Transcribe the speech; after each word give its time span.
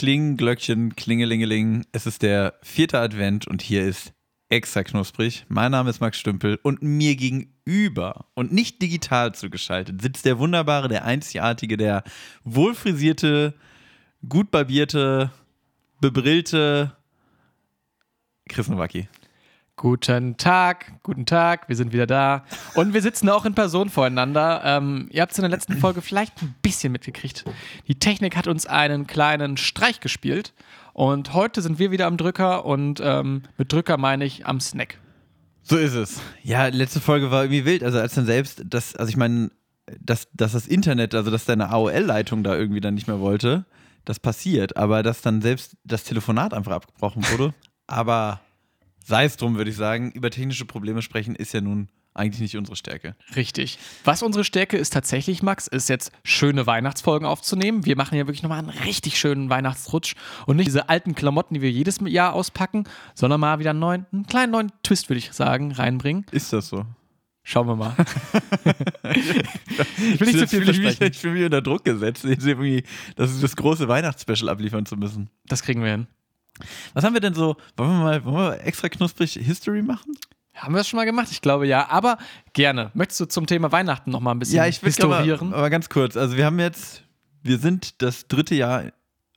Kling, 0.00 0.38
Glöckchen, 0.38 0.96
Klingelingeling. 0.96 1.84
Es 1.92 2.06
ist 2.06 2.22
der 2.22 2.54
vierte 2.62 2.98
Advent 2.98 3.46
und 3.46 3.60
hier 3.60 3.84
ist 3.84 4.14
extra 4.48 4.82
knusprig. 4.82 5.44
Mein 5.48 5.72
Name 5.72 5.90
ist 5.90 6.00
Max 6.00 6.18
Stümpel 6.18 6.58
und 6.62 6.80
mir 6.80 7.16
gegenüber 7.16 8.24
und 8.32 8.50
nicht 8.50 8.80
digital 8.80 9.34
zugeschaltet 9.34 10.00
sitzt 10.00 10.24
der 10.24 10.38
wunderbare, 10.38 10.88
der 10.88 11.04
einzigartige, 11.04 11.76
der 11.76 12.02
wohlfrisierte, 12.44 13.52
gut 14.26 14.50
barbierte, 14.50 15.32
bebrillte 16.00 16.96
Chris 18.48 18.68
Nowacki. 18.68 19.06
Guten 19.80 20.36
Tag, 20.36 20.92
guten 21.02 21.24
Tag, 21.24 21.70
wir 21.70 21.74
sind 21.74 21.94
wieder 21.94 22.06
da. 22.06 22.44
Und 22.74 22.92
wir 22.92 23.00
sitzen 23.00 23.30
auch 23.30 23.46
in 23.46 23.54
Person 23.54 23.88
voreinander. 23.88 24.60
Ähm, 24.62 25.08
ihr 25.10 25.22
habt 25.22 25.32
es 25.32 25.38
in 25.38 25.42
der 25.42 25.50
letzten 25.50 25.78
Folge 25.78 26.02
vielleicht 26.02 26.42
ein 26.42 26.54
bisschen 26.60 26.92
mitgekriegt. 26.92 27.46
Die 27.88 27.98
Technik 27.98 28.36
hat 28.36 28.46
uns 28.46 28.66
einen 28.66 29.06
kleinen 29.06 29.56
Streich 29.56 30.00
gespielt. 30.00 30.52
Und 30.92 31.32
heute 31.32 31.62
sind 31.62 31.78
wir 31.78 31.90
wieder 31.90 32.08
am 32.08 32.18
Drücker 32.18 32.66
und 32.66 33.00
ähm, 33.02 33.44
mit 33.56 33.72
Drücker 33.72 33.96
meine 33.96 34.26
ich 34.26 34.44
am 34.44 34.60
Snack. 34.60 34.98
So 35.62 35.78
ist 35.78 35.94
es. 35.94 36.20
Ja, 36.42 36.66
letzte 36.66 37.00
Folge 37.00 37.30
war 37.30 37.44
irgendwie 37.44 37.64
wild. 37.64 37.82
Also 37.82 38.00
als 38.00 38.12
dann 38.12 38.26
selbst, 38.26 38.62
das, 38.66 38.94
also 38.96 39.08
ich 39.08 39.16
meine, 39.16 39.50
dass, 39.98 40.28
dass 40.34 40.52
das 40.52 40.66
Internet, 40.66 41.14
also 41.14 41.30
dass 41.30 41.46
deine 41.46 41.70
AOL-Leitung 41.70 42.44
da 42.44 42.54
irgendwie 42.54 42.82
dann 42.82 42.92
nicht 42.92 43.06
mehr 43.06 43.20
wollte, 43.20 43.64
das 44.04 44.20
passiert. 44.20 44.76
Aber 44.76 45.02
dass 45.02 45.22
dann 45.22 45.40
selbst 45.40 45.78
das 45.84 46.04
Telefonat 46.04 46.52
einfach 46.52 46.72
abgebrochen 46.72 47.24
wurde. 47.30 47.54
Aber 47.86 48.42
sei 49.10 49.24
es 49.24 49.36
drum, 49.36 49.56
würde 49.56 49.70
ich 49.70 49.76
sagen. 49.76 50.10
Über 50.12 50.30
technische 50.30 50.64
Probleme 50.64 51.02
sprechen 51.02 51.34
ist 51.34 51.52
ja 51.52 51.60
nun 51.60 51.88
eigentlich 52.14 52.40
nicht 52.40 52.56
unsere 52.56 52.76
Stärke. 52.76 53.14
Richtig. 53.36 53.78
Was 54.04 54.22
unsere 54.22 54.44
Stärke 54.44 54.76
ist 54.76 54.92
tatsächlich, 54.92 55.42
Max, 55.42 55.66
ist 55.66 55.88
jetzt 55.88 56.12
schöne 56.24 56.66
Weihnachtsfolgen 56.66 57.26
aufzunehmen. 57.26 57.84
Wir 57.84 57.96
machen 57.96 58.16
ja 58.16 58.26
wirklich 58.26 58.42
nochmal 58.42 58.60
einen 58.60 58.70
richtig 58.70 59.18
schönen 59.18 59.50
Weihnachtsrutsch 59.50 60.14
und 60.46 60.56
nicht 60.56 60.68
diese 60.68 60.88
alten 60.88 61.14
Klamotten, 61.14 61.54
die 61.54 61.60
wir 61.60 61.70
jedes 61.70 61.98
Jahr 62.06 62.32
auspacken, 62.32 62.84
sondern 63.14 63.40
mal 63.40 63.58
wieder 63.58 63.70
einen, 63.70 63.80
neuen, 63.80 64.06
einen 64.12 64.26
kleinen 64.26 64.52
neuen 64.52 64.72
Twist, 64.82 65.08
würde 65.08 65.18
ich 65.18 65.32
sagen, 65.32 65.72
reinbringen. 65.72 66.24
Ist 66.32 66.52
das 66.52 66.68
so? 66.68 66.86
Schauen 67.42 67.66
wir 67.66 67.76
mal. 67.76 67.96
ich 69.14 70.20
will 70.20 70.26
nicht 70.26 70.38
zu 70.38 70.46
viel 70.46 70.64
versprechen. 70.64 71.04
Ich 71.04 71.18
fühle 71.18 71.34
mich 71.34 71.44
unter 71.44 71.62
Druck 71.62 71.84
gesetzt, 71.84 72.24
das 73.16 73.30
ist 73.30 73.42
das 73.42 73.56
große 73.56 73.88
Weihnachtsspecial 73.88 74.48
abliefern 74.48 74.86
zu 74.86 74.96
müssen. 74.96 75.30
Das 75.46 75.62
kriegen 75.62 75.82
wir 75.82 75.90
hin. 75.90 76.06
Was 76.94 77.04
haben 77.04 77.14
wir 77.14 77.20
denn 77.20 77.34
so? 77.34 77.56
Wollen 77.76 77.90
wir 77.90 77.98
mal 77.98 78.24
wollen 78.24 78.36
wir 78.36 78.66
extra 78.66 78.88
knusprig 78.88 79.32
History 79.34 79.82
machen? 79.82 80.14
Haben 80.54 80.74
wir 80.74 80.78
das 80.78 80.88
schon 80.88 80.98
mal 80.98 81.06
gemacht? 81.06 81.28
Ich 81.30 81.40
glaube 81.40 81.66
ja. 81.66 81.88
Aber 81.88 82.18
gerne. 82.52 82.90
Möchtest 82.94 83.20
du 83.20 83.24
zum 83.26 83.46
Thema 83.46 83.72
Weihnachten 83.72 84.10
noch 84.10 84.20
mal 84.20 84.32
ein 84.32 84.38
bisschen 84.38 84.56
ja, 84.56 84.66
ich 84.66 84.78
historieren? 84.78 85.48
Aber, 85.48 85.56
aber 85.56 85.70
ganz 85.70 85.88
kurz. 85.88 86.16
Also 86.16 86.36
wir 86.36 86.44
haben 86.44 86.58
jetzt, 86.58 87.02
wir 87.42 87.58
sind 87.58 88.02
das 88.02 88.28
dritte 88.28 88.54
Jahr 88.54 88.84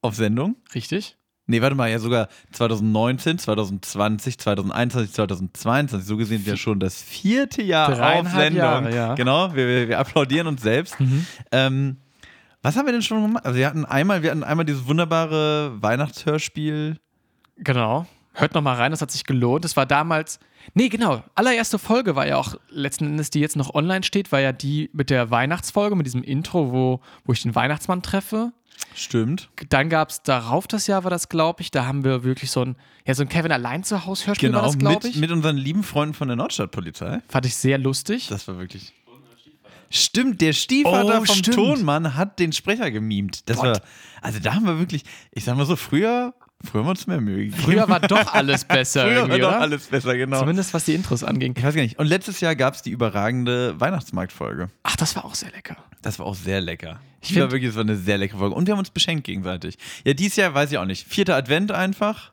auf 0.01 0.15
Sendung. 0.15 0.57
Richtig. 0.75 1.17
Nee, 1.45 1.61
warte 1.61 1.75
mal, 1.75 1.91
ja 1.91 1.99
sogar 1.99 2.29
2019, 2.53 3.37
2020, 3.37 4.37
2021, 4.37 5.13
2022. 5.13 6.07
So 6.07 6.15
gesehen 6.15 6.45
wir 6.45 6.55
schon 6.55 6.79
das 6.79 7.01
vierte 7.01 7.61
Jahr 7.61 7.89
auf 7.89 8.29
Sendung. 8.29 8.57
Jahre, 8.57 8.95
ja. 8.95 9.15
Genau, 9.15 9.53
wir, 9.53 9.67
wir, 9.67 9.89
wir, 9.89 9.99
applaudieren 9.99 10.47
uns 10.47 10.61
selbst. 10.61 10.97
Mhm. 10.99 11.27
Ähm, 11.51 11.97
was 12.63 12.77
haben 12.77 12.85
wir 12.85 12.93
denn 12.93 13.01
schon 13.01 13.21
gemacht? 13.21 13.45
Also 13.45 13.59
wir 13.59 13.67
hatten 13.67 13.85
einmal, 13.85 14.23
wir 14.23 14.31
hatten 14.31 14.43
einmal 14.43 14.65
dieses 14.65 14.87
wunderbare 14.87 15.81
Weihnachtshörspiel. 15.81 16.97
Genau. 17.57 18.07
Hört 18.33 18.55
noch 18.55 18.63
mal 18.63 18.75
rein, 18.75 18.91
das 18.91 19.01
hat 19.01 19.11
sich 19.11 19.25
gelohnt. 19.25 19.63
Das 19.63 19.77
war 19.77 19.85
damals, 19.85 20.39
nee, 20.73 20.89
genau, 20.89 21.23
allererste 21.35 21.77
Folge 21.77 22.15
war 22.15 22.25
ja 22.25 22.37
auch 22.37 22.55
letzten 22.69 23.05
Endes, 23.05 23.29
die 23.29 23.41
jetzt 23.41 23.57
noch 23.57 23.75
online 23.75 24.03
steht, 24.03 24.31
war 24.31 24.39
ja 24.39 24.51
die 24.51 24.89
mit 24.93 25.11
der 25.11 25.29
Weihnachtsfolge, 25.29 25.95
mit 25.95 26.07
diesem 26.07 26.23
Intro, 26.23 26.71
wo, 26.71 27.01
wo 27.25 27.33
ich 27.33 27.43
den 27.43 27.53
Weihnachtsmann 27.53 28.01
treffe. 28.01 28.53
Stimmt. 28.95 29.49
Dann 29.69 29.89
gab 29.89 30.09
es 30.09 30.23
darauf 30.23 30.65
das 30.65 30.87
Jahr, 30.87 31.03
war 31.03 31.11
das, 31.11 31.29
glaube 31.29 31.61
ich, 31.61 31.69
da 31.69 31.85
haben 31.85 32.03
wir 32.03 32.23
wirklich 32.23 32.49
so 32.49 32.61
ein, 32.61 32.75
ja, 33.05 33.13
so 33.13 33.21
ein 33.21 33.29
Kevin 33.29 33.51
allein 33.51 33.83
zu 33.83 34.05
Hause 34.05 34.27
Hörspiel 34.27 34.49
genau, 34.49 34.61
war 34.61 34.67
das, 34.67 34.79
glaube 34.79 35.07
ich. 35.07 35.17
Mit 35.17 35.31
unseren 35.31 35.57
lieben 35.57 35.83
Freunden 35.83 36.15
von 36.15 36.27
der 36.27 36.37
Nordstadtpolizei. 36.37 37.21
Fand 37.27 37.45
ich 37.45 37.55
sehr 37.55 37.77
lustig. 37.77 38.27
Das 38.29 38.47
war 38.47 38.57
wirklich 38.57 38.93
Stimmt, 39.95 40.41
der 40.41 40.53
Stiefvater 40.53 41.21
oh, 41.21 41.25
vom 41.25 41.35
stimmt. 41.35 41.55
Tonmann 41.55 42.15
hat 42.15 42.39
den 42.39 42.51
Sprecher 42.51 42.89
gemimt. 42.89 43.47
Das 43.47 43.57
war, 43.59 43.79
also 44.21 44.39
da 44.39 44.55
haben 44.55 44.65
wir 44.65 44.79
wirklich, 44.79 45.03
ich 45.31 45.43
sag 45.43 45.55
mal 45.55 45.65
so, 45.65 45.75
früher 45.75 46.33
Früher 46.65 46.79
haben 46.79 46.87
wir 46.87 46.91
uns 46.91 47.07
mehr 47.07 47.19
Mühe 47.19 47.45
gegeben. 47.45 47.61
Früher 47.61 47.89
war 47.89 47.99
doch 47.99 48.25
alles 48.33 48.63
besser. 48.63 49.03
Früher 49.05 49.29
war 49.29 49.37
doch 49.37 49.51
alles 49.51 49.87
besser, 49.87 50.15
genau. 50.15 50.39
Zumindest 50.39 50.73
was 50.73 50.85
die 50.85 50.93
Intros 50.93 51.23
anging. 51.23 51.53
Ich 51.57 51.63
weiß 51.63 51.75
gar 51.75 51.81
nicht. 51.81 51.99
Und 51.99 52.07
letztes 52.07 52.39
Jahr 52.39 52.55
gab 52.55 52.73
es 52.73 52.81
die 52.81 52.89
überragende 52.89 53.77
Weihnachtsmarktfolge. 53.79 54.69
Ach, 54.83 54.95
das 54.95 55.15
war 55.17 55.25
auch 55.25 55.35
sehr 55.35 55.51
lecker. 55.51 55.75
Das 56.01 56.19
war 56.19 56.25
auch 56.25 56.35
sehr 56.35 56.61
lecker. 56.61 57.01
Ich 57.21 57.33
finde 57.33 57.51
wirklich, 57.51 57.71
es 57.71 57.75
war 57.75 57.83
eine 57.83 57.97
sehr 57.97 58.17
leckere 58.17 58.37
Folge. 58.37 58.55
Und 58.55 58.65
wir 58.65 58.71
haben 58.71 58.79
uns 58.79 58.91
beschenkt 58.91 59.25
gegenseitig. 59.25 59.77
Ja, 60.05 60.13
dieses 60.13 60.37
Jahr 60.37 60.53
weiß 60.53 60.71
ich 60.71 60.77
auch 60.77 60.85
nicht. 60.85 61.05
Vierter 61.05 61.35
Advent 61.35 61.71
einfach. 61.73 62.31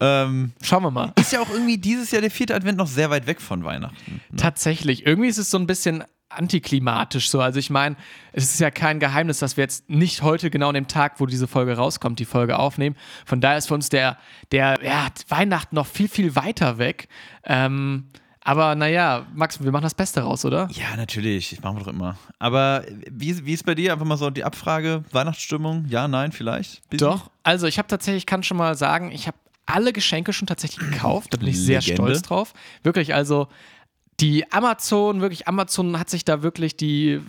Ähm, 0.00 0.52
Schauen 0.62 0.82
wir 0.82 0.90
mal. 0.90 1.12
Ist 1.18 1.32
ja 1.32 1.40
auch 1.40 1.50
irgendwie 1.50 1.78
dieses 1.78 2.10
Jahr 2.10 2.22
der 2.22 2.30
vierte 2.30 2.54
Advent 2.54 2.78
noch 2.78 2.86
sehr 2.86 3.10
weit 3.10 3.26
weg 3.26 3.40
von 3.40 3.64
Weihnachten. 3.64 4.20
Ne? 4.30 4.36
Tatsächlich. 4.38 5.06
Irgendwie 5.06 5.28
ist 5.28 5.38
es 5.38 5.50
so 5.50 5.58
ein 5.58 5.66
bisschen 5.66 6.04
antiklimatisch 6.36 7.30
so. 7.30 7.40
Also 7.40 7.58
ich 7.58 7.70
meine, 7.70 7.96
es 8.32 8.44
ist 8.44 8.60
ja 8.60 8.70
kein 8.70 9.00
Geheimnis, 9.00 9.38
dass 9.38 9.56
wir 9.56 9.64
jetzt 9.64 9.88
nicht 9.88 10.22
heute 10.22 10.50
genau 10.50 10.68
an 10.68 10.74
dem 10.74 10.88
Tag, 10.88 11.20
wo 11.20 11.26
diese 11.26 11.46
Folge 11.48 11.76
rauskommt, 11.76 12.18
die 12.18 12.24
Folge 12.24 12.58
aufnehmen. 12.58 12.96
Von 13.24 13.40
daher 13.40 13.58
ist 13.58 13.68
für 13.68 13.74
uns 13.74 13.88
der, 13.88 14.18
der 14.52 14.78
ja, 14.82 15.08
Weihnachten 15.28 15.74
noch 15.74 15.86
viel, 15.86 16.08
viel 16.08 16.36
weiter 16.36 16.78
weg. 16.78 17.08
Ähm, 17.44 18.04
aber 18.46 18.76
naja, 18.76 19.26
Max, 19.34 19.60
wir 19.60 19.72
machen 19.72 19.82
das 19.82 19.94
Beste 19.94 20.20
raus, 20.20 20.44
oder? 20.44 20.68
Ja, 20.70 20.96
natürlich. 20.96 21.52
Ich 21.52 21.62
mache 21.62 21.80
doch 21.80 21.88
immer. 21.88 22.16
Aber 22.38 22.84
wie, 23.10 23.44
wie 23.44 23.52
ist 23.52 23.66
bei 23.66 23.74
dir 23.74 23.92
einfach 23.92 24.06
mal 24.06 24.16
so 24.16 24.30
die 24.30 24.44
Abfrage? 24.44 25.02
Weihnachtsstimmung? 25.10 25.86
Ja, 25.88 26.06
nein, 26.06 26.30
vielleicht? 26.30 26.88
Busy? 26.88 26.98
Doch. 27.04 27.30
Also 27.42 27.66
ich 27.66 27.78
habe 27.78 27.88
tatsächlich, 27.88 28.24
kann 28.24 28.44
schon 28.44 28.56
mal 28.56 28.76
sagen, 28.76 29.10
ich 29.10 29.26
habe 29.26 29.36
alle 29.66 29.92
Geschenke 29.92 30.32
schon 30.32 30.46
tatsächlich 30.46 30.78
gekauft. 30.92 31.34
Da 31.34 31.38
bin 31.38 31.48
ich 31.48 31.60
sehr 31.60 31.80
Legende. 31.80 32.02
stolz 32.02 32.22
drauf. 32.22 32.54
Wirklich, 32.84 33.14
also 33.14 33.48
die 34.20 34.50
Amazon, 34.52 35.20
wirklich, 35.20 35.46
Amazon 35.48 35.98
hat 35.98 36.10
sich 36.10 36.24
da 36.24 36.42
wirklich 36.42 36.76
die 36.76 37.20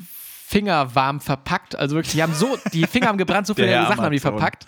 Finger 0.47 0.95
warm 0.95 1.19
verpackt. 1.19 1.75
Also 1.75 1.95
wirklich, 1.95 2.13
die 2.13 2.23
haben 2.23 2.33
so, 2.33 2.57
die 2.71 2.85
Finger 2.87 3.07
haben 3.07 3.17
gebrannt, 3.17 3.47
so 3.47 3.53
viele 3.55 3.69
Sachen 3.69 3.85
Amazon. 3.85 4.05
haben 4.05 4.11
die 4.13 4.19
verpackt. 4.19 4.67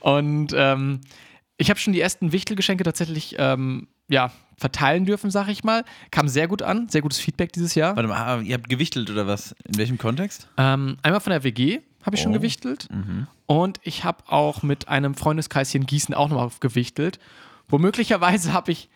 Und 0.00 0.52
ähm, 0.56 1.00
ich 1.56 1.70
habe 1.70 1.78
schon 1.78 1.92
die 1.92 2.00
ersten 2.00 2.32
Wichtelgeschenke 2.32 2.82
tatsächlich 2.82 3.36
ähm, 3.38 3.86
ja, 4.08 4.32
verteilen 4.56 5.04
dürfen, 5.06 5.30
sag 5.30 5.48
ich 5.48 5.62
mal. 5.62 5.84
Kam 6.10 6.28
sehr 6.28 6.48
gut 6.48 6.62
an, 6.62 6.88
sehr 6.88 7.02
gutes 7.02 7.18
Feedback 7.18 7.52
dieses 7.52 7.74
Jahr. 7.74 7.94
Warte 7.94 8.08
mal, 8.08 8.16
ah, 8.16 8.40
ihr 8.40 8.54
habt 8.54 8.68
gewichtelt 8.68 9.10
oder 9.10 9.26
was? 9.26 9.54
In 9.64 9.76
welchem 9.76 9.98
Kontext? 9.98 10.48
Ähm, 10.56 10.96
einmal 11.02 11.20
von 11.20 11.30
der 11.30 11.44
WG 11.44 11.80
habe 12.04 12.16
ich 12.16 12.22
oh. 12.22 12.24
schon 12.24 12.32
gewichtelt. 12.32 12.88
Mhm. 12.90 13.28
Und 13.46 13.78
ich 13.82 14.04
habe 14.04 14.24
auch 14.26 14.62
mit 14.62 14.88
einem 14.88 15.14
Freundeskreis 15.14 15.70
hier 15.70 15.80
in 15.80 15.86
Gießen 15.86 16.14
auch 16.14 16.28
nochmal 16.28 16.50
gewichtelt. 16.60 17.20
Womöglicherweise 17.68 18.52
habe 18.54 18.72
ich 18.72 18.88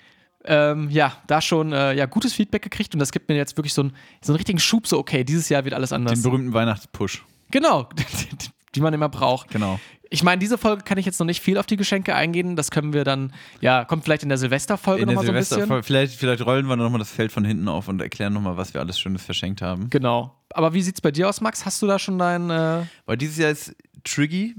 ähm, 0.47 0.91
ja, 0.91 1.17
da 1.27 1.41
schon 1.41 1.73
äh, 1.73 1.95
ja, 1.95 2.07
gutes 2.07 2.33
Feedback 2.33 2.63
gekriegt 2.63 2.95
und 2.95 3.01
das 3.01 3.13
gibt 3.13 3.29
mir 3.29 3.37
jetzt 3.37 3.57
wirklich 3.57 3.75
so, 3.75 3.85
ein, 3.85 3.93
so 4.23 4.33
einen 4.33 4.37
richtigen 4.37 4.59
Schub, 4.59 4.87
so 4.87 4.99
okay, 4.99 5.25
dieses 5.25 5.49
Jahr 5.49 5.65
wird 5.65 5.75
alles 5.75 5.93
anders. 5.93 6.15
Den 6.15 6.23
berühmten 6.23 6.53
Weihnachtspush. 6.53 7.25
Genau, 7.51 7.89
die 8.75 8.81
man 8.81 8.93
immer 8.95 9.09
braucht. 9.09 9.51
Genau. 9.51 9.79
Ich 10.09 10.23
meine, 10.23 10.39
diese 10.39 10.57
Folge 10.57 10.85
kann 10.85 10.99
ich 10.99 11.07
jetzt 11.07 11.19
noch 11.19 11.27
nicht 11.27 11.43
viel 11.43 11.59
auf 11.59 11.67
die 11.67 11.77
Geschenke 11.77 12.15
eingehen. 12.15 12.55
Das 12.55 12.71
können 12.71 12.93
wir 12.93 13.03
dann, 13.03 13.33
ja, 13.61 13.85
kommt 13.85 14.05
vielleicht 14.05 14.23
in 14.23 14.29
der 14.29 14.39
Silvesterfolge 14.39 15.05
nochmal 15.05 15.27
so 15.27 15.33
ein 15.33 15.39
bisschen. 15.39 15.83
Vielleicht, 15.83 16.15
vielleicht 16.15 16.47
rollen 16.47 16.67
wir 16.67 16.77
nochmal 16.77 17.01
das 17.01 17.11
Feld 17.11 17.33
von 17.33 17.45
hinten 17.45 17.67
auf 17.69 17.89
und 17.89 18.01
erklären 18.01 18.33
nochmal, 18.33 18.57
was 18.57 18.73
wir 18.73 18.81
alles 18.81 19.01
Schönes 19.01 19.23
verschenkt 19.25 19.63
haben. 19.63 19.91
Genau. 19.91 20.37
Aber 20.51 20.75
wie 20.75 20.83
sieht's 20.83 21.01
bei 21.01 21.11
dir 21.11 21.29
aus, 21.29 21.41
Max? 21.41 21.65
Hast 21.65 21.83
du 21.83 21.87
da 21.87 21.99
schon 21.99 22.19
dein. 22.19 22.51
Äh 22.51 22.83
Weil 23.05 23.17
dieses 23.17 23.37
Jahr 23.39 23.51
ist 23.51 23.75
Triggy 24.05 24.55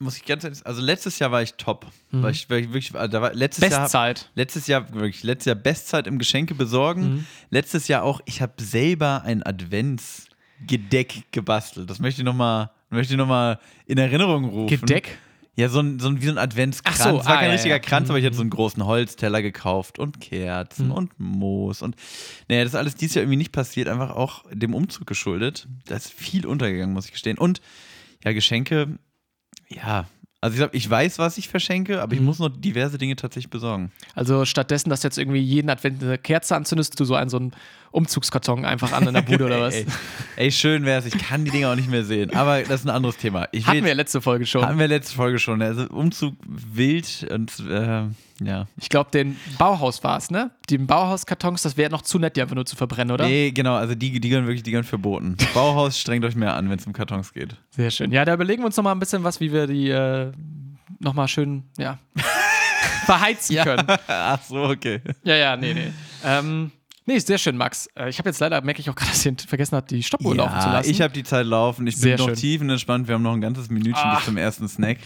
muss 0.00 0.16
ich 0.16 0.24
ganz 0.24 0.44
ehrlich, 0.44 0.64
also 0.64 0.80
letztes 0.80 1.18
Jahr 1.18 1.32
war 1.32 1.42
ich 1.42 1.54
top. 1.54 1.86
Mhm. 2.10 2.22
War 2.22 2.30
ich, 2.30 2.48
war 2.48 2.56
ich 2.58 2.68
wirklich, 2.72 2.94
also 2.94 3.10
da 3.10 3.20
war 3.20 3.34
letztes 3.34 3.68
Bestzeit. 3.68 4.20
Jahr, 4.20 4.28
letztes 4.36 4.66
Jahr 4.68 4.92
wirklich, 4.94 5.22
letztes 5.24 5.46
Jahr 5.46 5.56
Bestzeit 5.56 6.06
im 6.06 6.18
Geschenke 6.18 6.54
besorgen. 6.54 7.02
Mhm. 7.02 7.26
Letztes 7.50 7.88
Jahr 7.88 8.02
auch, 8.04 8.20
ich 8.24 8.40
habe 8.40 8.52
selber 8.62 9.22
ein 9.24 9.42
Adventsgedeck 9.44 11.24
gebastelt. 11.32 11.90
Das 11.90 11.98
möchte 11.98 12.20
ich 12.22 12.24
nochmal, 12.24 12.70
möchte 12.90 13.12
ich 13.14 13.18
noch 13.18 13.26
mal 13.26 13.58
in 13.86 13.98
Erinnerung 13.98 14.44
rufen. 14.44 14.80
Gedeck? 14.80 15.18
Ja, 15.56 15.68
so 15.68 15.80
ein, 15.80 15.98
so 15.98 16.06
ein, 16.08 16.22
wie 16.22 16.26
so 16.26 16.30
ein 16.30 16.38
Adventskranz. 16.38 16.98
So, 17.02 17.18
es 17.18 17.26
war 17.26 17.34
ah, 17.34 17.38
kein 17.38 17.46
ja, 17.46 17.52
richtiger 17.54 17.74
ja. 17.74 17.78
Kranz, 17.80 18.08
aber 18.08 18.20
ich 18.20 18.24
hatte 18.24 18.36
so 18.36 18.42
einen 18.42 18.50
Mhm. 18.50 18.54
großen 18.54 18.86
Holzteller 18.86 19.42
gekauft 19.42 19.98
und 19.98 20.20
Kerzen 20.20 20.86
Mhm. 20.86 20.92
und 20.92 21.12
Moos 21.18 21.82
und 21.82 21.96
naja, 22.48 22.62
das 22.62 22.74
ist 22.74 22.78
alles 22.78 22.94
dieses 22.94 23.16
Jahr 23.16 23.24
irgendwie 23.24 23.38
nicht 23.38 23.50
passiert, 23.50 23.88
einfach 23.88 24.10
auch 24.14 24.44
dem 24.52 24.72
Umzug 24.72 25.08
geschuldet. 25.08 25.66
Da 25.86 25.96
ist 25.96 26.12
viel 26.12 26.46
untergegangen, 26.46 26.94
muss 26.94 27.06
ich 27.06 27.12
gestehen. 27.12 27.38
Und 27.38 27.60
ja, 28.24 28.32
Geschenke, 28.32 29.00
ja, 29.68 30.06
also 30.40 30.54
ich, 30.54 30.60
sag, 30.60 30.74
ich 30.74 30.88
weiß, 30.88 31.18
was 31.18 31.36
ich 31.36 31.48
verschenke, 31.48 32.00
aber 32.00 32.12
ich 32.14 32.20
Mhm. 32.20 32.26
muss 32.26 32.38
noch 32.38 32.48
diverse 32.48 32.96
Dinge 32.96 33.16
tatsächlich 33.16 33.50
besorgen. 33.50 33.90
Also 34.14 34.44
stattdessen, 34.44 34.88
dass 34.88 35.00
du 35.00 35.08
jetzt 35.08 35.18
irgendwie 35.18 35.40
jeden 35.40 35.68
Advent 35.68 36.00
eine 36.02 36.16
Kerze 36.16 36.54
anzündest, 36.54 36.98
du 37.00 37.04
so 37.04 37.14
einen 37.16 37.28
so 37.28 37.38
einen 37.38 37.52
Umzugskarton 37.90 38.64
einfach 38.64 38.92
an 38.92 39.08
in 39.08 39.14
der 39.14 39.22
Bude 39.22 39.46
oder 39.46 39.60
was? 39.62 39.74
ey, 39.74 39.86
ey, 40.36 40.52
schön 40.52 40.84
wär's, 40.84 41.06
ich 41.06 41.18
kann 41.18 41.44
die 41.44 41.50
Dinger 41.50 41.72
auch 41.72 41.76
nicht 41.76 41.90
mehr 41.90 42.04
sehen, 42.04 42.32
aber 42.34 42.62
das 42.62 42.80
ist 42.80 42.86
ein 42.86 42.90
anderes 42.90 43.16
Thema. 43.16 43.48
Ich 43.50 43.66
Hatten 43.66 43.78
will- 43.78 43.84
wir 43.86 43.94
letzte 43.96 44.20
Folge 44.20 44.46
schon. 44.46 44.64
Hatten 44.64 44.78
wir 44.78 44.86
letzte 44.86 45.16
Folge 45.16 45.40
schon. 45.40 45.60
Also 45.60 45.86
Umzug 45.88 46.36
wild 46.46 47.26
und 47.32 47.58
äh, 47.68 48.02
ja. 48.42 48.66
Ich 48.80 48.88
glaube, 48.88 49.10
den 49.10 49.36
Bauhaus 49.58 50.02
war 50.04 50.16
es, 50.18 50.30
ne? 50.30 50.50
Die 50.70 50.78
Bauhauskartons, 50.78 51.62
das 51.62 51.76
wäre 51.76 51.90
noch 51.90 52.02
zu 52.02 52.18
nett, 52.18 52.36
die 52.36 52.42
einfach 52.42 52.54
nur 52.54 52.66
zu 52.66 52.76
verbrennen, 52.76 53.12
oder? 53.12 53.26
Nee, 53.26 53.50
genau, 53.50 53.74
also 53.74 53.94
die, 53.94 54.20
die 54.20 54.28
gehören 54.28 54.46
wirklich, 54.46 54.62
die 54.62 54.70
gehören 54.70 54.84
verboten. 54.84 55.36
Bauhaus 55.54 55.98
strengt 55.98 56.24
euch 56.24 56.36
mehr 56.36 56.54
an, 56.54 56.70
wenn 56.70 56.78
es 56.78 56.86
um 56.86 56.92
Kartons 56.92 57.32
geht. 57.32 57.56
Sehr 57.70 57.90
schön. 57.90 58.12
Ja, 58.12 58.24
da 58.24 58.34
überlegen 58.34 58.62
wir 58.62 58.66
uns 58.66 58.76
noch 58.76 58.84
mal 58.84 58.92
ein 58.92 58.98
bisschen 59.00 59.24
was, 59.24 59.40
wie 59.40 59.52
wir 59.52 59.66
die, 59.66 59.88
äh, 59.90 60.32
nochmal 61.00 61.28
schön, 61.28 61.64
ja, 61.78 61.98
verheizen 63.06 63.54
Ja. 63.56 63.64
können. 63.64 63.86
Ach 64.06 64.42
so, 64.42 64.64
okay. 64.64 65.00
Ja, 65.24 65.34
ja, 65.36 65.56
nee, 65.56 65.74
nee. 65.74 65.92
Ähm, 66.24 66.70
nee, 67.06 67.18
sehr 67.18 67.38
schön, 67.38 67.56
Max. 67.56 67.88
Äh, 67.96 68.08
Ich 68.10 68.18
habe 68.18 68.28
jetzt 68.28 68.38
leider, 68.40 68.60
merke 68.62 68.80
ich 68.80 68.90
auch 68.90 68.94
gerade, 68.94 69.10
dass 69.10 69.24
ich 69.24 69.34
vergessen 69.46 69.76
habe, 69.76 69.86
die 69.86 70.02
Stoppuhr 70.02 70.34
laufen 70.36 70.60
zu 70.60 70.66
Ja, 70.66 70.72
lassen. 70.74 70.90
ich 70.90 71.00
habe 71.00 71.12
die 71.12 71.22
Zeit 71.24 71.46
laufen. 71.46 71.86
Ich 71.86 71.94
bin 71.96 72.02
Sehr 72.02 72.18
noch 72.18 72.26
schön. 72.26 72.34
tiefenentspannt. 72.36 73.08
Wir 73.08 73.14
haben 73.14 73.22
noch 73.22 73.32
ein 73.34 73.40
ganzes 73.40 73.68
Minütchen 73.70 73.94
Ach. 73.96 74.16
bis 74.16 74.26
zum 74.26 74.36
ersten 74.36 74.68
Snack. 74.68 74.98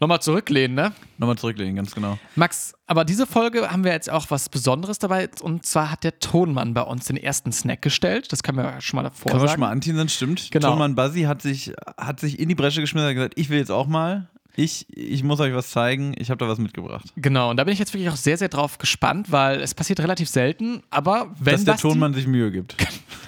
Nochmal 0.00 0.20
zurücklehnen, 0.20 0.74
ne? 0.74 0.92
Nochmal 1.18 1.36
zurücklegen, 1.36 1.76
ganz 1.76 1.94
genau. 1.94 2.18
Max, 2.34 2.74
aber 2.86 3.04
diese 3.04 3.26
Folge 3.26 3.70
haben 3.70 3.84
wir 3.84 3.92
jetzt 3.92 4.10
auch 4.10 4.26
was 4.30 4.48
Besonderes 4.48 4.98
dabei. 4.98 5.28
Und 5.40 5.64
zwar 5.64 5.90
hat 5.90 6.04
der 6.04 6.18
Tonmann 6.18 6.74
bei 6.74 6.82
uns 6.82 7.06
den 7.06 7.16
ersten 7.16 7.52
Snack 7.52 7.82
gestellt. 7.82 8.32
Das 8.32 8.42
können 8.42 8.58
wir 8.58 8.80
schon 8.80 8.98
mal 8.98 9.02
davor 9.02 9.30
Können 9.30 9.42
wir 9.42 9.48
schon 9.48 9.60
mal 9.60 9.70
anteasern, 9.70 10.08
stimmt. 10.08 10.50
Genau. 10.50 10.72
Thomann 10.72 10.94
Bassi 10.94 11.22
hat 11.22 11.42
sich, 11.42 11.72
hat 11.96 12.20
sich 12.20 12.38
in 12.38 12.48
die 12.48 12.54
Bresche 12.54 12.80
geschmissen 12.80 13.08
und 13.08 13.14
gesagt, 13.14 13.34
ich 13.36 13.50
will 13.50 13.58
jetzt 13.58 13.70
auch 13.70 13.86
mal. 13.86 14.28
Ich, 14.54 14.86
ich 14.90 15.22
muss 15.22 15.40
euch 15.40 15.54
was 15.54 15.70
zeigen. 15.70 16.14
Ich 16.18 16.30
habe 16.30 16.38
da 16.38 16.48
was 16.48 16.58
mitgebracht. 16.58 17.12
Genau, 17.16 17.50
und 17.50 17.56
da 17.56 17.64
bin 17.64 17.72
ich 17.72 17.78
jetzt 17.78 17.94
wirklich 17.94 18.10
auch 18.10 18.16
sehr, 18.16 18.36
sehr 18.36 18.48
drauf 18.48 18.76
gespannt, 18.78 19.32
weil 19.32 19.60
es 19.62 19.74
passiert 19.74 20.00
relativ 20.00 20.28
selten, 20.28 20.82
aber 20.90 21.34
wenn 21.38 21.54
Dass 21.54 21.64
der 21.64 21.72
Basti 21.72 21.88
Tonmann 21.88 22.12
sich 22.12 22.26
Mühe 22.26 22.50
gibt. 22.50 22.76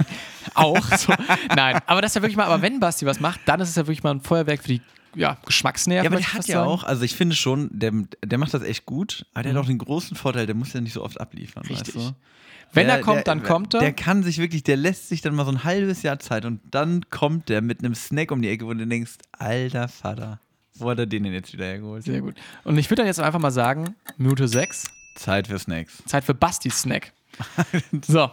auch 0.55 0.85
so, 0.97 1.15
nein, 1.56 1.81
aber 1.87 2.03
das 2.03 2.11
ist 2.11 2.17
ja 2.17 2.23
wirklich 2.23 2.37
mal, 2.37 2.45
aber 2.45 2.61
wenn 2.61 2.79
Basti 2.79 3.06
was 3.06 3.21
macht, 3.21 3.41
dann 3.47 3.61
ist 3.61 3.71
es 3.71 3.77
ja 3.77 3.87
wirklich 3.87 4.03
mal 4.03 4.11
ein 4.11 4.21
Feuerwerk 4.21 4.62
für 4.62 4.69
die 4.69 4.83
ja, 5.15 5.37
Geschmacksnerven. 5.47 6.05
Ja, 6.05 6.11
aber 6.11 6.17
der 6.21 6.33
hat 6.35 6.47
ja 6.47 6.57
sagen. 6.59 6.69
auch, 6.71 6.85
also 6.85 7.03
ich 7.03 7.15
finde 7.17 7.35
schon, 7.37 7.69
der, 7.73 7.93
der 8.25 8.39
macht 8.39 8.55
das 8.55 8.63
echt 8.63 8.87
gut, 8.87 9.27
aber 9.35 9.43
der 9.45 9.53
hat 9.55 9.61
auch 9.61 9.67
den 9.67 9.79
großen 9.79 10.17
Vorteil, 10.17 10.47
der 10.47 10.55
muss 10.55 10.73
ja 10.73 10.81
nicht 10.81 10.93
so 10.95 11.03
oft 11.05 11.21
abliefern. 11.21 11.65
Mhm. 11.69 11.75
Richtig. 11.75 11.95
Weißt 11.97 12.09
du? 12.09 12.15
Wenn 12.73 12.87
Der- 12.89 12.97
er 12.97 13.03
kommt, 13.03 13.17
der, 13.19 13.25
dann 13.25 13.43
kommt 13.45 13.75
er. 13.75 13.81
Der 13.81 13.93
kann 13.93 14.23
sich 14.25 14.39
wirklich, 14.39 14.65
der 14.65 14.77
lässt 14.77 15.09
sich 15.09 15.21
dann 15.21 15.35
mal 15.35 15.45
so 15.45 15.53
ein 15.53 15.63
halbes 15.65 16.03
Jahr 16.03 16.19
Zeit 16.19 16.45
und 16.45 16.61
dann 16.73 17.09
kommt 17.11 17.49
der 17.49 17.61
mit 17.63 17.79
einem 17.81 17.95
Snack 17.95 18.33
um 18.33 18.43
die 18.43 18.49
Ecke, 18.49 18.67
wo 18.67 18.75
du 18.75 18.85
denkst, 18.87 19.13
alter 19.33 19.87
Vater, 19.89 20.41
wo 20.77 20.91
hat 20.91 20.99
er 20.99 21.07
den 21.07 21.23
denn 21.23 21.33
jetzt 21.33 21.53
wieder 21.53 21.67
hergeholt? 21.67 22.03
Sehr 22.05 22.21
gut. 22.21 22.35
Und 22.65 22.77
ich 22.79 22.87
würde 22.91 23.03
dann 23.03 23.07
jetzt 23.07 23.21
einfach 23.21 23.39
mal 23.39 23.53
sagen, 23.53 23.95
Minute 24.17 24.49
6, 24.49 24.91
Zeit 25.17 25.47
für 25.47 25.59
Snacks. 25.61 26.03
Zeit 26.07 26.25
für 26.25 26.35
Bastis 26.35 26.81
Snack. 26.83 27.13
So. 28.07 28.29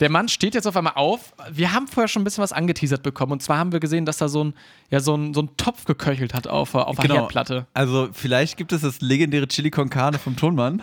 Der 0.00 0.10
Mann 0.10 0.28
steht 0.28 0.54
jetzt 0.54 0.66
auf 0.66 0.76
einmal 0.76 0.94
auf. 0.96 1.34
Wir 1.50 1.72
haben 1.72 1.86
vorher 1.86 2.08
schon 2.08 2.22
ein 2.22 2.24
bisschen 2.24 2.42
was 2.42 2.52
angeteasert 2.52 3.02
bekommen. 3.02 3.32
Und 3.32 3.42
zwar 3.42 3.58
haben 3.58 3.72
wir 3.72 3.80
gesehen, 3.80 4.04
dass 4.04 4.18
da 4.18 4.28
so 4.28 4.44
ein, 4.44 4.54
ja, 4.90 5.00
so 5.00 5.14
ein, 5.14 5.34
so 5.34 5.42
ein 5.42 5.50
Topf 5.56 5.84
geköchelt 5.84 6.34
hat 6.34 6.46
auf, 6.46 6.74
auf 6.74 6.96
der 6.96 7.14
Herdplatte. 7.14 7.66
Also 7.74 8.08
vielleicht 8.12 8.56
gibt 8.56 8.72
es 8.72 8.82
das 8.82 9.00
legendäre 9.00 9.46
Chili 9.46 9.70
con 9.70 9.90
Carne 9.90 10.18
vom 10.18 10.36
Tonmann. 10.36 10.82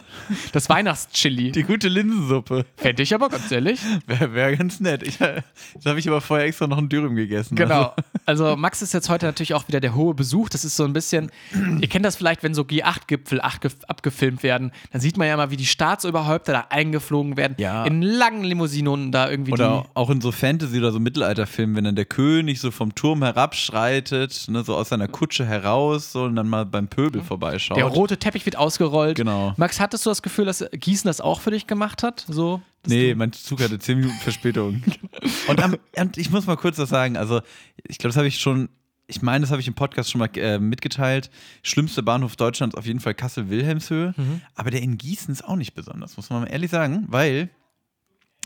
Das 0.53 0.69
Weihnachtschili. 0.69 1.51
Die 1.51 1.63
gute 1.63 1.87
Linsensuppe. 1.89 2.65
Fände 2.77 3.03
ich 3.03 3.13
aber 3.13 3.29
ganz 3.29 3.51
ehrlich. 3.51 3.79
Wäre 4.07 4.33
wär 4.33 4.55
ganz 4.55 4.79
nett. 4.79 5.03
Ich, 5.03 5.19
jetzt 5.19 5.85
habe 5.85 5.99
ich 5.99 6.07
aber 6.07 6.21
vorher 6.21 6.45
extra 6.45 6.67
noch 6.67 6.77
einen 6.77 6.89
Dürüm 6.89 7.15
gegessen. 7.15 7.55
Genau. 7.55 7.93
Also 8.25 8.55
Max 8.55 8.81
ist 8.81 8.93
jetzt 8.93 9.09
heute 9.09 9.25
natürlich 9.25 9.53
auch 9.53 9.67
wieder 9.67 9.79
der 9.79 9.95
hohe 9.95 10.13
Besuch. 10.13 10.49
Das 10.49 10.63
ist 10.63 10.75
so 10.75 10.85
ein 10.85 10.93
bisschen, 10.93 11.31
ihr 11.53 11.87
kennt 11.87 12.05
das 12.05 12.15
vielleicht, 12.15 12.43
wenn 12.43 12.53
so 12.53 12.63
G8-Gipfel 12.63 13.41
abgefilmt 13.41 14.43
werden, 14.43 14.71
dann 14.91 15.01
sieht 15.01 15.17
man 15.17 15.27
ja 15.27 15.37
mal, 15.37 15.51
wie 15.51 15.57
die 15.57 15.65
Staatsoberhäupter 15.65 16.53
da 16.53 16.65
eingeflogen 16.69 17.37
werden. 17.37 17.55
Ja. 17.57 17.85
In 17.85 18.01
langen 18.01 18.43
Limousinen 18.43 18.91
und 19.05 19.11
da 19.11 19.29
irgendwie 19.29 19.51
Oder 19.51 19.85
auch 19.93 20.09
in 20.09 20.21
so 20.21 20.31
Fantasy- 20.31 20.77
oder 20.77 20.91
so 20.91 20.99
Mittelalterfilmen, 20.99 21.75
wenn 21.75 21.83
dann 21.83 21.95
der 21.95 22.05
König 22.05 22.59
so 22.59 22.71
vom 22.71 22.95
Turm 22.95 23.23
herabschreitet, 23.23 24.45
ne, 24.49 24.63
so 24.63 24.75
aus 24.75 24.89
seiner 24.89 25.07
Kutsche 25.07 25.45
heraus 25.45 26.11
so, 26.11 26.23
und 26.23 26.35
dann 26.35 26.47
mal 26.47 26.65
beim 26.65 26.87
Pöbel 26.87 27.21
vorbeischaut. 27.21 27.77
Der 27.77 27.85
rote 27.85 28.17
Teppich 28.17 28.45
wird 28.45 28.57
ausgerollt. 28.57 29.15
Genau. 29.15 29.53
Max, 29.57 29.79
hattest 29.79 30.05
du 30.05 30.09
das 30.09 30.21
Gefühl, 30.21 30.45
dass 30.45 30.65
Gießen 30.71 31.07
das 31.07 31.21
auch 31.21 31.41
für 31.41 31.51
dich 31.51 31.67
gemacht 31.67 32.03
hat? 32.03 32.25
So? 32.27 32.61
Nee, 32.87 33.13
mein 33.15 33.31
Zug 33.31 33.61
hatte 33.61 33.77
10 33.77 33.99
Minuten 33.99 34.17
Verspätung. 34.19 34.83
und, 35.47 35.61
am, 35.61 35.77
und 35.97 36.17
ich 36.17 36.31
muss 36.31 36.47
mal 36.47 36.57
kurz 36.57 36.77
was 36.77 36.89
sagen. 36.89 37.17
Also, 37.17 37.41
ich 37.83 37.97
glaube, 37.97 38.09
das 38.09 38.17
habe 38.17 38.27
ich 38.27 38.39
schon, 38.39 38.69
ich 39.07 39.21
meine, 39.21 39.41
das 39.41 39.51
habe 39.51 39.61
ich 39.61 39.67
im 39.67 39.73
Podcast 39.73 40.09
schon 40.09 40.19
mal 40.19 40.29
äh, 40.35 40.57
mitgeteilt. 40.57 41.29
Schlimmster 41.63 42.01
Bahnhof 42.01 42.35
Deutschlands 42.35 42.75
auf 42.75 42.85
jeden 42.85 42.99
Fall 42.99 43.13
Kassel-Wilhelmshöhe. 43.13 44.13
Mhm. 44.15 44.41
Aber 44.55 44.71
der 44.71 44.81
in 44.81 44.97
Gießen 44.97 45.31
ist 45.31 45.43
auch 45.43 45.55
nicht 45.55 45.73
besonders, 45.73 46.17
muss 46.17 46.29
man 46.29 46.41
mal 46.41 46.47
ehrlich 46.47 46.71
sagen, 46.71 47.05
weil 47.07 47.49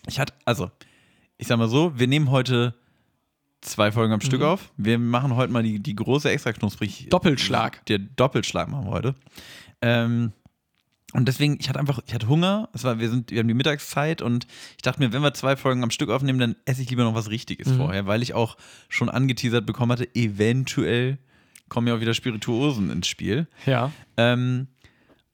ich 0.07 0.19
hatte, 0.19 0.33
also, 0.45 0.71
ich 1.37 1.47
sag 1.47 1.57
mal 1.57 1.67
so, 1.69 1.97
wir 1.97 2.07
nehmen 2.07 2.31
heute 2.31 2.73
zwei 3.61 3.91
Folgen 3.91 4.13
am 4.13 4.21
Stück 4.21 4.41
Mhm. 4.41 4.45
auf. 4.47 4.71
Wir 4.77 4.99
machen 4.99 5.35
heute 5.35 5.51
mal 5.51 5.63
die, 5.63 5.79
die 5.81 5.95
große 5.95 6.29
extra 6.29 6.53
knusprig. 6.53 7.07
Doppelschlag. 7.09 7.85
Der 7.87 7.97
Doppelschlag 7.99 8.67
machen 8.69 8.85
wir 8.85 8.91
heute. 8.91 9.15
Ähm, 9.81 10.31
und 11.13 11.27
deswegen, 11.27 11.57
ich 11.59 11.69
hatte 11.69 11.79
einfach, 11.79 11.99
ich 12.05 12.13
hatte 12.13 12.27
Hunger. 12.27 12.69
Es 12.73 12.83
war, 12.83 12.99
wir, 12.99 13.09
sind, 13.09 13.31
wir 13.31 13.39
haben 13.39 13.47
die 13.47 13.53
Mittagszeit 13.53 14.21
und 14.21 14.45
ich 14.75 14.81
dachte 14.83 14.99
mir, 14.99 15.13
wenn 15.13 15.21
wir 15.21 15.33
zwei 15.33 15.55
Folgen 15.55 15.81
am 15.83 15.89
Stück 15.91 16.09
aufnehmen, 16.09 16.39
dann 16.39 16.55
esse 16.65 16.81
ich 16.81 16.89
lieber 16.89 17.03
noch 17.03 17.15
was 17.15 17.29
Richtiges 17.29 17.67
Mhm. 17.69 17.77
vorher, 17.77 18.05
weil 18.05 18.21
ich 18.21 18.33
auch 18.33 18.57
schon 18.89 19.09
angeteasert 19.09 19.65
bekommen 19.65 19.91
hatte, 19.93 20.13
eventuell 20.13 21.17
kommen 21.69 21.87
ja 21.87 21.95
auch 21.95 21.99
wieder 22.01 22.13
Spirituosen 22.13 22.91
ins 22.91 23.07
Spiel. 23.07 23.47
Ja. 23.65 23.91
Ähm, 24.17 24.67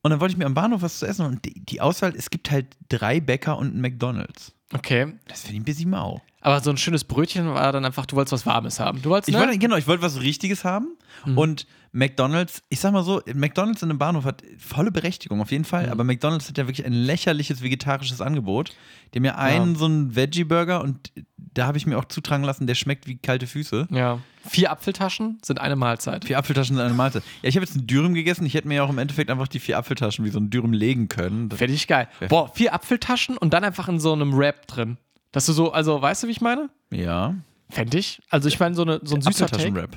und 0.03 0.12
dann 0.12 0.19
wollte 0.19 0.31
ich 0.33 0.38
mir 0.38 0.45
am 0.45 0.53
Bahnhof 0.53 0.81
was 0.83 1.00
zu 1.00 1.06
essen 1.06 1.25
und 1.25 1.44
die, 1.45 1.59
die 1.65 1.81
Auswahl, 1.81 2.13
es 2.15 2.29
gibt 2.29 2.50
halt 2.51 2.67
drei 2.89 3.19
Bäcker 3.19 3.57
und 3.57 3.71
einen 3.71 3.81
McDonalds. 3.81 4.53
Okay. 4.73 5.13
Das 5.27 5.41
finde 5.41 5.53
ich 5.56 5.62
ein 5.62 5.65
bisschen 5.65 5.89
mau. 5.89 6.21
Aber 6.41 6.59
so 6.62 6.69
ein 6.71 6.77
schönes 6.77 7.03
Brötchen 7.03 7.53
war 7.53 7.71
dann 7.71 7.85
einfach, 7.85 8.06
du 8.06 8.15
wolltest 8.15 8.33
was 8.33 8.45
Warmes 8.45 8.79
haben. 8.79 9.01
Du 9.01 9.09
wolltest, 9.12 9.29
Ich 9.29 9.35
ne? 9.35 9.41
wollte, 9.41 9.57
genau, 9.57 9.75
ich 9.75 9.88
wollte 9.88 10.01
was 10.01 10.21
Richtiges 10.21 10.63
haben. 10.63 10.97
Und 11.35 11.68
McDonalds, 11.93 12.63
ich 12.69 12.79
sag 12.79 12.93
mal 12.93 13.03
so, 13.03 13.21
McDonalds 13.33 13.81
in 13.81 13.89
einem 13.89 13.99
Bahnhof 13.99 14.23
hat 14.23 14.43
volle 14.57 14.91
Berechtigung, 14.91 15.41
auf 15.41 15.51
jeden 15.51 15.65
Fall. 15.65 15.89
Aber 15.89 16.03
McDonalds 16.03 16.47
hat 16.47 16.57
ja 16.57 16.67
wirklich 16.67 16.85
ein 16.85 16.93
lächerliches 16.93 17.61
vegetarisches 17.61 18.21
Angebot. 18.21 18.73
Die 19.13 19.19
haben 19.19 19.25
ja 19.25 19.35
einen 19.35 19.75
so 19.75 19.85
einen 19.85 20.15
Veggie-Burger 20.15 20.81
und 20.81 21.11
da 21.53 21.67
habe 21.67 21.77
ich 21.77 21.85
mir 21.85 21.97
auch 21.97 22.05
zutragen 22.05 22.45
lassen, 22.45 22.65
der 22.65 22.75
schmeckt 22.75 23.07
wie 23.07 23.17
kalte 23.17 23.47
Füße. 23.47 23.88
ja. 23.91 24.19
Vier 24.43 24.71
Apfeltaschen 24.71 25.38
sind 25.43 25.61
eine 25.61 25.75
Mahlzeit. 25.75 26.25
Vier 26.25 26.39
Apfeltaschen 26.39 26.75
sind 26.75 26.83
eine 26.83 26.95
Malte. 26.95 27.21
Ja, 27.43 27.49
ich 27.49 27.55
habe 27.55 27.63
jetzt 27.63 27.77
einen 27.77 27.85
Dürüm 27.85 28.15
gegessen. 28.15 28.43
Ich 28.43 28.55
hätte 28.55 28.67
mir 28.67 28.73
ja 28.77 28.83
auch 28.83 28.89
im 28.89 28.97
Endeffekt 28.97 29.29
einfach 29.29 29.47
die 29.47 29.59
vier 29.59 29.77
Apfeltaschen 29.77 30.25
wie 30.25 30.31
so 30.31 30.39
ein 30.39 30.49
Dürüm 30.49 30.73
legen 30.73 31.09
können. 31.09 31.51
Fände 31.51 31.75
ich 31.75 31.88
geil. 31.88 32.07
Boah, 32.27 32.51
vier 32.51 32.73
Apfeltaschen 32.73 33.38
und 33.38 33.53
dann 33.53 33.63
einfach 33.63 33.88
in 33.88 33.99
so 33.99 34.13
einem 34.13 34.35
Wrap 34.35 34.65
drin. 34.65 34.97
Dass 35.31 35.45
du 35.45 35.53
so, 35.53 35.71
also 35.71 36.01
weißt 36.01 36.23
du, 36.23 36.27
wie 36.27 36.31
ich 36.31 36.41
meine? 36.41 36.71
ja. 36.89 37.35
Fände 37.69 37.99
ich. 37.99 38.19
Also 38.31 38.47
ich 38.49 38.59
meine, 38.59 38.73
so, 38.73 38.81
eine, 38.81 38.99
so 39.03 39.15
ein 39.15 39.21
süßer. 39.21 39.45
Apfeltaschen-Rap. 39.45 39.95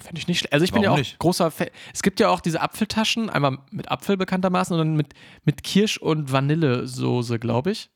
Fände 0.00 0.18
ich 0.18 0.28
nicht 0.28 0.38
schlecht. 0.38 0.52
Also 0.52 0.64
ich 0.64 0.72
bin 0.72 0.82
ja 0.82 0.88
Warum 0.88 0.96
auch 1.00 1.04
nicht? 1.04 1.18
großer 1.18 1.50
Fan. 1.50 1.68
Es 1.92 2.02
gibt 2.02 2.20
ja 2.20 2.28
auch 2.28 2.40
diese 2.40 2.60
Apfeltaschen, 2.60 3.30
einmal 3.30 3.58
mit 3.70 3.90
Apfel 3.90 4.16
bekanntermaßen 4.16 4.74
und 4.74 4.78
dann 4.86 4.96
mit, 4.96 5.14
mit 5.44 5.62
Kirsch- 5.62 5.98
und 5.98 6.32
Vanillesoße, 6.32 7.38
glaube 7.38 7.70
ich. 7.72 7.90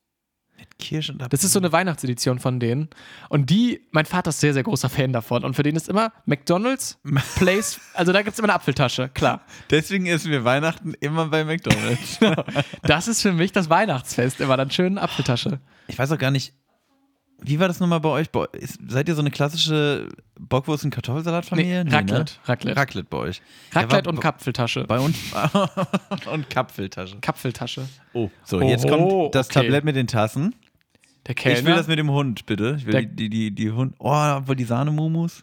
Kirsch 0.79 1.11
und 1.11 1.21
Das 1.33 1.45
ist 1.45 1.53
so 1.53 1.59
eine 1.59 1.73
Weihnachtsedition 1.73 2.39
von 2.39 2.61
denen. 2.61 2.89
Und 3.29 3.51
die, 3.51 3.87
mein 3.91 4.07
Vater 4.07 4.31
ist 4.31 4.41
sehr, 4.41 4.55
sehr 4.55 4.63
großer 4.63 4.89
Fan 4.89 5.13
davon. 5.13 5.45
Und 5.45 5.55
für 5.55 5.63
den 5.63 5.77
ist 5.77 5.89
immer 5.89 6.13
McDonalds, 6.27 6.99
Place, 7.37 7.81
also 7.93 8.13
da 8.13 8.23
gibt 8.23 8.35
es 8.35 8.39
immer 8.39 8.47
eine 8.49 8.55
Apfeltasche, 8.55 9.09
klar. 9.11 9.43
Deswegen 9.71 10.07
essen 10.07 10.31
wir 10.31 10.45
Weihnachten 10.45 10.95
immer 11.01 11.27
bei 11.27 11.45
McDonalds. 11.45 12.19
Das 12.83 13.09
ist 13.09 13.23
für 13.23 13.33
mich 13.33 13.53
das 13.53 13.69
Weihnachtsfest, 13.71 14.41
immer 14.41 14.57
dann 14.57 14.71
schön 14.71 14.99
Apfeltasche. 14.99 15.61
Ich 15.89 15.99
weiß 15.99 16.13
auch 16.13 16.19
gar 16.19 16.31
nicht, 16.31 16.55
wie 17.41 17.61
war 17.61 17.69
das 17.69 17.81
nochmal 17.81 18.01
bei 18.01 18.09
euch? 18.09 18.31
Bei- 18.31 18.47
ist- 18.53 18.79
Seid 18.89 19.09
ihr 19.09 19.15
so 19.15 19.21
eine 19.21 19.31
klassische 19.31 20.09
Bockwurst- 20.39 20.85
und 20.85 20.91
Kartoffelsalatfamilie? 20.91 21.85
Nee, 21.85 21.91
Raclette, 21.91 22.33
Raclette. 22.47 22.77
Raclette 22.81 23.09
bei 23.11 23.19
euch. 23.19 23.43
Raclette 23.73 24.07
Ja, 24.09 24.11
und 24.11 24.21
Kapfeltasche. 24.21 24.85
Bei 24.85 24.99
uns. 24.99 25.17
und 26.33 26.49
Kapfeltasche. 26.51 27.17
Kapfeltasche. 27.21 27.87
Oh, 28.13 28.31
so, 28.45 28.59
Oh, 28.61 28.69
jetzt 28.69 28.89
kommt 28.89 29.35
das 29.35 29.47
okay. 29.51 29.61
Tablett 29.63 29.85
mit 29.85 29.97
den 29.97 30.07
Tassen. 30.07 30.55
Der 31.27 31.35
Kellner, 31.35 31.59
Ich 31.59 31.65
will 31.65 31.75
das 31.75 31.87
mit 31.87 31.99
dem 31.99 32.11
Hund, 32.11 32.45
bitte. 32.47 32.77
Ich 32.79 32.85
will 32.87 32.93
Der- 32.93 33.03
die, 33.03 33.29
die, 33.29 33.31
die, 33.31 33.51
die 33.55 33.71
Hund. 33.71 33.95
Oh, 33.99 34.11
obwohl 34.37 34.57
die 34.57 34.65
Sahnemumus. 34.65 35.43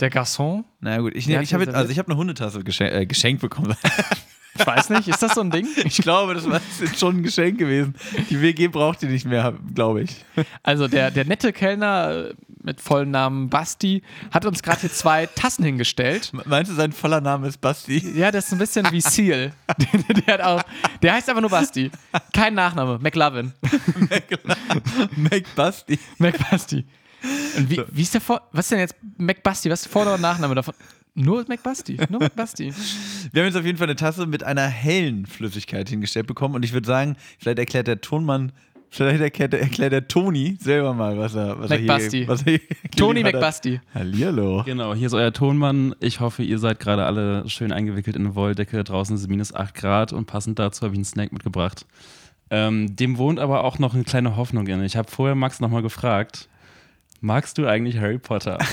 der 0.00 0.10
Garçon. 0.10 0.64
Na 0.80 0.98
gut, 0.98 1.14
ich, 1.14 1.28
ich 1.28 1.54
habe 1.54 1.74
also 1.74 1.90
ich 1.90 1.98
habe 1.98 2.10
eine 2.10 2.18
Hundetasse 2.18 2.62
geschenkt, 2.64 2.94
äh, 2.94 3.06
geschenkt 3.06 3.40
bekommen. 3.40 3.74
Ich 4.58 4.66
weiß 4.66 4.90
nicht, 4.90 5.08
ist 5.08 5.22
das 5.22 5.34
so 5.34 5.40
ein 5.40 5.50
Ding? 5.50 5.66
ich 5.84 5.98
glaube, 5.98 6.34
das 6.34 6.48
war 6.48 6.60
schon 6.96 7.18
ein 7.18 7.22
Geschenk 7.22 7.58
gewesen. 7.58 7.94
Die 8.30 8.40
WG 8.40 8.68
braucht 8.68 9.02
die 9.02 9.06
nicht 9.06 9.26
mehr, 9.26 9.54
glaube 9.74 10.02
ich. 10.02 10.24
Also 10.62 10.88
der, 10.88 11.10
der 11.10 11.24
nette 11.24 11.52
Kellner 11.52 12.30
mit 12.62 12.80
vollen 12.80 13.10
Namen 13.10 13.48
Basti 13.48 14.02
hat 14.30 14.44
uns 14.44 14.62
gerade 14.62 14.80
hier 14.80 14.92
zwei 14.92 15.26
Tassen 15.26 15.64
hingestellt. 15.64 16.32
Meinst 16.44 16.70
du, 16.70 16.74
sein 16.74 16.92
voller 16.92 17.20
Name 17.20 17.48
ist 17.48 17.60
Basti? 17.60 17.98
Ja, 18.14 18.30
der 18.30 18.40
ist 18.40 18.52
ein 18.52 18.58
bisschen 18.58 18.90
wie 18.90 19.00
Seal. 19.00 19.52
der, 19.78 20.14
der, 20.26 20.34
hat 20.34 20.40
auch, 20.40 20.62
der 21.02 21.14
heißt 21.14 21.28
einfach 21.28 21.40
nur 21.40 21.50
Basti. 21.50 21.90
Kein 22.32 22.54
Nachname. 22.54 22.98
McLovin. 23.00 23.52
McBasti. 25.16 25.98
McBasti. 26.18 26.86
Und 27.56 27.70
wie, 27.70 27.82
wie 27.90 28.02
ist 28.02 28.14
der 28.14 28.20
Vor... 28.20 28.42
Was 28.52 28.66
ist 28.66 28.72
denn 28.72 28.80
jetzt 28.80 28.94
McBasti? 29.16 29.70
Was 29.70 29.82
ist 29.82 29.92
Vor- 29.92 30.02
oder 30.02 30.18
Nachname 30.18 30.54
davon? 30.54 30.74
Nur 31.18 31.44
McBasti. 31.48 31.98
Nur 32.08 32.20
McBasti. 32.20 32.72
Wir 33.32 33.42
haben 33.42 33.48
jetzt 33.48 33.56
auf 33.56 33.64
jeden 33.64 33.76
Fall 33.76 33.88
eine 33.88 33.96
Tasse 33.96 34.26
mit 34.26 34.44
einer 34.44 34.66
hellen 34.66 35.26
Flüssigkeit 35.26 35.88
hingestellt 35.88 36.26
bekommen 36.26 36.54
und 36.54 36.64
ich 36.64 36.72
würde 36.72 36.86
sagen, 36.86 37.16
vielleicht 37.38 37.58
erklärt 37.58 37.88
der 37.88 38.00
Tonmann, 38.00 38.52
vielleicht 38.88 39.20
erklärt, 39.20 39.52
erklärt 39.54 39.92
der 39.92 40.06
Toni 40.06 40.56
selber 40.60 40.94
mal, 40.94 41.18
was 41.18 41.34
er, 41.34 41.58
was 41.58 41.70
er 41.72 41.80
McBasti. 41.80 42.18
hier, 42.18 42.28
was 42.28 42.42
er 42.42 42.52
hier 42.52 42.60
hat. 43.24 43.32
McBasti. 43.32 43.80
Hallihallo. 43.94 44.62
Genau, 44.64 44.94
hier 44.94 45.08
ist 45.08 45.12
euer 45.14 45.32
Tonmann. 45.32 45.94
Ich 45.98 46.20
hoffe, 46.20 46.44
ihr 46.44 46.58
seid 46.60 46.78
gerade 46.78 47.04
alle 47.04 47.48
schön 47.48 47.72
eingewickelt 47.72 48.14
in 48.14 48.26
eine 48.26 48.34
Wolldecke. 48.36 48.84
Draußen 48.84 49.16
ist 49.16 49.22
es 49.22 49.28
minus 49.28 49.52
8 49.52 49.74
Grad 49.74 50.12
und 50.12 50.26
passend 50.26 50.58
dazu 50.60 50.82
habe 50.82 50.94
ich 50.94 50.98
einen 50.98 51.04
Snack 51.04 51.32
mitgebracht. 51.32 51.84
Ähm, 52.50 52.94
dem 52.94 53.18
wohnt 53.18 53.40
aber 53.40 53.64
auch 53.64 53.78
noch 53.80 53.94
eine 53.94 54.04
kleine 54.04 54.36
Hoffnung 54.36 54.68
inne. 54.68 54.86
Ich 54.86 54.96
habe 54.96 55.10
vorher 55.10 55.34
Max 55.34 55.58
nochmal 55.58 55.82
gefragt, 55.82 56.48
magst 57.20 57.58
du 57.58 57.66
eigentlich 57.66 57.98
Harry 57.98 58.18
Potter? 58.18 58.58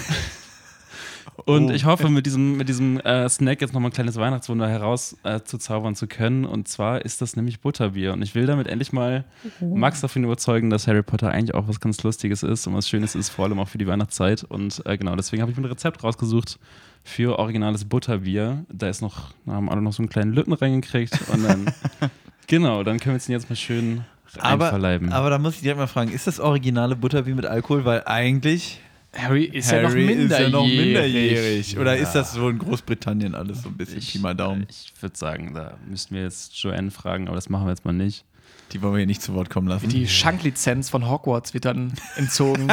Und 1.45 1.69
Oh. 1.69 1.73
ich 1.73 1.85
hoffe, 1.85 2.09
mit 2.09 2.25
diesem, 2.25 2.57
mit 2.57 2.69
diesem 2.69 2.99
äh, 2.99 3.27
Snack 3.29 3.61
jetzt 3.61 3.73
nochmal 3.73 3.89
ein 3.91 3.93
kleines 3.93 4.15
Weihnachtswunder 4.17 4.67
heraus 4.69 5.15
äh, 5.23 5.41
zu 5.41 5.57
zaubern 5.57 5.95
zu 5.95 6.07
können. 6.07 6.45
Und 6.45 6.67
zwar 6.67 7.03
ist 7.03 7.21
das 7.21 7.35
nämlich 7.35 7.59
Butterbier. 7.61 8.13
Und 8.13 8.21
ich 8.21 8.35
will 8.35 8.45
damit 8.45 8.67
endlich 8.67 8.93
mal 8.93 9.25
Max 9.59 10.01
davon 10.01 10.23
überzeugen, 10.23 10.69
dass 10.69 10.87
Harry 10.87 11.03
Potter 11.03 11.29
eigentlich 11.31 11.53
auch 11.53 11.67
was 11.67 11.79
ganz 11.79 12.01
Lustiges 12.03 12.43
ist 12.43 12.65
und 12.67 12.73
was 12.75 12.87
Schönes 12.89 13.15
ist, 13.15 13.29
vor 13.29 13.45
allem 13.45 13.59
auch 13.59 13.67
für 13.67 13.77
die 13.77 13.87
Weihnachtszeit. 13.87 14.43
Und 14.43 14.81
äh, 14.85 14.97
genau, 14.97 15.15
deswegen 15.15 15.41
habe 15.41 15.51
ich 15.51 15.57
mir 15.57 15.63
ein 15.63 15.69
Rezept 15.69 16.03
rausgesucht 16.03 16.59
für 17.03 17.37
originales 17.37 17.85
Butterbier. 17.85 18.65
Da 18.71 18.87
ist 18.89 19.01
noch, 19.01 19.31
da 19.45 19.53
haben 19.53 19.69
alle 19.69 19.81
noch 19.81 19.93
so 19.93 20.01
einen 20.01 20.09
kleinen 20.09 20.33
Lütten 20.33 20.53
reingekriegt. 20.53 21.17
Und 21.31 21.43
dann, 21.43 21.65
genau, 22.47 22.83
dann 22.83 22.99
können 22.99 23.15
wir 23.15 23.17
es 23.17 23.27
jetzt 23.27 23.49
mal 23.49 23.55
schön 23.55 24.01
Aber, 24.39 24.65
einverleiben. 24.65 25.11
aber 25.11 25.29
da 25.29 25.37
muss 25.37 25.55
ich 25.55 25.61
direkt 25.61 25.79
mal 25.79 25.87
fragen, 25.87 26.11
ist 26.11 26.27
das 26.27 26.39
originale 26.39 26.95
Butterbier 26.95 27.35
mit 27.35 27.45
Alkohol? 27.45 27.85
Weil 27.85 28.03
eigentlich 28.05 28.79
Harry 29.17 29.45
ist 29.45 29.71
Harry 29.71 29.81
ja 29.83 29.89
noch 29.89 29.95
minderjährig. 29.95 30.31
ist 30.31 30.39
ja 30.39 30.49
noch 30.49 30.65
minderjährig. 30.67 31.77
Oder 31.77 31.95
Ja. 31.95 32.03
ist 32.03 32.13
das 32.13 32.33
so 32.33 32.49
in 32.49 32.59
Großbritannien 32.59 33.35
alles 33.35 33.63
so 33.63 33.69
ein 33.69 33.77
bisschen 33.77 33.99
Pi 34.01 34.19
mal 34.19 34.35
Daumen? 34.35 34.67
Ich 34.69 34.93
würde 35.01 35.17
sagen, 35.17 35.53
da 35.53 35.77
müssten 35.87 36.15
wir 36.15 36.23
jetzt 36.23 36.55
Joanne 36.61 36.91
fragen, 36.91 37.27
aber 37.27 37.35
das 37.35 37.49
machen 37.49 37.65
wir 37.65 37.71
jetzt 37.71 37.85
mal 37.85 37.93
nicht. 37.93 38.25
Die 38.71 38.81
wollen 38.81 38.93
wir 38.93 38.97
hier 38.97 39.05
nicht 39.07 39.21
zu 39.21 39.33
Wort 39.35 39.49
kommen 39.51 39.67
lassen. 39.67 39.89
Die 39.89 40.07
Schanklizenz 40.07 40.89
von 40.89 41.07
Hogwarts 41.07 41.53
wird 41.53 41.65
dann 41.65 41.93
entzogen. 42.17 42.67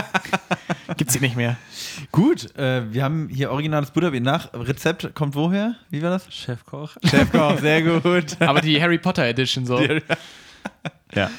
Gibt's 0.97 1.13
sie 1.13 1.21
nicht 1.21 1.37
mehr. 1.37 1.57
Gut, 2.11 2.57
äh, 2.57 2.91
wir 2.93 3.05
haben 3.05 3.29
hier 3.29 3.51
originales 3.53 3.91
Butterbier 3.91 4.23
nach. 4.23 4.53
Rezept 4.55 5.15
kommt 5.15 5.35
woher? 5.35 5.77
Wie 5.91 6.03
war 6.03 6.11
das? 6.11 6.33
Chefkoch? 6.35 6.97
Chefkoch, 7.05 7.59
sehr 7.61 7.83
gut. 8.01 8.41
Aber 8.41 8.63
die 8.63 8.81
Harry 8.81 8.99
Potter 8.99 9.27
Edition 9.27 9.67
so. 9.67 9.81
Ja. 11.15 11.31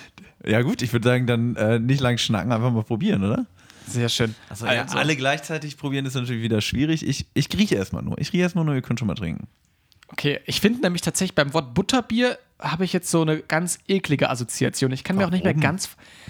Ja 0.45 0.62
gut, 0.62 0.81
ich 0.81 0.91
würde 0.93 1.07
sagen, 1.07 1.25
dann 1.25 1.55
äh, 1.55 1.79
nicht 1.79 2.01
lang 2.01 2.17
schnacken, 2.17 2.51
einfach 2.51 2.72
mal 2.72 2.83
probieren, 2.83 3.24
oder? 3.24 3.45
Sehr 3.87 4.09
schön. 4.09 4.35
Also, 4.49 4.65
ja, 4.65 4.85
alle 4.85 5.15
gleichzeitig 5.15 5.77
probieren 5.77 6.05
ist 6.05 6.15
natürlich 6.15 6.43
wieder 6.43 6.61
schwierig. 6.61 7.05
Ich, 7.07 7.25
ich 7.33 7.49
rieche 7.55 7.75
erstmal 7.75 8.03
nur. 8.03 8.17
Ich 8.19 8.33
rieche 8.33 8.43
erstmal 8.43 8.65
nur, 8.65 8.75
ihr 8.75 8.81
könnt 8.81 8.99
schon 8.99 9.07
mal 9.07 9.15
trinken. 9.15 9.47
Okay, 10.07 10.39
ich 10.45 10.61
finde 10.61 10.81
nämlich 10.81 11.01
tatsächlich 11.01 11.35
beim 11.35 11.53
Wort 11.53 11.73
Butterbier 11.73 12.37
habe 12.59 12.85
ich 12.85 12.93
jetzt 12.93 13.09
so 13.09 13.21
eine 13.21 13.39
ganz 13.39 13.79
eklige 13.87 14.29
Assoziation. 14.29 14.91
Ich 14.91 15.03
kann 15.03 15.17
mir 15.17 15.25
auch 15.25 15.31
nicht 15.31 15.43
mehr 15.43 15.53
Warum? 15.53 15.61
ganz. 15.61 15.89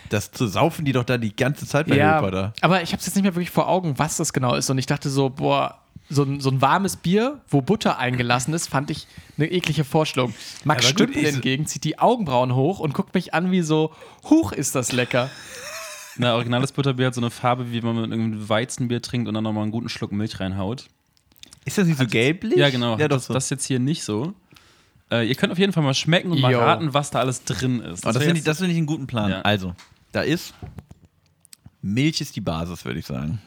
Das 0.10 0.32
zu 0.32 0.48
saufen 0.48 0.86
die 0.86 0.92
doch 0.92 1.04
da 1.04 1.18
die 1.18 1.36
ganze 1.36 1.68
Zeit 1.68 1.88
bei 1.88 1.98
ja, 1.98 2.22
Potter. 2.22 2.54
aber 2.62 2.82
ich 2.82 2.92
habe 2.92 3.00
es 3.00 3.06
jetzt 3.06 3.16
nicht 3.16 3.24
mehr 3.24 3.36
wirklich 3.36 3.52
vor 3.52 3.68
Augen, 3.68 4.00
was 4.00 4.18
das 4.18 4.34
genau 4.34 4.56
ist. 4.56 4.70
Und 4.70 4.78
ich 4.78 4.86
dachte 4.86 5.10
so, 5.10 5.30
boah, 5.30 5.80
so 6.10 6.24
ein, 6.24 6.40
so 6.40 6.50
ein 6.50 6.62
warmes 6.62 6.98
Bier, 6.98 7.42
wo 7.50 7.62
Butter 7.62 7.98
eingelassen 7.98 8.54
ist, 8.54 8.68
fand 8.68 8.90
ich 8.90 9.08
eine 9.38 9.52
eklige 9.52 9.84
Vorstellung. 9.84 10.34
Max 10.64 10.88
Stümpel 10.88 11.24
hingegen 11.24 11.66
zieht 11.66 11.84
die 11.84 12.00
Augenbrauen 12.00 12.56
hoch 12.56 12.80
und 12.80 12.94
guckt 12.94 13.14
mich 13.14 13.34
an 13.34 13.52
wie 13.52 13.62
so, 13.62 13.94
huch, 14.30 14.52
ist 14.52 14.76
das 14.76 14.92
lecker. 14.92 15.30
Na, 16.18 16.36
originales 16.36 16.72
Butterbier 16.72 17.08
hat 17.08 17.16
so 17.16 17.22
eine 17.22 17.32
Farbe, 17.32 17.72
wie 17.72 17.84
wenn 17.84 17.96
man 17.96 18.12
irgendwie 18.12 18.50
Weizenbier 18.50 19.02
trinkt 19.02 19.28
und 19.28 19.34
dann 19.34 19.44
nochmal 19.44 19.64
einen 19.64 19.72
guten 19.72 19.90
Schluck 19.90 20.12
Milch 20.12 20.40
reinhaut. 20.40 20.88
Ist 21.66 21.78
das 21.78 21.88
nicht 21.88 21.98
so 21.98 22.06
gelblich? 22.06 22.56
Ja, 22.56 22.70
genau. 22.70 22.98
Ja, 22.98 23.08
doch 23.08 23.18
das, 23.18 23.28
so. 23.28 23.34
das 23.34 23.50
jetzt 23.50 23.66
hier 23.66 23.80
nicht 23.80 24.04
so. 24.04 24.34
Äh, 25.12 25.28
ihr 25.28 25.36
könnt 25.36 25.52
auf 25.52 25.60
jeden 25.60 25.74
Fall 25.74 25.84
mal 25.84 25.94
schmecken 25.94 26.32
und 26.32 26.42
mal 26.42 26.52
Jo. 26.52 26.60
raten, 26.60 26.94
was 26.94 27.12
da 27.12 27.20
alles 27.20 27.44
drin 27.44 27.80
ist. 27.80 28.06
Oh, 28.06 28.08
das 28.08 28.16
wär 28.16 28.22
finde 28.24 28.40
ich, 28.40 28.44
das 28.44 28.60
find 28.60 28.72
ich 28.72 28.78
einen 28.78 28.86
guten 28.86 29.08
Plan. 29.08 29.32
Ja. 29.32 29.42
Also, 29.42 29.76
da 30.12 30.22
ist 30.22 30.54
Milch 31.82 32.22
ist 32.22 32.36
die 32.36 32.42
Basis, 32.42 32.86
würde 32.86 33.00
ich 33.00 33.06
sagen. 33.06 33.42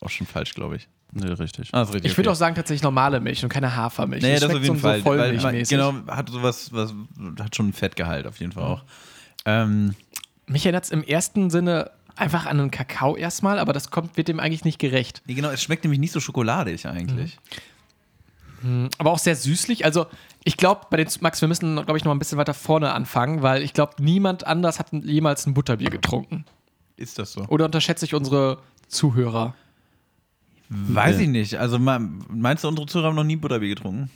Auch 0.00 0.10
schon 0.10 0.26
falsch, 0.26 0.54
glaube 0.54 0.76
ich. 0.76 0.88
Nee, 1.12 1.26
richtig. 1.26 1.70
Ah, 1.72 1.82
ist 1.82 1.94
richtig. 1.94 2.10
Ich 2.10 2.18
würde 2.18 2.28
okay. 2.28 2.34
auch 2.34 2.38
sagen, 2.38 2.54
tatsächlich 2.54 2.82
normale 2.82 3.20
Milch 3.20 3.42
und 3.42 3.48
keine 3.48 3.74
Hafermilch. 3.74 4.22
Nee, 4.22 4.34
das 4.34 4.44
schmeckt 4.44 4.56
auf 4.56 4.62
jeden 4.62 4.76
so, 4.76 4.80
Fall. 4.80 5.00
Vollmilchmäßig. 5.00 5.68
genau, 5.68 5.94
hat 6.06 6.28
sowas, 6.28 6.72
was, 6.72 6.94
hat 7.38 7.56
schon 7.56 7.68
ein 7.68 7.72
Fettgehalt 7.72 8.26
auf 8.26 8.40
jeden 8.40 8.52
Fall 8.52 8.64
auch. 8.64 8.84
Ähm, 9.44 9.94
Mich 10.48 10.64
erinnert 10.66 10.84
es 10.84 10.90
im 10.90 11.02
ersten 11.02 11.50
Sinne 11.50 11.90
einfach 12.16 12.46
an 12.46 12.58
einen 12.58 12.70
Kakao 12.70 13.16
erstmal, 13.16 13.58
aber 13.58 13.72
das 13.72 13.90
kommt, 13.90 14.16
wird 14.16 14.28
dem 14.28 14.40
eigentlich 14.40 14.64
nicht 14.64 14.78
gerecht. 14.78 15.22
nee, 15.26 15.34
genau, 15.34 15.50
es 15.50 15.62
schmeckt 15.62 15.84
nämlich 15.84 16.00
nicht 16.00 16.12
so 16.12 16.20
schokoladig 16.20 16.84
eigentlich. 16.86 17.38
Aber 18.98 19.12
auch 19.12 19.20
sehr 19.20 19.36
süßlich. 19.36 19.84
Also, 19.84 20.06
ich 20.42 20.56
glaube, 20.56 20.86
bei 20.90 20.96
den 20.96 21.08
Max, 21.20 21.40
wir 21.40 21.46
müssen, 21.46 21.76
glaube 21.76 21.96
ich, 21.96 22.04
noch 22.04 22.10
ein 22.10 22.18
bisschen 22.18 22.38
weiter 22.38 22.54
vorne 22.54 22.92
anfangen, 22.92 23.40
weil 23.42 23.62
ich 23.62 23.72
glaube, 23.72 23.92
niemand 24.00 24.46
anders 24.48 24.80
hat 24.80 24.88
jemals 24.92 25.46
ein 25.46 25.54
Butterbier 25.54 25.90
getrunken. 25.90 26.44
Ist 26.96 27.20
das 27.20 27.32
so? 27.34 27.44
Oder 27.46 27.66
unterschätze 27.66 28.04
ich 28.04 28.14
unsere 28.14 28.58
Zuhörer? 28.88 29.54
Weiß 30.70 31.18
ich 31.20 31.28
nicht. 31.28 31.54
Also 31.54 31.78
me- 31.78 32.00
meinst 32.28 32.64
du, 32.64 32.68
unsere 32.68 32.86
Zuhörer 32.88 33.08
haben 33.10 33.14
noch 33.16 33.22
nie 33.24 33.36
Butterbier 33.36 33.68
getrunken? 33.76 34.10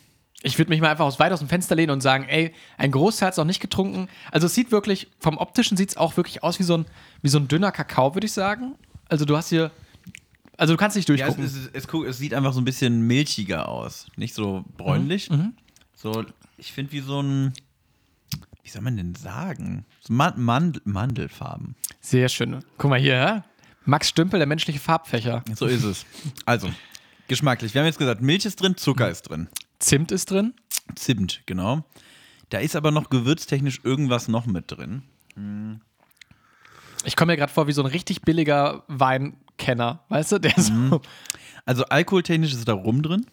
Ich 0.45 0.59
würde 0.59 0.71
mich 0.71 0.81
mal 0.81 0.91
einfach 0.91 1.05
aus 1.05 1.19
weit 1.21 1.33
aus 1.33 1.39
dem 1.39 1.49
Fenster 1.49 1.75
lehnen 1.77 1.91
und 1.93 2.01
sagen, 2.01 2.25
ey, 2.29 2.53
ein 2.77 2.91
Großteil 2.91 3.29
hat 3.29 3.35
es 3.35 3.39
noch 3.39 3.45
nicht 3.45 3.61
getrunken. 3.61 4.09
Also 4.33 4.47
es 4.47 4.55
sieht 4.55 4.73
wirklich, 4.73 5.09
vom 5.21 5.39
optischen 5.39 5.77
sieht 5.77 5.91
es 5.91 5.97
auch 5.97 6.17
wirklich 6.17 6.43
aus 6.43 6.59
wie 6.59 6.65
so 6.65 6.79
ein, 6.79 6.87
wie 7.23 7.29
so 7.29 7.39
ein 7.39 7.47
dünner 7.49 7.71
Kakao, 7.71 8.15
würde 8.15 8.27
ich 8.27 8.33
sagen. 8.33 8.75
Also 9.09 9.25
du 9.25 9.37
hast 9.37 9.51
hier, 9.51 9.71
also 10.57 10.75
du 10.75 10.77
kannst 10.79 10.97
nicht 10.97 11.09
Ja, 11.09 11.15
es, 11.15 11.37
durchgucken. 11.37 11.45
es, 11.73 11.85
es, 11.85 12.09
es 12.09 12.19
sieht 12.19 12.35
einfach 12.35 12.53
so 12.53 12.61
ein 12.61 12.65
bisschen 12.65 13.07
milchiger 13.07 13.69
aus. 13.69 14.07
Nicht 14.17 14.35
so 14.35 14.65
bräunlich. 14.77 15.31
So, 15.95 16.25
ich 16.57 16.73
finde 16.73 16.91
wie 16.93 17.01
so 17.01 17.23
ein, 17.23 17.53
wie 18.65 18.69
soll 18.71 18.83
man 18.83 18.97
denn 18.97 19.15
sagen? 19.15 19.85
So 20.01 20.13
Man 20.13 20.41
Mandel 20.41 20.83
Mandelfarben. 20.85 21.77
Sehr 22.01 22.29
schön. 22.29 22.65
Guck 22.79 22.91
mal 22.91 22.99
hier, 22.99 23.15
hä? 23.27 23.43
Max 23.85 24.09
Stümpel, 24.09 24.39
der 24.39 24.47
menschliche 24.47 24.79
Farbfächer. 24.81 25.43
So 25.55 25.67
ist 25.67 25.85
es. 25.85 26.05
Also, 26.47 26.69
geschmacklich. 27.29 27.75
Wir 27.75 27.81
haben 27.81 27.87
jetzt 27.87 27.99
gesagt, 27.99 28.23
Milch 28.23 28.45
ist 28.45 28.61
drin, 28.61 28.77
Zucker 28.77 29.11
ist 29.11 29.23
drin. 29.23 29.49
Zimt 29.83 30.13
ist 30.13 30.31
drin. 30.31 30.55
Zimt, 30.95 31.43
genau. 31.47 31.85
Da 32.51 32.59
ist 32.59 32.77
aber 32.77 32.91
noch 32.91 33.11
gewürztechnisch 33.11 33.81
irgendwas 33.85 34.29
noch 34.29 34.47
mit 34.47 34.71
drin. 34.71 35.03
Ich 37.05 37.17
komme 37.17 37.33
mir 37.33 37.37
gerade 37.37 37.53
vor 37.53 37.67
wie 37.67 37.73
so 37.73 37.83
ein 37.83 37.87
richtig 37.87 38.23
billiger 38.23 38.85
Weinkenner, 38.89 40.01
weißt 40.09 40.33
du? 40.33 40.39
Der 40.39 40.53
so, 40.57 41.01
Also 41.65 41.85
alkoholtechnisch 41.87 42.53
ist 42.53 42.69
da 42.69 42.75
Rum 42.75 43.03
drin. 43.03 43.27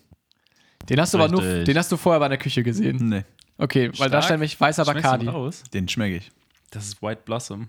Den 0.90 1.00
hast 1.00 1.14
du 1.14 1.18
aber 1.20 1.28
nur, 1.28 1.42
den 1.42 1.78
hast 1.78 1.92
du 1.92 1.98
vorher 1.98 2.20
bei 2.20 2.30
der 2.30 2.38
Küche 2.38 2.64
gesehen. 2.64 3.10
Nee, 3.10 3.24
Okay, 3.58 3.88
weil 3.98 4.10
da 4.10 4.18
Stark. 4.20 4.24
stand 4.24 4.40
nämlich 4.40 4.60
weißer 4.60 4.86
Schmeckst 4.86 5.04
Bacardi. 5.04 5.30
den 5.74 5.88
schmecke 5.90 6.16
ich. 6.18 6.32
Das 6.72 6.86
ist 6.88 7.02
White 7.02 7.24
Blossom. 7.26 7.68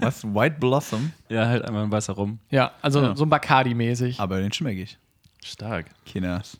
Was? 0.00 0.22
White 0.24 0.56
Blossom? 0.60 1.12
Ja, 1.30 1.46
halt 1.46 1.64
einmal 1.64 1.84
ein 1.84 1.90
weißer 1.90 2.12
Rum. 2.12 2.38
Ja, 2.50 2.72
also 2.82 3.00
Ja. 3.00 3.16
so 3.16 3.24
ein 3.24 3.30
Bacardi-mäßig. 3.30 4.20
Aber 4.20 4.38
den 4.40 4.52
schmecke 4.52 4.82
ich. 4.82 4.98
Stark. 5.44 5.86
Kinders. 6.06 6.58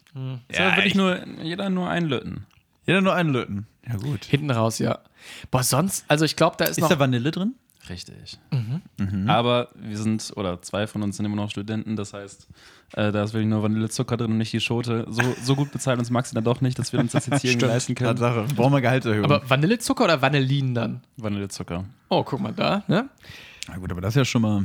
Ja, 0.51 0.77
wirklich 0.77 0.95
nur, 0.95 1.19
jeder 1.43 1.69
nur 1.71 1.89
einen 1.89 2.09
Löten. 2.09 2.47
Jeder 2.87 3.01
nur 3.01 3.15
einen 3.15 3.31
Löten. 3.33 3.67
Ja, 3.87 3.97
gut. 3.97 4.25
Hinten 4.25 4.51
raus, 4.51 4.79
ja. 4.79 4.99
Boah, 5.51 5.63
sonst, 5.63 6.05
also 6.09 6.25
ich 6.25 6.37
glaube, 6.37 6.57
da 6.59 6.65
ist, 6.65 6.73
Ist 6.73 6.81
noch. 6.81 6.89
da 6.89 6.99
Vanille 6.99 7.31
drin? 7.31 7.55
Richtig. 7.89 8.39
Aber 9.27 9.69
wir 9.75 9.97
sind, 9.99 10.33
oder 10.37 10.61
zwei 10.63 10.87
von 10.87 11.03
uns 11.03 11.17
sind 11.17 11.27
immer 11.27 11.37
noch 11.37 11.51
Studenten, 11.51 11.97
das 11.97 12.13
heißt, 12.13 12.47
äh, 12.93 13.11
da 13.11 13.25
ist 13.25 13.33
wirklich 13.33 13.49
nur 13.49 13.63
Vanillezucker 13.63 14.17
drin 14.17 14.33
und 14.33 14.39
nicht 14.39 14.53
die 14.53 14.61
Schote. 14.61 15.07
So, 15.09 15.23
so 15.43 15.57
gut 15.57 15.73
bezahlt 15.73 15.99
uns 15.99 16.11
Maxi 16.11 16.35
dann 16.35 16.45
doch 16.45 16.61
nicht, 16.61 16.79
dass 16.79 16.93
wir 16.93 17.01
uns 17.01 17.13
das 17.13 17.27
jetzt 17.27 17.41
hier 17.43 17.59
leisten 17.61 17.95
können. 17.95 18.17
Tatsache. 18.17 18.47
Brauchen 18.55 18.73
wir 18.75 18.81
Gehaltserhöhung. 18.81 19.25
aber 19.25 19.49
Vanillezucker 19.49 20.05
oder 20.05 20.23
Vanillin 20.23 20.75
dann? 20.75 21.01
Vanillezucker. 21.17 21.85
Oh, 22.11 22.23
guck 22.23 22.41
mal 22.41 22.53
da, 22.53 22.85
ne? 22.87 23.09
Na 23.69 23.77
gut, 23.79 23.91
aber 23.91 24.01
das 24.01 24.11
ist 24.13 24.17
ja 24.17 24.25
schon 24.25 24.43
mal, 24.43 24.65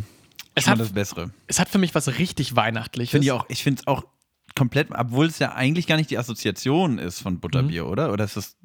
Es 0.56 0.68
hat, 0.68 0.80
das 0.80 0.94
Bessere. 0.94 1.32
es 1.48 1.60
hat 1.60 1.70
für 1.70 1.78
mich 1.78 1.94
was 1.94 2.18
richtig 2.18 2.56
Weihnachtliches. 2.56 3.12
Finde 3.12 3.26
ich 3.26 3.32
auch, 3.32 3.46
ich 3.50 3.62
finde 3.62 3.82
es 3.82 3.88
auch 3.88 4.06
komplett, 4.56 4.88
obwohl 4.92 5.28
es 5.28 5.40
ja 5.40 5.54
eigentlich 5.54 5.86
gar 5.86 5.98
nicht 5.98 6.10
die 6.10 6.18
Assoziation 6.18 6.98
ist 6.98 7.20
von 7.20 7.40
Butterbier, 7.40 7.86
oder? 7.86 8.12
Oder 8.14 8.24
ist 8.24 8.38
es, 8.38 8.58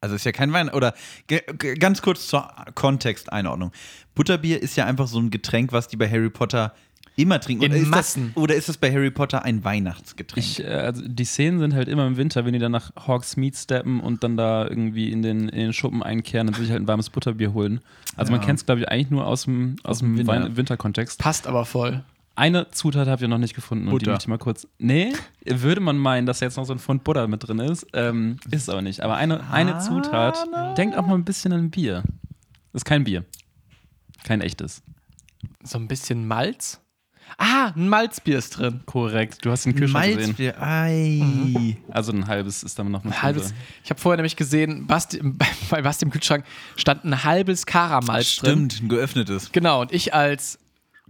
also 0.00 0.14
ist 0.14 0.24
ja 0.24 0.32
kein 0.32 0.52
Wein, 0.52 0.68
oder 0.68 0.94
ganz 1.78 2.00
kurz 2.00 2.28
zur 2.28 2.48
Kontexteinordnung. 2.74 3.72
Butterbier 4.14 4.62
ist 4.62 4.76
ja 4.76 4.86
einfach 4.86 5.08
so 5.08 5.18
ein 5.18 5.30
Getränk, 5.30 5.72
was 5.72 5.88
die 5.88 5.96
bei 5.96 6.08
Harry 6.08 6.30
Potter 6.30 6.74
immer 7.16 7.40
trinken. 7.40 7.64
In 7.64 7.72
oder 7.72 7.80
ist 7.80 7.88
Massen. 7.88 8.32
Das, 8.34 8.42
oder 8.42 8.54
ist 8.54 8.68
das 8.68 8.76
bei 8.76 8.92
Harry 8.92 9.10
Potter 9.10 9.42
ein 9.44 9.64
Weihnachtsgetränk? 9.64 10.46
Ich, 10.46 10.62
äh, 10.62 10.66
also 10.68 11.02
die 11.06 11.24
Szenen 11.24 11.58
sind 11.58 11.74
halt 11.74 11.88
immer 11.88 12.06
im 12.06 12.16
Winter, 12.16 12.44
wenn 12.44 12.52
die 12.52 12.58
dann 12.58 12.72
nach 12.72 12.92
Hawksmead 12.94 13.56
steppen 13.56 14.00
und 14.00 14.22
dann 14.22 14.36
da 14.36 14.66
irgendwie 14.68 15.10
in 15.10 15.22
den, 15.22 15.48
in 15.48 15.58
den 15.58 15.72
Schuppen 15.72 16.02
einkehren 16.02 16.48
und 16.48 16.56
sich 16.56 16.70
halt 16.70 16.82
ein 16.82 16.88
warmes 16.88 17.10
Butterbier 17.10 17.52
holen. 17.54 17.80
Also 18.16 18.30
Ja. 18.32 18.38
man 18.38 18.46
kennt 18.46 18.58
es, 18.60 18.66
glaube 18.66 18.82
ich, 18.82 18.88
eigentlich 18.88 19.10
nur 19.10 19.26
aus 19.26 19.44
dem, 19.44 19.76
aus 19.82 19.98
dem 20.00 20.16
Winter. 20.16 20.32
Wein 20.32 20.56
Winterkontext. 20.56 21.18
Passt 21.18 21.46
aber 21.46 21.64
voll. 21.64 22.04
Eine 22.38 22.70
Zutat 22.70 23.08
habt 23.08 23.22
ihr 23.22 23.28
noch 23.28 23.38
nicht 23.38 23.54
gefunden 23.54 23.84
und 23.88 23.92
die 23.94 23.98
Butter. 24.00 24.10
möchte 24.10 24.24
ich 24.24 24.28
mal 24.28 24.36
kurz. 24.36 24.68
Nee, 24.78 25.14
würde 25.42 25.80
man 25.80 25.96
meinen, 25.96 26.26
dass 26.26 26.40
jetzt 26.40 26.58
noch 26.58 26.66
so 26.66 26.74
ein 26.74 26.78
Pfund 26.78 27.02
Butter 27.02 27.28
mit 27.28 27.48
drin 27.48 27.60
ist. 27.60 27.86
Ähm, 27.94 28.36
ist 28.50 28.68
aber 28.68 28.82
nicht. 28.82 29.00
Aber 29.00 29.16
eine, 29.16 29.48
eine 29.50 29.76
Ah, 29.76 29.80
Zutat, 29.80 30.36
denkt 30.76 30.98
auch 30.98 31.06
mal 31.06 31.14
ein 31.14 31.24
bisschen 31.24 31.54
an 31.54 31.70
Bier. 31.70 32.02
ist 32.74 32.84
kein 32.84 33.04
Bier. 33.04 33.24
Kein 34.24 34.42
echtes. 34.42 34.82
So 35.62 35.78
ein 35.78 35.88
bisschen 35.88 36.28
Malz. 36.28 36.82
Ah, 37.38 37.72
ein 37.76 37.88
Malzbier 37.88 38.38
ist 38.38 38.50
drin. 38.58 38.80
Korrekt. 38.86 39.44
Du 39.44 39.50
hast 39.50 39.66
den 39.66 39.74
Kühlschrank 39.74 40.06
gesehen. 40.06 40.26
Malzbier, 40.28 40.62
ei. 40.62 41.76
Also 41.90 42.12
ein 42.12 42.26
halbes 42.26 42.62
ist 42.62 42.78
dann 42.78 42.90
noch 42.90 43.04
mit 43.04 43.12
Ein 43.14 43.22
halbes. 43.22 43.48
drin. 43.48 43.56
Ich 43.84 43.90
habe 43.90 44.00
vorher 44.00 44.16
nämlich 44.16 44.36
gesehen, 44.36 44.86
Basti, 44.86 45.20
bei 45.70 45.82
Basti 45.82 46.04
im 46.06 46.10
Kühlschrank 46.10 46.44
stand 46.76 47.04
ein 47.04 47.24
halbes 47.24 47.66
Karamalz 47.66 48.36
drin. 48.36 48.70
Stimmt, 48.70 48.82
ein 48.82 48.88
geöffnetes. 48.88 49.52
Genau, 49.52 49.82
und 49.82 49.92
ich 49.92 50.14
als 50.14 50.58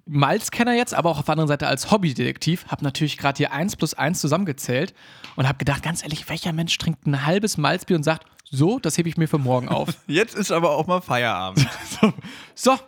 Malzkenner 0.07 0.75
jetzt, 0.75 0.95
aber 0.95 1.11
auch 1.11 1.19
auf 1.19 1.25
der 1.27 1.33
anderen 1.33 1.49
Seite 1.49 1.67
als 1.67 1.91
Hobbydetektiv, 1.91 2.67
habe 2.69 2.85
natürlich 2.85 3.19
gerade 3.19 3.37
hier 3.39 3.53
1 3.53 3.77
plus 3.77 3.95
1 3.95 4.21
zusammengezählt 4.21 4.95
und 5.37 5.47
habe 5.47 5.59
gedacht, 5.59 5.83
ganz 5.83 6.03
ehrlich, 6.03 6.29
welcher 6.29 6.53
Mensch 6.53 6.77
trinkt 6.79 7.07
ein 7.07 7.27
halbes 7.27 7.57
Malzbier 7.57 7.97
und 7.97 8.03
sagt, 8.05 8.27
so, 8.49 8.79
das 8.79 8.97
hebe 8.97 9.09
ich 9.09 9.17
mir 9.17 9.27
für 9.27 9.39
morgen 9.39 9.69
auf. 9.69 9.89
Jetzt 10.07 10.37
ist 10.37 10.53
aber 10.53 10.71
auch 10.71 10.87
mal 10.87 11.01
Feierabend. 11.01 11.67
so. 12.01 12.13
So 12.55 12.79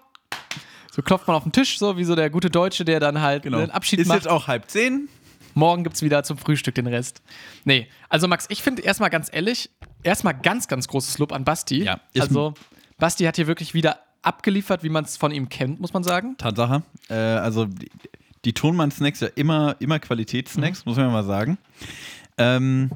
klopft 1.02 1.26
man 1.26 1.36
auf 1.36 1.42
den 1.44 1.52
Tisch, 1.52 1.78
so 1.78 1.96
wie 1.96 2.04
so 2.04 2.14
der 2.14 2.30
gute 2.30 2.50
Deutsche, 2.50 2.84
der 2.84 3.00
dann 3.00 3.20
halt 3.20 3.42
Genau. 3.44 3.58
einen 3.58 3.70
Abschied 3.70 4.00
ist 4.00 4.08
macht. 4.08 4.18
jetzt 4.18 4.28
auch 4.28 4.46
halb 4.46 4.70
zehn. 4.70 5.08
Morgen 5.54 5.82
gibt 5.82 5.96
es 5.96 6.02
wieder 6.02 6.22
zum 6.22 6.38
Frühstück 6.38 6.74
den 6.74 6.86
Rest. 6.86 7.22
Nee, 7.64 7.88
also 8.08 8.28
Max, 8.28 8.46
ich 8.48 8.62
finde 8.62 8.82
erstmal 8.82 9.10
ganz 9.10 9.28
ehrlich, 9.32 9.70
erstmal 10.02 10.34
ganz, 10.34 10.68
ganz 10.68 10.86
großes 10.88 11.18
Lob 11.18 11.32
an 11.32 11.44
Basti. 11.44 11.82
Ja, 11.82 12.00
ist 12.12 12.22
also 12.22 12.54
Basti 12.98 13.24
hat 13.24 13.36
hier 13.36 13.46
wirklich 13.46 13.74
wieder 13.74 13.98
abgeliefert, 14.22 14.82
wie 14.82 14.88
man 14.88 15.04
es 15.04 15.16
von 15.16 15.32
ihm 15.32 15.48
kennt, 15.48 15.80
muss 15.80 15.92
man 15.92 16.04
sagen. 16.04 16.36
Tatsache. 16.38 16.82
Äh, 17.08 17.14
also 17.14 17.64
die, 17.64 17.90
die 18.44 18.52
Tonmann-Snacks 18.52 19.20
ja 19.20 19.28
immer, 19.34 19.76
immer 19.80 19.98
Qualitätssnacks, 19.98 20.84
muss 20.84 20.96
man 20.96 21.06
ja 21.06 21.12
mal 21.12 21.24
sagen. 21.24 21.58
Ähm, 22.36 22.90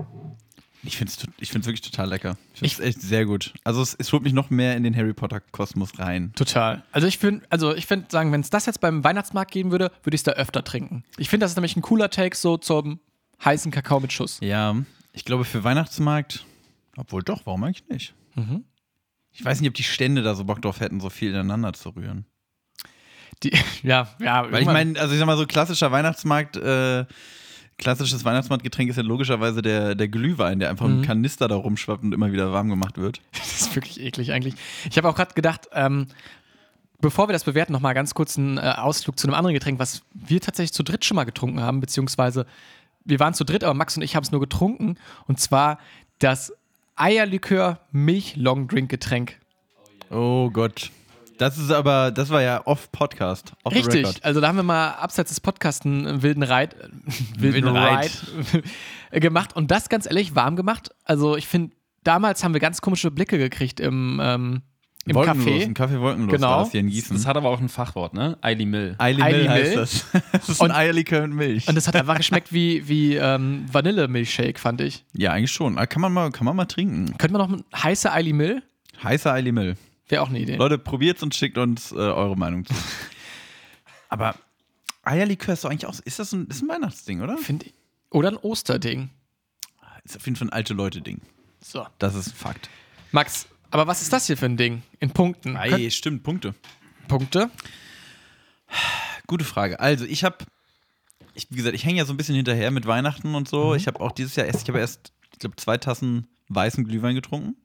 ich 0.85 0.97
finde 0.97 1.13
es 1.13 1.27
ich 1.39 1.51
find's 1.51 1.67
wirklich 1.67 1.83
total 1.83 2.09
lecker. 2.09 2.37
Ich 2.55 2.61
finde 2.61 2.75
es 2.75 2.81
echt 2.81 3.03
sehr 3.03 3.25
gut. 3.25 3.55
Also 3.65 3.83
es, 3.83 3.95
es 3.95 4.13
holt 4.13 4.23
mich 4.23 4.33
noch 4.33 4.51
mehr 4.51 4.77
in 4.77 4.83
den 4.83 4.97
Harry 4.97 5.13
Potter-Kosmos 5.13 5.99
rein. 5.99 6.33
Total. 6.35 6.83
Also 6.91 7.07
ich 7.07 7.19
finde, 7.19 7.47
also 7.51 7.75
ich 7.75 7.87
finde, 7.87 8.07
sagen, 8.11 8.33
wenn 8.33 8.41
es 8.41 8.51
das 8.51 8.67
jetzt 8.67 8.81
beim 8.81 9.05
Weihnachtsmarkt 9.05 9.53
geben 9.53 9.71
würde, 9.71 9.93
würde 10.03 10.15
ich 10.15 10.21
es 10.21 10.25
da 10.25 10.33
öfter 10.33 10.65
trinken. 10.65 11.05
Ich 11.19 11.29
finde, 11.29 11.45
das 11.45 11.53
ist 11.53 11.57
nämlich 11.57 11.77
ein 11.77 11.83
cooler 11.83 12.11
Take 12.11 12.37
so 12.37 12.57
zum 12.57 13.01
heißen 13.45 13.71
Kakao 13.71 14.01
mit 14.01 14.13
Schuss. 14.13 14.39
Ja, 14.41 14.77
ich 15.13 15.25
glaube 15.25 15.45
für 15.45 15.63
Weihnachtsmarkt, 15.63 16.45
obwohl 16.97 17.23
doch, 17.23 17.43
warum 17.45 17.63
eigentlich 17.65 17.89
nicht? 17.89 18.15
Mhm. 18.35 18.65
Ich 19.31 19.45
weiß 19.45 19.61
nicht, 19.61 19.69
ob 19.69 19.75
die 19.75 19.83
Stände 19.83 20.23
da 20.23 20.35
so 20.35 20.45
Bock 20.45 20.61
drauf 20.63 20.81
hätten, 20.81 21.01
so 21.01 21.11
viel 21.11 21.31
ineinander 21.31 21.73
zu 21.73 21.91
rühren. 21.91 22.27
Die, 23.43 23.53
ja, 23.83 24.09
ja. 24.21 24.51
Weil 24.51 24.63
ich 24.63 24.67
meine, 24.67 24.99
also 25.01 25.13
ich 25.15 25.19
sag 25.19 25.27
mal 25.27 25.37
so 25.37 25.47
klassischer 25.47 25.91
Weihnachtsmarkt, 25.93 26.57
äh, 26.57 27.07
klassisches 27.83 28.25
Weihnachtsmarktgetränk 28.25 28.91
ist 28.91 28.97
ja 28.97 29.03
logischerweise 29.03 29.61
der, 29.61 29.97
der 29.97 30.07
Glühwein, 30.07 30.61
der 30.61 30.71
einfach 30.71 30.87
im 30.87 31.03
Kanister 31.03 31.49
da 31.49 31.57
rumschwappt 31.57 32.05
und 32.05 32.15
immer 32.15 32.31
wieder 32.31 32.53
warm 32.53 32.69
gemacht 32.69 32.97
wird. 32.97 33.21
Das 33.33 33.69
ist 33.69 33.75
wirklich 33.75 34.01
eklig 34.01 34.33
eigentlich. 34.33 34.55
Ich 34.89 34.97
habe 34.97 35.09
auch 35.09 35.15
gerade 35.15 35.35
gedacht, 35.35 35.69
ähm, 35.73 36.07
bevor 37.01 37.29
wir 37.29 37.33
das 37.33 37.45
bewerten, 37.45 37.73
nochmal 37.73 37.93
ganz 37.93 38.15
kurz 38.15 38.39
einen 38.39 38.57
äh, 38.57 38.61
Ausflug 38.61 39.19
zu 39.19 39.27
einem 39.27 39.35
anderen 39.35 39.55
Getränk, 39.55 39.79
was 39.79 40.03
wir 40.15 40.41
tatsächlich 40.41 40.73
zu 40.73 40.85
dritt 40.85 41.05
schon 41.05 41.17
mal 41.17 41.25
getrunken 41.25 41.61
haben, 41.61 41.81
beziehungsweise 41.81 42.47
wir 43.05 43.19
waren 43.19 43.35
zu 43.35 43.45
dritt, 43.45 43.65
aber 43.65 43.75
Max 43.75 43.97
und 43.97 44.03
ich 44.03 44.15
haben 44.15 44.23
es 44.23 44.31
nur 44.31 44.41
getrunken. 44.41 44.97
Und 45.27 45.41
zwar 45.41 45.79
das 46.21 46.53
Eierlikör 46.95 47.81
Milch 47.91 48.37
Long 48.37 48.69
Drink 48.69 48.91
Getränk. 48.91 49.39
Oh 50.11 50.51
Gott. 50.51 50.91
Das 51.43 51.59
ist 51.59 51.73
aber, 51.73 52.13
das 52.13 52.31
war 52.31 52.41
ja 52.41 52.65
off-Podcast. 52.65 53.53
Off 53.65 53.75
Richtig. 53.75 54.07
record. 54.07 54.25
Also 54.25 54.41
da 54.41 54.47
haben 54.47 54.55
wir 54.57 54.63
mal 54.63 54.91
abseits 54.91 55.31
des 55.31 55.41
Podcasts 55.41 55.85
einen 55.85 56.23
wilden 56.23 56.45
Reit, 56.45 56.75
äh, 56.75 56.89
wilden 57.37 57.65
Wilden 57.65 57.77
Ride 57.77 58.11
Ride. 59.13 59.21
gemacht 59.21 59.57
und 59.57 59.73
das 59.73 59.89
ganz 59.89 60.07
ehrlich 60.07 60.37
warm 60.37 60.55
gemacht. 60.55 60.91
Also 61.05 61.37
ich 61.37 61.49
finde, 61.49 61.75
damals 62.05 62.45
haben 62.45 62.53
wir 62.55 62.61
ganz 62.61 62.81
komische 62.81 63.11
Blicke 63.11 63.39
gekriegt 63.39 63.81
im, 63.81 64.21
ähm, 64.23 64.63
im 65.05 65.17
Wolkenlos, 65.17 65.45
Café. 65.47 65.65
ein 65.65 65.75
Kaffee 65.75 66.01
wolkenlos 66.01 66.31
Genau. 66.33 66.49
war 66.49 66.59
das 66.61 66.71
hier 66.71 66.79
in 66.81 66.89
Gießen. 66.89 67.17
Das 67.17 67.27
hat 67.27 67.37
aber 67.37 67.49
auch 67.49 67.61
ein 67.61 67.69
Fachwort, 67.69 68.15
ne? 68.15 68.39
Eili 68.41 68.65
Mill. 68.67 68.95
Eili 68.99 69.21
Mill 69.25 69.49
heißt 69.51 69.77
das. 69.77 70.07
Das 70.33 70.49
ist 70.49 70.61
Und- 70.61 70.71
ein 70.71 70.77
Eierlikör 70.77 71.23
mit 71.27 71.37
Milch. 71.37 71.67
Und 71.67 71.77
es 71.77 71.89
hat 71.89 71.97
einfach 71.97 72.17
geschmeckt 72.19 72.53
wie, 72.53 72.87
wie 72.87 73.17
ähm, 73.17 73.67
Vanille-Milchshake, 73.73 74.61
fand 74.61 74.81
ich. 74.81 75.05
ja, 75.13 75.33
eigentlich 75.33 75.51
schon. 75.51 75.77
Ah, 75.77 75.87
Kann 75.87 76.03
man 76.03 76.13
mal, 76.13 76.31
kann 76.31 76.45
man 76.45 76.55
mal 76.55 76.67
trinken. 76.67 77.19
Könnte 77.19 77.37
man 77.37 77.51
noch 77.51 77.83
heiße 77.83 78.13
Eili 78.13 78.33
Mill? 78.33 78.63
Heißer 79.03 79.33
Eili 79.33 79.51
Mill. 79.51 79.77
Wäre 80.13 80.21
auch 80.25 80.29
eine 80.29 80.41
Idee. 80.41 80.57
Leute, 80.57 80.77
probiert's 80.77 81.23
und 81.23 81.35
schickt 81.35 81.57
uns 81.57 81.91
äh, 81.91 81.95
eure 81.95 82.37
Meinung 82.37 82.67
zu. 82.67 82.75
Aber 84.11 84.35
Eierlikör 85.03 85.55
ist 85.55 85.65
doch 85.65 85.71
eigentlich 85.71 85.87
auch, 85.87 85.99
ist 86.01 86.19
das 86.19 86.33
ein, 86.33 86.49
ist 86.49 86.61
ein 86.61 86.69
Weihnachtsding, 86.69 87.23
oder? 87.23 87.39
Find 87.39 87.65
ich. 87.65 87.73
Oder 88.11 88.29
ein 88.29 88.37
Osterding. 88.37 89.09
Ist 90.05 90.19
auf 90.19 90.27
jeden 90.27 90.37
Fall 90.37 90.49
ein 90.49 90.53
alte 90.53 90.75
Leute-Ding. 90.75 91.23
So. 91.63 91.87
Das 91.99 92.15
ist 92.15 92.27
ein 92.27 92.35
Fakt. 92.35 92.69
Max, 93.11 93.47
aber 93.71 93.87
was 93.87 94.03
ist 94.03 94.13
das 94.13 94.27
hier 94.27 94.37
für 94.37 94.45
ein 94.45 94.59
Ding? 94.59 94.83
In 95.01 95.13
Punkten. 95.13 95.57
Ei, 95.57 95.89
stimmt, 95.89 96.25
Punkte. 96.25 96.55
Punkte? 97.09 97.51
Gute 99.27 99.47
Frage. 99.47 99.81
Also, 99.81 100.05
ich 100.05 100.25
habe, 100.25 100.45
ich, 101.33 101.47
wie 101.49 101.57
gesagt, 101.57 101.75
ich 101.75 101.87
hänge 101.87 101.97
ja 101.97 102.05
so 102.05 102.13
ein 102.13 102.19
bisschen 102.19 102.35
hinterher 102.35 102.71
mit 102.71 102.87
Weihnachten 102.87 103.35
und 103.35 103.49
so. 103.49 103.75
Ich 103.75 103.87
habe 103.87 103.99
auch 104.01 104.13
dieses 104.13 104.37
Jahr 104.37 104.47
erst, 104.47 104.61
ich 104.61 104.69
habe 104.69 104.79
erst, 104.79 105.15
ich 105.33 105.39
glaube, 105.39 105.57
zwei 105.57 105.79
Tassen 105.79 106.29
weißen 106.49 106.85
Glühwein 106.85 107.15
getrunken. 107.15 107.57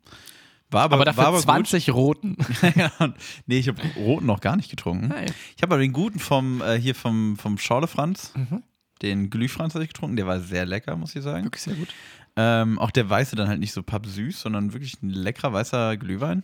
War 0.70 0.84
aber, 0.84 0.96
Aber 0.96 1.06
dafür 1.06 1.24
war 1.24 1.28
aber 1.30 1.40
20 1.40 1.92
roten. 1.92 2.36
Gut. 2.36 2.48
ja, 2.76 2.92
und- 3.00 3.16
nee, 3.46 3.58
ich 3.60 3.68
habe 3.70 3.82
roten 3.96 4.26
noch 4.26 4.42
gar 4.42 4.56
nicht 4.58 4.70
getrunken. 4.70 5.08
Nein. 5.08 5.32
Ich 5.56 5.62
habe 5.64 5.74
aber 5.76 5.82
den 5.82 5.94
guten 5.94 6.20
vom, 6.20 6.62
äh, 6.62 6.78
hier 6.80 6.94
vom, 6.96 7.38
vom 7.38 7.58
Schorle 7.58 7.88
Franz, 7.88 8.34
Mhm. 8.36 8.64
den 9.02 9.30
Glühfranz 9.30 9.74
hatte 9.76 9.84
ich 9.86 9.90
getrunken. 9.94 10.18
Der 10.18 10.28
war 10.28 10.40
sehr 10.42 10.66
lecker, 10.66 10.96
muss 10.98 11.16
ich 11.16 11.24
sagen. 11.24 11.46
Wirklich 11.46 11.64
sehr 11.64 11.76
gut. 11.76 11.88
Ähm, 12.36 12.78
auch 12.80 12.92
der 12.92 13.10
weiße 13.10 13.36
dann 13.36 13.48
halt 13.48 13.60
nicht 13.60 13.72
so 13.74 13.82
pappsüß, 13.82 14.42
sondern 14.42 14.74
wirklich 14.74 15.02
ein 15.02 15.10
leckerer 15.10 15.54
weißer 15.54 15.96
Glühwein. 15.98 16.44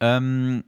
Ähm, 0.00 0.64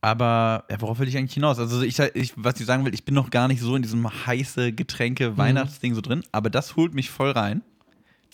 aber 0.00 0.64
ja, 0.70 0.80
worauf 0.80 1.00
will 1.00 1.08
ich 1.08 1.16
eigentlich 1.16 1.34
hinaus? 1.34 1.58
Also 1.58 1.82
ich, 1.82 1.98
ich, 1.98 2.32
was 2.36 2.60
ich 2.60 2.66
sagen 2.66 2.84
will, 2.84 2.94
ich 2.94 3.04
bin 3.04 3.14
noch 3.16 3.30
gar 3.30 3.48
nicht 3.48 3.60
so 3.60 3.74
in 3.74 3.82
diesem 3.82 4.08
heiße 4.26 4.72
Getränke 4.72 5.36
Weihnachtsding 5.36 5.94
so 5.94 6.00
drin, 6.00 6.22
aber 6.30 6.50
das 6.50 6.76
holt 6.76 6.94
mich 6.94 7.10
voll 7.10 7.32
rein. 7.32 7.62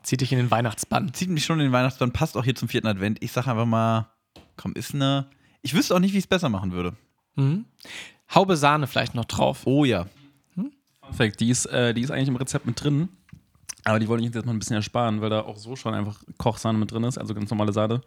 Zieht 0.05 0.21
dich 0.21 0.31
in 0.33 0.39
den 0.39 0.51
Weihnachtsbann. 0.51 1.13
Zieht 1.13 1.31
mich 1.31 1.45
schon 1.45 1.59
in 1.59 1.67
den 1.67 1.73
Weihnachtsbaum, 1.73 2.13
passt 2.13 2.37
auch 2.37 2.45
hier 2.45 2.55
zum 2.55 2.69
vierten 2.69 2.87
Advent. 2.87 3.23
Ich 3.23 3.33
sage 3.33 3.51
einfach 3.51 3.67
mal, 3.67 4.09
komm, 4.57 4.75
ist 4.75 4.95
eine. 4.95 5.27
Ich 5.63 5.75
wüsste 5.75 5.95
auch 5.95 5.99
nicht, 5.99 6.13
wie 6.13 6.19
ich 6.19 6.25
es 6.25 6.29
besser 6.29 6.49
machen 6.49 6.71
würde. 6.73 6.95
Mhm. 7.35 7.65
Haube 8.33 8.57
Sahne 8.57 8.87
vielleicht 8.87 9.15
noch 9.15 9.25
drauf. 9.25 9.67
Oh 9.67 9.85
ja. 9.85 10.07
Perfekt, 11.01 11.41
die 11.41 11.51
ist, 11.51 11.67
äh, 11.67 11.93
die 11.95 12.03
ist 12.03 12.11
eigentlich 12.11 12.29
im 12.29 12.37
Rezept 12.37 12.67
mit 12.67 12.83
drin. 12.83 13.09
Aber 13.85 13.99
die 13.99 14.09
wollte 14.09 14.25
ich 14.25 14.35
jetzt 14.35 14.47
mal 14.47 14.53
ein 14.53 14.59
bisschen 14.59 14.77
ersparen, 14.77 15.21
weil 15.21 15.29
da 15.29 15.43
auch 15.43 15.59
so 15.59 15.77
schon 15.77 15.93
einfach 15.93 16.23
Kochsahne 16.39 16.79
mit 16.79 16.91
drin 16.91 17.05
ist, 17.05 17.19
also 17.19 17.35
ganz 17.35 17.51
normale 17.51 17.73
Sahne. 17.73 18.01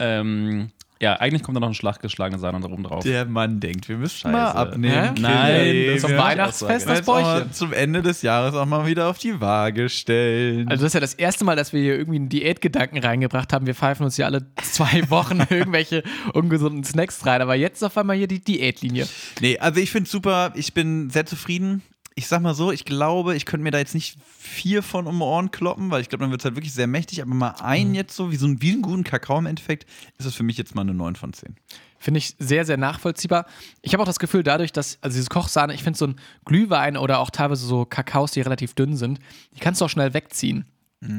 Ähm, 0.00 0.70
ja, 1.00 1.14
eigentlich 1.14 1.42
kommt 1.42 1.56
da 1.56 1.60
noch 1.60 1.68
ein 1.68 1.74
Schlag 1.74 2.00
geschlagene 2.00 2.38
Sahne 2.38 2.60
da 2.60 2.68
oben 2.68 2.84
drauf. 2.84 3.02
Der 3.02 3.24
Mann 3.24 3.60
denkt, 3.60 3.88
wir 3.88 3.96
müssen 3.96 4.16
Scheiße. 4.16 4.32
mal 4.32 4.52
abnehmen. 4.52 5.14
Hä? 5.16 5.20
Nein, 5.20 5.86
das 5.92 6.04
ist 6.04 6.16
Weihnachtsfest, 6.16 6.88
das 6.88 7.02
Bäuchchen. 7.02 7.52
zum 7.52 7.72
Ende 7.72 8.00
des 8.00 8.22
Jahres 8.22 8.54
auch 8.54 8.64
mal 8.64 8.86
wieder 8.86 9.08
auf 9.08 9.18
die 9.18 9.40
Waage 9.40 9.88
stellen. 9.88 10.68
Also 10.68 10.84
das 10.84 10.90
ist 10.90 10.94
ja 10.94 11.00
das 11.00 11.14
erste 11.14 11.44
Mal, 11.44 11.56
dass 11.56 11.72
wir 11.72 11.80
hier 11.82 11.96
irgendwie 11.98 12.18
einen 12.18 12.28
Diätgedanken 12.28 12.98
reingebracht 12.98 13.52
haben. 13.52 13.66
Wir 13.66 13.74
pfeifen 13.74 14.04
uns 14.04 14.16
ja 14.16 14.26
alle 14.26 14.46
zwei 14.62 15.02
Wochen 15.10 15.40
irgendwelche 15.50 16.04
ungesunden 16.32 16.84
Snacks 16.84 17.26
rein. 17.26 17.42
Aber 17.42 17.56
jetzt 17.56 17.76
ist 17.78 17.82
auf 17.82 17.98
einmal 17.98 18.16
hier 18.16 18.28
die 18.28 18.42
Diätlinie. 18.42 19.06
Nee, 19.40 19.58
also 19.58 19.80
ich 19.80 19.90
finde 19.90 20.08
super, 20.08 20.52
ich 20.54 20.74
bin 20.74 21.10
sehr 21.10 21.26
zufrieden. 21.26 21.82
Ich 22.16 22.28
sag 22.28 22.42
mal 22.42 22.54
so, 22.54 22.70
ich 22.70 22.84
glaube, 22.84 23.34
ich 23.34 23.44
könnte 23.44 23.64
mir 23.64 23.72
da 23.72 23.78
jetzt 23.78 23.94
nicht 23.94 24.18
vier 24.38 24.82
von 24.82 25.08
um 25.08 25.20
Ohren 25.20 25.50
kloppen, 25.50 25.90
weil 25.90 26.00
ich 26.00 26.08
glaube, 26.08 26.22
dann 26.22 26.30
wird 26.30 26.42
es 26.42 26.44
halt 26.44 26.54
wirklich 26.54 26.72
sehr 26.72 26.86
mächtig. 26.86 27.20
Aber 27.22 27.34
mal 27.34 27.56
einen 27.60 27.94
jetzt 27.94 28.14
so, 28.14 28.30
wie 28.30 28.36
so 28.36 28.46
einen, 28.46 28.62
wie 28.62 28.72
einen 28.72 28.82
guten 28.82 29.02
Kakao 29.02 29.38
im 29.38 29.46
Endeffekt, 29.46 29.84
ist 30.16 30.26
das 30.26 30.34
für 30.34 30.44
mich 30.44 30.56
jetzt 30.56 30.76
mal 30.76 30.82
eine 30.82 30.94
9 30.94 31.16
von 31.16 31.32
10. 31.32 31.56
Finde 31.98 32.18
ich 32.18 32.36
sehr, 32.38 32.64
sehr 32.64 32.76
nachvollziehbar. 32.76 33.46
Ich 33.82 33.94
habe 33.94 34.02
auch 34.02 34.06
das 34.06 34.20
Gefühl, 34.20 34.42
dadurch, 34.44 34.70
dass, 34.72 34.98
also 35.00 35.16
diese 35.16 35.28
Kochsahne, 35.28 35.74
ich 35.74 35.82
finde 35.82 35.98
so 35.98 36.06
ein 36.06 36.16
Glühwein 36.44 36.96
oder 36.96 37.18
auch 37.18 37.30
teilweise 37.30 37.66
so 37.66 37.84
Kakaos, 37.84 38.32
die 38.32 38.42
relativ 38.42 38.74
dünn 38.74 38.96
sind, 38.96 39.18
die 39.56 39.60
kannst 39.60 39.80
du 39.80 39.86
auch 39.86 39.90
schnell 39.90 40.14
wegziehen. 40.14 40.66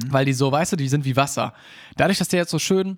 Weil 0.10 0.26
die 0.26 0.34
so, 0.34 0.52
weißt 0.52 0.72
du, 0.72 0.78
die 0.78 0.88
sind 0.88 1.06
wie 1.06 1.16
Wasser. 1.16 1.54
Dadurch, 1.96 2.18
dass 2.18 2.30
der 2.30 2.40
jetzt 2.40 2.52
so 2.52 2.60
schön, 2.60 2.98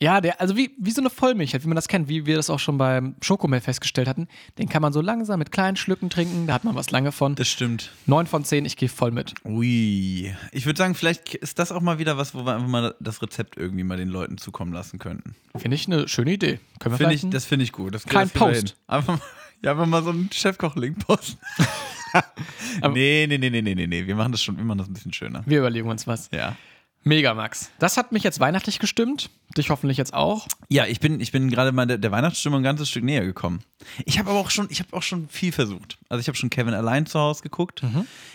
ja, 0.00 0.20
der, 0.20 0.40
also 0.40 0.56
wie, 0.56 0.70
wie 0.78 0.90
so 0.90 1.00
eine 1.00 1.10
Vollmilch, 1.10 1.52
halt, 1.52 1.64
wie 1.64 1.68
man 1.68 1.76
das 1.76 1.88
kennt, 1.88 2.08
wie 2.08 2.26
wir 2.26 2.36
das 2.36 2.50
auch 2.50 2.58
schon 2.58 2.78
beim 2.78 3.16
Schokomel 3.20 3.60
festgestellt 3.60 4.08
hatten, 4.08 4.28
den 4.58 4.68
kann 4.68 4.82
man 4.82 4.92
so 4.92 5.00
langsam 5.00 5.38
mit 5.38 5.50
kleinen 5.50 5.76
Schlücken 5.76 6.08
trinken, 6.10 6.46
da 6.46 6.54
hat 6.54 6.64
man 6.64 6.74
was 6.74 6.90
lange 6.90 7.12
von. 7.12 7.34
Das 7.34 7.48
stimmt. 7.48 7.92
9 8.06 8.26
von 8.26 8.44
10, 8.44 8.64
ich 8.64 8.76
gehe 8.76 8.88
voll 8.88 9.10
mit. 9.10 9.34
Ui. 9.44 10.34
Ich 10.52 10.66
würde 10.66 10.78
sagen, 10.78 10.94
vielleicht 10.94 11.34
ist 11.34 11.58
das 11.58 11.72
auch 11.72 11.80
mal 11.80 11.98
wieder 11.98 12.16
was, 12.16 12.34
wo 12.34 12.44
wir 12.44 12.54
einfach 12.54 12.68
mal 12.68 12.94
das 13.00 13.20
Rezept 13.22 13.56
irgendwie 13.56 13.84
mal 13.84 13.96
den 13.96 14.08
Leuten 14.08 14.38
zukommen 14.38 14.72
lassen 14.72 14.98
könnten. 14.98 15.34
Finde 15.56 15.74
ich 15.74 15.86
eine 15.86 16.06
schöne 16.08 16.32
Idee. 16.32 16.60
Können 16.78 16.98
wir 16.98 17.06
Find 17.08 17.24
ich, 17.24 17.30
das 17.30 17.44
finde 17.44 17.64
ich 17.64 17.72
gut. 17.72 17.94
Das 17.94 18.06
wir 18.06 18.26
Post. 18.26 18.76
Einfach 18.86 19.18
mal, 19.18 19.22
ja, 19.62 19.72
einfach 19.72 19.86
mal 19.86 20.02
so 20.02 20.10
einen 20.10 20.30
Chefkoch-Link 20.32 21.04
posten. 21.06 21.38
Nee, 22.92 23.26
nee, 23.28 23.38
nee, 23.38 23.50
nee, 23.50 23.62
nee, 23.62 23.74
nee, 23.74 23.86
nee. 23.86 24.06
Wir 24.06 24.14
machen 24.14 24.32
das 24.32 24.42
schon, 24.42 24.56
wir 24.56 24.64
machen 24.64 24.78
das 24.78 24.88
ein 24.88 24.94
bisschen 24.94 25.12
schöner. 25.12 25.42
wir 25.46 25.58
überlegen 25.58 25.88
uns 25.88 26.06
was. 26.06 26.30
Ja. 26.32 26.56
Mega, 27.04 27.32
Max. 27.34 27.70
Das 27.78 27.96
hat 27.96 28.12
mich 28.12 28.22
jetzt 28.22 28.40
weihnachtlich 28.40 28.78
gestimmt. 28.78 29.30
Dich 29.56 29.70
hoffentlich 29.70 29.96
jetzt 29.96 30.12
auch. 30.12 30.46
Ja, 30.68 30.86
ich 30.86 31.00
bin, 31.00 31.20
ich 31.20 31.32
bin 31.32 31.48
gerade 31.48 31.72
mal 31.72 31.86
der, 31.86 31.98
der 31.98 32.10
Weihnachtsstimmung 32.10 32.60
ein 32.60 32.64
ganzes 32.64 32.90
Stück 32.90 33.04
näher 33.04 33.24
gekommen. 33.24 33.60
Ich 34.04 34.18
habe 34.18 34.30
aber 34.30 34.40
auch 34.40 34.50
schon, 34.50 34.66
ich 34.70 34.80
habe 34.80 34.94
auch 34.94 35.02
schon 35.02 35.28
viel 35.28 35.52
versucht. 35.52 35.98
Also 36.08 36.20
ich 36.20 36.28
habe 36.28 36.36
schon 36.36 36.50
Kevin 36.50 36.74
allein 36.74 37.06
zu 37.06 37.18
Hause 37.18 37.42
geguckt. 37.42 37.82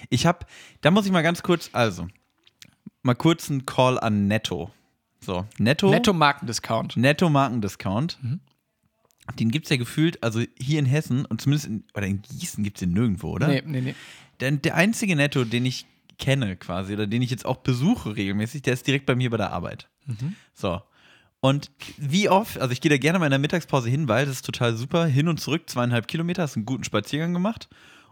Ich 0.10 0.26
habe, 0.26 0.46
da 0.82 0.92
muss 0.92 1.06
ich 1.06 1.12
mal 1.12 1.22
ganz 1.22 1.44
kurz, 1.44 1.70
also 1.74 2.08
mal 3.04 3.16
kurz 3.16 3.52
einen 3.52 3.66
Call 3.66 4.00
an 4.00 4.28
Netto. 4.28 4.72
So, 5.20 5.46
Netto. 5.58 5.90
Netto 5.90 6.14
Markendiscount. 6.14 6.98
Netto 6.98 7.30
Markendiscount. 7.30 8.18
Den 9.40 9.52
gibt 9.52 9.68
es 9.68 9.70
ja 9.70 9.78
gefühlt, 9.78 10.22
also 10.22 10.42
hier 10.60 10.80
in 10.80 10.86
Hessen 10.86 11.26
und 11.26 11.42
zumindest 11.42 11.68
in, 11.68 11.84
oder 11.94 12.08
in 12.08 12.22
Gießen 12.22 12.64
gibt 12.64 12.78
es 12.78 12.80
den 12.80 12.92
nirgendwo, 12.92 13.30
oder? 13.32 13.48
Nee, 13.48 13.64
nee, 13.66 13.82
nee. 13.82 13.96
Der, 14.40 14.52
der 14.52 14.76
einzige 14.76 15.16
Netto, 15.16 15.46
den 15.46 15.66
ich 15.66 15.86
kenne 16.18 16.56
quasi 16.56 16.94
oder 16.94 17.08
den 17.08 17.22
ich 17.22 17.30
jetzt 17.30 17.46
auch 17.46 17.58
besuche 17.58 18.16
regelmäßig, 18.16 18.62
der 18.62 18.74
ist 18.74 18.88
direkt 18.88 19.06
bei 19.06 19.16
mir 19.16 19.30
bei 19.30 19.38
der 19.38 19.52
Arbeit. 19.52 19.90
So. 20.54 20.82
Und 21.40 21.72
wie 21.98 22.30
oft, 22.30 22.58
also 22.60 22.72
ich 22.72 22.80
gehe 22.80 22.90
da 22.90 22.98
gerne 22.98 23.20
mal 23.20 23.26
in 23.26 23.32
der 23.32 23.40
Mittagspause 23.40 23.90
hin, 23.90 24.08
weil 24.08 24.26
das 24.26 24.36
ist 24.36 24.46
total 24.46 24.78
super. 24.78 25.06
Hin 25.06 25.28
und 25.28 25.42
zurück, 25.42 25.70
zweieinhalb 25.70 26.08
Kilometer, 26.08 26.44
hast 26.44 26.56
einen 26.56 26.66
guten 26.66 26.86
Spaziergang 26.86 27.34
gemacht 27.34 27.68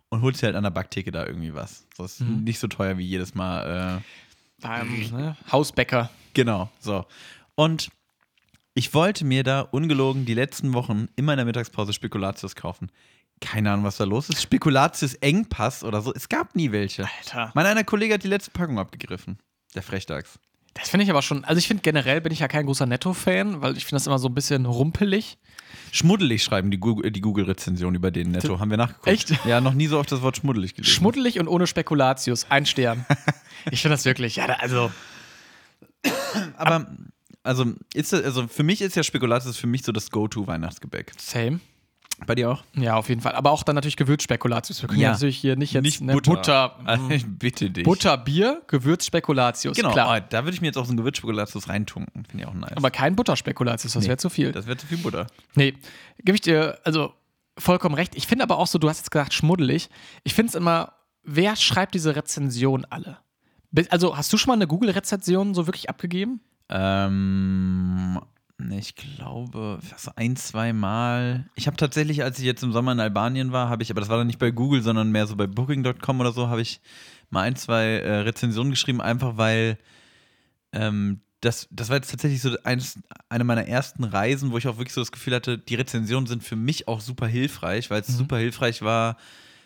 und 0.10 0.22
holst 0.22 0.42
dir 0.42 0.48
halt 0.48 0.58
an 0.58 0.64
der 0.64 0.72
Backtheke 0.72 1.12
da 1.12 1.26
irgendwie 1.26 1.54
was. 1.54 1.88
Das 1.98 2.20
ist 2.20 2.22
nicht 2.22 2.60
so 2.60 2.68
teuer 2.68 2.98
wie 2.98 3.06
jedes 3.06 3.34
Mal. 3.34 4.02
Äh, 4.02 4.62
Beim 4.62 5.10
ne? 5.12 5.38
Hausbäcker. 5.50 6.10
Genau, 6.34 6.70
so. 6.80 7.06
Und 7.56 7.90
ich 8.74 8.94
wollte 8.94 9.24
mir 9.24 9.44
da 9.44 9.62
ungelogen 9.62 10.26
die 10.26 10.34
letzten 10.34 10.74
Wochen 10.74 11.08
immer 11.16 11.34
in 11.34 11.38
der 11.38 11.46
Mittagspause 11.46 11.94
Spekulatius 11.94 12.56
kaufen. 12.56 12.92
Keine 13.42 13.72
Ahnung, 13.72 13.84
was 13.86 13.98
da 13.98 14.04
los 14.06 14.30
ist. 14.30 14.42
Spekulatius 14.42 15.16
Engpass 15.16 15.84
oder 15.84 16.02
so. 16.02 16.14
Es 16.14 16.30
gab 16.30 16.56
nie 16.56 16.72
welche. 16.72 17.04
Alter. 17.20 17.52
Mein 17.56 17.66
einer 17.66 17.84
Kollege 17.84 18.14
hat 18.14 18.24
die 18.24 18.28
letzte 18.28 18.52
Packung 18.52 18.80
abgegriffen. 18.80 19.38
Der 19.76 19.82
Frechdachs. 19.82 20.40
Das 20.76 20.90
finde 20.90 21.04
ich 21.04 21.10
aber 21.10 21.22
schon, 21.22 21.44
also 21.44 21.60
ich 21.60 21.68
finde 21.68 21.82
generell 21.82 22.22
bin 22.22 22.32
ich 22.32 22.40
ja 22.40 22.48
kein 22.48 22.66
großer 22.66 22.86
Netto-Fan, 22.86 23.62
weil 23.62 23.76
ich 23.76 23.84
finde 23.84 23.96
das 23.98 24.08
immer 24.08 24.20
so 24.20 24.30
ein 24.30 24.34
bisschen 24.34 24.66
rumpelig. 24.66 25.38
Schmuddelig 25.92 26.44
schreiben 26.44 26.72
die 26.72 26.78
Google- 26.80 27.12
die 27.12 27.20
Google-Rezension 27.20 27.94
über 27.96 28.10
den 28.12 28.32
Netto. 28.32 28.60
Haben 28.60 28.70
wir 28.70 28.78
nachgeguckt. 28.78 29.08
Echt? 29.08 29.34
Ja, 29.46 29.60
noch 29.60 29.74
nie 29.74 29.88
so 29.88 30.00
oft 30.00 30.10
das 30.12 30.22
Wort 30.22 30.38
schmuddelig 30.38 30.76
gelesen. 30.76 30.94
Schmuddelig 30.94 31.40
und 31.40 31.48
ohne 31.50 31.68
Spekulatius, 31.68 32.46
ein 32.50 32.66
Stern. 32.66 33.06
ich 33.72 33.82
finde 33.82 33.96
das 33.96 34.06
wirklich, 34.06 34.38
ja, 34.38 34.46
also 34.46 34.92
Aber, 36.58 36.88
also, 37.44 37.66
ist 37.94 38.14
das, 38.14 38.24
also 38.24 38.48
für 38.48 38.64
mich 38.64 38.82
ist 38.82 38.96
ja 38.96 39.04
Spekulatius 39.04 39.58
für 39.58 39.68
mich 39.68 39.84
so 39.84 39.92
das 39.92 40.10
Go-To-Weihnachtsgebäck. 40.12 41.12
same. 41.20 41.60
Bei 42.28 42.36
dir 42.36 42.52
auch? 42.52 42.64
Ja, 42.76 42.96
auf 42.98 43.10
jeden 43.10 43.22
Fall. 43.22 43.34
Aber 43.34 43.52
auch 43.52 43.64
dann 43.64 43.76
natürlich 43.76 43.98
Gewürzspekulatius. 43.98 44.82
Wir 44.82 44.90
können 44.90 45.02
ja, 45.02 45.08
Ja. 45.10 45.14
natürlich 45.14 45.38
hier 45.38 45.56
nicht 45.56 45.74
jetzt 45.74 45.84
Nicht 45.84 46.02
ne, 46.02 46.14
Butter. 46.14 46.32
Butter, 46.36 46.76
Also, 46.86 47.10
ich 47.10 47.26
bitte 47.26 47.70
dich. 47.72 47.84
Butter, 47.84 48.18
Bier, 48.18 48.62
Gewürzspekulatius. 48.68 49.76
Genau, 49.76 49.92
klar. 49.92 50.18
oh, 50.22 50.26
da 50.30 50.44
würde 50.44 50.54
ich 50.54 50.62
mir 50.62 50.68
jetzt 50.68 50.78
auch 50.78 50.86
so 50.86 50.94
ein 50.94 50.98
Gewürzspekulatius 50.98 51.68
reintunken. 51.68 52.26
Finde 52.26 52.44
ich 52.44 52.48
auch 52.50 52.54
nice. 52.54 52.78
Aber 52.78 52.92
kein 52.92 53.16
Butterspekulatius, 53.16 53.94
das 53.94 54.04
Nee, 54.04 54.10
wäre 54.10 54.18
zu 54.18 54.30
viel. 54.30 54.52
Das 54.52 54.68
wäre 54.68 54.78
zu 54.78 54.86
viel 54.86 54.98
Butter. 55.00 55.28
Nee, 55.56 55.74
gebe 56.24 56.36
ich 56.36 56.42
dir 56.42 56.78
also 56.84 57.14
vollkommen 57.58 57.96
recht. 57.96 58.16
Ich 58.16 58.28
finde 58.28 58.44
aber 58.44 58.58
auch 58.60 58.68
so, 58.68 58.78
du 58.78 58.88
hast 58.88 59.00
jetzt 59.00 59.12
gesagt, 59.12 59.34
schmuddelig. 59.34 59.90
Ich 60.24 60.34
finde 60.34 60.50
es 60.50 60.56
immer, 60.56 60.94
wer 61.24 61.56
schreibt 61.56 61.94
diese 61.96 62.16
Rezension 62.16 62.86
alle? 62.90 63.18
Also, 63.90 64.18
hast 64.18 64.32
du 64.34 64.38
schon 64.38 64.50
mal 64.50 64.56
eine 64.56 64.68
Google-Rezension 64.68 65.54
so 65.54 65.66
wirklich 65.66 65.90
abgegeben? 65.90 66.42
Ähm, 66.70 68.20
ich 68.72 68.96
glaube, 68.96 69.80
so 69.98 70.12
ein, 70.16 70.36
zwei 70.36 70.74
Mal. 70.74 71.50
Ich 71.56 71.68
habe 71.68 71.78
tatsächlich, 71.78 72.24
als 72.24 72.38
ich 72.38 72.46
jetzt 72.46 72.64
im 72.64 72.72
Sommer 72.72 72.92
in 72.92 73.00
Albanien 73.00 73.52
war, 73.52 73.70
habe 73.70 73.82
ich, 73.82 73.90
aber 73.90 74.02
das 74.02 74.10
war 74.10 74.18
dann 74.18 74.28
nicht 74.28 74.40
bei 74.40 74.52
Google, 74.52 74.82
sondern 74.82 75.12
mehr 75.12 75.26
so 75.26 75.36
bei 75.36 75.48
Booking.com 75.48 76.20
oder 76.20 76.32
so, 76.32 76.50
habe 76.50 76.62
ich 76.62 76.82
mal 77.30 77.42
ein, 77.42 77.56
zwei 77.56 77.84
äh, 77.84 78.20
Rezensionen 78.20 78.72
geschrieben, 78.72 79.02
einfach 79.02 79.38
weil 79.38 79.78
ähm, 80.74 81.22
das, 81.42 81.68
das 81.72 81.90
war 81.90 81.96
jetzt 81.96 82.12
tatsächlich 82.12 82.42
so 82.42 82.56
eins, 82.64 83.00
eine 83.30 83.44
meiner 83.44 83.68
ersten 83.68 84.04
Reisen, 84.04 84.52
wo 84.52 84.58
ich 84.58 84.68
auch 84.68 84.78
wirklich 84.78 84.94
so 84.94 85.02
das 85.02 85.12
Gefühl 85.12 85.34
hatte, 85.34 85.58
die 85.58 85.76
Rezensionen 85.76 86.28
sind 86.28 86.44
für 86.44 86.56
mich 86.56 86.88
auch 86.88 87.02
super 87.02 87.28
hilfreich, 87.28 87.90
weil 87.90 88.02
es 88.02 88.08
super 88.08 88.38
hilfreich 88.38 88.84
war, 88.84 89.18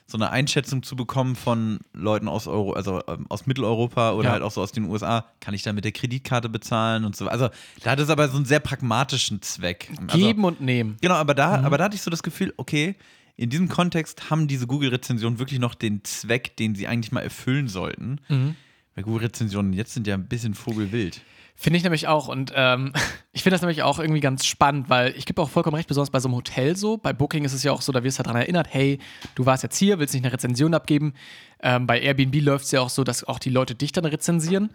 so 0.08 0.18
eine 0.18 0.30
Einschätzung 0.30 0.84
zu 0.84 0.96
bekommen 0.96 1.36
von 1.36 1.80
Leuten 1.94 2.28
aus 2.28 2.48
Euro, 2.48 2.74
also 2.74 3.02
ähm, 3.08 3.26
aus 3.30 3.48
Mitteleuropa 3.48 4.12
oder 4.14 4.26
Ja. 4.26 4.32
halt 4.34 4.44
auch 4.44 4.52
so 4.52 4.62
aus 4.62 4.72
den 4.72 4.86
USA. 4.86 5.26
Kann 5.40 5.54
ich 5.56 5.64
da 5.64 5.74
mit 5.74 5.84
der 5.84 5.92
Kreditkarte 5.94 6.48
bezahlen 6.48 7.06
und 7.06 7.16
so. 7.16 7.28
Also 7.28 7.50
da 7.84 7.92
hat 7.92 8.00
es 8.00 8.10
aber 8.10 8.28
so 8.30 8.36
einen 8.38 8.46
sehr 8.46 8.60
pragmatischen 8.60 9.42
Zweck. 9.42 9.92
Also, 10.08 10.18
Geben 10.18 10.44
und 10.44 10.62
nehmen. 10.62 10.98
Genau, 11.02 11.16
aber 11.16 11.34
da, 11.34 11.58
Mhm. 11.58 11.66
aber 11.66 11.78
da 11.80 11.86
hatte 11.86 11.96
ich 11.96 12.02
so 12.04 12.12
das 12.12 12.22
Gefühl, 12.22 12.54
okay, 12.58 12.96
in 13.36 13.50
diesem 13.50 13.68
Kontext 13.68 14.30
haben 14.30 14.48
diese 14.48 14.68
Google-Rezensionen 14.68 15.40
wirklich 15.40 15.60
noch 15.60 15.74
den 15.74 16.04
Zweck, 16.04 16.56
den 16.56 16.76
sie 16.76 16.88
eigentlich 16.88 17.12
mal 17.12 17.22
erfüllen 17.22 17.68
sollten. 17.68 18.22
Mhm. 18.30 18.56
Weil 18.96 19.04
Google-Rezensionen 19.04 19.74
jetzt 19.74 19.94
sind 19.94 20.08
ja 20.08 20.16
ein 20.16 20.28
bisschen 20.28 20.54
vogelwild. 20.54 21.22
Finde 21.58 21.78
ich 21.78 21.84
nämlich 21.84 22.08
auch. 22.08 22.28
Und 22.28 22.52
ähm, 22.54 22.92
ich 23.32 23.44
finde 23.44 23.56
das 23.56 23.62
nämlich 23.62 23.84
auch 23.84 24.00
irgendwie 24.00 24.20
ganz 24.20 24.46
spannend, 24.46 24.90
weil 24.90 25.14
ich 25.18 25.26
gebe 25.26 25.42
auch 25.42 25.50
vollkommen 25.50 25.76
recht, 25.76 25.88
besonders 25.88 26.10
bei 26.10 26.20
so 26.20 26.28
einem 26.28 26.36
Hotel 26.36 26.76
so. 26.76 26.98
Bei 26.98 27.14
Booking 27.14 27.46
ist 27.46 27.54
es 27.54 27.64
ja 27.64 27.72
auch 27.72 27.82
so, 27.82 27.92
da 27.92 28.04
wirst 28.04 28.20
du 28.20 28.24
daran 28.24 28.42
erinnert, 28.42 28.68
hey, 28.72 29.00
du 29.36 29.46
warst 29.46 29.64
jetzt 29.64 29.78
hier, 29.78 30.00
willst 30.00 30.14
nicht 30.14 30.24
eine 30.24 30.34
Rezension 30.34 30.74
abgeben. 30.74 31.14
Ähm, 31.62 31.88
bei 31.88 32.00
Airbnb 32.02 32.36
läuft 32.42 32.66
es 32.66 32.72
ja 32.72 32.82
auch 32.82 32.90
so, 32.90 33.04
dass 33.04 33.24
auch 33.24 33.40
die 33.40 33.50
Leute 33.50 33.76
dich 33.76 33.94
dann 33.94 34.06
rezensieren. 34.06 34.72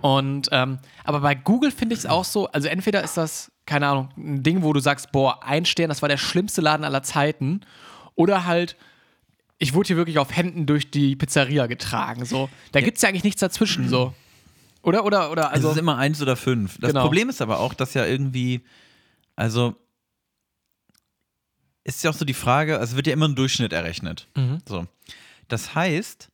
Und 0.00 0.48
ähm, 0.52 0.78
aber 1.04 1.20
bei 1.20 1.34
Google 1.34 1.70
finde 1.70 1.94
ich 1.94 2.00
es 2.00 2.06
auch 2.06 2.24
so, 2.24 2.48
also 2.48 2.68
entweder 2.68 3.02
ist 3.02 3.16
das, 3.16 3.52
keine 3.66 3.88
Ahnung, 3.88 4.08
ein 4.16 4.42
Ding, 4.42 4.62
wo 4.62 4.72
du 4.72 4.80
sagst, 4.80 5.12
boah, 5.12 5.42
ein 5.44 5.66
Stern, 5.66 5.88
das 5.88 6.00
war 6.00 6.08
der 6.08 6.16
schlimmste 6.16 6.62
Laden 6.62 6.84
aller 6.84 7.02
Zeiten. 7.02 7.60
Oder 8.14 8.46
halt, 8.46 8.76
ich 9.62 9.74
wurde 9.74 9.86
hier 9.88 9.96
wirklich 9.96 10.18
auf 10.18 10.34
Händen 10.34 10.66
durch 10.66 10.90
die 10.90 11.14
Pizzeria 11.14 11.66
getragen. 11.68 12.24
So. 12.24 12.50
Da 12.72 12.80
gibt 12.80 12.96
es 12.96 13.02
ja 13.02 13.08
eigentlich 13.08 13.22
nichts 13.24 13.40
dazwischen. 13.40 13.88
So. 13.88 14.12
Oder, 14.82 15.04
oder, 15.04 15.30
oder, 15.30 15.44
Also 15.50 15.54
also. 15.54 15.68
es 15.68 15.74
ist 15.76 15.80
immer 15.80 15.96
eins 15.98 16.20
oder 16.20 16.34
fünf. 16.36 16.78
Das 16.80 16.88
Genau. 16.90 17.02
Problem 17.02 17.28
ist 17.28 17.40
aber 17.40 17.60
auch, 17.60 17.72
dass 17.72 17.94
ja 17.94 18.04
irgendwie, 18.04 18.62
also 19.36 19.76
ist 21.84 22.02
ja 22.04 22.10
auch 22.10 22.14
so 22.14 22.24
die 22.24 22.34
Frage, 22.34 22.78
also 22.78 22.96
wird 22.96 23.06
ja 23.06 23.12
immer 23.12 23.28
ein 23.28 23.34
Durchschnitt 23.34 23.72
errechnet. 23.72 24.28
Mhm. 24.36 24.58
So. 24.68 24.86
Das 25.48 25.74
heißt, 25.74 26.28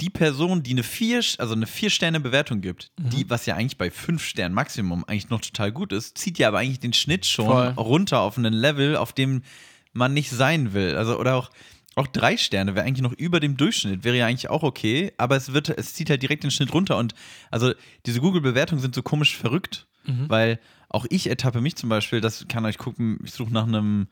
die 0.00 0.10
Person, 0.10 0.62
die 0.62 0.72
eine 0.72 0.82
vier, 0.82 1.18
also 1.38 1.54
eine 1.54 1.66
vier 1.66 1.90
Sterne 1.90 2.20
Bewertung 2.20 2.60
gibt, 2.60 2.90
Mhm. 2.98 3.10
die, 3.10 3.30
was 3.30 3.46
ja 3.46 3.56
eigentlich 3.56 3.78
bei 3.78 3.90
fünf 3.90 4.24
Sternen 4.24 4.54
Maximum 4.54 5.04
eigentlich 5.04 5.30
noch 5.30 5.40
total 5.40 5.70
gut 5.72 5.92
ist, 5.92 6.18
zieht 6.18 6.38
ja 6.38 6.48
aber 6.48 6.58
eigentlich 6.58 6.80
den 6.80 6.92
Schnitt 6.92 7.24
schon 7.26 7.46
Voll. 7.46 7.68
runter 7.76 8.20
auf 8.20 8.36
einen 8.38 8.52
Level, 8.54 8.96
auf 8.96 9.12
dem 9.12 9.42
man 9.92 10.12
nicht 10.14 10.30
sein 10.30 10.72
will. 10.72 10.96
Also 10.96 11.18
oder 11.18 11.36
auch 11.36 11.50
auch 11.94 12.06
drei 12.06 12.36
Sterne 12.36 12.74
wäre 12.74 12.86
eigentlich 12.86 13.02
noch 13.02 13.12
über 13.12 13.38
dem 13.40 13.56
Durchschnitt, 13.56 14.02
wäre 14.04 14.16
ja 14.16 14.26
eigentlich 14.26 14.48
auch 14.50 14.62
okay, 14.62 15.12
aber 15.18 15.36
es 15.36 15.52
wird, 15.52 15.68
es 15.68 15.94
zieht 15.94 16.08
halt 16.10 16.22
direkt 16.22 16.42
den 16.42 16.50
Schnitt 16.50 16.72
runter 16.72 16.96
und 16.96 17.14
also 17.50 17.72
diese 18.06 18.20
Google-Bewertungen 18.20 18.80
sind 18.80 18.94
so 18.94 19.02
komisch 19.02 19.36
verrückt, 19.36 19.86
Mhm. 20.04 20.28
weil 20.28 20.58
auch 20.88 21.06
ich 21.10 21.28
ertappe 21.28 21.60
mich 21.60 21.76
zum 21.76 21.88
Beispiel, 21.88 22.20
das 22.20 22.46
kann 22.48 22.64
euch 22.64 22.76
gucken, 22.78 23.18
ich 23.24 23.32
suche 23.32 23.52
nach 23.52 23.66
einem 23.66 24.08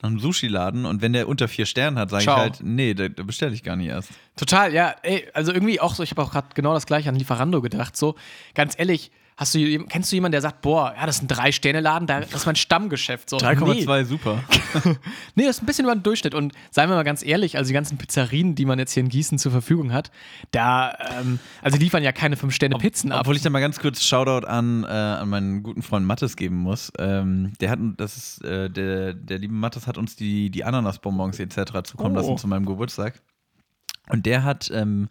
nach 0.00 0.10
einem 0.10 0.20
Sushi-Laden 0.20 0.84
und 0.86 1.02
wenn 1.02 1.12
der 1.12 1.26
unter 1.28 1.48
vier 1.48 1.66
Sterne 1.66 1.98
hat, 1.98 2.10
sage 2.10 2.22
ich 2.22 2.28
halt, 2.28 2.60
nee, 2.62 2.94
da, 2.94 3.08
da 3.08 3.24
bestelle 3.24 3.52
ich 3.52 3.64
gar 3.64 3.74
nicht 3.74 3.88
erst. 3.88 4.10
Total, 4.36 4.72
ja. 4.72 4.94
Ey, 5.02 5.26
also 5.34 5.52
irgendwie 5.52 5.80
auch 5.80 5.92
so, 5.96 6.04
ich 6.04 6.12
habe 6.12 6.22
auch 6.22 6.30
gerade 6.30 6.48
genau 6.54 6.72
das 6.72 6.86
gleiche 6.86 7.08
an 7.08 7.16
Lieferando 7.16 7.60
gedacht. 7.60 7.96
So, 7.96 8.14
ganz 8.54 8.74
ehrlich, 8.78 9.10
hast 9.40 9.54
du, 9.54 9.78
kennst 9.86 10.10
du 10.10 10.16
jemanden, 10.16 10.32
der 10.32 10.40
sagt, 10.42 10.62
boah, 10.62 10.92
ja, 10.98 11.06
das 11.06 11.16
ist 11.16 11.22
ein 11.22 11.28
Drei-Sterne-Laden, 11.28 12.06
da- 12.08 12.20
das 12.20 12.34
ist 12.34 12.44
mein 12.46 12.56
Stammgeschäft. 12.56 13.30
So, 13.30 13.36
3,2, 13.38 14.04
super. 14.04 14.42
Nee, 14.84 14.96
nee, 15.36 15.46
das 15.46 15.56
ist 15.56 15.62
ein 15.62 15.66
bisschen 15.66 15.84
über 15.84 15.94
den 15.94 16.02
Durchschnitt. 16.02 16.34
Und 16.34 16.52
seien 16.72 16.90
wir 16.90 16.96
mal 16.96 17.04
ganz 17.04 17.24
ehrlich, 17.24 17.56
also 17.56 17.68
die 17.68 17.72
ganzen 17.74 17.98
Pizzerien, 17.98 18.56
die 18.56 18.66
man 18.66 18.78
jetzt 18.80 18.92
hier 18.92 19.02
in 19.02 19.08
Gießen 19.08 19.38
zur 19.38 19.52
Verfügung 19.52 19.92
hat, 19.92 20.10
da, 20.50 20.92
ähm, 21.20 21.38
also 21.62 21.78
die 21.78 21.84
liefern 21.84 22.02
ja 22.02 22.10
keine 22.12 22.36
Fünf-Sterne-Pizzen 22.36 23.12
ab. 23.12 23.20
Obwohl 23.20 23.36
ich 23.36 23.42
da 23.42 23.50
mal 23.50 23.60
ganz 23.60 23.78
kurz 23.78 24.02
Shoutout 24.04 24.46
an, 24.46 24.82
äh, 24.82 24.88
an 24.88 25.28
meinen 25.28 25.62
guten 25.62 25.82
Freund 25.82 26.04
Mattes 26.04 26.34
geben 26.36 26.56
muss. 26.56 26.92
Ähm, 26.98 27.52
der 27.60 27.70
hat, 27.70 27.78
das 27.96 28.16
ist, 28.16 28.44
äh, 28.44 28.68
der, 28.68 29.14
der 29.14 29.38
liebe 29.38 29.54
Mattes 29.54 29.86
hat 29.86 29.96
uns 29.98 30.16
die, 30.16 30.50
die 30.50 30.64
Ananasbonbons 30.64 31.38
etc. 31.38 31.84
zukommen 31.84 32.16
Oh. 32.16 32.20
lassen 32.20 32.38
zu 32.38 32.48
meinem 32.48 32.66
Geburtstag. 32.66 33.22
Und 34.08 34.26
der 34.26 34.42
hat, 34.42 34.70
ähm, 34.74 35.08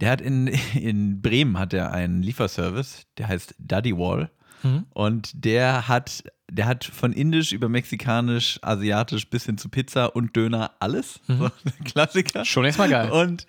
der 0.00 0.10
hat 0.10 0.20
in, 0.20 0.46
in 0.74 1.20
Bremen 1.20 1.58
hat 1.58 1.72
er 1.72 1.92
einen 1.92 2.22
Lieferservice, 2.22 3.06
der 3.18 3.28
heißt 3.28 3.54
Daddy 3.58 3.96
Wall. 3.96 4.30
Mhm. 4.62 4.86
Und 4.92 5.44
der 5.44 5.86
hat, 5.86 6.24
der 6.50 6.66
hat 6.66 6.84
von 6.84 7.12
indisch 7.12 7.52
über 7.52 7.68
mexikanisch, 7.68 8.58
asiatisch 8.62 9.30
bis 9.30 9.46
hin 9.46 9.56
zu 9.56 9.68
Pizza 9.68 10.16
und 10.16 10.34
Döner 10.34 10.72
alles. 10.80 11.20
Mhm. 11.28 11.38
So, 11.38 11.50
Klassiker. 11.84 12.44
Schon 12.44 12.64
erstmal 12.64 12.88
geil. 12.88 13.10
Und 13.10 13.46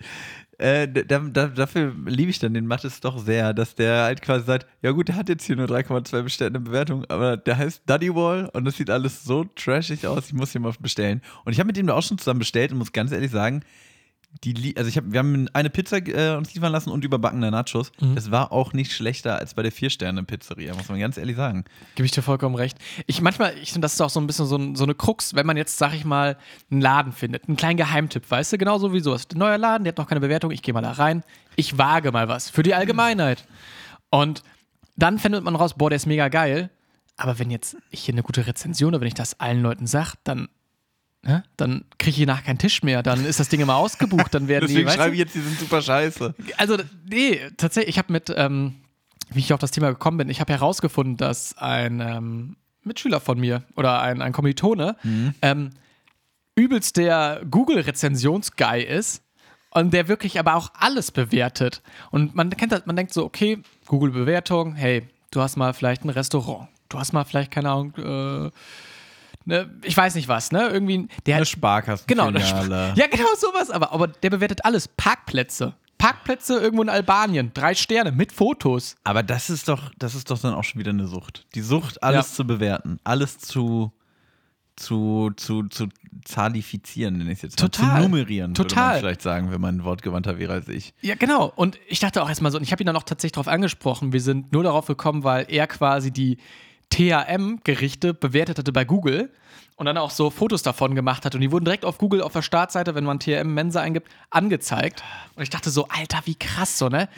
äh, 0.60 0.86
da, 0.88 1.18
da, 1.18 1.46
dafür 1.46 1.94
liebe 2.04 2.30
ich 2.30 2.38
dann 2.38 2.52
den 2.52 2.66
Mattes 2.66 3.00
doch 3.00 3.18
sehr, 3.18 3.54
dass 3.54 3.74
der 3.74 4.02
halt 4.02 4.20
quasi 4.20 4.44
sagt, 4.44 4.66
ja 4.82 4.90
gut, 4.90 5.08
der 5.08 5.16
hat 5.16 5.30
jetzt 5.30 5.44
hier 5.44 5.56
nur 5.56 5.66
3,2 5.66 6.22
bestellte 6.22 6.60
Bewertung, 6.60 7.06
aber 7.06 7.38
der 7.38 7.56
heißt 7.56 7.82
Daddy 7.86 8.14
Wall 8.14 8.50
und 8.52 8.66
das 8.66 8.76
sieht 8.76 8.90
alles 8.90 9.24
so 9.24 9.44
trashig 9.56 10.06
aus, 10.06 10.26
ich 10.26 10.34
muss 10.34 10.52
hier 10.52 10.60
mal 10.60 10.74
bestellen. 10.78 11.22
Und 11.46 11.52
ich 11.52 11.58
habe 11.60 11.68
mit 11.68 11.78
dem 11.78 11.86
da 11.86 11.94
auch 11.94 12.02
schon 12.02 12.18
zusammen 12.18 12.40
bestellt 12.40 12.72
und 12.72 12.78
muss 12.78 12.92
ganz 12.92 13.10
ehrlich 13.10 13.30
sagen, 13.30 13.62
die, 14.44 14.76
also 14.76 14.88
ich 14.88 14.96
hab, 14.96 15.04
wir 15.06 15.18
haben 15.18 15.48
eine 15.52 15.70
Pizza 15.70 15.98
äh, 15.98 16.36
uns 16.36 16.54
liefern 16.54 16.72
lassen 16.72 16.90
und 16.90 17.04
überbackene 17.04 17.50
Nachos. 17.50 17.92
Mhm. 18.00 18.14
Das 18.14 18.30
war 18.30 18.52
auch 18.52 18.72
nicht 18.72 18.92
schlechter 18.92 19.36
als 19.36 19.54
bei 19.54 19.62
der 19.62 19.72
Vier-Sterne-Pizzeria, 19.72 20.74
muss 20.74 20.88
man 20.88 20.98
ganz 20.98 21.18
ehrlich 21.18 21.36
sagen. 21.36 21.64
Gebe 21.94 22.06
ich 22.06 22.12
dir 22.12 22.22
vollkommen 22.22 22.54
recht. 22.54 22.78
Ich 23.06 23.20
manchmal, 23.20 23.52
ich 23.60 23.72
finde, 23.72 23.84
das 23.84 23.94
ist 23.94 24.00
auch 24.00 24.10
so 24.10 24.20
ein 24.20 24.26
bisschen 24.26 24.46
so, 24.46 24.56
ein, 24.56 24.76
so 24.76 24.84
eine 24.84 24.94
Krux, 24.94 25.34
wenn 25.34 25.46
man 25.46 25.56
jetzt, 25.56 25.78
sag 25.78 25.94
ich 25.94 26.04
mal, 26.04 26.38
einen 26.70 26.80
Laden 26.80 27.12
findet, 27.12 27.48
einen 27.48 27.56
kleinen 27.56 27.76
Geheimtipp, 27.76 28.30
weißt 28.30 28.52
du, 28.52 28.58
genauso 28.58 28.92
wie 28.94 29.00
so. 29.00 29.12
Es 29.12 29.22
ist 29.22 29.34
ein 29.34 29.38
neuer 29.38 29.58
Laden, 29.58 29.84
der 29.84 29.92
hat 29.92 29.98
noch 29.98 30.08
keine 30.08 30.20
Bewertung, 30.20 30.52
ich 30.52 30.62
gehe 30.62 30.72
mal 30.72 30.80
da 30.80 30.92
rein, 30.92 31.22
ich 31.56 31.76
wage 31.76 32.12
mal 32.12 32.28
was 32.28 32.48
für 32.48 32.62
die 32.62 32.74
Allgemeinheit. 32.74 33.46
Und 34.10 34.42
dann 34.96 35.18
findet 35.18 35.44
man 35.44 35.56
raus, 35.56 35.74
boah, 35.74 35.90
der 35.90 35.96
ist 35.96 36.06
mega 36.06 36.28
geil. 36.28 36.70
Aber 37.16 37.38
wenn 37.38 37.50
jetzt 37.50 37.76
ich 37.90 38.04
hier 38.04 38.14
eine 38.14 38.22
gute 38.22 38.46
Rezension 38.46 38.88
oder 38.88 39.00
wenn 39.00 39.08
ich 39.08 39.14
das 39.14 39.38
allen 39.38 39.60
Leuten 39.60 39.86
sage, 39.86 40.12
dann, 40.24 40.48
ne, 41.22 41.44
dann 41.56 41.84
kriege 41.98 42.20
ich 42.20 42.26
nachher 42.26 42.44
keinen 42.44 42.58
Tisch 42.58 42.82
mehr, 42.82 43.02
dann 43.02 43.24
ist 43.24 43.40
das 43.40 43.48
Ding 43.48 43.60
immer 43.60 43.76
ausgebucht, 43.76 44.34
dann 44.34 44.48
werden 44.48 44.66
die, 44.66 44.74
Deswegen 44.74 44.88
du? 44.88 44.94
schreibe 44.94 45.14
ich 45.14 45.20
jetzt, 45.20 45.34
die 45.34 45.40
sind 45.40 45.58
super 45.58 45.82
scheiße. 45.82 46.34
Also, 46.56 46.76
nee, 47.08 47.40
tatsächlich, 47.56 47.94
ich 47.94 47.98
habe 47.98 48.12
mit, 48.12 48.32
ähm, 48.36 48.76
wie 49.30 49.40
ich 49.40 49.52
auf 49.52 49.60
das 49.60 49.70
Thema 49.70 49.90
gekommen 49.90 50.16
bin, 50.18 50.28
ich 50.28 50.40
habe 50.40 50.52
herausgefunden, 50.52 51.16
dass 51.16 51.56
ein 51.58 52.00
ähm, 52.00 52.56
Mitschüler 52.82 53.20
von 53.20 53.38
mir 53.38 53.62
oder 53.76 54.00
ein, 54.00 54.22
ein 54.22 54.32
Kommilitone 54.32 54.96
ähm, 55.42 55.70
übelst 56.54 56.96
der 56.96 57.42
Google-Rezensions-Guy 57.48 58.82
ist 58.82 59.22
und 59.70 59.92
der 59.92 60.08
wirklich 60.08 60.38
aber 60.38 60.56
auch 60.56 60.70
alles 60.74 61.10
bewertet. 61.12 61.82
Und 62.10 62.34
man 62.34 62.50
kennt 62.50 62.72
das, 62.72 62.86
man 62.86 62.96
denkt 62.96 63.12
so, 63.12 63.24
okay, 63.24 63.58
Google-Bewertung, 63.86 64.74
hey, 64.74 65.08
du 65.30 65.40
hast 65.40 65.56
mal 65.56 65.72
vielleicht 65.74 66.04
ein 66.04 66.10
Restaurant, 66.10 66.68
du 66.88 66.98
hast 66.98 67.12
mal 67.12 67.24
vielleicht, 67.24 67.50
keine 67.50 67.70
Ahnung, 67.70 67.94
äh, 67.96 68.50
ne, 69.44 69.70
ich 69.82 69.96
weiß 69.96 70.14
nicht 70.14 70.28
was, 70.28 70.52
ne? 70.52 70.68
Irgendwie, 70.68 71.08
der 71.26 71.36
Eine 71.36 71.42
hat 71.42 71.48
Sparkassenfiliale. 71.48 72.32
Genau, 72.32 72.44
eine 72.44 72.92
Sp- 72.92 72.94
ja, 73.00 73.06
genau 73.06 73.28
sowas. 73.36 73.70
Aber, 73.70 73.92
aber 73.92 74.08
der 74.08 74.30
bewertet 74.30 74.64
alles. 74.64 74.88
Parkplätze. 74.88 75.74
Parkplätze 75.98 76.58
irgendwo 76.58 76.82
in 76.82 76.88
Albanien. 76.88 77.50
Drei 77.52 77.74
Sterne 77.74 78.10
mit 78.12 78.32
Fotos. 78.32 78.96
Aber 79.04 79.22
das 79.22 79.50
ist 79.50 79.68
doch, 79.68 79.92
das 79.98 80.14
ist 80.14 80.30
doch 80.30 80.38
dann 80.40 80.54
auch 80.54 80.64
schon 80.64 80.78
wieder 80.80 80.90
eine 80.90 81.06
Sucht. 81.06 81.46
Die 81.54 81.60
Sucht, 81.60 82.02
alles 82.02 82.30
Ja. 82.30 82.34
zu 82.36 82.46
bewerten, 82.46 82.98
alles 83.04 83.38
zu, 83.38 83.92
zu, 84.76 85.30
zu, 85.36 85.64
zu 85.68 85.88
zahlifizieren, 86.24 87.18
nenne 87.18 87.30
ich 87.32 87.38
es 87.38 87.42
jetzt 87.42 87.58
Total. 87.58 87.86
mal. 87.86 87.96
Zu 87.96 88.02
nummerieren, 88.08 88.50
würde 88.56 88.68
Total. 88.68 88.92
man 88.92 88.98
vielleicht 89.00 89.22
sagen, 89.22 89.50
wenn 89.50 89.60
man 89.60 89.84
wortgewandter 89.84 90.38
wäre 90.38 90.54
als 90.54 90.68
ich. 90.68 90.94
Ja, 91.02 91.14
genau. 91.16 91.52
Und 91.54 91.78
ich 91.86 92.00
dachte 92.00 92.22
auch 92.22 92.28
erstmal 92.28 92.50
so, 92.50 92.56
und 92.58 92.64
ich 92.64 92.72
habe 92.72 92.82
ihn 92.82 92.86
dann 92.86 92.96
auch 92.96 93.02
tatsächlich 93.02 93.32
darauf 93.32 93.48
angesprochen, 93.48 94.12
wir 94.14 94.20
sind 94.22 94.52
nur 94.52 94.62
darauf 94.62 94.86
gekommen, 94.86 95.22
weil 95.22 95.46
er 95.48 95.66
quasi 95.66 96.10
die 96.10 96.38
THM-Gerichte 96.90 98.14
bewertet 98.14 98.58
hatte 98.58 98.72
bei 98.72 98.84
Google 98.84 99.30
und 99.76 99.86
dann 99.86 99.96
auch 99.96 100.10
so 100.10 100.30
Fotos 100.30 100.62
davon 100.62 100.94
gemacht 100.94 101.24
hat. 101.24 101.34
Und 101.34 101.40
die 101.40 101.50
wurden 101.50 101.64
direkt 101.64 101.84
auf 101.84 101.98
Google 101.98 102.20
auf 102.22 102.32
der 102.32 102.42
Startseite, 102.42 102.94
wenn 102.94 103.04
man 103.04 103.18
THM 103.18 103.54
Mensa 103.54 103.80
eingibt, 103.80 104.08
angezeigt. 104.30 105.02
Und 105.36 105.42
ich 105.42 105.50
dachte 105.50 105.70
so, 105.70 105.88
Alter, 105.88 106.20
wie 106.24 106.34
krass 106.34 106.78
so, 106.78 106.88
ne? 106.88 107.08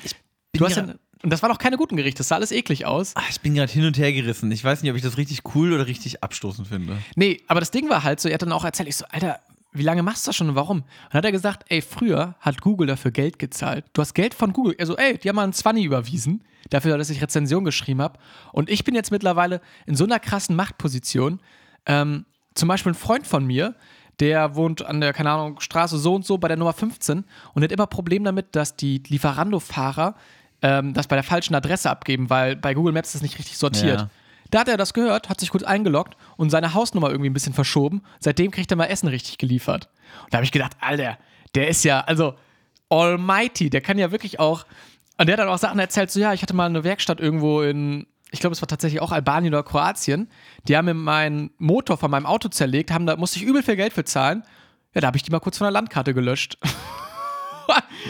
Du 0.53 0.65
hast 0.65 0.77
ja- 0.77 0.95
und 1.23 1.33
das 1.33 1.41
waren 1.43 1.53
auch 1.53 1.59
keine 1.59 1.77
guten 1.77 1.97
Gerichte, 1.97 2.19
das 2.19 2.29
sah 2.29 2.35
alles 2.35 2.51
eklig 2.51 2.85
aus. 2.85 3.13
Ah, 3.15 3.23
ich 3.31 3.41
bin 3.41 3.55
gerade 3.55 3.71
hin 3.73 3.85
und 3.85 3.97
her 3.97 4.13
gerissen. 4.13 4.51
Ich 4.51 4.65
weiß 4.65 4.83
nicht, 4.83 4.91
ob 4.91 4.97
ich 4.97 5.03
das 5.05 5.17
richtig 5.17 5.43
cool 5.55 5.73
oder 5.73 5.87
richtig 5.87 6.23
abstoßend 6.23 6.67
finde. 6.67 6.99
Nee, 7.15 7.41
aber 7.47 7.61
das 7.61 7.71
Ding 7.71 7.89
war 7.89 8.03
halt 8.03 8.19
so, 8.21 8.29
er 8.29 8.35
hat 8.35 8.43
dann 8.43 8.51
auch 8.51 8.65
erzählt, 8.65 8.89
ich 8.89 8.97
so, 8.97 9.05
Alter, 9.09 9.39
wie 9.73 9.85
lange 9.85 10.03
machst 10.03 10.27
du 10.27 10.29
das 10.31 10.37
schon 10.37 10.49
und 10.49 10.57
warum? 10.57 10.79
Und 10.79 10.85
dann 11.11 11.19
hat 11.19 11.25
er 11.25 11.33
gesagt, 11.33 11.65
ey, 11.69 11.81
früher 11.81 12.35
hat 12.41 12.61
Google 12.61 12.89
dafür 12.89 13.13
Geld 13.13 13.39
gezahlt. 13.39 13.85
Du 13.93 14.03
hast 14.03 14.15
Geld 14.15 14.35
von 14.35 14.53
Google. 14.53 14.75
Also, 14.79 14.97
ey, 14.97 15.17
die 15.17 15.29
haben 15.29 15.37
mal 15.37 15.45
einen 15.45 15.53
20 15.53 15.85
überwiesen, 15.85 16.43
dafür, 16.71 16.99
dass 16.99 17.11
ich 17.11 17.23
Rezension 17.23 17.65
geschrieben 17.65 18.01
habe. 18.03 18.19
Und 18.53 18.71
ich 18.71 18.85
bin 18.85 18.95
jetzt 18.95 19.11
mittlerweile 19.11 19.61
in 19.87 19.97
so 19.97 20.05
einer 20.05 20.19
krassen 20.19 20.57
Machtposition. 20.57 21.41
Ähm, 21.87 22.25
zum 22.55 22.69
Beispiel 22.69 22.93
ein 22.93 22.97
Freund 22.97 23.27
von 23.27 23.47
mir, 23.47 23.75
der 24.21 24.55
wohnt 24.55 24.85
an 24.85 25.01
der, 25.01 25.13
keine 25.13 25.31
Ahnung, 25.31 25.61
Straße 25.61 25.99
so 25.99 26.15
und 26.15 26.25
so 26.25 26.39
bei 26.39 26.49
der 26.49 26.57
Nummer 26.57 26.73
15 26.73 27.25
und 27.55 27.63
hat 27.63 27.73
immer 27.73 27.87
Problem 27.87 28.25
damit, 28.25 28.55
dass 28.55 28.77
die 28.77 29.03
Lieferando-Fahrer 29.09 30.15
ähm, 30.63 30.95
das 30.95 31.09
bei 31.09 31.17
der 31.17 31.25
falschen 31.25 31.55
Adresse 31.55 31.91
abgeben, 31.91 32.31
weil 32.31 32.57
bei 32.57 32.75
Google 32.75 32.93
Maps 32.93 33.13
das 33.13 33.23
nicht 33.23 33.39
richtig 33.39 33.59
sortiert. 33.59 34.01
Ja. 34.01 34.11
Da 34.51 34.61
hat 34.61 34.69
er 34.69 34.77
das 34.77 34.93
gehört, 34.93 35.29
hat 35.29 35.41
sich 35.41 35.51
kurz 35.51 35.63
eingeloggt 35.63 36.17
und 36.37 36.51
seine 36.51 36.75
Hausnummer 36.75 37.11
irgendwie 37.11 37.31
ein 37.31 37.33
bisschen 37.33 37.55
verschoben. 37.55 38.03
Seitdem 38.21 38.51
kriegt 38.51 38.71
er 38.71 38.77
mal 38.77 38.85
Essen 38.85 39.09
richtig 39.09 39.39
geliefert. 39.39 39.89
Und 40.25 40.33
da 40.33 40.39
habe 40.39 40.45
ich 40.45 40.53
gedacht, 40.53 40.73
Alter, 40.79 41.19
der 41.55 41.69
ist 41.69 41.85
ja, 41.85 42.01
also 42.01 42.35
almighty, 42.91 43.71
der 43.71 43.81
kann 43.81 43.99
ja 43.99 44.13
wirklich 44.13 44.39
auch. 44.39 44.67
Und 45.23 45.27
der 45.29 45.35
hat 45.35 45.41
dann 45.41 45.49
auch 45.49 45.59
Sachen 45.59 45.79
erzählt, 45.79 46.11
so 46.11 46.21
ja, 46.21 46.33
ich 46.33 46.43
hatte 46.43 46.55
mal 46.55 46.67
eine 46.67 46.85
Werkstatt 46.85 47.21
irgendwo 47.21 47.63
in, 47.63 48.07
ich 48.31 48.41
glaube, 48.41 48.53
es 48.55 48.61
war 48.61 48.69
tatsächlich 48.69 49.01
auch 49.01 49.13
Albanien 49.13 49.55
oder 49.55 49.63
Kroatien. 49.63 50.29
Die 50.69 50.77
haben 50.77 50.87
mir 50.87 50.95
meinen 50.95 51.51
Motor 51.59 51.97
von 51.97 52.11
meinem 52.11 52.27
Auto 52.27 52.49
zerlegt, 52.49 52.91
haben 52.91 53.07
da 53.07 53.17
musste 53.17 53.39
ich 53.39 53.45
übel 53.45 53.63
viel 53.63 53.77
Geld 53.77 53.93
für 53.93 54.05
zahlen. 54.05 54.43
Ja, 54.95 55.01
da 55.01 55.07
habe 55.07 55.17
ich 55.17 55.23
die 55.23 55.31
mal 55.31 55.41
kurz 55.41 55.59
von 55.59 55.65
der 55.67 55.71
Landkarte 55.73 56.13
gelöscht. 56.13 56.59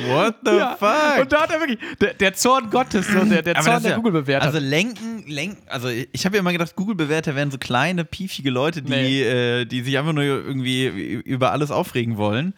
What 0.09 0.37
the 0.45 0.53
Ja, 0.57 0.75
fuck? 0.77 1.21
Und 1.21 1.33
da 1.33 1.43
hat 1.43 1.51
er 1.53 1.61
wirklich, 1.61 1.79
der, 2.01 2.15
der 2.15 2.33
Zorn 2.35 2.71
Gottes, 2.71 3.07
so, 3.07 3.23
der, 3.25 3.43
der 3.43 3.57
Zorn 3.61 3.83
der 3.83 3.91
ja- 3.93 3.97
Google-Bewerter. 3.97 4.47
Also 4.47 4.59
lenken, 4.59 5.25
lenken, 5.29 5.63
also 5.69 5.89
ich 5.89 6.25
habe 6.25 6.37
ja 6.37 6.41
immer 6.41 6.53
gedacht, 6.53 6.75
Google-Bewerter 6.75 7.37
wären 7.37 7.51
so 7.51 7.59
kleine, 7.59 8.05
piefige 8.07 8.51
Leute, 8.51 8.81
die, 8.83 8.91
Nee. 8.91 9.23
äh, 9.23 9.65
die 9.67 9.83
sich 9.83 9.99
einfach 9.99 10.15
nur 10.15 10.25
irgendwie 10.25 10.87
über 10.87 11.53
alles 11.53 11.71
aufregen 11.71 12.17
wollen. 12.17 12.55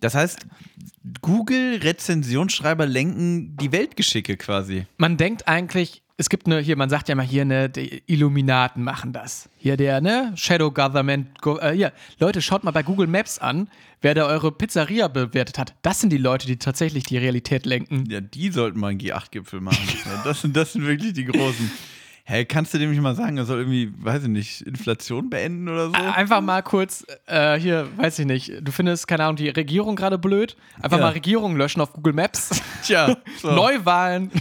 Das 0.00 0.14
heißt, 0.14 0.46
Google-Rezensionsschreiber 1.22 2.86
lenken 2.86 3.56
die 3.56 3.72
Weltgeschicke 3.72 4.36
quasi. 4.36 4.86
man 4.98 5.16
denkt 5.16 5.48
eigentlich, 5.48 6.02
es 6.18 6.30
gibt 6.30 6.46
eine, 6.46 6.60
hier, 6.60 6.76
man 6.76 6.88
sagt 6.88 7.08
ja 7.08 7.14
mal 7.14 7.26
hier, 7.26 7.44
ne, 7.44 7.68
die 7.68 8.02
Illuminaten 8.06 8.82
machen 8.82 9.12
das. 9.12 9.50
Hier 9.58 9.76
der, 9.76 10.00
ne, 10.00 10.32
Shadow 10.34 10.70
Government, 10.70 11.40
go, 11.42 11.58
äh, 11.58 11.72
hier, 11.72 11.92
Leute, 12.18 12.40
schaut 12.40 12.64
mal 12.64 12.70
bei 12.70 12.82
Google 12.82 13.06
Maps 13.06 13.38
an, 13.38 13.68
wer 14.00 14.14
da 14.14 14.26
eure 14.26 14.50
Pizzeria 14.50 15.08
bewertet 15.08 15.58
hat. 15.58 15.74
Das 15.82 16.00
sind 16.00 16.10
die 16.10 16.18
Leute, 16.18 16.46
die 16.46 16.56
tatsächlich 16.56 17.04
die 17.04 17.18
Realität 17.18 17.66
lenken. 17.66 18.04
Ja, 18.08 18.20
die 18.22 18.50
sollten 18.50 18.80
mal 18.80 18.88
einen 18.88 19.00
G8-Gipfel 19.00 19.60
machen. 19.60 19.76
Das, 20.24 20.40
sind, 20.40 20.56
das 20.56 20.72
sind 20.72 20.86
wirklich 20.86 21.12
die 21.12 21.24
großen. 21.24 21.70
Hey, 22.28 22.44
kannst 22.44 22.74
du 22.74 22.78
dem 22.78 22.90
nicht 22.90 23.00
mal 23.00 23.14
sagen, 23.14 23.36
er 23.38 23.44
soll 23.44 23.58
irgendwie, 23.58 23.92
weiß 23.98 24.24
ich 24.24 24.28
nicht, 24.28 24.62
Inflation 24.62 25.30
beenden 25.30 25.68
oder 25.68 25.86
so? 25.90 25.92
Einfach 25.94 26.40
mal 26.40 26.60
kurz, 26.60 27.06
äh, 27.26 27.56
hier, 27.56 27.86
weiß 27.98 28.18
ich 28.18 28.26
nicht, 28.26 28.52
du 28.62 28.72
findest, 28.72 29.06
keine 29.06 29.22
Ahnung, 29.22 29.36
die 29.36 29.48
Regierung 29.48 29.94
gerade 29.94 30.18
blöd. 30.18 30.56
Einfach 30.82 30.98
Ja. 30.98 31.04
mal 31.04 31.12
Regierung 31.12 31.54
löschen 31.56 31.80
auf 31.80 31.92
Google 31.92 32.14
Maps. 32.14 32.50
Tja, 32.82 33.16
so. 33.40 33.52
Neuwahlen. 33.52 34.32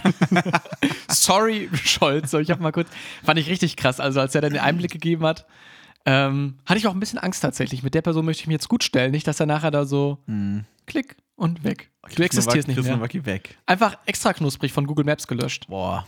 Sorry, 1.09 1.69
Scholz. 1.75 2.31
So, 2.31 2.39
ich 2.39 2.49
habe 2.49 2.63
mal 2.63 2.71
kurz, 2.71 2.89
fand 3.23 3.39
ich 3.39 3.47
richtig 3.49 3.75
krass. 3.77 3.99
Also, 3.99 4.19
als 4.19 4.33
er 4.33 4.41
dann 4.41 4.53
den 4.53 4.61
Einblick 4.61 4.91
gegeben 4.91 5.23
hat, 5.23 5.45
ähm, 6.07 6.55
hatte 6.65 6.79
ich 6.79 6.87
auch 6.87 6.93
ein 6.93 6.99
bisschen 6.99 7.19
Angst 7.19 7.41
tatsächlich. 7.43 7.83
Mit 7.83 7.93
der 7.93 8.01
Person 8.01 8.25
möchte 8.25 8.41
ich 8.41 8.47
mich 8.47 8.55
jetzt 8.55 8.67
gut 8.67 8.83
stellen, 8.83 9.11
nicht, 9.11 9.27
dass 9.27 9.39
er 9.39 9.45
nachher 9.45 9.69
da 9.69 9.85
so 9.85 10.17
klick 10.87 11.17
und 11.35 11.63
weg. 11.63 11.91
Du 12.15 12.23
existierst 12.23 12.67
nicht 12.67 12.81
mehr. 12.81 13.25
Weg. 13.25 13.57
Einfach 13.67 13.97
extra 14.07 14.33
knusprig 14.33 14.71
von 14.73 14.87
Google 14.87 15.05
Maps 15.05 15.27
gelöscht. 15.27 15.67
Boah. 15.67 16.07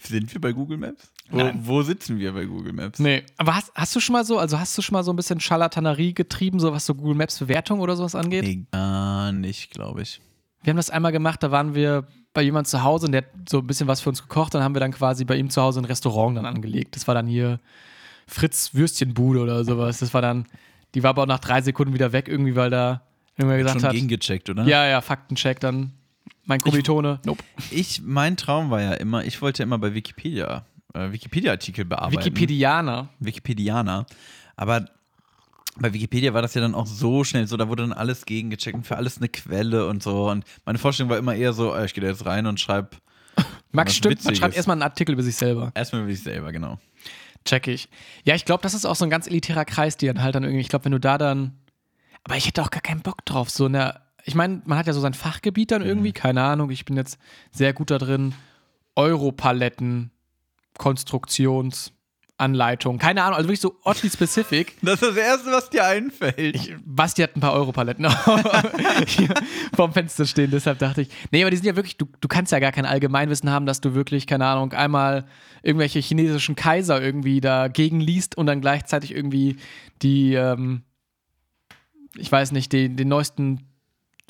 Sind 0.00 0.32
wir 0.32 0.40
bei 0.40 0.52
Google 0.52 0.78
Maps? 0.78 1.10
Wo, 1.30 1.50
wo 1.54 1.82
sitzen 1.82 2.18
wir 2.18 2.32
bei 2.32 2.46
Google 2.46 2.72
Maps? 2.72 2.98
Nee, 2.98 3.22
aber 3.36 3.54
hast, 3.54 3.70
hast 3.74 3.94
du 3.94 4.00
schon 4.00 4.14
mal 4.14 4.24
so, 4.24 4.38
also 4.38 4.58
hast 4.58 4.76
du 4.78 4.82
schon 4.82 4.94
mal 4.94 5.02
so 5.02 5.12
ein 5.12 5.16
bisschen 5.16 5.40
Scharlatanerie 5.40 6.14
getrieben, 6.14 6.58
so 6.58 6.72
was 6.72 6.86
so 6.86 6.94
Google 6.94 7.14
Maps 7.14 7.38
Bewertung 7.38 7.80
oder 7.80 7.96
sowas 7.96 8.14
angeht? 8.14 8.44
Nee, 8.44 8.64
gar 8.72 9.32
nicht, 9.32 9.70
glaube 9.70 10.02
ich. 10.02 10.20
Wir 10.62 10.70
haben 10.70 10.76
das 10.78 10.90
einmal 10.90 11.12
gemacht, 11.12 11.42
da 11.42 11.50
waren 11.50 11.74
wir 11.74 12.06
bei 12.32 12.42
jemand 12.42 12.66
zu 12.66 12.82
Hause 12.82 13.06
und 13.06 13.12
der 13.12 13.22
hat 13.22 13.48
so 13.48 13.58
ein 13.58 13.66
bisschen 13.66 13.88
was 13.88 14.00
für 14.00 14.08
uns 14.08 14.22
gekocht. 14.22 14.54
Dann 14.54 14.62
haben 14.62 14.74
wir 14.74 14.80
dann 14.80 14.92
quasi 14.92 15.24
bei 15.24 15.36
ihm 15.36 15.50
zu 15.50 15.60
Hause 15.60 15.80
ein 15.80 15.84
Restaurant 15.84 16.36
dann 16.36 16.46
angelegt. 16.46 16.96
Das 16.96 17.06
war 17.06 17.14
dann 17.14 17.26
hier 17.26 17.60
Fritz 18.26 18.74
Würstchenbude 18.74 19.40
oder 19.40 19.64
sowas. 19.64 19.98
Das 19.98 20.14
war 20.14 20.22
dann, 20.22 20.46
die 20.94 21.02
war 21.02 21.10
aber 21.10 21.22
auch 21.22 21.26
nach 21.26 21.38
drei 21.38 21.60
Sekunden 21.62 21.94
wieder 21.94 22.12
weg, 22.12 22.28
irgendwie, 22.28 22.56
weil 22.56 22.70
da 22.70 23.02
irgendwer 23.36 23.58
gesagt 23.58 23.80
Schon 23.80 23.88
hat. 23.88 23.94
gegengecheckt, 23.94 24.50
oder? 24.50 24.64
Ja, 24.64 24.86
ja, 24.86 25.00
Faktencheck 25.00 25.60
dann. 25.60 25.92
Mein 26.44 26.60
Kommilitone. 26.60 27.20
Nope. 27.24 27.44
Ich, 27.70 28.02
mein 28.02 28.36
Traum 28.36 28.70
war 28.70 28.80
ja 28.80 28.94
immer, 28.94 29.24
ich 29.24 29.42
wollte 29.42 29.62
immer 29.62 29.78
bei 29.78 29.94
Wikipedia, 29.94 30.64
äh, 30.94 31.12
Wikipedia-Artikel 31.12 31.84
bearbeiten. 31.84 32.24
Wikipedianer. 32.24 33.08
Wikipedianer. 33.18 34.06
Aber 34.56 34.86
bei 35.76 35.92
Wikipedia 35.92 36.34
war 36.34 36.42
das 36.42 36.54
ja 36.54 36.60
dann 36.60 36.74
auch 36.74 36.86
so 36.86 37.24
schnell 37.24 37.46
so, 37.46 37.56
da 37.56 37.68
wurde 37.68 37.82
dann 37.82 37.92
alles 37.92 38.26
gegengecheckt 38.26 38.76
und 38.76 38.86
für 38.86 38.96
alles 38.96 39.18
eine 39.18 39.28
Quelle 39.28 39.86
und 39.86 40.02
so. 40.02 40.28
Und 40.28 40.44
meine 40.64 40.78
Vorstellung 40.78 41.10
war 41.10 41.18
immer 41.18 41.34
eher 41.34 41.52
so, 41.52 41.74
äh, 41.74 41.84
ich 41.86 41.94
gehe 41.94 42.02
da 42.02 42.10
jetzt 42.10 42.26
rein 42.26 42.46
und 42.46 42.58
schreibe 42.58 42.90
Max 43.72 43.94
stimmt, 43.94 44.24
man 44.24 44.34
schreibt 44.34 44.56
erstmal 44.56 44.74
einen 44.74 44.82
Artikel 44.82 45.12
über 45.12 45.22
sich 45.22 45.36
selber. 45.36 45.70
erstmal 45.74 46.02
über 46.02 46.10
dich 46.10 46.22
selber, 46.22 46.52
genau. 46.52 46.78
Check 47.44 47.68
ich. 47.68 47.88
Ja, 48.24 48.34
ich 48.34 48.44
glaube, 48.44 48.62
das 48.62 48.74
ist 48.74 48.84
auch 48.84 48.96
so 48.96 49.04
ein 49.04 49.10
ganz 49.10 49.26
elitärer 49.26 49.64
Kreis, 49.64 49.96
die 49.96 50.06
dann 50.06 50.22
halt 50.22 50.34
dann 50.34 50.42
irgendwie, 50.42 50.60
ich 50.60 50.68
glaube, 50.68 50.86
wenn 50.86 50.92
du 50.92 51.00
da 51.00 51.18
dann. 51.18 51.58
Aber 52.24 52.36
ich 52.36 52.46
hätte 52.46 52.62
auch 52.62 52.70
gar 52.70 52.82
keinen 52.82 53.00
Bock 53.00 53.24
drauf, 53.24 53.50
so 53.50 53.66
eine. 53.66 54.00
Ich 54.24 54.34
meine, 54.34 54.60
man 54.66 54.76
hat 54.76 54.86
ja 54.86 54.92
so 54.92 55.00
sein 55.00 55.14
Fachgebiet 55.14 55.70
dann 55.70 55.80
irgendwie, 55.80 56.12
keine 56.12 56.42
Ahnung, 56.42 56.70
ich 56.70 56.84
bin 56.84 56.96
jetzt 56.96 57.18
sehr 57.50 57.72
gut 57.72 57.90
da 57.90 57.98
drin. 57.98 58.34
Europaletten, 58.96 60.10
Konstruktionsanleitung, 60.78 62.98
keine 62.98 63.22
Ahnung, 63.22 63.36
also 63.36 63.48
wirklich 63.48 63.60
so 63.60 63.76
oddly 63.84 64.08
specific. 64.08 64.76
Das 64.82 65.02
ist 65.02 65.10
das 65.10 65.16
Erste, 65.16 65.50
was 65.50 65.68
dir 65.68 65.84
einfällt. 65.84 66.56
Ich, 66.56 66.74
Basti 66.84 67.20
hat 67.22 67.36
ein 67.36 67.40
paar 67.40 67.52
Europaletten 67.52 68.08
vorm 69.76 69.92
Fenster 69.92 70.24
stehen, 70.24 70.50
deshalb 70.50 70.78
dachte 70.78 71.02
ich. 71.02 71.10
Nee, 71.30 71.42
aber 71.42 71.50
die 71.50 71.58
sind 71.58 71.66
ja 71.66 71.76
wirklich, 71.76 71.98
du, 71.98 72.06
du 72.20 72.28
kannst 72.28 72.50
ja 72.52 72.60
gar 72.60 72.72
kein 72.72 72.86
Allgemeinwissen 72.86 73.50
haben, 73.50 73.66
dass 73.66 73.82
du 73.82 73.92
wirklich, 73.94 74.26
keine 74.26 74.46
Ahnung, 74.46 74.72
einmal 74.72 75.26
irgendwelche 75.62 75.98
chinesischen 75.98 76.56
Kaiser 76.56 77.02
irgendwie 77.02 77.42
dagegen 77.42 78.00
liest 78.00 78.38
und 78.38 78.46
dann 78.46 78.62
gleichzeitig 78.62 79.14
irgendwie 79.14 79.56
die, 80.00 80.32
ähm, 80.34 80.84
ich 82.16 82.32
weiß 82.32 82.52
nicht, 82.52 82.72
den, 82.72 82.96
den 82.96 83.08
neuesten 83.08 83.68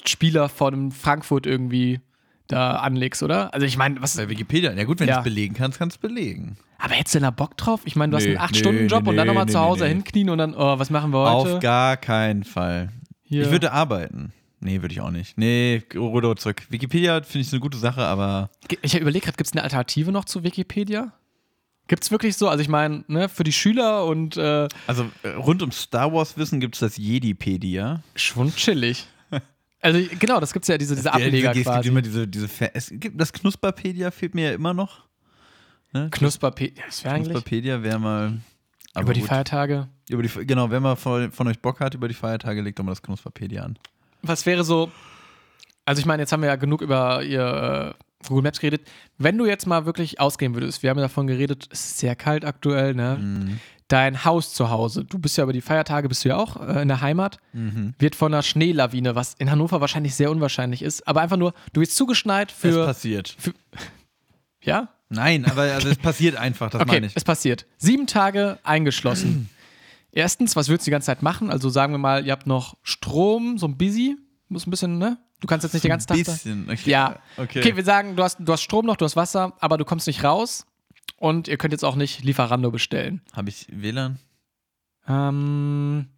Spieler 0.05 0.49
von 0.49 0.93
Frankfurt 0.93 1.47
irgendwie 1.47 2.01
da 2.49 2.73
anlegst, 2.77 3.23
oder? 3.23 3.53
Also 3.55 3.67
ich 3.67 3.77
meine, 3.77 4.01
was. 4.03 4.17
Bei 4.17 4.29
Wikipedia, 4.29 4.73
ja 4.73 4.85
gut, 4.85 5.01
wenn 5.01 5.09
Ja. 5.09 5.15
du 5.15 5.21
es 5.21 5.25
belegen 5.25 5.55
kannst, 5.55 5.79
kannst 5.79 5.99
du 5.99 6.09
belegen. 6.09 6.57
Aber 6.79 6.95
hättest 6.95 7.15
du 7.15 7.21
da 7.21 7.31
Bock 7.31 7.57
drauf? 7.57 7.81
Ich 7.85 7.97
meine, 7.97 8.11
du 8.11 8.17
hast 8.17 8.25
Nee, 8.25 8.37
einen 8.37 8.51
nee, 8.51 8.57
8-Stunden-Job 8.59 9.03
nee, 9.05 9.11
und 9.11 9.17
dann 9.17 9.27
nochmal 9.27 9.49
zu 9.49 9.59
Hause 9.59 9.87
hinknien 9.87 10.31
und 10.31 10.39
dann, 10.39 10.55
oh, 10.55 10.79
was 10.79 10.91
machen 10.91 11.13
wir 11.13 11.19
heute? 11.31 11.55
Auf 11.57 11.61
gar 11.61 11.97
keinen 11.97 12.45
Fall. 12.45 12.91
Hier. 13.23 13.43
Ich 13.45 13.51
würde 13.51 13.73
arbeiten. 13.73 14.33
Nee, 14.61 14.81
würde 14.83 14.93
ich 14.93 15.01
auch 15.01 15.11
nicht. 15.11 15.39
Nee, 15.39 15.83
Rudo 15.95 16.35
zurück. 16.35 16.63
Wikipedia 16.71 17.23
finde 17.23 17.47
ich 17.47 17.53
eine 17.53 17.61
gute 17.61 17.79
Sache, 17.79 18.03
aber 18.03 18.51
Ich 18.83 18.97
überlege 18.99 19.25
gerade, 19.27 19.37
gibt 19.37 19.47
es 19.49 19.53
eine 19.53 19.63
Alternative 19.63 20.11
noch 20.11 20.25
zu 20.25 20.43
Wikipedia? 20.43 21.13
Gibt 21.87 22.03
es 22.05 22.11
wirklich 22.11 22.37
so? 22.37 22.49
Also 22.49 22.61
ich 22.63 22.69
meine, 22.69 23.05
ne, 23.09 23.29
für 23.29 23.45
die 23.45 23.53
Schüler 23.53 24.05
und 24.05 24.37
äh, 24.37 24.69
also 24.87 25.07
äh, 25.23 25.29
rund 25.31 25.63
um 25.63 25.71
Star 25.73 26.13
Wars 26.13 26.37
Wissen 26.37 26.61
gibt 26.61 26.75
es 26.75 26.81
das 26.81 26.97
Jedipedia. 26.97 28.03
schon 28.17 28.53
chillig. 28.55 29.07
Also 29.81 30.01
genau, 30.19 30.41
das 30.41 30.53
gibt 30.53 30.65
es 30.65 30.69
ja, 30.69 30.79
diese, 30.79 30.97
diese 30.97 31.13
Ableger 31.13 31.51
es 31.51 31.55
gibt 31.55 31.67
quasi. 31.67 31.89
immer 31.89 32.03
diese, 32.03 32.27
diese 32.27 32.49
es 32.75 32.91
gibt 32.93 33.21
das 33.21 33.33
Knusperpedia 33.33 34.11
fehlt 34.11 34.35
mir 34.35 34.51
ja 34.51 34.53
immer 34.55 34.75
noch. 34.75 35.07
Ne? 35.93 36.09
Knusperpedia, 36.11 36.83
das 36.87 37.05
wäre 37.05 37.15
eigentlich 37.15 37.31
Knusperpedia 37.31 37.83
wäre 37.83 37.99
mal 37.99 38.39
über 38.99 39.15
die 39.15 39.21
gut. 39.21 39.29
Feiertage. 39.29 39.89
über 40.09 40.23
die 40.23 40.29
genau, 40.47 40.71
wenn 40.71 40.83
man 40.83 40.97
von, 40.97 41.31
von 41.31 41.47
euch 41.47 41.61
Bock 41.61 41.81
hat 41.81 41.95
über 41.95 42.09
die 42.09 42.15
Feiertage, 42.15 42.61
legt 42.61 42.79
doch 42.79 42.85
mal 42.85 42.93
das 42.93 43.03
Knusperpedia 43.03 43.63
an. 43.63 43.79
Was 44.23 44.47
wäre 44.47 44.65
so, 44.65 44.91
also 45.85 46.01
ich 46.01 46.07
meine, 46.07 46.23
jetzt 46.23 46.33
haben 46.33 46.43
wir 46.43 46.49
ja 46.49 46.57
genug 46.57 46.83
über 46.83 47.23
ihr 47.23 47.95
äh, 47.97 48.27
Google 48.27 48.43
Maps 48.43 48.59
geredet. 48.59 48.87
Wenn 49.17 49.39
du 49.39 49.47
jetzt 49.47 49.67
mal 49.67 49.87
wirklich 49.87 50.21
ausgehen 50.21 50.55
würdest, 50.55 50.83
wir 50.83 50.91
haben 50.91 50.99
ja 50.99 51.03
davon 51.05 51.27
geredet, 51.29 51.69
es 51.71 51.81
ist 51.81 51.99
sehr 51.99 52.17
kalt 52.17 52.45
aktuell, 52.45 52.95
ne? 52.95 53.17
Mhm. 53.21 53.61
Dein 53.89 54.25
Haus 54.25 54.53
zu 54.53 54.69
Hause, 54.69 55.05
du 55.05 55.19
bist 55.19 55.37
ja 55.39 55.45
über 55.45 55.53
die 55.55 55.63
Feiertage, 55.63 56.09
bist 56.09 56.23
du 56.25 56.29
ja 56.29 56.37
auch 56.37 56.57
äh, 56.61 56.83
in 56.83 56.89
der 56.89 57.01
Heimat, 57.01 57.39
Mhm. 57.55 57.95
wird 57.99 58.15
von 58.15 58.33
einer 58.35 58.43
Schneelawine, 58.43 59.15
was 59.15 59.35
in 59.35 59.51
Hannover 59.51 59.81
wahrscheinlich 59.81 60.15
sehr 60.15 60.31
unwahrscheinlich 60.31 60.83
ist, 60.83 61.09
aber 61.09 61.23
einfach 61.23 61.39
nur, 61.39 61.55
du 61.73 61.81
wirst 61.81 61.97
zugeschneit 61.97 62.51
Es 62.53 62.57
für, 62.59 62.85
passiert. 62.85 63.37
ja? 64.63 64.89
Nein, 65.09 65.47
aber 65.47 65.63
also 65.63 65.89
es 65.89 65.97
passiert 65.97 66.37
einfach, 66.37 66.69
das 66.71 66.83
Okay, 66.83 66.91
meine 66.93 67.07
ich. 67.07 67.13
es 67.17 67.25
passiert. 67.25 67.65
Sieben 67.79 68.07
Tage 68.07 68.59
eingeschlossen. 68.63 69.49
Erstens, 70.13 70.55
was 70.55 70.69
würdest 70.69 70.87
du 70.87 70.91
die 70.91 70.93
ganze 70.93 71.07
Zeit 71.07 71.23
machen? 71.23 71.51
Also 71.51 71.71
sagen 71.71 71.93
wir 71.95 71.99
mal, 71.99 72.27
ihr 72.27 72.33
habt 72.33 72.47
noch 72.47 72.77
Strom, 72.83 73.57
so 73.57 73.67
ein 73.67 73.79
Busy, 73.79 74.17
muss 74.49 74.67
ein 74.67 74.71
bisschen, 74.71 74.99
ne? 74.99 75.17
Du 75.41 75.47
kannst 75.47 75.65
jetzt 75.65 75.73
nicht 75.73 75.85
den 75.85 75.91
ganzen 75.91 76.09
Tag. 76.09 76.19
da- 76.25 76.33
Bisschen, 76.33 76.69
okay. 76.71 76.91
Ja. 76.91 77.17
Okay. 77.39 77.61
Okay, 77.61 77.77
wir 77.77 77.85
sagen, 77.85 78.17
du 78.17 78.23
hast, 78.23 78.37
du 78.41 78.53
hast 78.53 78.61
Strom 78.63 78.85
noch, 78.85 78.97
du 78.97 79.05
hast 79.07 79.17
Wasser, 79.17 79.55
aber 79.61 79.79
du 79.79 79.85
kommst 79.87 80.07
nicht 80.07 80.25
raus 80.25 80.67
und 81.19 81.47
ihr 81.49 81.57
könnt 81.59 81.73
jetzt 81.73 81.85
auch 81.85 81.97
nicht 81.97 82.25
Lieferando 82.25 82.71
bestellen. 82.71 83.21
Habe 83.35 83.51
ich 83.51 83.67
WLAN? 83.71 84.19
Ähm, 85.07 86.09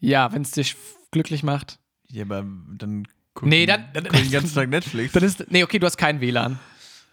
ja, 0.00 0.32
wenn 0.32 0.42
es 0.42 0.50
dich 0.52 0.76
glücklich 1.10 1.42
macht. 1.42 1.78
Ja, 2.10 2.22
aber 2.24 2.44
dann 2.76 3.06
guck 3.34 3.48
Nee, 3.48 3.66
dann- 3.66 3.84
dann- 3.92 4.04
guck 4.04 4.14
ich 4.14 4.22
den 4.22 4.30
ganzen 4.32 4.54
Tag 4.54 4.68
Netflix. 4.68 5.12
Dann 5.12 5.24
ist, 5.24 5.50
nee, 5.50 5.62
okay, 5.64 5.78
du 5.78 5.86
hast 5.86 5.96
kein 5.96 6.20
WLAN. 6.20 6.58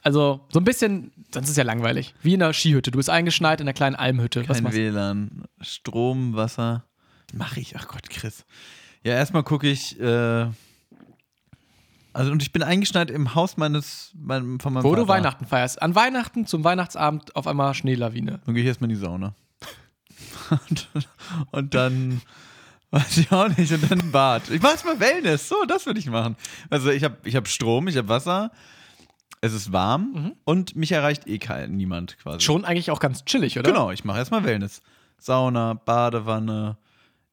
Also 0.02 0.46
so 0.52 0.60
ein 0.60 0.66
bisschen, 0.66 1.12
sonst 1.34 1.46
ist 1.46 1.52
es 1.52 1.58
ja 1.58 1.64
langweilig. 1.64 2.14
Wie 2.22 2.34
in 2.34 2.44
einer 2.44 2.54
Skihütte. 2.54 2.92
Du 2.92 2.98
bist 2.98 3.10
eingeschneit 3.10 3.62
in 3.62 3.68
einer 3.68 3.74
kleinen 3.74 3.96
Almhütte. 3.96 4.48
Was 4.50 4.62
Kein? 4.62 4.74
WLAN, 4.74 5.46
Strom, 5.62 6.36
Wasser. 6.36 6.86
Mache 7.34 7.62
ich. 7.62 7.76
Ach 7.78 7.88
Gott, 7.88 8.10
Chris. 8.10 8.46
Ja, 9.04 9.14
erstmal 9.14 9.44
gucke 9.44 9.68
ich. 9.70 10.00
Äh, 10.00 10.48
also, 12.14 12.32
und 12.32 12.42
ich 12.44 12.52
bin 12.52 12.64
eingeschneit 12.64 13.10
im 13.12 13.36
Haus 13.36 13.58
meines. 13.58 14.12
Mein, 14.16 14.60
von 14.60 14.74
meinem 14.74 14.84
Wo 14.84 14.90
Vater. 14.92 15.02
du 15.04 15.08
Weihnachten 15.08 15.46
feierst. 15.46 15.82
An 15.82 15.96
Weihnachten 15.96 16.46
zum 16.46 16.64
Weihnachtsabend 16.64 17.36
auf 17.36 17.48
einmal 17.48 17.74
Schneelawine. 17.74 18.40
Dann 18.46 18.54
gehe 18.56 18.64
ich 18.64 18.68
erstmal 18.68 18.90
in 18.90 18.96
die 18.96 19.02
Sauna. 19.02 19.34
und, 20.50 20.90
und 21.52 21.74
dann. 21.74 22.22
Weiß 22.92 23.18
ich 23.18 23.32
auch 23.32 23.48
nicht. 23.58 23.72
Und 23.72 23.90
dann 23.90 24.00
ein 24.02 24.12
Bad. 24.12 24.50
Ich 24.52 24.62
mache 24.62 24.74
erstmal 24.74 25.00
Wellness. 25.00 25.50
So, 25.50 25.56
das 25.68 25.86
würde 25.88 26.00
ich 26.00 26.06
machen. 26.08 26.36
Also, 26.70 26.92
ich 26.92 27.04
habe 27.04 27.18
ich 27.24 27.36
hab 27.36 27.48
Strom, 27.48 27.88
ich 27.88 27.98
habe 27.98 28.08
Wasser. 28.08 28.52
Es 29.42 29.52
ist 29.52 29.74
warm 29.74 30.36
und 30.46 30.76
mich 30.78 30.94
erreicht 30.94 31.28
eh 31.28 31.38
kein, 31.38 31.76
niemand 31.76 32.18
quasi. 32.20 32.40
Schon 32.40 32.64
eigentlich 32.64 32.92
auch 32.92 33.02
ganz 33.02 33.26
chillig, 33.26 33.60
oder? 33.60 33.70
Genau, 33.70 33.92
ich 33.92 34.06
mache 34.06 34.20
erstmal 34.20 34.46
Wellness. 34.46 34.82
Sauna, 35.18 35.74
Badewanne. 35.74 36.78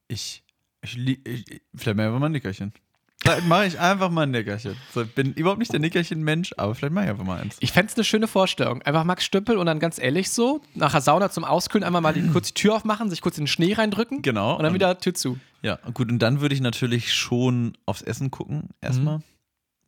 Ich, 0.09 0.43
ich, 0.83 0.99
ich 0.99 1.25
ich- 1.25 1.63
vielleicht 1.75 1.97
mal 1.97 2.21
ein 2.25 2.33
Nickerchen. 2.33 2.73
Vielleicht 3.23 3.47
mache 3.47 3.67
ich 3.67 3.79
einfach 3.79 4.11
mal 4.11 4.23
ein 4.23 4.31
Nickerchen. 4.31 4.77
So, 4.95 5.03
ich 5.03 5.15
bin 5.15 5.35
überhaupt 5.35 5.59
nicht 5.59 5.73
der 5.73 5.81
Nickerchen-Mensch, 5.81 6.55
aber 6.57 6.75
vielleicht 6.75 6.95
mache 6.95 7.05
ich 7.05 7.11
einfach 7.11 7.25
mal 7.25 7.39
eins. 7.39 7.57
Ich 7.61 7.73
fände 7.73 7.91
es 7.91 7.97
eine 7.97 8.05
schöne 8.05 8.27
Vorstellung. 8.27 8.81
Einfach 8.83 9.05
Max 9.05 9.25
Stümpel 9.25 9.59
und 9.59 9.67
dann 9.67 9.79
ganz 9.79 9.99
ehrlich 9.99 10.31
so, 10.31 10.63
nach 10.75 10.93
der 10.93 11.03
Sauna 11.03 11.31
zum 11.31 11.45
Auskühlen 11.45 11.85
einmal 11.85 12.01
mal 12.01 12.15
die, 12.15 12.27
kurz 12.29 12.49
die 12.49 12.55
Tür 12.55 12.77
aufmachen, 12.77 13.11
sich 13.11 13.21
kurz 13.21 13.37
in 13.37 13.45
den 13.45 13.49
Schnee 13.49 13.75
reindrücken. 13.75 14.23
Genau. 14.23 14.57
Und 14.57 14.63
dann 14.63 14.73
wieder 14.73 14.99
Tür 14.99 15.13
zu. 15.13 15.39
Ja, 15.61 15.79
gut, 15.93 16.11
und 16.11 16.19
dann 16.21 16.41
würde 16.41 16.55
ich 16.55 16.63
natürlich 16.63 17.13
schon 17.13 17.77
aufs 17.85 18.01
Essen 18.01 18.31
gucken, 18.31 18.71
erstmal. 18.81 19.19
Mhm. 19.19 19.25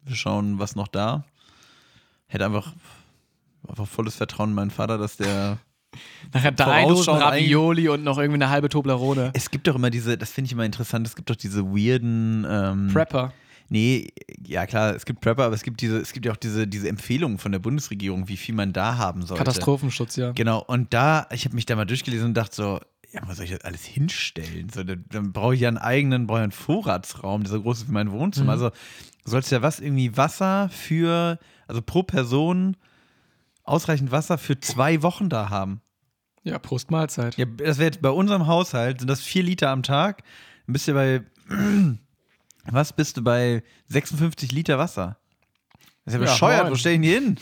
Wir 0.04 0.16
schauen, 0.16 0.58
was 0.58 0.76
noch 0.76 0.88
da. 0.88 1.24
Hätte 2.26 2.44
einfach, 2.44 2.74
einfach 3.66 3.86
volles 3.86 4.16
Vertrauen 4.16 4.50
in 4.50 4.54
meinen 4.56 4.70
Vater, 4.70 4.98
dass 4.98 5.16
der. 5.16 5.58
Nachher 6.32 6.52
drei 6.52 6.86
Dosen 6.86 7.14
Ravioli 7.14 7.88
und 7.88 8.04
noch 8.04 8.18
irgendwie 8.18 8.42
eine 8.42 8.50
halbe 8.50 8.68
Toblerone. 8.68 9.30
Es 9.34 9.50
gibt 9.50 9.66
doch 9.66 9.74
immer 9.74 9.90
diese, 9.90 10.16
das 10.16 10.30
finde 10.30 10.46
ich 10.46 10.52
immer 10.52 10.64
interessant, 10.64 11.06
es 11.06 11.16
gibt 11.16 11.30
doch 11.30 11.36
diese 11.36 11.64
weirden. 11.64 12.46
Ähm, 12.48 12.90
Prepper. 12.92 13.32
Nee, 13.68 14.08
ja 14.46 14.66
klar, 14.66 14.94
es 14.94 15.06
gibt 15.06 15.20
Prepper, 15.20 15.44
aber 15.44 15.54
es 15.54 15.62
gibt 15.62 15.80
diese, 15.80 15.98
es 15.98 16.12
gibt 16.12 16.26
ja 16.26 16.32
auch 16.32 16.36
diese, 16.36 16.66
diese 16.66 16.88
Empfehlungen 16.88 17.38
von 17.38 17.52
der 17.52 17.58
Bundesregierung, 17.58 18.28
wie 18.28 18.36
viel 18.36 18.54
man 18.54 18.72
da 18.72 18.98
haben 18.98 19.22
sollte. 19.22 19.42
Katastrophenschutz, 19.42 20.16
ja. 20.16 20.32
Genau, 20.32 20.62
und 20.62 20.92
da, 20.92 21.26
ich 21.30 21.44
habe 21.44 21.54
mich 21.54 21.64
da 21.64 21.76
mal 21.76 21.86
durchgelesen 21.86 22.28
und 22.28 22.34
dachte 22.34 22.54
so, 22.54 22.80
ja, 23.12 23.20
was 23.26 23.36
soll 23.36 23.44
ich 23.44 23.52
das 23.52 23.64
alles 23.64 23.84
hinstellen? 23.84 24.68
So, 24.70 24.84
dann, 24.84 25.04
dann 25.10 25.32
brauche 25.32 25.54
ich 25.54 25.60
ja 25.60 25.68
einen 25.68 25.78
eigenen, 25.78 26.26
brauche 26.26 26.38
ich 26.38 26.44
einen 26.44 26.52
Vorratsraum, 26.52 27.42
der 27.42 27.52
so 27.52 27.62
groß 27.62 27.82
ist 27.82 27.88
wie 27.88 27.92
mein 27.92 28.10
Wohnzimmer. 28.10 28.56
Mhm. 28.56 28.62
Also 28.62 28.70
du 28.70 29.30
sollst 29.30 29.50
ja 29.52 29.60
was, 29.62 29.80
irgendwie 29.80 30.16
Wasser 30.16 30.70
für, 30.70 31.38
also 31.68 31.82
pro 31.82 32.02
Person 32.02 32.76
ausreichend 33.64 34.10
Wasser 34.10 34.38
für 34.38 34.58
zwei 34.60 35.02
Wochen 35.02 35.28
da 35.28 35.50
haben. 35.50 35.81
Ja, 36.44 36.58
Prost 36.58 36.90
Mahlzeit. 36.90 37.36
Ja, 37.36 37.44
das 37.44 37.78
wäre 37.78 37.92
bei 38.00 38.10
unserem 38.10 38.46
Haushalt, 38.46 39.00
sind 39.00 39.08
das 39.08 39.20
vier 39.22 39.42
Liter 39.44 39.70
am 39.70 39.82
Tag, 39.82 40.22
dann 40.66 40.72
bist 40.72 40.88
du 40.88 40.94
bei, 40.94 41.22
was 42.70 42.92
bist 42.92 43.16
du 43.16 43.22
bei 43.22 43.62
56 43.88 44.50
Liter 44.52 44.78
Wasser? 44.78 45.18
Das 46.04 46.14
ist 46.14 46.20
ja 46.20 46.26
Ja, 46.26 46.32
bescheuert, 46.32 46.62
moin. 46.64 46.72
wo 46.72 46.76
stell 46.76 46.92
ich 46.92 46.96
denn 46.96 47.02
die 47.02 47.10
hin? 47.10 47.36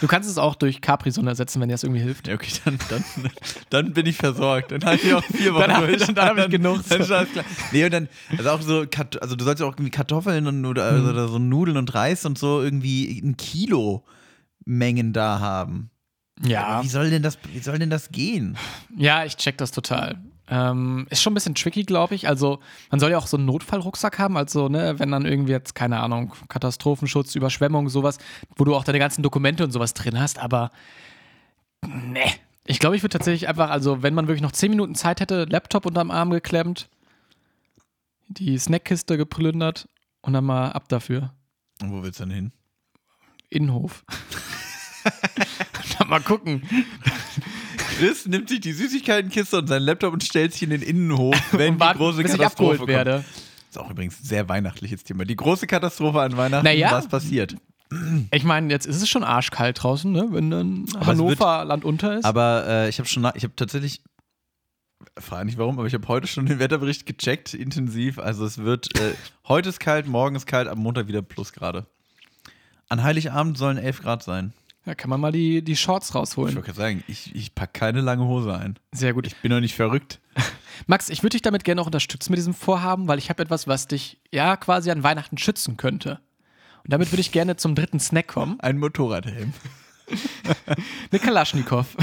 Du 0.00 0.08
kannst 0.08 0.28
es 0.28 0.36
auch 0.36 0.56
durch 0.56 0.80
Capri-Sonne 0.80 1.30
ersetzen, 1.30 1.60
wenn 1.60 1.68
dir 1.68 1.74
das 1.74 1.84
irgendwie 1.84 2.00
hilft. 2.02 2.26
Ja, 2.26 2.34
okay, 2.34 2.50
dann, 2.64 2.78
dann, 2.88 3.04
dann 3.70 3.92
bin 3.92 4.04
ich 4.06 4.16
versorgt. 4.16 4.72
Dann 4.72 4.84
halte 4.84 5.06
ich 5.06 5.14
auch 5.14 5.22
vier 5.24 5.54
Wochen 5.54 5.68
Dann 5.68 5.86
durch. 5.86 5.98
dann- 6.04 6.14
dann 6.16 6.28
hab 6.28 6.38
ich 6.38 6.48
genug. 6.50 6.80
Dann 6.88 7.02
klar. 7.04 7.26
Nee, 7.70 7.84
und 7.84 7.92
dann, 7.92 8.08
also 8.36 8.50
auch 8.50 8.62
so, 8.62 8.84
also 9.20 9.36
du 9.36 9.44
sollst 9.44 9.60
ja 9.60 9.66
auch 9.66 9.74
irgendwie 9.74 9.90
Kartoffeln 9.92 10.48
und, 10.48 10.64
oder, 10.66 10.98
Mhm. 10.98 11.08
oder 11.10 11.28
so 11.28 11.38
Nudeln 11.38 11.76
und 11.76 11.94
Reis 11.94 12.24
und 12.24 12.36
so 12.36 12.60
irgendwie 12.62 13.20
ein 13.20 13.36
Kilo 13.36 14.04
Mengen 14.64 15.12
da 15.12 15.38
haben. 15.38 15.90
Ja. 16.42 16.82
Wie 16.82 16.88
soll 16.88 17.10
denn 17.10 17.22
das, 17.22 17.38
wie 17.52 17.58
soll 17.58 17.78
denn 17.78 17.90
das 17.90 18.10
gehen? 18.10 18.56
Ja, 18.96 19.24
ich 19.24 19.36
check 19.36 19.58
das 19.58 19.70
total. 19.72 20.18
Ähm, 20.48 21.06
ist 21.10 21.22
schon 21.22 21.32
ein 21.32 21.34
bisschen 21.34 21.54
tricky, 21.54 21.84
glaube 21.84 22.14
ich. 22.14 22.26
Also, 22.26 22.58
man 22.90 22.98
soll 22.98 23.12
ja 23.12 23.18
auch 23.18 23.28
so 23.28 23.36
einen 23.36 23.46
Notfallrucksack 23.46 24.18
haben. 24.18 24.36
Also, 24.36 24.68
ne, 24.68 24.98
wenn 24.98 25.12
dann 25.12 25.24
irgendwie 25.24 25.52
jetzt, 25.52 25.74
keine 25.74 26.00
Ahnung, 26.00 26.34
Katastrophenschutz, 26.48 27.36
Überschwemmung, 27.36 27.88
sowas, 27.88 28.18
wo 28.56 28.64
du 28.64 28.74
auch 28.74 28.82
deine 28.82 28.98
ganzen 28.98 29.22
Dokumente 29.22 29.62
und 29.62 29.70
sowas 29.70 29.94
drin 29.94 30.18
hast. 30.18 30.38
Aber, 30.40 30.72
ne. 31.86 32.24
Ich 32.66 32.78
glaube, 32.78 32.96
ich 32.96 33.02
würde 33.02 33.16
tatsächlich 33.16 33.48
einfach, 33.48 33.70
also, 33.70 34.02
wenn 34.02 34.14
man 34.14 34.26
wirklich 34.26 34.42
noch 34.42 34.52
10 34.52 34.70
Minuten 34.70 34.94
Zeit 34.94 35.20
hätte, 35.20 35.44
Laptop 35.44 35.86
unterm 35.86 36.10
Arm 36.10 36.30
geklemmt, 36.30 36.88
die 38.28 38.58
Snackkiste 38.58 39.16
geplündert 39.16 39.88
und 40.20 40.32
dann 40.32 40.44
mal 40.44 40.72
ab 40.72 40.88
dafür. 40.88 41.32
Und 41.80 41.92
wo 41.92 42.02
willst 42.02 42.20
du 42.20 42.24
denn 42.24 42.34
hin? 42.34 42.52
Innenhof. 43.50 44.04
mal 46.08 46.20
gucken. 46.20 46.62
Chris 47.98 48.26
nimmt 48.26 48.48
sich 48.48 48.60
die 48.60 48.72
Süßigkeitenkiste 48.72 49.58
und 49.58 49.66
seinen 49.66 49.82
Laptop 49.82 50.12
und 50.12 50.24
stellt 50.24 50.52
sich 50.52 50.62
in 50.62 50.70
den 50.70 50.82
Innenhof, 50.82 51.36
wenn 51.52 51.74
die 51.74 51.80
warten, 51.80 51.98
große 51.98 52.22
Katastrophe 52.24 52.78
kommt. 52.78 52.88
werde. 52.88 53.24
ist 53.68 53.78
auch 53.78 53.90
übrigens 53.90 54.20
ein 54.20 54.24
sehr 54.24 54.48
weihnachtliches 54.48 55.04
Thema. 55.04 55.24
Die 55.24 55.36
große 55.36 55.66
Katastrophe 55.66 56.20
an 56.20 56.36
Weihnachten, 56.36 56.64
Naja. 56.64 56.92
was 56.92 57.08
passiert? 57.08 57.56
Ich 58.30 58.44
meine, 58.44 58.70
jetzt 58.72 58.86
ist 58.86 59.02
es 59.02 59.08
schon 59.08 59.24
arschkalt 59.24 59.82
draußen, 59.82 60.12
ne? 60.12 60.28
wenn 60.30 60.50
dann 60.50 60.86
Aber 60.94 61.06
Hannover 61.06 61.64
Land 61.64 61.84
unter 61.84 62.18
ist. 62.18 62.24
Aber 62.24 62.64
äh, 62.66 62.88
ich 62.88 62.98
habe 63.00 63.08
schon, 63.08 63.28
ich 63.34 63.42
habe 63.42 63.56
tatsächlich, 63.56 64.00
frage 65.18 65.44
nicht 65.46 65.58
warum, 65.58 65.76
aber 65.78 65.88
ich 65.88 65.94
habe 65.94 66.06
heute 66.06 66.28
schon 66.28 66.46
den 66.46 66.60
Wetterbericht 66.60 67.04
gecheckt, 67.04 67.52
intensiv. 67.52 68.20
Also 68.20 68.44
es 68.44 68.58
wird, 68.58 68.96
äh, 69.00 69.14
heute 69.48 69.70
ist 69.70 69.80
kalt, 69.80 70.06
morgen 70.06 70.36
ist 70.36 70.46
kalt, 70.46 70.68
am 70.68 70.78
Montag 70.78 71.08
wieder 71.08 71.20
Plusgrade. 71.20 71.86
An 72.88 73.02
Heiligabend 73.02 73.58
sollen 73.58 73.76
11 73.76 74.02
Grad 74.02 74.22
sein. 74.22 74.52
Da 74.84 74.94
kann 74.94 75.10
man 75.10 75.20
mal 75.20 75.30
die, 75.32 75.62
die 75.62 75.76
Shorts 75.76 76.08
Ich 76.10 76.14
rausholen. 76.14 76.54
wollte 76.54 76.66
gerade 76.66 76.78
sagen, 76.78 77.04
ich, 77.06 77.34
ich 77.34 77.54
packe 77.54 77.78
keine 77.78 78.00
lange 78.00 78.24
Hose 78.24 78.56
ein. 78.56 78.78
Sehr 78.92 79.12
gut. 79.12 79.26
Ich 79.26 79.36
bin 79.36 79.50
doch 79.50 79.60
nicht 79.60 79.74
verrückt. 79.74 80.20
Max, 80.86 81.10
ich 81.10 81.22
würde 81.22 81.34
dich 81.34 81.42
damit 81.42 81.64
gerne 81.64 81.82
auch 81.82 81.86
unterstützen 81.86 82.32
mit 82.32 82.38
diesem 82.38 82.54
Vorhaben, 82.54 83.06
weil 83.06 83.18
ich 83.18 83.28
habe 83.28 83.42
etwas, 83.42 83.66
was 83.68 83.88
dich 83.88 84.18
ja 84.32 84.56
quasi 84.56 84.90
an 84.90 85.02
Weihnachten 85.02 85.36
schützen 85.36 85.76
könnte. 85.76 86.20
Und 86.82 86.92
damit 86.92 87.12
würde 87.12 87.20
ich 87.20 87.30
gerne 87.30 87.56
zum 87.56 87.74
dritten 87.74 88.00
Snack 88.00 88.28
kommen. 88.28 88.58
Ein 88.60 88.78
Motorradhelm. 88.78 89.52
Eine 91.12 91.20
Kalaschnikow. 91.20 91.86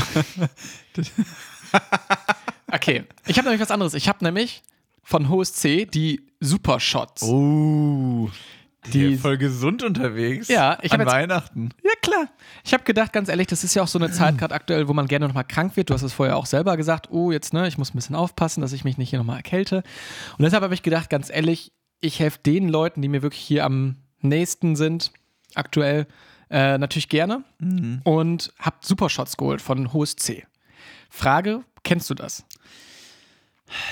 okay, 2.71 3.03
ich 3.25 3.37
habe 3.37 3.47
nämlich 3.49 3.61
was 3.61 3.71
anderes. 3.71 3.95
Ich 3.95 4.07
habe 4.07 4.23
nämlich 4.23 4.61
von 5.01 5.29
HSC 5.29 5.85
die 5.85 6.21
Super 6.39 6.79
Shots. 6.79 7.23
Oh. 7.23 8.29
Die- 8.93 9.09
Die 9.09 9.17
voll 9.17 9.37
gesund 9.37 9.83
unterwegs. 9.83 10.47
Ja, 10.47 10.77
ich 10.81 10.91
hab 10.91 10.99
An 10.99 11.05
jetzt- 11.05 11.15
Weihnachten. 11.15 11.69
Ja, 11.83 11.91
klar. 12.01 12.27
Ich 12.63 12.73
habe 12.73 12.83
gedacht, 12.83 13.13
ganz 13.13 13.29
ehrlich, 13.29 13.47
das 13.47 13.63
ist 13.63 13.73
ja 13.75 13.83
auch 13.83 13.87
so 13.87 13.99
eine 13.99 14.11
Zeit 14.11 14.37
gerade 14.39 14.53
aktuell, 14.55 14.87
wo 14.87 14.93
man 14.93 15.07
gerne 15.07 15.27
nochmal 15.27 15.43
krank 15.45 15.75
wird. 15.75 15.89
Du 15.89 15.93
hast 15.93 16.03
es 16.03 16.13
vorher 16.13 16.37
auch 16.37 16.45
selber 16.45 16.77
gesagt, 16.77 17.09
oh, 17.11 17.31
jetzt, 17.31 17.53
ne, 17.53 17.67
ich 17.67 17.77
muss 17.77 17.93
ein 17.93 17.97
bisschen 17.97 18.15
aufpassen, 18.15 18.61
dass 18.61 18.73
ich 18.73 18.83
mich 18.83 18.97
nicht 18.97 19.09
hier 19.09 19.19
nochmal 19.19 19.37
erkälte. 19.37 19.77
Und 20.37 20.43
deshalb 20.43 20.63
habe 20.63 20.73
ich 20.73 20.83
gedacht, 20.83 21.09
ganz 21.09 21.29
ehrlich, 21.29 21.71
ich 21.99 22.19
helfe 22.19 22.39
den 22.45 22.69
Leuten, 22.69 23.01
die 23.01 23.07
mir 23.07 23.21
wirklich 23.21 23.41
hier 23.41 23.65
am 23.65 23.95
nächsten 24.21 24.75
sind, 24.75 25.11
aktuell, 25.55 26.07
äh, 26.49 26.77
natürlich 26.77 27.09
gerne. 27.09 27.43
Und 28.03 28.53
habe 28.59 28.77
Supershots 28.81 29.35
geholt 29.37 29.61
von 29.61 29.93
HSC. 29.93 30.45
Frage, 31.09 31.61
kennst 31.83 32.09
du 32.09 32.13
das? 32.13 32.45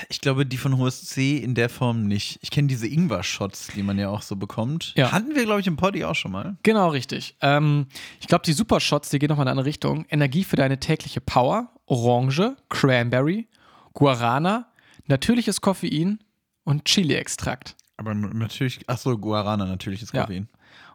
Ich 0.08 0.20
glaube, 0.20 0.46
die 0.46 0.56
von 0.56 0.78
HSC 0.78 1.36
in 1.38 1.54
der 1.54 1.68
Form 1.68 2.04
nicht. 2.06 2.38
Ich 2.42 2.50
kenne 2.50 2.68
diese 2.68 2.86
Ingwer-Shots, 2.86 3.68
die 3.74 3.82
man 3.82 3.98
ja 3.98 4.08
auch 4.08 4.22
so 4.22 4.36
bekommt. 4.36 4.92
Ja. 4.96 5.12
Hatten 5.12 5.34
wir, 5.34 5.44
glaube 5.44 5.60
ich, 5.60 5.66
im 5.66 5.76
Poddy 5.76 6.04
auch 6.04 6.14
schon 6.14 6.32
mal. 6.32 6.56
Genau, 6.62 6.88
richtig. 6.88 7.36
Ähm, 7.42 7.86
ich 8.20 8.26
glaube, 8.26 8.44
die 8.44 8.52
Supershots, 8.52 9.10
die 9.10 9.18
gehen 9.18 9.28
nochmal 9.28 9.44
in 9.44 9.48
eine 9.48 9.52
andere 9.52 9.66
Richtung. 9.66 10.06
Energie 10.08 10.44
für 10.44 10.56
deine 10.56 10.80
tägliche 10.80 11.20
Power, 11.20 11.70
Orange, 11.86 12.56
Cranberry, 12.68 13.46
Guarana, 13.92 14.66
natürliches 15.06 15.60
Koffein 15.60 16.20
und 16.64 16.84
Chili-Extrakt. 16.84 17.76
Aber 17.98 18.14
natürlich, 18.14 18.80
ach 18.86 18.98
so, 18.98 19.16
Guarana, 19.16 19.66
natürliches 19.66 20.12
Ja. 20.12 20.22
Koffein. 20.22 20.48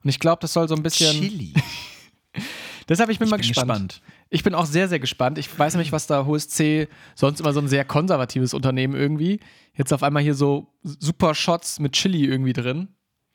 Und 0.03 0.09
ich 0.09 0.19
glaube, 0.19 0.39
das 0.41 0.53
soll 0.53 0.67
so 0.67 0.75
ein 0.75 0.83
bisschen. 0.83 1.19
Chili. 1.19 1.53
Deshalb 2.89 3.09
ich 3.09 3.19
bin 3.19 3.27
Ich 3.27 3.31
mal 3.31 3.37
bin 3.37 3.47
gespannt. 3.47 3.67
gespannt. 4.01 4.01
Ich 4.33 4.43
bin 4.43 4.55
auch 4.55 4.65
sehr, 4.65 4.87
sehr 4.87 4.99
gespannt. 4.99 5.37
Ich 5.37 5.59
weiß 5.59 5.73
nämlich, 5.73 5.91
was 5.91 6.07
da 6.07 6.25
HSC, 6.25 6.87
sonst 7.15 7.41
immer 7.41 7.51
so 7.51 7.59
ein 7.59 7.67
sehr 7.67 7.83
konservatives 7.83 8.53
Unternehmen 8.53 8.95
irgendwie, 8.95 9.41
jetzt 9.73 9.91
auf 9.91 10.03
einmal 10.03 10.23
hier 10.23 10.35
so 10.35 10.73
Supershots 10.83 11.79
mit 11.79 11.91
Chili 11.91 12.23
irgendwie 12.23 12.53
drin. 12.53 12.87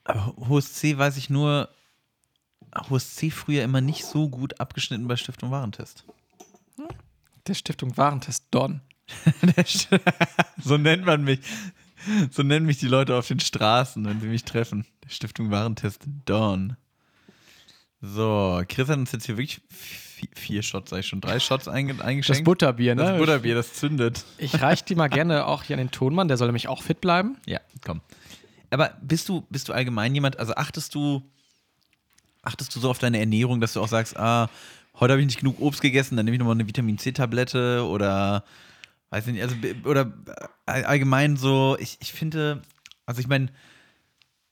Aber 0.05 0.34
HSC 0.49 0.97
weiß 0.97 1.18
ich 1.18 1.28
nur, 1.28 1.68
HSC 2.74 3.30
früher 3.30 3.62
immer 3.62 3.82
nicht 3.82 4.07
so 4.07 4.30
gut 4.30 4.59
abgeschnitten 4.59 5.07
bei 5.07 5.16
Stiftung 5.16 5.51
Warentest. 5.51 6.05
Der 7.47 7.55
Stiftung 7.55 7.94
Warentest 7.99 8.47
Don. 8.51 8.80
so 10.64 10.78
nennt 10.78 11.05
man 11.05 11.24
mich. 11.24 11.40
So 12.30 12.42
nennen 12.42 12.64
mich 12.64 12.78
die 12.78 12.88
Leute 12.88 13.16
auf 13.16 13.28
den 13.28 13.40
Straßen, 13.40 14.03
wenn 14.03 14.20
sie 14.20 14.28
mich 14.28 14.44
treffen. 14.44 14.86
Der 15.05 15.11
Stiftung 15.11 15.51
Warentest 15.51 16.05
Dawn. 16.24 16.78
So, 18.01 18.62
Chris 18.66 18.88
hat 18.88 18.99
uns 18.99 19.12
jetzt 19.12 19.26
hier 19.26 19.36
wirklich 19.36 19.61
vier, 20.16 20.28
vier 20.34 20.62
Shots, 20.62 20.90
sag 20.90 21.00
ich 21.00 21.06
schon, 21.06 21.20
drei 21.20 21.38
Shots 21.38 21.68
einge 21.68 22.02
eingeschenkt. 22.02 22.40
Das 22.40 22.44
Butterbier, 22.44 22.94
ne? 22.94 23.02
Das 23.02 23.18
Butterbier, 23.18 23.54
das 23.54 23.74
zündet. 23.74 24.24
Ich 24.38 24.60
reich 24.60 24.84
die 24.84 24.94
mal 24.94 25.08
gerne 25.08 25.46
auch 25.46 25.62
hier 25.62 25.74
an 25.74 25.78
den 25.78 25.90
Tonmann, 25.90 26.28
der 26.28 26.36
soll 26.36 26.48
nämlich 26.48 26.68
auch 26.68 26.82
fit 26.82 27.00
bleiben. 27.00 27.36
Ja, 27.46 27.60
komm. 27.84 28.00
Aber 28.70 28.94
bist 29.02 29.28
du, 29.28 29.42
bist 29.50 29.68
du 29.68 29.72
allgemein 29.72 30.14
jemand, 30.14 30.38
also 30.38 30.54
achtest 30.54 30.94
du, 30.94 31.22
achtest 32.42 32.74
du 32.74 32.80
so 32.80 32.90
auf 32.90 32.98
deine 32.98 33.18
Ernährung, 33.18 33.60
dass 33.60 33.74
du 33.74 33.80
auch 33.80 33.88
sagst, 33.88 34.16
ah, 34.16 34.48
heute 34.98 35.12
habe 35.12 35.20
ich 35.20 35.26
nicht 35.26 35.38
genug 35.38 35.60
Obst 35.60 35.82
gegessen, 35.82 36.16
dann 36.16 36.24
nehme 36.24 36.36
ich 36.36 36.38
nochmal 36.38 36.56
eine 36.56 36.66
Vitamin 36.66 36.98
C-Tablette 36.98 37.86
oder 37.86 38.44
weiß 39.10 39.26
nicht, 39.26 39.42
also 39.42 39.54
oder 39.84 40.12
allgemein 40.64 41.36
so, 41.36 41.76
ich, 41.78 41.98
ich 42.00 42.12
finde, 42.12 42.62
also 43.04 43.20
ich 43.20 43.28
meine, 43.28 43.48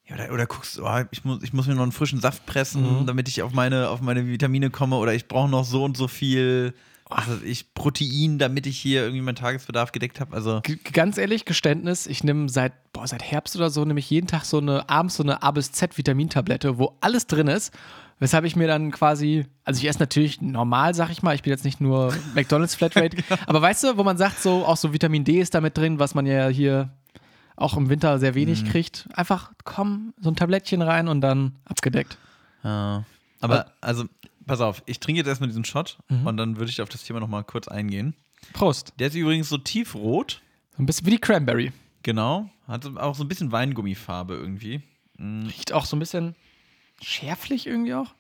ja, 0.07 0.17
oder, 0.17 0.33
oder 0.33 0.47
guckst, 0.47 0.79
oh, 0.79 1.05
ich, 1.11 1.25
muss, 1.25 1.43
ich 1.43 1.53
muss 1.53 1.67
mir 1.67 1.75
noch 1.75 1.83
einen 1.83 1.93
frischen 1.93 2.21
Saft 2.21 2.45
pressen, 2.47 3.01
mhm. 3.01 3.07
damit 3.07 3.29
ich 3.29 3.43
auf 3.43 3.53
meine, 3.53 3.89
auf 3.89 4.01
meine 4.01 4.27
Vitamine 4.27 4.71
komme, 4.71 4.97
oder 4.97 5.15
ich 5.15 5.29
brauche 5.29 5.49
noch 5.49 5.65
so 5.65 5.85
und 5.85 5.97
so 5.97 6.09
viel 6.09 6.75
also 7.11 7.33
ich 7.45 7.75
Protein, 7.75 8.39
damit 8.39 8.67
ich 8.67 8.79
hier 8.79 9.03
irgendwie 9.03 9.21
meinen 9.21 9.37
Tagesbedarf 9.37 9.93
gedeckt 9.93 10.21
habe. 10.21 10.35
Also 10.35 10.61
G 10.63 10.79
ganz 10.93 11.19
ehrlich, 11.19 11.45
Geständnis, 11.45 12.07
ich 12.07 12.25
nehme 12.25 12.49
seit, 12.49 12.73
boah, 12.93 13.07
seit 13.07 13.23
Herbst 13.23 13.57
oder 13.57 13.71
so, 13.71 13.85
nehme 13.85 14.01
ich 14.01 14.09
jeden 14.09 14.27
Tag 14.27 14.45
so 14.45 14.59
eine 14.59 14.89
abends 14.89 15.17
so 15.17 15.23
eine 15.23 15.43
A 15.43 15.51
bis 15.51 15.73
Z 15.73 15.99
Vitamintablette, 15.99 16.79
wo 16.79 16.97
alles 17.01 17.27
drin 17.27 17.49
ist. 17.49 17.73
Weshalb 18.21 18.45
ich 18.45 18.55
mir 18.57 18.69
dann 18.69 18.93
quasi, 18.93 19.45
also 19.65 19.81
ich 19.81 19.89
esse 19.89 19.99
natürlich 19.99 20.41
normal, 20.41 20.95
sag 20.95 21.11
ich 21.11 21.23
mal, 21.23 21.35
ich 21.35 21.43
bin 21.43 21.51
jetzt 21.51 21.65
nicht 21.65 21.81
nur 21.81 22.15
McDonalds 22.35 22.75
Flatrate, 22.75 23.17
genau. 23.29 23.41
aber 23.47 23.61
weißt 23.61 23.85
du, 23.85 23.97
wo 23.97 24.05
man 24.05 24.17
sagt, 24.17 24.41
so 24.41 24.65
auch 24.65 24.77
so 24.77 24.93
Vitamin 24.93 25.25
D 25.25 25.41
ist 25.41 25.55
damit 25.55 25.77
drin, 25.77 25.99
was 25.99 26.15
man 26.15 26.25
ja 26.25 26.49
hier 26.49 26.91
auch 27.57 27.77
im 27.77 27.89
Winter 27.89 28.19
sehr 28.19 28.35
wenig 28.35 28.65
mhm. 28.65 28.69
kriegt. 28.69 29.09
Einfach 29.15 29.53
komm, 29.65 30.15
so 30.21 30.31
ein 30.31 30.37
Tablettchen 30.37 30.83
rein 30.83 31.09
und 31.09 31.21
dann 31.21 31.57
abgedeckt. 31.65 32.19
Ja. 32.63 33.05
Aber 33.41 33.73
also, 33.81 34.05
pass 34.47 34.61
auf, 34.61 34.83
ich 34.87 35.01
trinke 35.01 35.19
jetzt 35.19 35.29
erstmal 35.29 35.49
diesen 35.49 35.65
Shot 35.65 35.99
mhm. 36.09 36.27
und 36.27 36.37
dann 36.37 36.57
würde 36.57 36.71
ich 36.71 36.81
auf 36.81 36.89
das 36.89 37.05
Thema 37.05 37.21
nochmal 37.21 37.45
kurz 37.45 37.69
eingehen. 37.69 38.15
Prost. 38.53 38.95
Der 38.99 39.09
ist 39.09 39.15
übrigens 39.15 39.49
so 39.49 39.59
tiefrot. 39.59 40.43
So 40.77 40.83
ein 40.83 40.87
bisschen 40.87 41.07
wie 41.07 41.11
die 41.13 41.19
Cranberry. 41.19 41.73
Genau. 42.03 42.51
Hat 42.67 42.85
auch 42.97 43.15
so 43.15 43.25
ein 43.25 43.29
bisschen 43.29 43.53
Weingummifarbe 43.53 44.35
irgendwie. 44.35 44.83
Mhm. 45.19 45.47
Riecht 45.47 45.73
auch 45.73 45.87
so 45.87 45.97
ein 45.97 46.01
bisschen 46.01 46.35
schärflich 47.03 47.67
irgendwie 47.67 47.95
auch. 47.95 48.15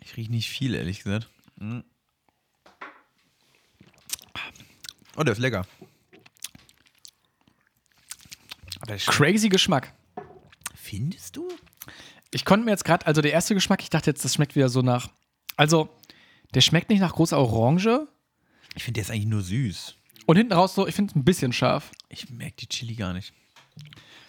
Ich 0.00 0.16
rieche 0.16 0.30
nicht 0.30 0.48
viel, 0.48 0.74
ehrlich 0.74 1.02
gesagt. 1.02 1.28
Mhm. 1.56 1.84
Oh, 5.16 5.24
der 5.24 5.32
ist 5.32 5.40
lecker. 5.40 5.66
Crazy 8.96 9.48
Geschmack. 9.48 9.92
Findest 10.74 11.36
du? 11.36 11.48
Ich 12.30 12.44
konnte 12.44 12.64
mir 12.64 12.72
jetzt 12.72 12.84
gerade, 12.84 13.06
also 13.06 13.20
der 13.20 13.32
erste 13.32 13.54
Geschmack, 13.54 13.82
ich 13.82 13.90
dachte 13.90 14.10
jetzt, 14.10 14.24
das 14.24 14.34
schmeckt 14.34 14.56
wieder 14.56 14.68
so 14.68 14.82
nach. 14.82 15.08
Also, 15.56 15.88
der 16.54 16.60
schmeckt 16.60 16.90
nicht 16.90 17.00
nach 17.00 17.14
großer 17.14 17.38
Orange. 17.38 18.06
Ich 18.74 18.84
finde, 18.84 18.98
der 18.98 19.02
ist 19.02 19.10
eigentlich 19.10 19.26
nur 19.26 19.42
süß. 19.42 19.94
Und 20.26 20.36
hinten 20.36 20.52
raus 20.52 20.74
so, 20.74 20.86
ich 20.86 20.94
finde 20.94 21.10
es 21.10 21.16
ein 21.16 21.24
bisschen 21.24 21.52
scharf. 21.52 21.90
Ich 22.08 22.30
merke 22.30 22.56
die 22.56 22.68
Chili 22.68 22.94
gar 22.94 23.12
nicht. 23.12 23.32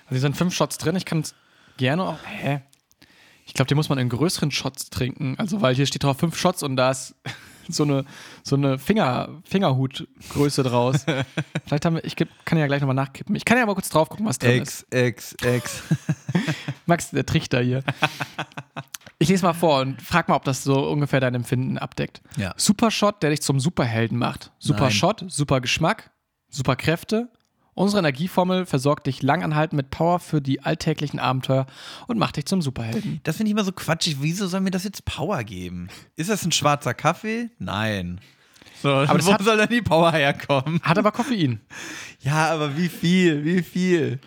Also, 0.05 0.11
hier 0.11 0.19
sind 0.21 0.37
fünf 0.37 0.53
Shots 0.53 0.77
drin. 0.77 0.95
Ich 0.95 1.05
kann 1.05 1.19
es 1.19 1.35
gerne 1.77 2.03
auch. 2.03 2.19
Hä? 2.25 2.61
Ich 3.45 3.53
glaube, 3.53 3.67
den 3.67 3.75
muss 3.75 3.89
man 3.89 3.97
in 3.97 4.09
größeren 4.09 4.51
Shots 4.51 4.89
trinken. 4.89 5.35
Also, 5.37 5.61
weil 5.61 5.75
hier 5.75 5.85
steht 5.85 6.03
drauf 6.03 6.17
fünf 6.17 6.37
Shots 6.37 6.63
und 6.63 6.75
da 6.75 6.91
ist 6.91 7.15
so 7.73 7.83
eine, 7.83 8.05
so 8.43 8.55
eine 8.55 8.77
Finger, 8.77 9.29
Fingerhutgröße 9.45 10.63
draus. 10.63 11.05
Vielleicht 11.65 11.85
haben 11.85 11.95
wir, 11.95 12.03
ich 12.03 12.15
kann 12.15 12.57
ja 12.57 12.67
gleich 12.67 12.81
nochmal 12.81 12.95
nachkippen. 12.95 13.35
Ich 13.35 13.45
kann 13.45 13.57
ja 13.57 13.65
mal 13.65 13.73
kurz 13.73 13.89
drauf 13.89 14.09
gucken, 14.09 14.25
was 14.25 14.39
drin 14.39 14.61
X, 14.61 14.85
ist. 14.89 14.93
X, 14.93 15.35
X, 15.41 15.45
X. 15.45 15.83
Max, 16.85 17.11
der 17.11 17.25
Trichter 17.25 17.61
hier. 17.61 17.83
Ich 19.19 19.29
lese 19.29 19.45
mal 19.45 19.53
vor 19.53 19.81
und 19.81 20.01
frag 20.01 20.29
mal, 20.29 20.35
ob 20.35 20.45
das 20.45 20.63
so 20.63 20.89
ungefähr 20.89 21.19
dein 21.19 21.35
Empfinden 21.35 21.77
abdeckt. 21.77 22.21
Ja. 22.37 22.53
Super 22.57 22.89
Shot, 22.89 23.21
der 23.21 23.31
dich 23.31 23.41
zum 23.41 23.59
Superhelden 23.59 24.17
macht. 24.17 24.51
Super 24.59 24.83
Nein. 24.83 24.91
Shot, 24.91 25.25
super 25.27 25.61
Geschmack, 25.61 26.11
super 26.49 26.75
Kräfte, 26.75 27.29
Unsere 27.79 27.99
Energieformel 27.99 28.65
versorgt 28.65 29.07
dich 29.07 29.21
langanhaltend 29.21 29.77
mit 29.77 29.89
Power 29.89 30.19
für 30.19 30.41
die 30.41 30.61
alltäglichen 30.61 31.17
Abenteuer 31.17 31.65
und 32.07 32.17
macht 32.17 32.35
dich 32.35 32.45
zum 32.45 32.61
Superhelden. 32.61 33.21
Das 33.23 33.37
finde 33.37 33.47
ich 33.47 33.51
immer 33.53 33.63
so 33.63 33.71
quatschig. 33.71 34.17
Wieso 34.19 34.47
soll 34.47 34.59
mir 34.59 34.71
das 34.71 34.83
jetzt 34.83 35.05
Power 35.05 35.45
geben? 35.45 35.87
Ist 36.17 36.29
das 36.29 36.43
ein 36.43 36.51
schwarzer 36.51 36.93
Kaffee? 36.93 37.51
Nein. 37.57 38.19
So, 38.83 38.89
aber 38.89 39.23
wo 39.23 39.31
hat, 39.31 39.43
soll 39.43 39.55
dann 39.55 39.69
die 39.69 39.81
Power 39.81 40.11
herkommen? 40.11 40.81
Hat 40.83 40.97
aber 40.97 41.13
Koffein. 41.13 41.61
ja, 42.19 42.51
aber 42.51 42.75
wie 42.75 42.89
viel? 42.89 43.45
Wie 43.45 43.63
viel? 43.63 44.19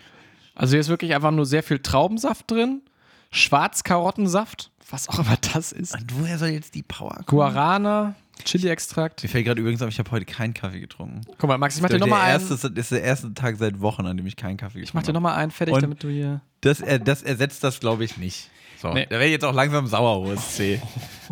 Also 0.55 0.71
hier 0.71 0.79
ist 0.79 0.89
wirklich 0.89 1.13
einfach 1.13 1.29
nur 1.29 1.45
sehr 1.45 1.61
viel 1.61 1.77
Traubensaft 1.77 2.49
drin, 2.49 2.81
Schwarzkarottensaft, 3.29 4.71
was 4.89 5.07
auch 5.09 5.19
immer 5.19 5.37
das 5.53 5.71
ist. 5.71 5.93
Und 5.93 6.19
woher 6.19 6.39
soll 6.39 6.49
jetzt 6.49 6.73
die 6.73 6.81
Power 6.81 7.17
kommen? 7.17 7.27
Guarana, 7.27 8.15
Chili-Extrakt. 8.43 9.23
Mir 9.23 9.29
fällt 9.29 9.45
gerade 9.45 9.61
übrigens 9.61 9.81
auf, 9.81 9.89
ich 9.89 9.99
habe 9.99 10.11
heute 10.11 10.25
keinen 10.25 10.53
Kaffee 10.53 10.79
getrunken. 10.79 11.21
Guck 11.37 11.47
mal, 11.47 11.57
Max, 11.57 11.75
ich 11.75 11.81
mach 11.81 11.89
dir 11.89 11.99
nochmal 11.99 12.21
einen. 12.21 12.49
Das 12.49 12.63
ist 12.63 12.91
der 12.91 13.03
erste 13.03 13.33
Tag 13.33 13.57
seit 13.57 13.79
Wochen, 13.79 14.05
an 14.05 14.17
dem 14.17 14.25
ich 14.25 14.35
keinen 14.35 14.57
Kaffee 14.57 14.79
getrunken 14.79 14.79
habe. 14.79 14.85
Ich 14.85 14.93
mach 14.93 15.03
dir 15.03 15.13
nochmal 15.13 15.37
einen 15.37 15.51
fertig, 15.51 15.75
Und 15.75 15.81
damit 15.81 16.03
du 16.03 16.09
hier. 16.09 16.41
Das, 16.61 16.83
das 17.03 17.23
ersetzt 17.23 17.63
das, 17.63 17.79
glaube 17.79 18.03
ich, 18.03 18.17
nicht. 18.17 18.49
So. 18.81 18.93
Nee. 18.93 19.05
Da 19.05 19.11
wäre 19.11 19.25
ich 19.25 19.31
jetzt 19.31 19.45
auch 19.45 19.53
langsam 19.53 19.87
sauer, 19.87 20.19
OSC. 20.27 20.81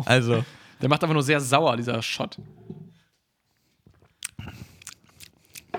Also. 0.04 0.44
Der 0.80 0.88
macht 0.88 1.02
einfach 1.02 1.14
nur 1.14 1.22
sehr 1.22 1.40
sauer, 1.40 1.76
dieser 1.76 2.02
Shot. 2.02 2.38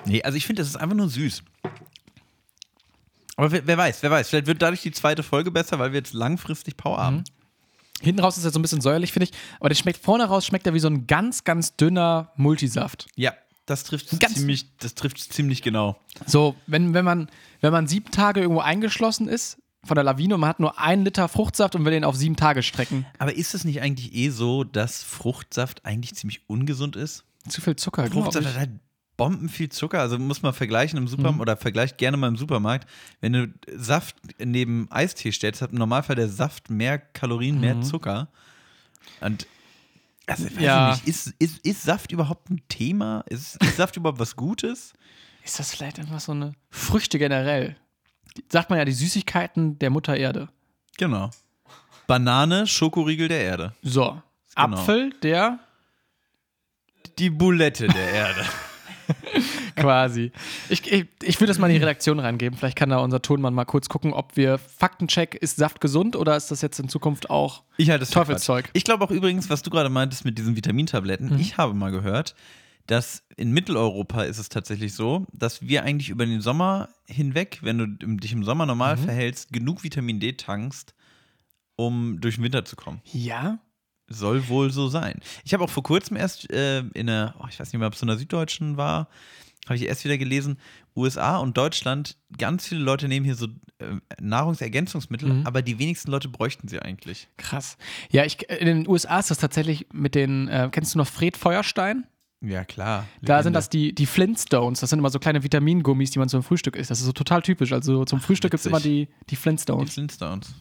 Nee, 0.05 0.21
also 0.23 0.37
ich 0.37 0.45
finde, 0.45 0.61
das 0.61 0.69
ist 0.69 0.77
einfach 0.77 0.95
nur 0.95 1.09
süß. 1.09 1.43
Aber 3.35 3.51
wer, 3.51 3.65
wer, 3.65 3.77
weiß, 3.77 4.03
wer 4.03 4.11
weiß. 4.11 4.29
Vielleicht 4.29 4.47
wird 4.47 4.61
dadurch 4.61 4.81
die 4.81 4.91
zweite 4.91 5.23
Folge 5.23 5.51
besser, 5.51 5.79
weil 5.79 5.91
wir 5.91 5.99
jetzt 5.99 6.13
langfristig 6.13 6.77
Power 6.77 6.97
mhm. 6.97 7.01
haben. 7.01 7.23
Hinten 8.03 8.21
raus 8.21 8.37
ist 8.37 8.43
er 8.45 8.51
so 8.51 8.59
ein 8.59 8.61
bisschen 8.61 8.81
säuerlich, 8.81 9.13
finde 9.13 9.29
ich. 9.29 9.31
Aber 9.59 9.69
der 9.69 9.75
schmeckt 9.75 10.03
vorne 10.03 10.25
raus, 10.25 10.45
schmeckt 10.45 10.67
er 10.67 10.73
wie 10.73 10.79
so 10.79 10.87
ein 10.89 11.07
ganz, 11.07 11.43
ganz 11.43 11.75
dünner 11.75 12.31
Multisaft. 12.35 13.07
Ja, 13.15 13.33
das 13.65 13.85
trifft 13.85 14.09
ziemlich, 14.09 14.77
das 14.77 14.93
trifft 14.93 15.19
ziemlich 15.19 15.61
genau. 15.61 15.97
So, 16.25 16.55
wenn, 16.67 16.93
wenn, 16.93 17.05
man, 17.05 17.29
wenn 17.61 17.71
man 17.71 17.87
sieben 17.87 18.11
Tage 18.11 18.41
irgendwo 18.41 18.59
eingeschlossen 18.59 19.29
ist 19.29 19.57
von 19.85 19.95
der 19.95 20.03
Lawine 20.03 20.35
und 20.35 20.41
man 20.41 20.49
hat 20.49 20.59
nur 20.59 20.79
einen 20.79 21.05
Liter 21.05 21.27
Fruchtsaft 21.27 21.75
und 21.75 21.85
will 21.85 21.91
den 21.91 22.03
auf 22.03 22.15
sieben 22.15 22.35
Tage 22.35 22.61
strecken. 22.61 23.05
Aber 23.19 23.35
ist 23.35 23.53
es 23.53 23.63
nicht 23.63 23.81
eigentlich 23.81 24.13
eh 24.13 24.29
so, 24.29 24.63
dass 24.63 25.01
Fruchtsaft 25.03 25.85
eigentlich 25.85 26.15
ziemlich 26.15 26.41
ungesund 26.47 26.95
ist? 26.95 27.23
Zu 27.47 27.61
viel 27.61 27.75
Zucker, 27.75 28.07
Fruchtsaft 28.07 28.47
hat 28.47 28.55
halt 28.55 28.71
Bomben 29.17 29.49
viel 29.49 29.69
Zucker. 29.69 29.99
Also 29.99 30.17
muss 30.17 30.41
man 30.41 30.53
vergleichen 30.53 30.97
im 30.97 31.07
Supermarkt 31.07 31.35
mhm. 31.35 31.41
oder 31.41 31.57
vergleicht 31.57 31.97
gerne 31.97 32.17
mal 32.17 32.27
im 32.27 32.37
Supermarkt. 32.37 32.89
Wenn 33.21 33.33
du 33.33 33.53
Saft 33.75 34.15
neben 34.39 34.87
Eistee 34.91 35.31
stellst, 35.31 35.61
hat 35.61 35.71
im 35.71 35.77
Normalfall 35.77 36.15
der 36.15 36.29
Saft 36.29 36.69
mehr 36.69 36.97
Kalorien, 36.97 37.55
mhm. 37.55 37.61
mehr 37.61 37.81
Zucker. 37.81 38.29
Und 39.21 39.47
also, 40.25 40.45
weiß 40.45 40.61
ja. 40.61 40.91
nicht, 40.91 41.07
ist, 41.07 41.33
ist, 41.39 41.65
ist 41.65 41.83
Saft 41.83 42.11
überhaupt 42.11 42.49
ein 42.49 42.61
Thema? 42.69 43.23
Ist, 43.27 43.61
ist 43.61 43.77
Saft 43.77 43.97
überhaupt 43.97 44.19
was 44.19 44.35
Gutes? 44.35 44.93
Ist 45.43 45.59
das 45.59 45.71
vielleicht 45.71 45.99
einfach 45.99 46.19
so 46.19 46.31
eine 46.31 46.53
Früchte 46.69 47.19
generell? 47.19 47.75
Sagt 48.49 48.69
man 48.69 48.79
ja 48.79 48.85
die 48.85 48.93
Süßigkeiten 48.93 49.77
der 49.79 49.89
Mutter 49.89 50.15
Erde. 50.15 50.49
Genau. 50.97 51.29
Banane, 52.07 52.67
Schokoriegel 52.67 53.27
der 53.27 53.41
Erde. 53.41 53.73
So. 53.81 54.21
Genau. 54.55 54.77
Apfel 54.77 55.11
der 55.21 55.59
die 57.17 57.29
Bulette 57.29 57.87
der 57.87 58.09
Erde. 58.09 58.45
Quasi. 59.75 60.31
Ich, 60.69 60.91
ich, 60.91 61.07
ich 61.21 61.39
würde 61.39 61.47
das 61.47 61.59
mal 61.59 61.67
in 61.67 61.73
die 61.73 61.79
Redaktion 61.79 62.19
reingeben. 62.19 62.57
Vielleicht 62.57 62.77
kann 62.77 62.89
da 62.89 62.97
unser 62.97 63.21
Tonmann 63.21 63.53
mal 63.53 63.65
kurz 63.65 63.89
gucken, 63.89 64.13
ob 64.13 64.35
wir 64.35 64.57
Faktencheck, 64.57 65.35
ist 65.35 65.57
Saft 65.57 65.81
gesund 65.81 66.15
oder 66.15 66.35
ist 66.35 66.51
das 66.51 66.61
jetzt 66.61 66.79
in 66.79 66.89
Zukunft 66.89 67.29
auch 67.29 67.63
ich 67.77 67.89
halte 67.89 68.05
Teufelszeug? 68.05 68.69
Ich 68.73 68.83
glaube 68.83 69.03
auch 69.03 69.11
übrigens, 69.11 69.49
was 69.49 69.61
du 69.61 69.69
gerade 69.69 69.89
meintest 69.89 70.25
mit 70.25 70.37
diesen 70.37 70.55
Vitamintabletten, 70.55 71.33
mhm. 71.33 71.39
ich 71.39 71.57
habe 71.57 71.73
mal 71.73 71.91
gehört, 71.91 72.35
dass 72.87 73.23
in 73.37 73.51
Mitteleuropa 73.51 74.23
ist 74.23 74.39
es 74.39 74.49
tatsächlich 74.49 74.93
so, 74.93 75.25
dass 75.31 75.61
wir 75.61 75.83
eigentlich 75.83 76.09
über 76.09 76.25
den 76.25 76.41
Sommer 76.41 76.89
hinweg, 77.05 77.59
wenn 77.61 77.77
du 77.77 77.87
dich 78.17 78.33
im 78.33 78.43
Sommer 78.43 78.65
normal 78.65 78.97
mhm. 78.97 79.03
verhältst, 79.03 79.53
genug 79.53 79.83
Vitamin 79.83 80.19
D 80.19 80.33
tankst, 80.33 80.93
um 81.75 82.19
durch 82.19 82.35
den 82.35 82.43
Winter 82.43 82.65
zu 82.65 82.75
kommen. 82.75 83.01
Ja? 83.05 83.59
Soll 84.13 84.47
wohl 84.47 84.71
so 84.71 84.87
sein. 84.87 85.19
Ich 85.43 85.53
habe 85.53 85.63
auch 85.63 85.69
vor 85.69 85.83
kurzem 85.83 86.17
erst 86.17 86.49
äh, 86.51 86.79
in 86.79 87.09
einer, 87.09 87.35
oh, 87.39 87.45
ich 87.49 87.59
weiß 87.59 87.71
nicht 87.71 87.79
mehr, 87.79 87.87
ob 87.87 87.93
es 87.93 87.99
so 87.99 88.05
einer 88.05 88.17
Süddeutschen 88.17 88.77
war, 88.77 89.07
habe 89.65 89.75
ich 89.75 89.83
erst 89.83 90.03
wieder 90.03 90.17
gelesen, 90.17 90.57
USA 90.95 91.37
und 91.37 91.57
Deutschland, 91.57 92.17
ganz 92.37 92.67
viele 92.67 92.81
Leute 92.81 93.07
nehmen 93.07 93.25
hier 93.25 93.35
so 93.35 93.47
äh, 93.79 93.95
Nahrungsergänzungsmittel, 94.19 95.31
mhm. 95.31 95.47
aber 95.47 95.61
die 95.61 95.79
wenigsten 95.79 96.11
Leute 96.11 96.27
bräuchten 96.27 96.67
sie 96.67 96.79
eigentlich. 96.79 97.29
Krass. 97.37 97.77
Ja, 98.11 98.25
ich, 98.25 98.49
in 98.49 98.65
den 98.65 98.87
USA 98.87 99.19
ist 99.19 99.31
das 99.31 99.37
tatsächlich 99.37 99.87
mit 99.93 100.15
den, 100.15 100.47
äh, 100.49 100.69
kennst 100.71 100.93
du 100.93 100.97
noch 100.97 101.07
Fred 101.07 101.37
Feuerstein? 101.37 102.05
Ja, 102.41 102.65
klar. 102.65 103.05
Legende. 103.15 103.27
Da 103.27 103.43
sind 103.43 103.53
das 103.53 103.69
die, 103.69 103.95
die 103.95 104.05
Flintstones. 104.05 104.81
Das 104.81 104.89
sind 104.89 104.99
immer 104.99 105.09
so 105.09 105.17
kleine 105.17 105.43
Vitamingummis, 105.43 106.11
die 106.11 106.19
man 106.19 106.27
zum 106.27 106.43
Frühstück 106.43 106.75
isst. 106.75 106.91
Das 106.91 106.99
ist 106.99 107.05
so 107.05 107.13
total 107.13 107.41
typisch. 107.41 107.71
Also 107.71 108.03
zum 108.03 108.19
Frühstück 108.19 108.51
gibt 108.51 108.59
es 108.59 108.65
immer 108.65 108.81
die, 108.81 109.07
die 109.29 109.37
Flintstones. 109.37 109.89
Die 109.89 109.93
Flintstones. 109.93 110.53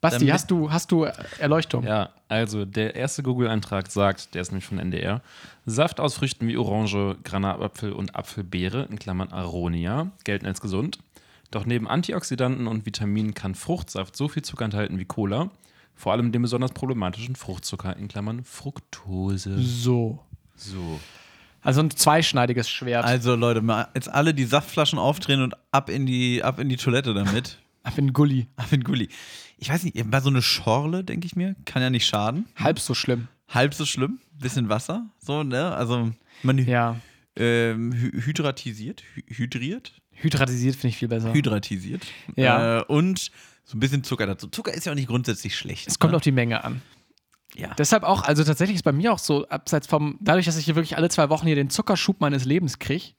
Basti, 0.00 0.20
Damit- 0.20 0.32
hast 0.32 0.50
du, 0.50 0.72
hast 0.72 0.90
du 0.92 1.06
Erleuchtung? 1.38 1.84
Ja, 1.84 2.10
also 2.28 2.64
der 2.64 2.94
erste 2.94 3.22
Google-Eintrag 3.22 3.90
sagt, 3.90 4.34
der 4.34 4.40
ist 4.42 4.50
nämlich 4.50 4.64
von 4.64 4.78
NDR, 4.78 5.20
Saft 5.66 6.00
aus 6.00 6.14
Früchten 6.14 6.48
wie 6.48 6.56
Orange, 6.56 7.16
Granatapfel 7.22 7.92
und 7.92 8.16
Apfelbeere, 8.16 8.86
in 8.90 8.98
Klammern 8.98 9.30
Aronia, 9.30 10.10
gelten 10.24 10.46
als 10.46 10.60
gesund. 10.60 10.98
Doch 11.50 11.66
neben 11.66 11.86
Antioxidanten 11.86 12.66
und 12.66 12.86
Vitaminen 12.86 13.34
kann 13.34 13.54
Fruchtsaft 13.54 14.16
so 14.16 14.28
viel 14.28 14.42
Zucker 14.42 14.64
enthalten 14.64 14.98
wie 14.98 15.04
Cola, 15.04 15.50
vor 15.94 16.12
allem 16.12 16.32
den 16.32 16.40
besonders 16.42 16.72
problematischen 16.72 17.36
Fruchtzucker, 17.36 17.96
in 17.96 18.08
Klammern 18.08 18.42
Fructose. 18.44 19.58
So. 19.60 20.20
So. 20.56 21.00
Also 21.62 21.82
ein 21.82 21.90
zweischneidiges 21.90 22.70
Schwert. 22.70 23.04
Also 23.04 23.34
Leute, 23.34 23.60
mal 23.60 23.88
jetzt 23.94 24.08
alle 24.08 24.32
die 24.32 24.44
Saftflaschen 24.44 24.98
aufdrehen 24.98 25.42
und 25.42 25.54
ab 25.72 25.90
in 25.90 26.06
die, 26.06 26.42
ab 26.42 26.58
in 26.58 26.70
die 26.70 26.76
Toilette 26.76 27.12
damit. 27.12 27.58
Ab 27.82 27.96
in 27.96 28.12
Gully. 28.12 28.46
Ab 28.56 28.66
in 28.72 28.80
den 28.80 28.84
Gulli. 28.84 29.08
Ich 29.62 29.70
weiß 29.70 29.84
nicht, 29.84 30.10
bei 30.10 30.20
so 30.20 30.30
eine 30.30 30.40
Schorle, 30.42 31.04
denke 31.04 31.26
ich 31.26 31.36
mir, 31.36 31.54
kann 31.66 31.82
ja 31.82 31.90
nicht 31.90 32.06
schaden. 32.06 32.46
Halb 32.56 32.78
so 32.78 32.94
schlimm. 32.94 33.28
Halb 33.48 33.74
so 33.74 33.84
schlimm, 33.84 34.18
bisschen 34.32 34.68
Wasser, 34.70 35.10
so, 35.18 35.42
ne? 35.42 35.74
Also 35.74 36.10
man 36.42 36.58
Ja. 36.58 36.96
ähm, 37.36 37.92
hy 37.92 38.10
hydratisiert, 38.24 39.02
hy 39.14 39.22
hydriert, 39.34 39.92
Hydratisiert 40.12 40.76
finde 40.76 40.88
ich 40.88 40.96
viel 40.96 41.08
besser. 41.08 41.32
hydratisiert. 41.32 42.06
Ja. 42.36 42.80
Äh, 42.80 42.84
und 42.84 43.30
so 43.64 43.76
ein 43.76 43.80
bisschen 43.80 44.02
Zucker 44.04 44.26
dazu. 44.26 44.48
Zucker 44.48 44.72
ist 44.72 44.86
ja 44.86 44.92
auch 44.92 44.96
nicht 44.96 45.08
grundsätzlich 45.08 45.56
schlecht. 45.56 45.86
es 45.88 45.98
kommt 45.98 46.12
ne? 46.12 46.16
auf 46.16 46.22
die 46.22 46.32
Menge 46.32 46.62
an. 46.64 46.80
ja. 47.54 47.74
Deshalb 47.74 48.02
auch, 48.02 48.22
also 48.22 48.42
tatsächlich 48.44 48.76
ist 48.76 48.82
bei 48.82 48.92
mir 48.92 49.12
auch 49.12 49.18
so, 49.18 49.46
abseits 49.48 49.86
vom, 49.86 50.18
dadurch, 50.20 50.46
dass 50.46 50.56
ich 50.56 50.64
hier 50.64 50.74
wirklich 50.74 50.96
alle 50.96 51.08
zwei 51.10 51.28
Wochen 51.28 51.46
hier 51.46 51.56
den 51.56 51.70
Zuckerschub 51.70 52.20
meines 52.20 52.44
Lebens 52.44 52.78
kriege, 52.78 53.12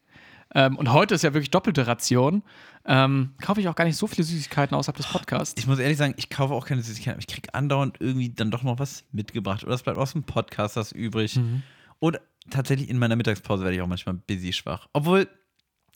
ähm, 0.54 0.78
und 0.78 0.91
heute 0.91 1.16
ist 1.16 1.24
ja 1.24 1.34
wirklich 1.34 1.52
doppelte 1.52 1.88
Ration, 1.88 2.43
ähm, 2.86 3.34
kaufe 3.41 3.62
ich 3.62 3.68
auch 3.68 3.76
gar 3.76 3.86
nicht 3.86 3.97
so 3.97 4.08
viele 4.08 4.24
Süßigkeiten 4.24 4.76
außerhalb 4.76 4.97
des 4.97 5.08
Podcasts. 5.08 5.60
Ich 5.60 5.68
muss 5.68 5.80
ehrlich 5.80 5.97
sagen, 5.97 6.14
ich 6.18 6.30
kaufe 6.30 6.54
auch 6.54 6.66
keine 6.66 6.82
Süßigkeiten, 6.82 7.14
aber 7.14 7.20
ich 7.20 7.28
kriege 7.28 7.54
andauernd 7.54 7.97
irgendwie 7.99 8.30
dann 8.30 8.52
doch 8.52 8.64
noch 8.64 8.80
was 8.80 9.06
mitgebracht. 9.12 9.64
Oder 9.64 9.76
es 9.76 9.84
bleibt 9.84 9.97
aus 9.97 10.14
dem 10.14 10.24
Podcast 10.24 10.76
was 10.76 10.91
übrig. 10.91 11.38
Mhm. 11.38 11.64
Und 11.99 12.20
tatsächlich 12.49 12.89
in 12.89 12.97
meiner 12.97 13.16
Mittagspause 13.16 13.64
werde 13.64 13.76
ich 13.76 13.82
auch 13.82 13.88
manchmal 13.88 14.16
busy 14.16 14.52
schwach. 14.52 14.88
Obwohl 14.93 15.28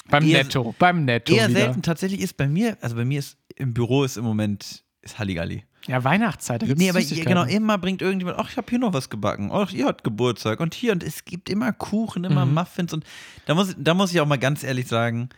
beim 0.10 0.26
Netto, 0.26 0.76
beim 0.78 1.06
Netto 1.06 1.34
eher 1.34 1.50
wieder. 1.50 1.60
selten 1.62 1.82
tatsächlich 1.82 2.22
ist 2.22 2.38
bei 2.38 2.48
mir, 2.48 2.78
also 2.82 2.96
bei 2.96 3.06
mir 3.06 3.20
ist 3.20 3.38
im 3.56 3.74
Büro 3.74 4.04
ist 4.04 4.18
im 4.18 4.24
Moment 4.24 4.84
ist 5.02 5.18
Halligalli. 5.18 5.64
Ja, 5.88 6.04
Weihnachtszeit, 6.04 6.62
da 6.62 6.66
gibt's 6.66 6.82
Nee, 6.82 6.90
aber 6.90 7.00
genau, 7.02 7.44
immer 7.44 7.78
bringt 7.78 8.02
irgendjemand, 8.02 8.40
ach, 8.40 8.50
ich 8.50 8.58
habe 8.58 8.68
hier 8.70 8.80
noch 8.80 8.94
was 8.94 9.10
gebacken. 9.10 9.52
Ach, 9.54 9.72
ihr 9.72 9.86
habt 9.86 10.04
Geburtstag 10.04 10.60
und 10.60 10.74
hier 10.74 10.92
und 10.92 11.04
es 11.04 11.26
gibt 11.26 11.50
immer 11.50 11.72
Kuchen, 11.74 12.24
immer 12.24 12.46
Mhm. 12.46 12.54
Muffins 12.56 12.94
und 12.94 13.06
da 13.46 13.54
muss, 13.54 13.76
da 13.78 13.94
muss 13.94 14.12
ich 14.12 14.20
auch 14.20 14.26
mal 14.26 14.38
ganz 14.40 14.64
ehrlich 14.64 14.88
sagen, 14.88 15.30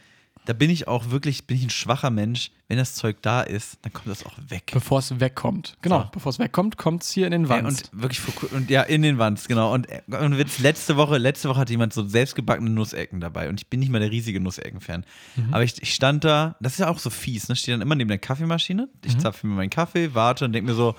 da 0.47 0.53
bin 0.53 0.69
ich 0.69 0.87
auch 0.87 1.09
wirklich, 1.11 1.45
bin 1.45 1.57
ich 1.57 1.63
ein 1.63 1.69
schwacher 1.69 2.09
Mensch. 2.09 2.51
Wenn 2.69 2.77
das 2.77 2.95
Zeug 2.95 3.17
da 3.21 3.41
ist, 3.41 3.77
dann 3.81 3.91
kommt 3.91 4.07
das 4.07 4.25
auch 4.25 4.33
weg. 4.47 4.71
Bevor 4.73 4.99
es 4.99 5.19
wegkommt. 5.19 5.75
Genau, 5.81 6.03
So. 6.03 6.09
bevor 6.13 6.29
es 6.29 6.39
wegkommt, 6.39 6.77
kommt 6.77 7.03
es 7.03 7.11
hier 7.11 7.25
in 7.25 7.31
den 7.33 7.43
Ey, 7.43 7.49
Wand. 7.49 7.65
und 7.93 8.01
wirklich 8.01 8.21
und 8.53 8.69
ja, 8.69 8.81
in 8.83 9.01
den 9.01 9.17
Wands, 9.17 9.47
genau. 9.49 9.73
Und, 9.73 9.89
äh, 9.89 10.01
und 10.07 10.33
jetzt 10.37 10.59
letzte 10.59 10.95
Woche, 10.95 11.17
letzte 11.17 11.49
Woche 11.49 11.59
hatte 11.59 11.71
jemand 11.73 11.93
so 11.93 12.07
selbstgebackene 12.07 12.69
Nussecken 12.69 13.19
dabei 13.19 13.49
und 13.49 13.59
ich 13.59 13.67
bin 13.67 13.81
nicht 13.81 13.89
mal 13.89 13.99
der 13.99 14.11
riesige 14.11 14.39
Nussecken-Fan. 14.39 15.05
Mhm. 15.35 15.53
Aber 15.53 15.63
ich, 15.63 15.81
ich 15.81 15.93
stand 15.93 16.23
da, 16.23 16.55
das 16.61 16.73
ist 16.73 16.79
ja 16.79 16.89
auch 16.89 16.99
so 16.99 17.09
fies, 17.09 17.49
ne? 17.49 17.55
Stehe 17.57 17.77
dann 17.77 17.81
immer 17.81 17.95
neben 17.95 18.07
der 18.09 18.17
Kaffeemaschine, 18.17 18.87
ich 19.05 19.15
Mhm. 19.15 19.19
zapfe 19.19 19.47
mir 19.47 19.53
meinen 19.55 19.69
Kaffee, 19.69 20.13
warte 20.15 20.45
und 20.45 20.53
denke 20.53 20.69
mir 20.71 20.75
so, 20.75 20.95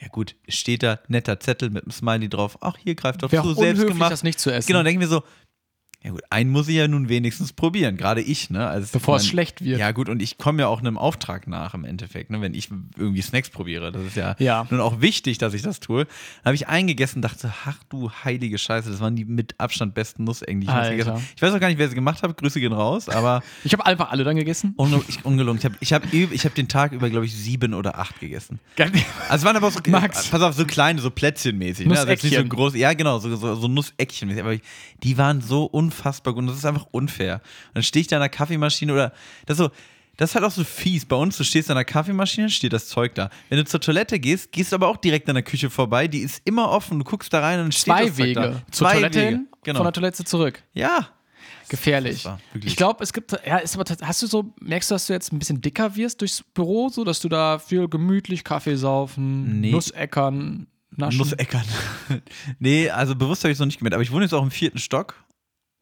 ja 0.00 0.08
gut, 0.08 0.34
steht 0.48 0.82
da 0.82 0.98
netter 1.08 1.38
Zettel 1.38 1.70
mit 1.70 1.84
einem 1.84 1.92
Smiley 1.92 2.28
drauf, 2.28 2.58
ach, 2.60 2.76
hier 2.76 2.94
greift 2.96 3.22
doch 3.22 3.30
zu, 3.30 3.54
selbst 3.54 3.86
gemacht. 3.86 4.10
das 4.12 4.22
nicht 4.24 4.40
zu 4.40 4.50
essen. 4.52 4.66
Genau, 4.66 4.82
denke 4.82 5.00
ich 5.02 5.08
mir 5.08 5.12
so, 5.12 5.22
ja 6.04 6.10
gut, 6.10 6.22
einen 6.28 6.50
muss 6.50 6.68
ich 6.68 6.76
ja 6.76 6.86
nun 6.86 7.08
wenigstens 7.08 7.54
probieren, 7.54 7.96
gerade 7.96 8.20
ich, 8.20 8.50
ne? 8.50 8.66
Also, 8.68 8.88
Bevor 8.92 9.16
es 9.16 9.22
ich 9.22 9.28
mein- 9.28 9.32
schlecht 9.32 9.64
wird. 9.64 9.80
Ja 9.80 9.90
gut, 9.92 10.08
und 10.10 10.20
ich 10.20 10.36
komme 10.36 10.60
ja 10.62 10.68
auch 10.68 10.80
einem 10.80 10.98
Auftrag 10.98 11.46
nach 11.46 11.72
im 11.72 11.84
Endeffekt, 11.84 12.30
ne? 12.30 12.40
wenn 12.42 12.52
ich 12.52 12.68
irgendwie 12.98 13.22
Snacks 13.22 13.48
probiere. 13.48 13.90
Das 13.90 14.02
ist 14.04 14.16
ja, 14.16 14.36
Ja. 14.38 14.66
nun 14.70 14.80
auch 14.80 15.00
wichtig, 15.00 15.38
dass 15.38 15.54
ich 15.54 15.62
das 15.62 15.80
tue. 15.80 16.04
Dann 16.04 16.10
habe 16.44 16.54
ich 16.56 16.68
eingegessen 16.68 17.18
und 17.18 17.22
dachte, 17.22 17.52
ach 17.66 17.78
du 17.88 18.10
heilige 18.22 18.58
Scheiße, 18.58 18.90
das 18.90 19.00
waren 19.00 19.16
die 19.16 19.24
mit 19.24 19.58
Abstand 19.58 19.94
besten 19.94 20.24
Nussecken, 20.24 20.60
die 20.60 20.66
ich 20.66 20.70
jemals 20.70 20.90
gegessen 20.90 21.10
habe. 21.12 21.22
Ich 21.36 21.40
weiß 21.40 21.54
auch 21.54 21.60
gar 21.60 21.68
nicht, 21.68 21.78
wer 21.78 21.88
sie 21.88 21.94
gemacht 21.94 22.22
hat, 22.22 22.36
Grüße 22.36 22.60
gehen 22.60 22.74
raus, 22.74 23.08
aber 23.08 23.42
Ich 23.64 23.72
habe 23.72 23.86
einfach 23.86 24.10
alle 24.10 24.24
dann 24.24 24.36
gegessen. 24.36 24.74
unge 24.76 25.00
ich, 25.08 25.24
ungelungen. 25.24 25.58
Ich 25.58 25.64
habe 25.64 25.74
ich 25.80 25.92
hab, 25.94 26.12
ich 26.12 26.44
hab 26.44 26.54
den 26.54 26.68
Tag 26.68 26.92
über, 26.92 27.08
glaube 27.08 27.24
ich, 27.24 27.34
sieben 27.34 27.72
oder 27.72 27.98
acht 27.98 28.20
gegessen. 28.20 28.60
Also 28.78 28.92
es 29.36 29.44
waren 29.44 29.56
aber 29.56 29.68
auch 29.68 29.72
so, 29.72 29.80
Max. 29.88 30.28
pass 30.28 30.42
auf, 30.42 30.54
so 30.54 30.66
kleine, 30.66 31.00
so 31.00 31.08
Plätzchenmäßig. 31.10 31.86
Ne? 31.86 31.98
Also 31.98 32.06
nicht 32.10 32.36
so 32.36 32.44
groß, 32.44 32.74
ja 32.76 32.92
genau, 32.92 33.18
so, 33.20 33.34
so, 33.36 33.54
so 33.54 33.68
Nusseckchen 33.68 34.28
mäßig. 34.28 34.42
Aber 34.44 34.56
die 35.02 35.16
waren 35.16 35.40
so 35.40 35.64
unfassbar 35.64 35.93
gut 36.02 36.36
und 36.36 36.46
das 36.46 36.56
ist 36.56 36.64
einfach 36.64 36.86
unfair. 36.90 37.36
Und 37.68 37.74
dann 37.74 37.82
stehe 37.82 38.00
ich 38.02 38.06
da 38.08 38.16
an 38.16 38.20
der 38.20 38.28
Kaffeemaschine 38.28 38.92
oder 38.92 39.12
das 39.46 39.58
ist 39.58 39.64
so, 39.64 39.70
das 40.16 40.30
ist 40.30 40.34
halt 40.36 40.44
auch 40.44 40.50
so 40.52 40.62
fies. 40.62 41.04
Bei 41.06 41.16
uns, 41.16 41.36
du 41.36 41.42
stehst 41.44 41.70
an 41.70 41.76
der 41.76 41.84
Kaffeemaschine, 41.84 42.48
steht 42.48 42.72
das 42.72 42.86
Zeug 42.88 43.14
da. 43.16 43.30
Wenn 43.48 43.58
du 43.58 43.64
zur 43.64 43.80
Toilette 43.80 44.20
gehst, 44.20 44.52
gehst 44.52 44.70
du 44.70 44.76
aber 44.76 44.86
auch 44.88 44.96
direkt 44.96 45.28
an 45.28 45.34
der 45.34 45.42
Küche 45.42 45.70
vorbei. 45.70 46.06
Die 46.06 46.20
ist 46.20 46.40
immer 46.44 46.70
offen. 46.70 46.98
Du 47.00 47.04
guckst 47.04 47.32
da 47.32 47.40
rein 47.40 47.58
und 47.60 47.72
steht 47.74 47.84
Zwei 47.94 48.06
das 48.06 48.16
Zeug 48.16 48.26
Wege. 48.26 48.40
da. 48.40 48.52
Zur 48.70 48.86
Zwei 48.88 48.92
Toilette 48.94 49.18
Wege. 49.18 49.28
hin, 49.30 49.48
Genau. 49.64 49.78
von 49.78 49.84
der 49.86 49.92
Toilette 49.92 50.24
zurück. 50.24 50.62
ja. 50.72 51.08
Gefährlich. 51.68 52.24
war 52.26 52.38
Ich 52.62 52.76
glaube, 52.76 53.02
es 53.02 53.12
gibt, 53.12 53.32
ja, 53.46 53.56
ist 53.56 53.74
aber, 53.78 53.84
hast 54.02 54.22
du 54.22 54.26
so, 54.26 54.52
merkst 54.60 54.90
du, 54.90 54.94
dass 54.96 55.06
du 55.06 55.14
jetzt 55.14 55.32
ein 55.32 55.38
bisschen 55.38 55.62
dicker 55.62 55.96
wirst 55.96 56.20
durchs 56.20 56.42
Büro, 56.42 56.90
so 56.90 57.04
dass 57.04 57.20
du 57.20 57.28
da 57.30 57.58
viel 57.58 57.88
gemütlich 57.88 58.44
Kaffee 58.44 58.76
saufen, 58.76 59.60
Nee. 59.62 59.70
Nusseckern, 59.72 60.66
naschen? 60.90 61.18
Nusseckern. 61.18 61.64
nee, 62.58 62.90
also 62.90 63.16
bewusst 63.16 63.44
habe 63.44 63.50
ich 63.50 63.56
es 63.56 63.60
noch 63.60 63.66
nicht 63.66 63.78
gemerkt. 63.78 63.94
Aber 63.94 64.02
ich 64.02 64.12
wohne 64.12 64.24
jetzt 64.24 64.34
auch 64.34 64.42
im 64.42 64.50
vierten 64.50 64.78
Stock. 64.78 65.23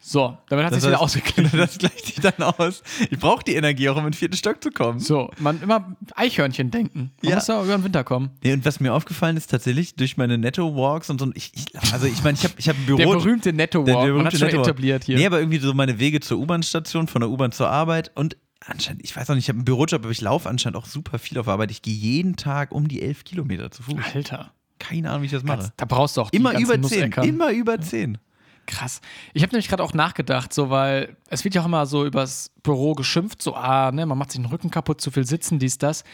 So, 0.05 0.37
damit 0.49 0.65
hat 0.67 0.73
Das 0.73 0.81
sich 0.83 0.91
wieder 0.91 1.01
ausgeglichen. 1.01 1.51
Das 1.59 1.79
gleicht 1.79 2.07
sich 2.07 2.17
dann 2.17 2.43
aus. 2.43 2.83
Ich 3.09 3.19
brauche 3.21 3.45
die 3.45 3.55
Energie 3.55 3.89
auch, 3.89 3.95
um 3.97 4.01
in 4.05 4.11
den 4.11 4.15
vierten 4.15 4.37
Stock 4.37 4.61
zu 4.63 4.71
kommen. 4.73 4.99
So, 4.99 5.31
man 5.39 5.63
immer 5.63 5.97
Eichhörnchen 6.17 6.73
denken. 6.73 7.13
Man 7.23 7.31
Ja. 7.31 7.37
muss 7.37 7.47
ja 7.47 7.63
über 7.63 7.77
den 7.79 7.85
Winter 7.85 8.03
kommen. 8.03 8.31
Nee, 8.43 8.53
und 8.53 8.65
was 8.65 8.81
mir 8.81 8.93
aufgefallen 8.95 9.37
ist, 9.37 9.49
tatsächlich 9.51 9.95
durch 9.95 10.17
meine 10.17 10.39
Netto-Walks 10.39 11.09
und 11.09 11.21
so, 11.21 11.31
ich, 11.35 11.53
ich, 11.55 11.67
also 11.93 12.07
ich 12.07 12.23
meine, 12.25 12.37
ich 12.37 12.43
habe 12.43 12.55
ich 12.57 12.69
hab 12.69 12.77
ein 12.77 12.85
Büro. 12.85 12.97
Der 12.99 13.07
berühmte 13.07 13.53
Netto-Walk, 13.53 13.87
Der- 13.87 14.05
der 14.07 14.15
man 14.15 14.25
hat 14.27 14.33
berühmte 14.33 14.51
schon 14.57 14.61
etabliert 14.61 15.05
hier. 15.05 15.17
Nee, 15.19 15.27
aber 15.27 15.39
irgendwie 15.39 15.59
so 15.61 15.73
meine 15.73 16.01
Wege 16.01 16.19
zur 16.19 16.39
U-Bahn-Station, 16.41 17.07
von 17.07 17.21
der 17.21 17.31
U-Bahn 17.31 17.53
zur 17.53 17.71
Arbeit 17.71 18.11
und 18.17 18.37
anscheinend, 18.67 19.05
ich 19.05 19.15
weiß 19.17 19.31
auch 19.31 19.35
nicht, 19.37 19.45
ich 19.45 19.49
habe 19.51 19.59
einen 19.59 19.65
Bürojob, 19.65 20.03
aber 20.03 20.11
ich 20.11 20.21
laufe 20.21 20.49
anscheinend 20.49 20.77
auch 20.79 20.87
super 20.87 21.21
viel 21.21 21.39
auf 21.39 21.47
Arbeit. 21.47 21.71
Ich 21.71 21.81
gehe 21.83 21.95
jeden 21.95 22.35
Tag 22.35 22.73
um 22.73 22.89
die 22.89 23.03
elf 23.03 23.23
Kilometer 23.23 23.71
zu 23.71 23.85
Fuß. 23.85 23.95
Alter, 24.15 24.53
Keine 24.81 25.11
Ahnung, 25.11 25.23
wie 25.23 25.27
ich 25.27 25.33
das 25.33 25.45
mache. 25.45 25.73
da 25.77 25.85
brauchst 25.85 26.17
du 26.17 26.23
auch 26.23 26.31
die 26.31 26.37
Immer 26.39 26.53
ganzen 26.55 26.75
über 26.81 26.89
zehn. 26.89 27.13
Immer 27.23 27.53
über 27.53 27.81
zehn. 27.81 28.19
Krass. 28.67 29.01
Ich 29.35 29.43
habe 29.43 29.53
nämlich 29.53 29.69
gerade 29.69 29.83
auch 29.83 29.93
nachgedacht, 29.93 30.53
so 30.53 30.71
weil 30.71 31.17
es 31.29 31.43
wird 31.45 31.55
ja 31.55 31.63
auch 31.63 31.67
immer 31.67 31.85
so 31.85 32.07
übers 32.07 32.53
Büro 32.63 32.95
geschimpft, 32.95 33.43
so 33.43 33.55
ah, 33.57 33.91
ne, 33.91 34.07
man 34.07 34.17
macht 34.17 34.31
sich 34.31 34.41
den 34.41 34.49
Rücken 34.49 34.71
kaputt, 34.71 35.01
zu 35.01 35.11
viel 35.11 35.27
sitzen, 35.27 35.59
dies, 35.59 35.79
das. 35.79 36.05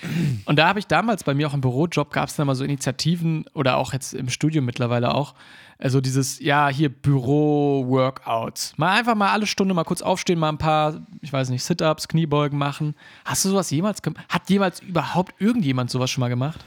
Und 0.46 0.58
da 0.58 0.66
habe 0.66 0.78
ich 0.78 0.86
damals 0.86 1.24
bei 1.24 1.34
mir 1.34 1.46
auch 1.48 1.54
im 1.54 1.60
Bürojob 1.60 2.10
gab 2.10 2.28
es 2.30 2.36
dann 2.36 2.46
mal 2.46 2.54
so 2.54 2.64
Initiativen 2.64 3.44
oder 3.52 3.76
auch 3.76 3.92
jetzt 3.92 4.14
im 4.14 4.30
Studium 4.30 4.64
mittlerweile 4.64 5.14
auch, 5.14 5.34
also 5.78 6.00
dieses, 6.00 6.40
ja, 6.40 6.68
hier 6.68 6.88
Büro-Workouts. 6.88 8.78
Mal 8.78 8.98
einfach 8.98 9.14
mal 9.14 9.30
alle 9.30 9.46
Stunde 9.46 9.74
mal 9.74 9.84
kurz 9.84 10.00
aufstehen, 10.00 10.38
mal 10.38 10.48
ein 10.48 10.58
paar, 10.58 11.06
ich 11.20 11.32
weiß 11.32 11.50
nicht, 11.50 11.62
Sit-Ups, 11.62 12.08
Kniebeugen 12.08 12.58
machen. 12.58 12.94
Hast 13.26 13.44
du 13.44 13.50
sowas 13.50 13.70
jemals 13.70 14.00
gemacht? 14.00 14.24
Hat 14.28 14.48
jemals 14.48 14.80
überhaupt 14.80 15.40
irgendjemand 15.40 15.90
sowas 15.90 16.10
schon 16.10 16.22
mal 16.22 16.28
gemacht? 16.28 16.64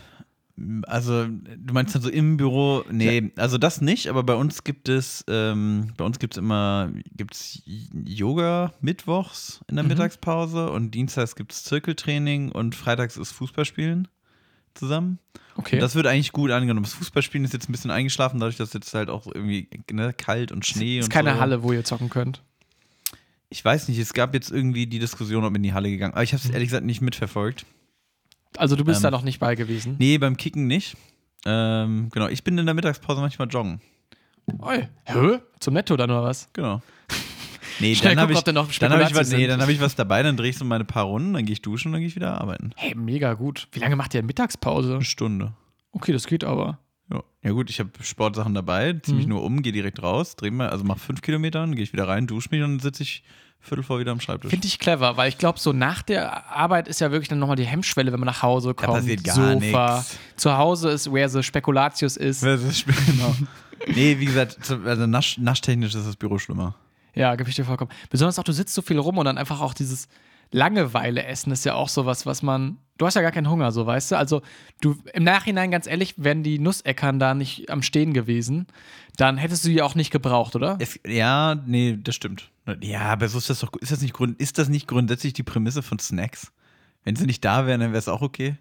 Also, 0.87 1.27
du 1.27 1.73
meinst 1.73 1.95
dann 1.95 2.01
so 2.01 2.09
im 2.09 2.37
Büro? 2.37 2.83
Nee, 2.91 3.31
also 3.37 3.57
das 3.57 3.81
nicht, 3.81 4.07
aber 4.07 4.23
bei 4.23 4.35
uns 4.35 4.63
gibt 4.63 4.89
es, 4.89 5.23
ähm, 5.27 5.93
bei 5.97 6.05
uns 6.05 6.19
gibt 6.19 6.33
es 6.33 6.37
immer, 6.37 6.91
gibt's 7.15 7.61
Yoga 7.65 8.73
mittwochs 8.81 9.61
in 9.67 9.75
der 9.75 9.83
Mhm. 9.83 9.89
Mittagspause 9.89 10.69
und 10.69 10.91
dienstags 10.91 11.35
gibt 11.35 11.53
es 11.53 11.63
Zirkeltraining 11.63 12.51
und 12.51 12.75
freitags 12.75 13.17
ist 13.17 13.31
Fußballspielen 13.31 14.07
zusammen. 14.73 15.19
Okay. 15.55 15.75
Und 15.77 15.81
das 15.81 15.95
wird 15.95 16.07
eigentlich 16.07 16.31
gut 16.31 16.51
angenommen. 16.51 16.83
Das 16.83 16.93
Fußballspielen 16.93 17.43
ist 17.45 17.53
jetzt 17.53 17.67
ein 17.69 17.71
bisschen 17.73 17.91
eingeschlafen, 17.91 18.39
dadurch, 18.39 18.57
dass 18.57 18.73
jetzt 18.73 18.93
halt 18.93 19.09
auch 19.09 19.25
irgendwie 19.27 19.67
ne, 19.91 20.13
kalt 20.13 20.51
und 20.51 20.65
Schnee 20.65 20.99
ist 20.99 21.05
und 21.05 21.11
keine 21.11 21.33
so. 21.33 21.39
Halle, 21.39 21.63
wo 21.63 21.71
ihr 21.73 21.83
zocken 21.83 22.09
könnt. 22.09 22.41
Ich 23.49 23.63
weiß 23.65 23.89
nicht, 23.89 23.97
es 23.99 24.13
gab 24.13 24.33
jetzt 24.33 24.49
irgendwie 24.49 24.87
die 24.87 24.99
Diskussion, 24.99 25.43
ob 25.43 25.53
in 25.55 25.63
die 25.63 25.73
Halle 25.73 25.89
gegangen. 25.89 26.13
Aber 26.13 26.23
ich 26.23 26.31
Mhm. 26.31 26.37
habe 26.37 26.47
es 26.47 26.53
ehrlich 26.53 26.69
gesagt 26.69 26.85
nicht 26.85 27.01
mitverfolgt. 27.01 27.65
Also 28.57 28.75
du 28.75 28.83
bist 28.83 28.99
Ähm, 28.99 29.03
da 29.03 29.11
noch 29.11 29.23
nicht 29.23 29.39
bei 29.39 29.55
gewesen. 29.55 29.95
Nee, 29.99 30.17
beim 30.17 30.37
Kicken 30.37 30.67
nicht. 30.67 30.95
Ähm, 31.45 32.09
genau, 32.11 32.27
ich 32.27 32.43
bin 32.43 32.57
in 32.57 32.65
der 32.65 32.75
Mittagspause 32.75 33.21
manchmal 33.21 33.47
joggen. 33.49 33.81
Oi. 34.59 34.87
Hä? 35.05 35.39
Zum 35.59 35.73
Netto 35.73 35.95
dann 35.97 36.11
oder 36.11 36.23
was? 36.23 36.49
Genau. 36.53 36.81
Nee, 37.79 37.95
dann 37.95 38.19
habe 38.19 38.33
ich, 38.33 38.41
dann 38.41 38.57
hab 38.57 38.69
ich, 38.69 39.15
was, 39.15 39.31
nee, 39.31 39.47
dann 39.47 39.59
hab 39.61 39.69
ich 39.69 39.81
was 39.81 39.95
dabei, 39.95 40.21
dann 40.21 40.37
drehe 40.37 40.49
ich 40.51 40.57
so 40.57 40.65
meine 40.65 40.83
paar 40.83 41.05
Runden, 41.05 41.33
dann 41.33 41.45
gehe 41.45 41.53
ich 41.53 41.61
duschen 41.63 41.87
und 41.87 41.93
dann 41.93 42.01
gehe 42.01 42.09
ich 42.09 42.15
wieder 42.15 42.39
arbeiten. 42.39 42.71
Hey, 42.75 42.93
mega 42.95 43.33
gut. 43.33 43.67
Wie 43.71 43.79
lange 43.79 43.95
macht 43.95 44.13
ihr 44.13 44.21
Mittagspause? 44.21 44.95
Eine 44.95 45.03
Stunde. 45.03 45.53
Okay, 45.91 46.11
das 46.11 46.27
geht 46.27 46.43
aber. 46.43 46.77
Ja, 47.11 47.23
ja 47.41 47.51
gut, 47.51 47.71
ich 47.71 47.79
habe 47.79 47.89
Sportsachen 48.01 48.53
dabei, 48.53 48.93
ziehe 49.01 49.15
mich 49.15 49.25
Mhm. 49.25 49.31
nur 49.31 49.43
um, 49.43 49.61
gehe 49.63 49.71
direkt 49.71 50.03
raus, 50.03 50.35
drehe 50.35 50.51
mal, 50.51 50.69
also 50.69 50.83
mach 50.83 50.99
fünf 50.99 51.21
Kilometer, 51.23 51.59
dann 51.61 51.73
gehe 51.73 51.83
ich 51.83 51.91
wieder 51.91 52.07
rein, 52.07 52.27
dusche 52.27 52.49
mich 52.51 52.61
und 52.61 52.71
dann 52.71 52.79
sitze 52.79 53.01
ich 53.03 53.23
Viertel 53.61 53.83
vor 53.83 53.99
wieder 53.99 54.11
am 54.11 54.19
Schreibtisch. 54.19 54.49
Finde 54.49 54.67
ich 54.67 54.79
clever, 54.79 55.17
weil 55.17 55.29
ich 55.29 55.37
glaube, 55.37 55.59
so 55.59 55.71
nach 55.71 56.01
der 56.01 56.51
Arbeit 56.51 56.87
ist 56.87 56.99
ja 56.99 57.11
wirklich 57.11 57.29
dann 57.29 57.39
nochmal 57.39 57.55
die 57.55 57.65
Hemmschwelle, 57.65 58.11
wenn 58.11 58.19
man 58.19 58.27
nach 58.27 58.41
Hause 58.41 58.73
kommt. 58.73 58.93
passiert 58.93 59.23
gar 59.23 59.55
nix. 59.55 60.17
Zu 60.35 60.57
Hause 60.57 60.89
ist, 60.89 61.11
where 61.11 61.29
the 61.29 61.43
Spekulatius 61.43 62.17
ist. 62.17 62.43
Genau. 63.11 63.35
nee, 63.87 64.17
wie 64.19 64.25
gesagt, 64.25 64.57
also 64.85 65.05
nasch, 65.05 65.37
naschtechnisch 65.37 65.93
ist 65.93 66.07
das 66.07 66.15
Büro 66.15 66.37
schlimmer. 66.37 66.75
Ja, 67.13 67.35
gebe 67.35 67.49
ich 67.49 67.55
dir 67.55 67.65
vollkommen. 67.65 67.91
Besonders 68.09 68.39
auch, 68.39 68.43
du 68.43 68.51
sitzt 68.51 68.73
so 68.73 68.81
viel 68.81 68.97
rum 68.97 69.17
und 69.17 69.25
dann 69.25 69.37
einfach 69.37 69.61
auch 69.61 69.73
dieses, 69.73 70.07
Langeweile 70.51 71.23
essen 71.23 71.51
ist 71.51 71.63
ja 71.63 71.75
auch 71.75 71.87
sowas, 71.87 72.25
was 72.25 72.41
man. 72.41 72.77
Du 72.97 73.05
hast 73.05 73.15
ja 73.15 73.21
gar 73.21 73.31
keinen 73.31 73.49
Hunger, 73.49 73.71
so 73.71 73.85
weißt 73.85 74.11
du. 74.11 74.17
Also, 74.17 74.41
du 74.81 74.97
im 75.13 75.23
Nachhinein, 75.23 75.71
ganz 75.71 75.87
ehrlich, 75.87 76.15
wären 76.17 76.43
die 76.43 76.59
Nusseckern 76.59 77.19
da 77.19 77.33
nicht 77.33 77.69
am 77.69 77.81
Stehen 77.81 78.13
gewesen, 78.13 78.67
dann 79.15 79.37
hättest 79.37 79.65
du 79.65 79.69
die 79.69 79.81
auch 79.81 79.95
nicht 79.95 80.11
gebraucht, 80.11 80.55
oder? 80.55 80.77
Es, 80.79 80.99
ja, 81.07 81.55
nee, 81.65 81.97
das 82.01 82.15
stimmt. 82.15 82.50
Ja, 82.81 83.01
aber 83.01 83.27
so 83.27 83.37
ist 83.37 83.49
das 83.49 83.59
doch. 83.59 83.71
Ist 83.79 83.91
das 83.91 84.01
nicht, 84.01 84.19
ist 84.37 84.57
das 84.57 84.69
nicht 84.69 84.87
grundsätzlich 84.87 85.33
die 85.33 85.43
Prämisse 85.43 85.81
von 85.81 85.99
Snacks? 85.99 86.51
Wenn 87.03 87.15
sie 87.15 87.25
nicht 87.25 87.43
da 87.43 87.65
wären, 87.65 87.79
dann 87.79 87.91
wäre 87.91 87.99
es 87.99 88.07
auch 88.07 88.21
okay. 88.21 88.57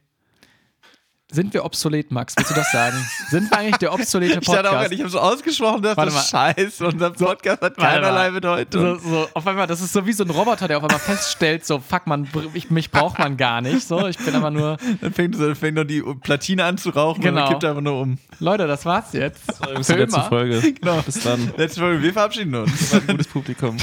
Sind 1.33 1.55
wir 1.55 1.65
obsolet, 1.65 2.11
Max? 2.11 2.35
Willst 2.37 2.51
du 2.51 2.55
das 2.57 2.73
sagen? 2.73 2.97
Sind 3.29 3.51
wir 3.51 3.59
eigentlich 3.59 3.77
der 3.77 3.93
obsolete 3.93 4.35
Podcast? 4.41 4.49
Ich, 4.59 4.63
dachte 4.71 4.79
auch, 4.87 4.91
ich 4.91 4.99
habe 5.01 5.11
so 5.11 5.21
ausgesprochen, 5.21 5.83
dass 5.83 5.97
Warte 5.97 6.13
das 6.13 6.33
mal. 6.33 6.55
scheiße. 6.57 6.87
Unser 6.89 7.11
Podcast 7.11 7.63
hat 7.63 7.79
Warte 7.79 7.81
keinerlei. 7.81 8.31
Bedeutung. 8.31 8.99
So, 8.99 9.09
so, 9.09 9.29
auf 9.35 9.47
einmal, 9.47 9.69
das 9.69 9.81
ist 9.81 9.93
so 9.93 10.05
wie 10.07 10.13
so 10.13 10.25
ein 10.25 10.31
Roboter, 10.31 10.67
der 10.67 10.79
auf 10.79 10.83
einmal 10.83 10.99
feststellt, 10.99 11.65
so, 11.65 11.79
fuck, 11.79 12.07
man, 12.09 12.29
ich, 12.55 12.71
mich 12.71 12.91
braucht 12.91 13.19
man 13.21 13.37
gar 13.37 13.61
nicht. 13.61 13.87
So, 13.87 14.09
ich 14.09 14.19
bin 14.19 14.35
aber 14.35 14.51
nur, 14.51 14.77
Dann 15.01 15.13
fängt, 15.13 15.37
so, 15.37 15.47
dann 15.47 15.55
fängt 15.55 15.77
noch 15.77 15.85
die 15.85 16.03
Platine 16.21 16.65
an 16.65 16.79
zu 16.79 16.91
rauchen 16.91 17.19
und 17.21 17.25
Genau. 17.25 17.43
dann 17.43 17.49
kippt 17.51 17.63
er 17.63 17.71
einfach 17.71 17.83
nur 17.83 18.01
um. 18.01 18.19
Leute, 18.41 18.67
das 18.67 18.85
war's 18.85 19.13
jetzt. 19.13 19.43
Bis 19.77 19.87
zur 19.87 19.97
letzten. 19.99 20.23
Folge. 20.23 20.61
Genau. 20.73 21.01
Bis 21.03 21.21
dann. 21.23 21.53
Letzte 21.57 21.81
Folge, 21.81 22.03
wir 22.03 22.13
verabschieden 22.13 22.55
uns. 22.57 22.93
Ein 22.93 23.07
gutes 23.07 23.29
Publikum. 23.29 23.77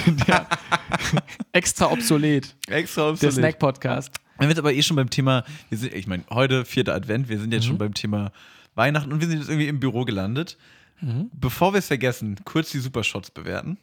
Extra 1.54 1.92
obsolet. 1.92 2.56
Extra 2.68 3.04
Der 3.04 3.12
obsolet. 3.12 3.34
Snack-Podcast. 3.36 4.12
Wenn 4.38 4.48
wir 4.48 4.50
jetzt 4.50 4.60
aber 4.60 4.74
eh 4.74 4.82
schon 4.82 4.96
beim 4.96 5.10
Thema, 5.10 5.44
wir 5.70 5.78
sind, 5.78 5.94
ich 5.94 6.08
meine, 6.08 6.24
heute 6.30 6.66
vierter 6.66 6.94
Advent, 6.96 7.30
wir 7.30 7.40
sind 7.40 7.54
jetzt 7.54 7.64
Mhm. 7.64 7.68
schon 7.70 7.78
beim 7.78 7.94
Thema 7.94 8.32
Weihnachten 8.76 9.12
und 9.12 9.22
wir 9.22 9.28
sind 9.28 9.40
jetzt 9.40 9.50
irgendwie 9.50 9.68
im 9.68 9.80
Büro 9.80 10.06
gelandet. 10.06 10.58
Mhm. 11.02 11.30
Bevor 11.34 11.74
wir 11.74 11.80
es 11.80 11.88
vergessen, 11.88 12.40
kurz 12.46 12.72
die 12.72 12.80
Supershots 12.80 13.32
bewerten. 13.32 13.78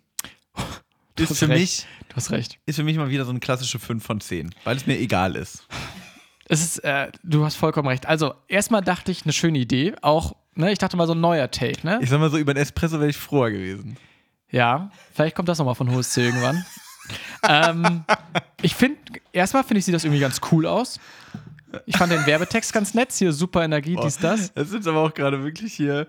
Du 1.17 1.23
Ist 1.23 1.31
hast 1.31 1.39
für, 1.39 1.49
recht. 1.49 1.61
mich, 1.61 1.87
Du 2.09 2.17
hast 2.17 2.33
recht. 2.33 2.59
ist 2.67 2.75
für 2.75 2.83
mich 2.83 2.97
mal 2.97 3.09
wieder 3.09 3.25
so 3.25 3.31
eine 3.31 3.39
klassische 3.39 3.79
5 3.79 4.05
von 4.05 4.21
10, 4.21 4.53
weil 4.65 4.77
es 4.77 4.85
mir 4.89 4.99
egal 4.99 5.37
ist. 5.37 5.65
Es 6.47 6.61
ist, 6.61 6.79
äh, 6.81 7.13
du 7.23 7.45
hast 7.45 7.55
vollkommen 7.55 7.87
recht. 7.87 8.07
Also, 8.07 8.35
erstmal 8.49 8.83
dachte 8.83 9.13
ich, 9.13 9.23
eine 9.23 9.33
schöne 9.33 9.59
Idee. 9.61 9.95
Auch, 10.03 10.35
ne, 10.57 10.73
ich 10.73 10.79
dachte 10.79 10.97
mal 10.97 11.07
so 11.07 11.13
ein 11.15 11.21
neuer 11.21 11.49
Take, 11.53 11.87
ne? 11.87 12.01
Ich 12.03 12.11
sag 12.11 12.19
mal 12.19 12.31
so, 12.31 12.37
über 12.37 12.53
den 12.53 12.61
Espresso 12.65 12.99
wäre 12.99 13.11
ich 13.11 13.17
froher 13.17 13.53
gewesen. 13.53 13.97
Ja, 14.51 14.91
vielleicht 15.13 15.37
kommt 15.37 15.49
das 15.49 15.59
nochmal 15.59 15.77
von 15.77 15.89
Hohes 15.93 16.11
C 16.11 16.25
irgendwann. 16.25 16.65
ähm, 17.49 18.05
ich 18.63 18.75
finde, 18.75 18.99
erstmal 19.33 19.65
finde 19.65 19.79
ich, 19.79 19.85
sieht 19.85 19.95
das 19.95 20.05
irgendwie 20.05 20.21
ganz 20.21 20.41
cool 20.53 20.67
aus. 20.67 20.99
Ich 21.87 21.97
fand 21.97 22.13
den 22.13 22.25
Werbetext 22.25 22.73
ganz 22.73 22.95
nett. 22.95 23.13
Hier 23.13 23.33
super 23.33 23.65
Energie, 23.65 23.97
dies, 24.03 24.19
das. 24.19 24.53
Das 24.55 24.73
ist 24.73 24.87
aber 24.87 25.01
auch 25.01 25.13
gerade 25.13 25.43
wirklich 25.43 25.75
hier. 25.75 26.07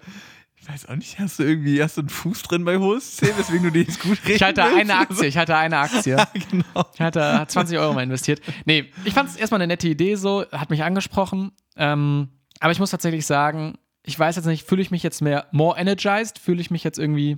Ich 0.55 0.71
weiß 0.71 0.87
auch 0.89 0.95
nicht, 0.95 1.19
hast 1.19 1.37
du 1.37 1.43
irgendwie, 1.43 1.81
hast 1.83 1.97
du 1.97 2.01
einen 2.01 2.09
Fuß 2.09 2.41
drin 2.43 2.65
bei 2.65 2.77
10, 2.77 3.37
weswegen 3.37 3.63
du 3.63 3.71
die 3.71 3.81
jetzt 3.81 3.99
gut 3.99 4.17
reden 4.25 4.35
Ich 4.35 4.41
hatte 4.41 4.63
eine 4.63 4.95
Aktie, 4.97 5.27
ich 5.27 5.37
hatte 5.37 5.55
eine 5.55 5.77
Aktie. 5.77 6.15
genau. 6.49 6.85
Ich 6.93 7.01
hatte 7.01 7.45
20 7.47 7.77
Euro 7.77 7.93
mal 7.93 8.03
investiert. 8.03 8.41
Nee, 8.65 8.91
ich 9.03 9.13
fand 9.13 9.29
es 9.29 9.35
erstmal 9.35 9.61
eine 9.61 9.67
nette 9.67 9.87
Idee 9.87 10.15
so, 10.15 10.43
hat 10.51 10.71
mich 10.71 10.83
angesprochen. 10.83 11.51
Ähm, 11.77 12.29
aber 12.59 12.71
ich 12.71 12.79
muss 12.79 12.89
tatsächlich 12.89 13.27
sagen, 13.27 13.75
ich 14.01 14.17
weiß 14.17 14.37
jetzt 14.37 14.45
nicht, 14.45 14.67
fühle 14.67 14.81
ich 14.81 14.89
mich 14.89 15.03
jetzt 15.03 15.21
mehr 15.21 15.45
more 15.51 15.77
energized? 15.77 16.39
Fühle 16.39 16.61
ich 16.61 16.71
mich 16.71 16.83
jetzt 16.83 16.97
irgendwie, 16.97 17.37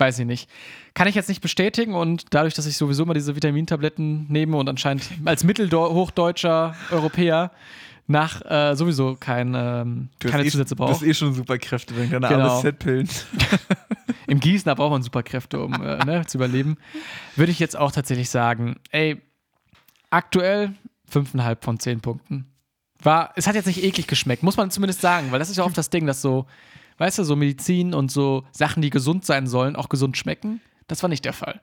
weiß 0.00 0.18
ich 0.18 0.26
nicht. 0.26 0.48
Kann 0.94 1.06
ich 1.06 1.14
jetzt 1.14 1.28
nicht 1.28 1.40
bestätigen 1.42 1.94
und 1.94 2.24
dadurch, 2.30 2.54
dass 2.54 2.66
ich 2.66 2.76
sowieso 2.76 3.04
mal 3.06 3.14
diese 3.14 3.36
Vitamintabletten 3.36 4.26
nehme 4.28 4.56
und 4.56 4.68
anscheinend 4.68 5.04
als 5.26 5.44
mittelhochdeutscher 5.44 6.74
Europäer 6.90 7.50
nach 8.06 8.42
äh, 8.44 8.74
sowieso 8.74 9.14
kein, 9.20 9.54
ähm, 9.54 10.08
keine 10.18 10.44
eh, 10.44 10.48
Zusätze 10.50 10.74
Du 10.74 10.82
hast 10.84 10.98
brauche. 10.98 11.06
eh 11.06 11.14
schon 11.14 11.32
Superkräfte, 11.32 11.94
dann 11.94 12.10
keine 12.10 12.26
Genau. 12.26 12.48
arme 12.48 12.60
Setpillen. 12.62 13.08
Im 14.26 14.40
Gießen 14.40 14.74
braucht 14.74 14.90
man 14.90 15.02
Superkräfte, 15.02 15.60
um 15.60 15.74
äh, 15.74 16.04
ne, 16.04 16.26
zu 16.26 16.38
überleben. 16.38 16.76
Würde 17.36 17.52
ich 17.52 17.60
jetzt 17.60 17.76
auch 17.76 17.92
tatsächlich 17.92 18.28
sagen, 18.30 18.76
ey, 18.90 19.20
aktuell 20.10 20.72
5,5 21.12 21.56
von 21.60 21.78
10 21.78 22.00
Punkten. 22.00 22.46
War, 23.02 23.32
es 23.36 23.46
hat 23.46 23.54
jetzt 23.54 23.66
nicht 23.66 23.82
eklig 23.82 24.06
geschmeckt, 24.08 24.42
muss 24.42 24.56
man 24.56 24.70
zumindest 24.70 25.00
sagen, 25.00 25.30
weil 25.30 25.38
das 25.38 25.48
ist 25.48 25.56
ja 25.56 25.64
oft 25.64 25.78
das 25.78 25.88
Ding, 25.90 26.06
dass 26.06 26.20
so, 26.20 26.46
weißt 27.00 27.18
du, 27.18 27.24
so 27.24 27.34
Medizin 27.34 27.94
und 27.94 28.10
so 28.10 28.44
Sachen, 28.52 28.82
die 28.82 28.90
gesund 28.90 29.24
sein 29.24 29.46
sollen, 29.46 29.74
auch 29.74 29.88
gesund 29.88 30.16
schmecken. 30.18 30.60
Das 30.86 31.02
war 31.02 31.08
nicht 31.08 31.24
der 31.24 31.32
Fall. 31.32 31.60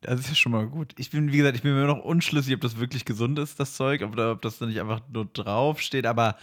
Das 0.00 0.20
ist 0.20 0.28
ja 0.28 0.34
schon 0.36 0.52
mal 0.52 0.66
gut. 0.66 0.94
Ich 0.96 1.10
bin, 1.10 1.32
wie 1.32 1.38
gesagt, 1.38 1.56
ich 1.56 1.62
bin 1.62 1.74
mir 1.74 1.86
noch 1.86 2.04
unschlüssig, 2.04 2.54
ob 2.54 2.60
das 2.60 2.78
wirklich 2.78 3.04
gesund 3.04 3.38
ist, 3.38 3.58
das 3.58 3.74
Zeug, 3.74 4.02
oder 4.02 4.32
ob 4.32 4.42
das 4.42 4.58
da 4.58 4.66
nicht 4.66 4.80
einfach 4.80 5.00
nur 5.12 5.24
draufsteht, 5.26 6.06
aber 6.06 6.36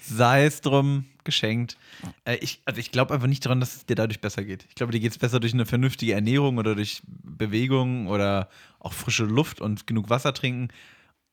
sei 0.00 0.46
es 0.46 0.62
drum, 0.62 1.04
geschenkt. 1.24 1.76
Äh, 2.24 2.36
ich, 2.36 2.62
also 2.64 2.80
ich 2.80 2.90
glaube 2.90 3.12
einfach 3.12 3.26
nicht 3.26 3.44
daran, 3.44 3.60
dass 3.60 3.76
es 3.76 3.84
dir 3.84 3.96
dadurch 3.96 4.22
besser 4.22 4.44
geht. 4.44 4.64
Ich 4.70 4.74
glaube, 4.74 4.92
dir 4.92 5.00
geht 5.00 5.12
es 5.12 5.18
besser 5.18 5.38
durch 5.38 5.52
eine 5.52 5.66
vernünftige 5.66 6.14
Ernährung 6.14 6.56
oder 6.56 6.74
durch 6.74 7.02
Bewegung 7.06 8.06
oder 8.06 8.48
auch 8.78 8.94
frische 8.94 9.24
Luft 9.24 9.60
und 9.60 9.86
genug 9.86 10.08
Wasser 10.08 10.32
trinken. 10.32 10.68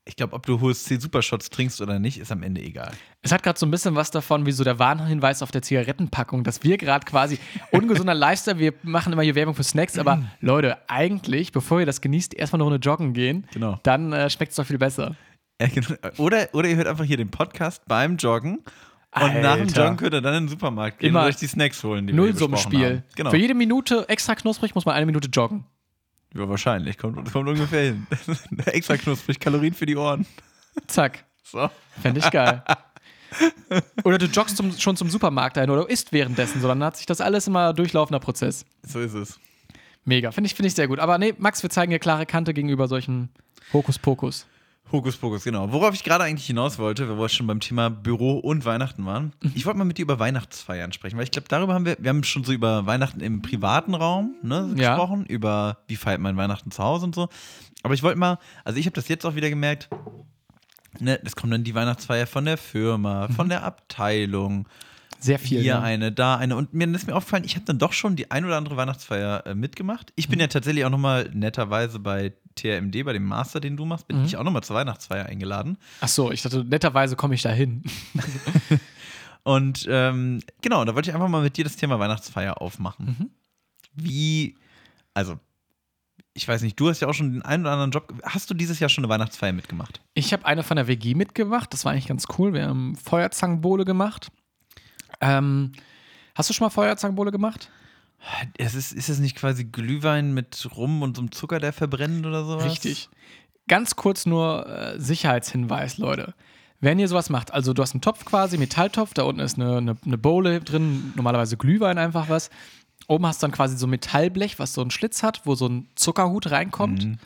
Ich 0.07 0.15
glaube, 0.15 0.33
ob 0.33 0.45
du 0.45 0.59
hohes 0.61 0.83
C 0.85 0.97
Supershots 0.99 1.49
trinkst 1.49 1.81
oder 1.81 1.99
nicht, 1.99 2.17
ist 2.17 2.31
am 2.31 2.41
Ende 2.43 2.61
egal. 2.61 2.91
Es 3.21 3.31
hat 3.31 3.43
gerade 3.43 3.59
so 3.59 3.65
ein 3.65 3.71
bisschen 3.71 3.95
was 3.95 4.09
davon, 4.09 4.45
wie 4.45 4.51
so 4.51 4.63
der 4.63 4.79
Warnhinweis 4.79 5.41
auf 5.41 5.51
der 5.51 5.61
Zigarettenpackung, 5.61 6.43
dass 6.43 6.63
wir 6.63 6.77
gerade 6.77 7.05
quasi 7.05 7.39
ungesunder 7.71 8.13
Lifestyle, 8.15 8.57
wir 8.59 8.73
machen 8.83 9.11
immer 9.13 9.21
hier 9.23 9.35
Werbung 9.35 9.53
für 9.55 9.63
Snacks, 9.63 9.97
aber 9.97 10.23
Leute, 10.41 10.77
eigentlich, 10.89 11.51
bevor 11.51 11.79
ihr 11.79 11.85
das 11.85 12.01
genießt, 12.01 12.33
erstmal 12.33 12.57
eine 12.61 12.63
Runde 12.71 12.79
joggen 12.79 13.13
gehen, 13.13 13.45
Genau. 13.53 13.79
dann 13.83 14.13
äh, 14.13 14.29
schmeckt 14.29 14.51
es 14.51 14.55
doch 14.55 14.65
viel 14.65 14.77
besser. 14.77 15.15
Ja, 15.61 15.67
genau. 15.67 15.95
Oder, 16.17 16.49
oder 16.53 16.69
ihr 16.69 16.75
hört 16.75 16.87
einfach 16.87 17.05
hier 17.05 17.17
den 17.17 17.31
Podcast 17.31 17.83
beim 17.87 18.17
Joggen. 18.17 18.59
Und 19.15 19.41
nach 19.41 19.55
dem 19.55 19.63
Alter. 19.67 19.83
Joggen 19.83 19.97
könnt 19.97 20.13
ihr 20.13 20.21
dann 20.21 20.33
in 20.35 20.43
den 20.43 20.49
Supermarkt 20.49 20.99
gehen 20.99 21.09
Immer 21.09 21.21
und 21.21 21.27
euch 21.27 21.37
die 21.37 21.47
Snacks 21.47 21.83
holen, 21.83 22.05
die 22.05 22.13
wir 22.15 22.21
hier 22.23 22.31
besprochen 22.33 22.51
Nullsummenspiel. 22.51 23.03
Genau. 23.15 23.29
Für 23.31 23.37
jede 23.37 23.55
Minute 23.55 24.05
extra 24.09 24.35
knusprig 24.35 24.75
muss 24.75 24.85
man 24.85 24.93
eine 24.95 25.05
Minute 25.07 25.29
joggen. 25.29 25.63
Ja, 26.34 26.47
wahrscheinlich. 26.47 26.97
Kommt, 26.97 27.32
kommt 27.32 27.49
ungefähr 27.49 27.84
hin. 27.84 28.07
Extra 28.65 28.97
knusprig, 28.97 29.39
Kalorien 29.39 29.73
für 29.73 29.86
die 29.86 29.95
Ohren. 29.95 30.25
Zack. 30.88 31.25
So. 31.43 31.69
Fände 32.01 32.19
ich 32.19 32.30
geil. 32.30 32.63
oder 34.03 34.17
du 34.17 34.25
joggst 34.25 34.57
zum, 34.57 34.71
schon 34.78 34.97
zum 34.97 35.09
Supermarkt 35.09 35.57
ein 35.57 35.69
oder 35.69 35.89
isst 35.89 36.11
währenddessen, 36.11 36.61
so 36.61 36.67
dann 36.67 36.84
hat 36.84 36.97
sich 36.97 37.05
das 37.05 37.21
alles 37.21 37.47
immer 37.47 37.73
durchlaufender 37.73 38.19
Prozess. 38.19 38.65
So 38.84 38.99
ist 38.99 39.13
es. 39.13 39.39
Mega. 40.05 40.32
Finde 40.32 40.47
ich, 40.47 40.55
finde 40.55 40.67
ich 40.67 40.75
sehr 40.75 40.88
gut. 40.88 40.99
Aber 40.99 41.17
nee, 41.17 41.34
Max, 41.38 41.63
wir 41.63 41.69
zeigen 41.69 41.91
hier 41.91 41.99
klare 41.99 42.25
Kante 42.25 42.53
gegenüber 42.53 42.88
solchen 42.88 43.30
Hokuspokus. 43.73 44.47
Hokuspokus, 44.91 45.43
genau. 45.43 45.71
Worauf 45.73 45.93
ich 45.93 46.03
gerade 46.03 46.23
eigentlich 46.23 46.47
hinaus 46.47 46.77
wollte, 46.79 47.09
weil 47.09 47.17
wir 47.19 47.29
schon 47.29 47.45
beim 47.47 47.59
Thema 47.59 47.89
Büro 47.89 48.38
und 48.39 48.63
Weihnachten 48.65 49.05
waren. 49.05 49.33
Ich 49.53 49.65
wollte 49.65 49.77
mal 49.79 49.83
mit 49.85 49.97
dir 49.97 50.03
über 50.03 50.19
Weihnachtsfeiern 50.19 50.93
sprechen, 50.93 51.17
weil 51.17 51.25
ich 51.25 51.31
glaube, 51.31 51.47
darüber 51.49 51.73
haben 51.73 51.85
wir, 51.85 51.97
wir 51.99 52.09
haben 52.09 52.23
schon 52.23 52.43
so 52.45 52.53
über 52.53 52.85
Weihnachten 52.85 53.19
im 53.19 53.41
privaten 53.41 53.93
Raum 53.95 54.35
ne, 54.41 54.73
Ja. 54.77 54.95
gesprochen, 54.95 55.25
über 55.25 55.79
wie 55.88 55.97
feiert 55.97 56.21
man 56.21 56.38
Weihnachten 56.38 56.71
zu 56.71 56.81
Hause 56.83 57.05
und 57.05 57.15
so. 57.15 57.27
Aber 57.83 57.93
ich 57.93 58.03
wollte 58.03 58.17
mal, 58.17 58.39
also 58.63 58.79
ich 58.79 58.85
habe 58.85 58.95
das 58.95 59.07
jetzt 59.09 59.25
auch 59.25 59.35
wieder 59.35 59.49
gemerkt, 59.49 59.89
ne, 60.99 61.19
es 61.23 61.35
kommt 61.35 61.51
dann 61.53 61.63
die 61.63 61.75
Weihnachtsfeier 61.75 62.25
von 62.27 62.45
der 62.45 62.57
Firma, 62.57 63.27
von 63.35 63.49
der 63.49 63.63
Abteilung, 63.63 64.67
Sehr 65.19 65.38
viel. 65.39 65.59
hier 65.59 65.67
ja. 65.73 65.81
eine, 65.81 66.11
da 66.11 66.35
eine. 66.38 66.55
Und 66.55 66.73
mir 66.73 66.88
ist 66.95 67.07
mir 67.07 67.15
aufgefallen, 67.15 67.43
ich 67.43 67.55
habe 67.55 67.65
dann 67.65 67.77
doch 67.77 67.91
schon 67.93 68.15
die 68.15 68.31
ein 68.31 68.45
oder 68.45 68.55
andere 68.57 68.77
Weihnachtsfeier 68.77 69.45
äh, 69.47 69.53
mitgemacht. 69.55 70.13
Ich 70.15 70.27
Mhm. 70.27 70.31
bin 70.31 70.39
ja 70.39 70.47
tatsächlich 70.47 70.85
auch 70.85 70.89
nochmal 70.89 71.29
netterweise 71.33 71.99
bei 71.99 72.33
TRMD, 72.57 73.03
bei 73.05 73.13
dem 73.13 73.23
Master, 73.25 73.59
den 73.59 73.77
du 73.77 73.85
machst, 73.85 74.07
bin 74.07 74.19
Mhm. 74.19 74.25
ich 74.25 74.35
auch 74.37 74.43
nochmal 74.43 74.63
zur 74.63 74.75
Weihnachtsfeier 74.75 75.25
eingeladen. 75.27 75.77
Ach 76.01 76.07
so, 76.09 76.31
ich 76.31 76.41
dachte, 76.41 76.63
netterweise 76.65 77.15
komme 77.15 77.35
ich 77.35 77.41
da 77.41 77.49
hin. 77.51 77.83
Und 79.43 79.85
ähm, 79.89 80.41
genau, 80.61 80.83
da 80.83 80.93
wollte 80.93 81.09
ich 81.09 81.15
einfach 81.15 81.29
mal 81.29 81.41
mit 81.41 81.55
dir 81.55 81.63
das 81.63 81.77
Thema 81.77 81.99
Weihnachtsfeier 81.99 82.61
aufmachen. 82.61 83.15
Mhm. 83.17 83.29
Wie, 83.93 84.55
also, 85.13 85.39
ich 86.33 86.47
weiß 86.47 86.61
nicht, 86.63 86.77
du 86.79 86.89
hast 86.89 86.99
ja 86.99 87.07
auch 87.07 87.13
schon 87.13 87.31
den 87.31 87.41
einen 87.43 87.63
oder 87.63 87.71
anderen 87.73 87.91
Job. 87.91 88.13
Hast 88.23 88.49
du 88.49 88.53
dieses 88.53 88.79
Jahr 88.79 88.89
schon 88.89 89.03
eine 89.05 89.09
Weihnachtsfeier 89.13 89.53
mitgemacht? 89.53 90.01
Ich 90.13 90.33
habe 90.33 90.45
eine 90.45 90.63
von 90.63 90.75
der 90.75 90.87
WG 90.87 91.15
mitgemacht. 91.15 91.71
Das 91.73 91.85
war 91.85 91.93
eigentlich 91.93 92.07
ganz 92.07 92.25
cool. 92.37 92.53
Wir 92.53 92.67
haben 92.67 92.95
Feuerzangenbowle 92.97 93.85
gemacht. 93.85 94.27
Ähm, 95.21 95.71
hast 96.35 96.49
du 96.49 96.53
schon 96.53 96.65
mal 96.65 96.69
Feuerzangenbowle 96.69 97.31
gemacht? 97.31 97.69
Es 98.57 98.76
ist, 98.76 98.93
ist 98.93 99.09
es 99.09 99.20
nicht 99.20 99.36
quasi 99.36 99.65
Glühwein 99.65 100.34
mit 100.34 100.68
Rum 100.76 101.01
und 101.01 101.15
so 101.15 101.22
einem 101.22 101.32
Zucker, 101.32 101.59
der 101.59 101.74
verbrennt 101.74 102.26
oder 102.26 102.43
sowas? 102.43 102.65
Richtig. 102.65 103.09
Ganz 103.68 103.95
kurz 103.95 104.26
nur 104.26 104.68
äh, 104.68 104.99
Sicherheitshinweis, 104.99 105.97
Leute. 105.97 106.34
Wenn 106.80 106.99
ihr 106.99 107.07
sowas 107.07 107.30
macht, 107.30 107.53
also 107.53 107.74
du 107.74 107.82
hast 107.82 107.93
einen 107.93 108.01
Topf 108.01 108.26
quasi, 108.26 108.57
Metalltopf, 108.57 109.13
da 109.13 109.24
unten 109.24 109.41
ist 109.41 109.57
eine, 109.57 109.78
eine, 109.78 109.97
eine 110.05 110.18
Bowle 110.18 110.59
drin, 110.59 111.13
normalerweise 111.15 111.57
Glühwein 111.57 111.97
einfach 111.97 112.30
was. 112.30 112.49
Oben 113.07 113.26
hast 113.26 113.41
du 113.41 113.45
dann 113.45 113.51
quasi 113.51 113.78
so 113.78 113.88
ein 113.88 113.91
Metallblech, 113.91 114.59
was 114.59 114.74
so 114.74 114.82
einen 114.82 114.91
Schlitz 114.91 115.24
hat, 115.24 115.41
wo 115.45 115.55
so 115.55 115.68
ein 115.68 115.88
Zuckerhut 115.95 116.51
reinkommt. 116.51 117.18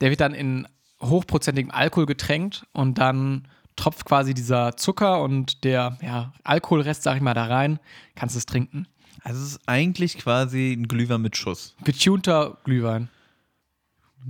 Der 0.00 0.10
wird 0.10 0.20
dann 0.20 0.34
in 0.34 0.66
hochprozentigem 1.00 1.70
Alkohol 1.70 2.06
getränkt 2.06 2.66
und 2.72 2.98
dann 2.98 3.48
tropft 3.76 4.04
quasi 4.04 4.34
dieser 4.34 4.76
Zucker 4.76 5.22
und 5.22 5.64
der 5.64 5.96
ja, 6.02 6.32
Alkoholrest, 6.44 7.02
sag 7.02 7.16
ich 7.16 7.22
mal, 7.22 7.34
da 7.34 7.46
rein, 7.46 7.78
kannst 8.14 8.36
es 8.36 8.44
trinken. 8.44 8.86
Also, 9.22 9.42
es 9.42 9.52
ist 9.52 9.60
eigentlich 9.66 10.18
quasi 10.18 10.72
ein 10.72 10.88
Glühwein 10.88 11.20
mit 11.22 11.36
Schuss. 11.36 11.74
Getunter 11.84 12.58
Glühwein. 12.64 13.08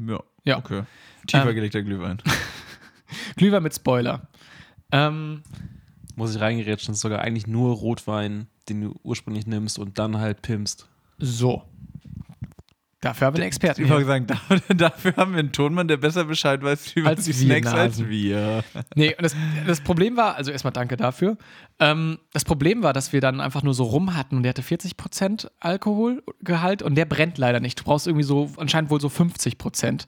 Ja. 0.07 0.21
Ja. 0.45 0.59
Okay. 0.59 0.83
Tiefer 1.27 1.49
Ähm. 1.49 1.55
gelegter 1.55 1.83
Glühwein. 1.83 2.19
Glühwein 3.37 3.63
mit 3.63 3.75
Spoiler. 3.75 4.29
Ähm, 4.93 5.43
Muss 6.17 6.35
ich 6.35 6.41
reingerätschen, 6.41 6.93
das 6.93 6.99
ist 6.99 7.03
sogar 7.03 7.21
eigentlich 7.21 7.47
nur 7.47 7.75
Rotwein, 7.75 8.47
den 8.69 8.81
du 8.83 8.95
ursprünglich 9.03 9.47
nimmst 9.47 9.79
und 9.79 9.99
dann 9.99 10.19
halt 10.19 10.43
pimpst. 10.43 10.89
so. 11.19 11.63
Dafür 13.03 13.29
haben 13.29 13.35
wir 13.37 13.41
einen 13.43 13.49
Experten. 13.49 13.83
Ich 13.85 13.89
wollte 13.91 14.05
sagen, 14.07 14.27
da- 14.69 14.75
dafür 14.75 15.17
haben 15.17 15.33
wir 15.33 15.39
einen 15.39 15.53
Tonmann, 15.53 15.89
der 15.89 15.97
besser 15.97 16.25
Bescheid 16.25 16.63
weiß 16.63 16.93
über 16.97 17.09
Als 17.09 17.25
die 17.25 17.29
wir 17.29 17.35
Snacks 17.63 17.69
als 17.73 18.07
wir. 18.07 18.63
Nee, 18.95 19.15
und 19.17 19.23
das, 19.23 19.35
das 19.67 19.81
Problem 19.81 20.19
war, 20.19 20.35
also 20.37 20.51
erstmal 20.51 20.73
danke 20.73 20.99
dafür. 20.99 21.39
Ähm, 21.79 22.19
das 22.35 22.45
Problem 22.45 22.83
war, 22.83 22.93
dass 22.93 23.13
wir 23.15 23.23
dann 23.23 23.41
einfach 23.41 23.63
nur 23.63 23.73
so 23.73 23.85
rum 23.85 24.17
hatten 24.17 24.37
und 24.37 24.43
der 24.43 24.51
hatte 24.51 24.61
40% 24.63 25.49
Alkoholgehalt 25.61 26.83
und 26.83 26.95
der 26.95 27.07
brennt 27.07 27.39
leider 27.39 27.61
nicht. 27.61 27.81
Du 27.81 27.85
brauchst 27.85 28.07
irgendwie 28.07 28.25
so, 28.25 28.51
anscheinend 28.59 28.91
wohl 28.91 29.01
so 29.01 29.09
50%. 29.09 30.07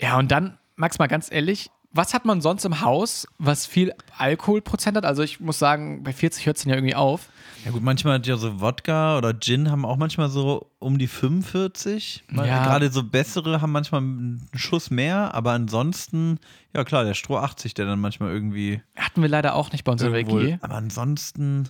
Ja, 0.00 0.18
und 0.18 0.30
dann, 0.32 0.58
Max, 0.74 0.98
mal 0.98 1.06
ganz 1.06 1.30
ehrlich, 1.30 1.70
was 1.96 2.14
hat 2.14 2.24
man 2.24 2.40
sonst 2.40 2.64
im 2.64 2.80
Haus, 2.82 3.26
was 3.38 3.66
viel 3.66 3.92
Alkoholprozent 4.18 4.96
hat? 4.96 5.04
Also 5.04 5.22
ich 5.22 5.40
muss 5.40 5.58
sagen, 5.58 6.02
bei 6.02 6.12
40 6.12 6.46
hört 6.46 6.56
es 6.56 6.62
dann 6.64 6.70
ja 6.70 6.76
irgendwie 6.76 6.94
auf. 6.94 7.28
Ja 7.64 7.72
gut, 7.72 7.82
manchmal 7.82 8.14
hat 8.14 8.26
ja 8.26 8.36
so 8.36 8.60
Wodka 8.60 9.18
oder 9.18 9.34
Gin 9.38 9.70
haben 9.70 9.84
auch 9.84 9.96
manchmal 9.96 10.28
so 10.28 10.70
um 10.78 10.98
die 10.98 11.08
45. 11.08 12.24
Mal- 12.30 12.46
Ja. 12.46 12.64
Gerade 12.64 12.90
so 12.92 13.02
bessere 13.02 13.60
haben 13.60 13.72
manchmal 13.72 14.02
einen 14.02 14.48
Schuss 14.54 14.90
mehr, 14.90 15.34
aber 15.34 15.52
ansonsten, 15.52 16.38
ja 16.74 16.84
klar, 16.84 17.04
der 17.04 17.14
Stroh 17.14 17.38
80, 17.38 17.74
der 17.74 17.86
dann 17.86 17.98
manchmal 18.00 18.30
irgendwie 18.32 18.82
Hatten 18.94 19.20
wir 19.22 19.28
leider 19.28 19.54
auch 19.56 19.72
nicht 19.72 19.82
bei 19.84 19.92
uns 19.92 20.02
in 20.02 20.12
der 20.12 20.26
WG. 20.26 20.58
aber 20.60 20.74
ansonsten, 20.76 21.68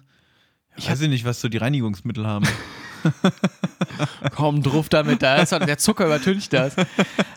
Ich 0.77 0.85
ich 0.85 0.91
weiß 0.91 1.01
ich 1.01 1.09
nicht, 1.09 1.25
was 1.25 1.41
so 1.41 1.49
die 1.49 1.57
Reinigungsmittel 1.59 2.27
haben. 2.27 2.47
Komm, 4.35 4.63
drauf 4.63 4.89
damit, 4.89 5.23
da 5.23 5.37
ist 5.37 5.53
der 5.53 5.79
Zucker 5.79 6.07
übertüncht 6.07 6.53
das. 6.53 6.77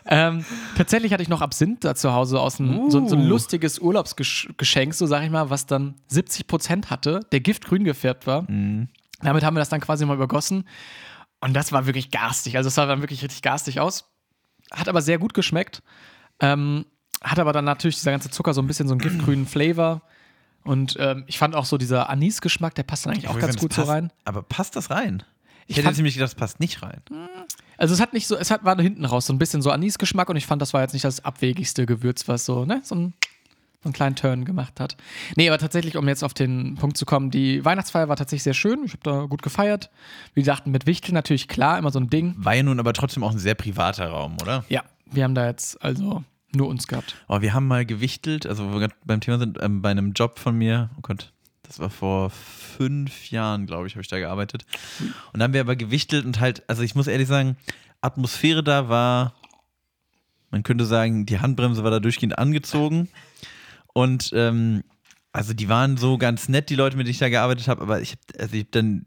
ähm, 0.06 0.44
tatsächlich 0.76 1.12
hatte 1.12 1.22
ich 1.22 1.28
noch 1.28 1.40
Absinth 1.40 1.84
da 1.84 1.94
zu 1.94 2.12
Hause 2.12 2.40
aus 2.40 2.60
einem, 2.60 2.90
so, 2.90 3.06
so 3.06 3.16
ein 3.16 3.22
Uh. 3.22 3.28
lustiges 3.28 3.78
Urlaubsgeschenk, 3.78 4.94
so 4.94 5.06
sag 5.06 5.22
ich 5.22 5.30
mal, 5.30 5.50
was 5.50 5.66
dann 5.66 5.94
70 6.08 6.46
Prozent 6.46 6.90
hatte, 6.90 7.20
der 7.32 7.40
giftgrün 7.40 7.84
gefärbt 7.84 8.26
war. 8.26 8.42
Mhm. 8.50 8.88
Damit 9.22 9.44
haben 9.44 9.54
wir 9.54 9.60
das 9.60 9.68
dann 9.68 9.80
quasi 9.80 10.04
mal 10.06 10.14
übergossen. 10.14 10.64
Und 11.40 11.54
das 11.54 11.72
war 11.72 11.86
wirklich 11.86 12.10
garstig. 12.10 12.56
Also 12.56 12.68
es 12.68 12.74
sah 12.74 12.86
dann 12.86 13.00
wirklich 13.02 13.22
richtig 13.22 13.42
garstig 13.42 13.80
aus. 13.80 14.04
Hat 14.70 14.88
aber 14.88 15.02
sehr 15.02 15.18
gut 15.18 15.34
geschmeckt. 15.34 15.82
Ähm, 16.40 16.84
hat 17.22 17.38
aber 17.38 17.52
dann 17.52 17.64
natürlich 17.64 17.96
dieser 17.96 18.12
ganze 18.12 18.30
Zucker 18.30 18.54
so 18.54 18.62
ein 18.62 18.66
bisschen 18.66 18.88
so 18.88 18.94
einen 18.94 19.00
giftgrünen 19.00 19.46
Flavor. 19.46 20.02
Und 20.64 20.96
ähm, 20.98 21.24
ich 21.26 21.38
fand 21.38 21.54
auch 21.54 21.64
so 21.64 21.78
dieser 21.78 22.10
Anis-Geschmack, 22.10 22.74
der 22.74 22.82
passt 22.82 23.06
dann 23.06 23.12
eigentlich 23.14 23.28
auch 23.28 23.38
ganz 23.38 23.56
gut 23.56 23.70
das 23.70 23.76
so 23.76 23.82
passt- 23.82 23.92
rein. 23.92 24.12
Aber 24.24 24.42
passt 24.42 24.76
das 24.76 24.90
rein? 24.90 25.22
Ich, 25.70 25.76
Ich 25.76 25.78
hätte 25.78 25.88
jetzt 25.88 25.98
nämlich 25.98 26.14
gedacht, 26.14 26.32
das 26.32 26.34
passt 26.34 26.58
nicht 26.58 26.82
rein. 26.82 27.00
Also 27.78 27.94
es 27.94 28.00
hat 28.00 28.12
nicht 28.12 28.26
so, 28.26 28.36
es 28.36 28.50
hat, 28.50 28.64
war 28.64 28.74
da 28.74 28.82
hinten 28.82 29.04
raus 29.04 29.26
so 29.26 29.32
ein 29.32 29.38
bisschen 29.38 29.62
so 29.62 29.70
Anis-Geschmack 29.70 30.28
und 30.28 30.34
ich 30.34 30.44
fand, 30.44 30.60
das 30.60 30.74
war 30.74 30.82
jetzt 30.82 30.94
nicht 30.94 31.04
das 31.04 31.24
abwegigste 31.24 31.86
Gewürz, 31.86 32.26
was 32.26 32.44
so, 32.44 32.64
ne, 32.64 32.80
so, 32.82 32.96
ein, 32.96 33.14
so 33.80 33.84
einen 33.84 33.92
kleinen 33.92 34.16
Turn 34.16 34.44
gemacht 34.44 34.80
hat. 34.80 34.96
Nee, 35.36 35.48
aber 35.48 35.58
tatsächlich, 35.58 35.96
um 35.96 36.08
jetzt 36.08 36.24
auf 36.24 36.34
den 36.34 36.74
Punkt 36.74 36.96
zu 36.96 37.06
kommen, 37.06 37.30
die 37.30 37.64
Weihnachtsfeier 37.64 38.08
war 38.08 38.16
tatsächlich 38.16 38.42
sehr 38.42 38.54
schön. 38.54 38.80
Ich 38.84 38.94
habe 38.94 39.02
da 39.04 39.26
gut 39.26 39.42
gefeiert. 39.42 39.90
Wie 40.34 40.40
gesagt, 40.40 40.66
mit 40.66 40.86
Wichtel 40.86 41.14
natürlich 41.14 41.46
klar, 41.46 41.78
immer 41.78 41.92
so 41.92 42.00
ein 42.00 42.10
Ding. 42.10 42.34
War 42.36 42.56
ja 42.56 42.64
nun 42.64 42.80
aber 42.80 42.92
trotzdem 42.92 43.22
auch 43.22 43.30
ein 43.30 43.38
sehr 43.38 43.54
privater 43.54 44.08
Raum, 44.08 44.38
oder? 44.42 44.64
Ja, 44.68 44.82
wir 45.06 45.22
haben 45.22 45.36
da 45.36 45.46
jetzt 45.46 45.80
also 45.84 46.24
nur 46.52 46.66
uns 46.66 46.88
gehabt. 46.88 47.14
Oh, 47.28 47.40
wir 47.42 47.54
haben 47.54 47.68
mal 47.68 47.86
gewichtelt, 47.86 48.44
also 48.44 48.68
wo 48.68 48.72
wir 48.72 48.80
gerade 48.80 48.94
beim 49.04 49.20
Thema 49.20 49.38
sind, 49.38 49.56
ähm, 49.62 49.82
bei 49.82 49.90
einem 49.92 50.14
Job 50.14 50.40
von 50.40 50.56
mir, 50.58 50.90
oh 50.96 51.00
Gott, 51.02 51.32
das 51.70 51.78
war 51.78 51.90
vor 51.90 52.30
fünf 52.30 53.30
Jahren, 53.30 53.66
glaube 53.66 53.86
ich, 53.86 53.94
habe 53.94 54.02
ich 54.02 54.08
da 54.08 54.18
gearbeitet. 54.18 54.66
Und 54.98 55.34
dann 55.34 55.44
haben 55.44 55.52
wir 55.52 55.60
aber 55.60 55.76
gewichtelt 55.76 56.24
und 56.24 56.40
halt, 56.40 56.68
also 56.68 56.82
ich 56.82 56.96
muss 56.96 57.06
ehrlich 57.06 57.28
sagen, 57.28 57.56
Atmosphäre 58.00 58.64
da 58.64 58.88
war, 58.88 59.34
man 60.50 60.64
könnte 60.64 60.84
sagen, 60.84 61.26
die 61.26 61.38
Handbremse 61.38 61.84
war 61.84 61.92
da 61.92 62.00
durchgehend 62.00 62.36
angezogen. 62.36 63.08
Und 63.92 64.32
ähm, 64.34 64.82
also 65.32 65.54
die 65.54 65.68
waren 65.68 65.96
so 65.96 66.18
ganz 66.18 66.48
nett, 66.48 66.70
die 66.70 66.74
Leute, 66.74 66.96
mit 66.96 67.06
denen 67.06 67.12
ich 67.12 67.18
da 67.18 67.28
gearbeitet 67.28 67.68
habe, 67.68 67.82
aber 67.82 68.00
ich 68.00 68.10
habe 68.10 68.40
also 68.40 68.56
ich 68.56 68.64
hab 68.64 68.72
dann 68.72 69.06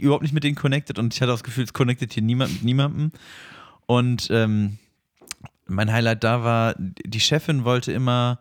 überhaupt 0.00 0.22
nicht 0.22 0.34
mit 0.34 0.42
denen 0.42 0.56
connected 0.56 0.98
und 0.98 1.14
ich 1.14 1.20
hatte 1.20 1.30
das 1.30 1.44
Gefühl, 1.44 1.62
es 1.62 1.72
connectet 1.72 2.12
hier 2.12 2.24
niemand 2.24 2.54
mit 2.54 2.64
niemandem. 2.64 3.12
Und 3.86 4.26
ähm, 4.32 4.78
mein 5.66 5.92
Highlight 5.92 6.24
da 6.24 6.42
war, 6.42 6.74
die 6.76 7.20
Chefin 7.20 7.62
wollte 7.62 7.92
immer, 7.92 8.40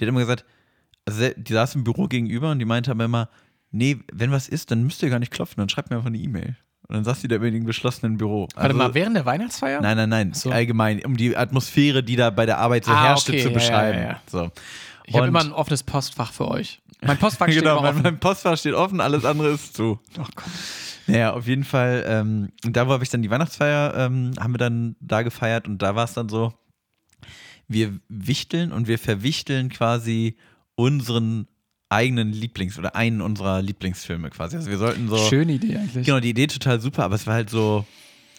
die 0.00 0.06
hat 0.06 0.08
immer 0.08 0.20
gesagt, 0.20 0.46
also 1.06 1.28
die 1.36 1.52
saß 1.52 1.74
im 1.74 1.84
Büro 1.84 2.06
gegenüber 2.08 2.50
und 2.50 2.58
die 2.58 2.64
meinte 2.64 2.90
aber 2.90 3.04
immer, 3.04 3.28
nee, 3.70 3.98
wenn 4.12 4.30
was 4.30 4.48
ist, 4.48 4.70
dann 4.70 4.84
müsst 4.84 5.02
ihr 5.02 5.10
gar 5.10 5.18
nicht 5.18 5.32
klopfen, 5.32 5.56
dann 5.58 5.68
schreibt 5.68 5.90
mir 5.90 5.96
einfach 5.96 6.08
eine 6.08 6.18
E-Mail. 6.18 6.56
Und 6.86 6.96
dann 6.96 7.04
saß 7.04 7.22
sie 7.22 7.28
da 7.28 7.36
in 7.36 7.54
dem 7.54 7.64
geschlossenen 7.64 8.18
Büro. 8.18 8.42
Warte 8.54 8.60
Also- 8.60 8.76
mal, 8.76 8.92
während 8.94 9.16
der 9.16 9.24
Weihnachtsfeier? 9.24 9.80
Nein, 9.80 9.96
nein, 9.96 10.08
nein, 10.10 10.34
so. 10.34 10.50
allgemein, 10.50 11.02
um 11.04 11.16
die 11.16 11.36
Atmosphäre, 11.36 12.02
die 12.02 12.16
da 12.16 12.28
bei 12.30 12.44
der 12.46 12.58
Arbeit 12.58 12.84
so 12.84 12.92
Ah, 12.92 13.04
herrschte, 13.04 13.32
okay, 13.32 13.42
zu 13.42 13.48
ja, 13.48 13.54
beschreiben. 13.54 13.98
ja, 13.98 14.04
ja. 14.04 14.20
So. 14.26 14.50
Ich 15.06 15.14
habe 15.16 15.26
immer 15.28 15.40
ein 15.40 15.52
offenes 15.52 15.82
Postfach 15.82 16.32
für 16.32 16.48
euch. 16.48 16.80
Mein 17.02 17.18
Postfach 17.18 17.46
steht 17.50 17.60
genau, 17.62 17.80
offen. 17.82 18.02
mein 18.02 18.20
Postfach 18.20 18.56
steht 18.58 18.74
offen, 18.74 19.00
alles 19.00 19.24
andere 19.24 19.48
ist 19.52 19.74
zu. 19.76 19.98
Oh 20.18 20.24
Gott. 20.34 20.44
Naja, 21.06 21.32
auf 21.34 21.46
jeden 21.46 21.64
Fall, 21.64 22.04
ähm, 22.06 22.48
da 22.62 22.86
wo 22.86 22.92
habe 22.92 23.04
ich 23.04 23.10
dann 23.10 23.20
die 23.22 23.28
Weihnachtsfeier, 23.30 23.94
ähm, 23.96 24.32
haben 24.38 24.54
wir 24.54 24.58
dann 24.58 24.96
da 25.00 25.20
gefeiert 25.22 25.66
und 25.68 25.78
da 25.82 25.94
war 25.96 26.04
es 26.04 26.14
dann 26.14 26.28
so, 26.30 26.54
wir 27.68 27.98
wichteln 28.08 28.72
und 28.72 28.88
wir 28.88 28.98
verwichteln 28.98 29.68
quasi 29.70 30.36
unseren 30.76 31.46
eigenen 31.88 32.32
Lieblings- 32.32 32.78
oder 32.78 32.96
einen 32.96 33.20
unserer 33.20 33.62
Lieblingsfilme 33.62 34.30
quasi. 34.30 34.56
Also 34.56 34.70
wir 34.70 34.78
sollten 34.78 35.08
so. 35.08 35.16
Schöne 35.28 35.52
Idee 35.52 35.76
eigentlich. 35.76 36.04
Genau, 36.06 36.20
die 36.20 36.30
Idee 36.30 36.46
total 36.46 36.80
super, 36.80 37.04
aber 37.04 37.14
es 37.14 37.26
war 37.26 37.34
halt 37.34 37.50
so, 37.50 37.86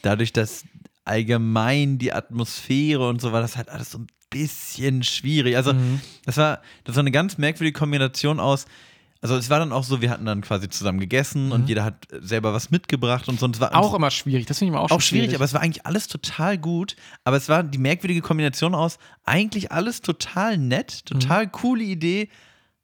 dadurch, 0.02 0.34
dass 0.34 0.64
allgemein 1.06 1.98
die 1.98 2.12
Atmosphäre 2.14 3.08
und 3.08 3.22
so 3.22 3.32
war 3.32 3.42
das 3.42 3.56
halt 3.58 3.70
alles 3.70 3.92
so 3.92 4.00
ein 4.00 4.08
bisschen 4.30 5.04
schwierig. 5.04 5.56
Also, 5.56 5.74
Mhm. 5.74 6.02
das 6.26 6.38
war, 6.38 6.62
das 6.84 6.96
war 6.96 7.02
eine 7.02 7.12
ganz 7.12 7.38
merkwürdige 7.38 7.78
Kombination 7.78 8.40
aus. 8.40 8.66
Also 9.26 9.38
es 9.38 9.49
war 9.49 9.57
dann 9.57 9.71
auch 9.71 9.84
so, 9.84 10.01
wir 10.01 10.11
hatten 10.11 10.26
dann 10.26 10.41
quasi 10.41 10.69
zusammen 10.69 10.99
gegessen 10.99 11.51
und 11.51 11.67
jeder 11.67 11.84
hat 11.84 12.07
selber 12.21 12.53
was 12.53 12.69
mitgebracht 12.69 13.28
und 13.28 13.39
so. 13.39 13.45
Und 13.47 13.55
es 13.55 13.59
war 13.59 13.69
Mhm. 13.71 13.76
Auch 13.78 13.93
immer 13.95 14.11
schwierig. 14.11 14.45
Das 14.45 14.59
finde 14.59 14.69
ich 14.69 14.73
immer 14.76 14.82
auch, 14.82 14.91
auch 14.91 15.01
schon 15.01 15.17
schwierig, 15.17 15.34
aber 15.34 15.45
es 15.45 15.53
war 15.53 15.61
eigentlich 15.61 15.86
alles 15.86 16.07
total 16.07 16.57
gut. 16.59 16.95
Aber 17.23 17.36
es 17.38 17.49
war 17.49 17.63
die 17.63 17.80
merkwürdige 17.80 18.21
Kombination 18.21 18.76
aus, 18.76 18.99
eigentlich 19.23 19.71
alles 19.71 20.01
total 20.01 20.57
nett, 20.59 21.05
total 21.07 21.47
coole 21.49 21.84
Idee, 21.84 22.30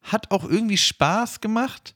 hat 0.02 0.32
auch 0.32 0.44
irgendwie 0.44 0.78
Spaß 0.78 1.42
gemacht. 1.42 1.94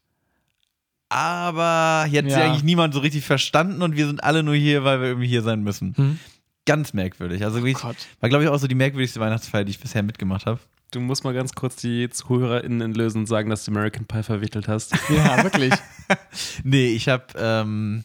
Aber 1.10 2.06
hier 2.10 2.20
hat 2.24 2.30
sie 2.30 2.38
Ja. 2.38 2.46
eigentlich 2.46 2.64
niemand 2.64 2.94
so 2.94 3.00
richtig 3.00 3.24
verstanden 3.26 3.82
und 3.82 3.96
wir 3.96 4.08
sind 4.08 4.24
alle 4.24 4.44
nur 4.44 4.56
hier, 4.56 4.84
weil 4.84 5.02
wir 5.02 5.08
irgendwie 5.08 5.28
hier 5.28 5.44
sein 5.44 5.62
müssen. 5.64 5.94
Hm? 5.96 6.20
Ganz 6.66 6.94
merkwürdig. 6.94 7.44
Also 7.44 7.58
wirklich, 7.58 7.76
Gott. 7.76 7.96
war, 8.20 8.30
glaube 8.30 8.44
ich, 8.44 8.50
auch 8.50 8.58
so 8.58 8.68
die 8.68 8.76
merkwürdigste 8.76 9.20
Weihnachtsfeier, 9.20 9.64
die 9.64 9.72
ich 9.72 9.80
bisher 9.80 10.04
mitgemacht 10.04 10.46
habe. 10.46 10.60
Du 10.92 11.00
musst 11.00 11.24
mal 11.24 11.34
ganz 11.34 11.54
kurz 11.54 11.76
die 11.76 12.10
ZuhörerInnen 12.10 12.82
entlösen 12.82 13.20
und 13.20 13.26
sagen, 13.28 13.50
dass 13.50 13.66
du 13.66 13.72
American 13.72 14.06
Pie 14.06 14.24
verwickelt 14.24 14.68
hast. 14.68 14.94
Ja, 15.10 15.44
wirklich. 15.44 15.74
Nee, 16.64 16.88
ich 16.88 17.10
habe, 17.10 17.26
ähm, 17.38 18.04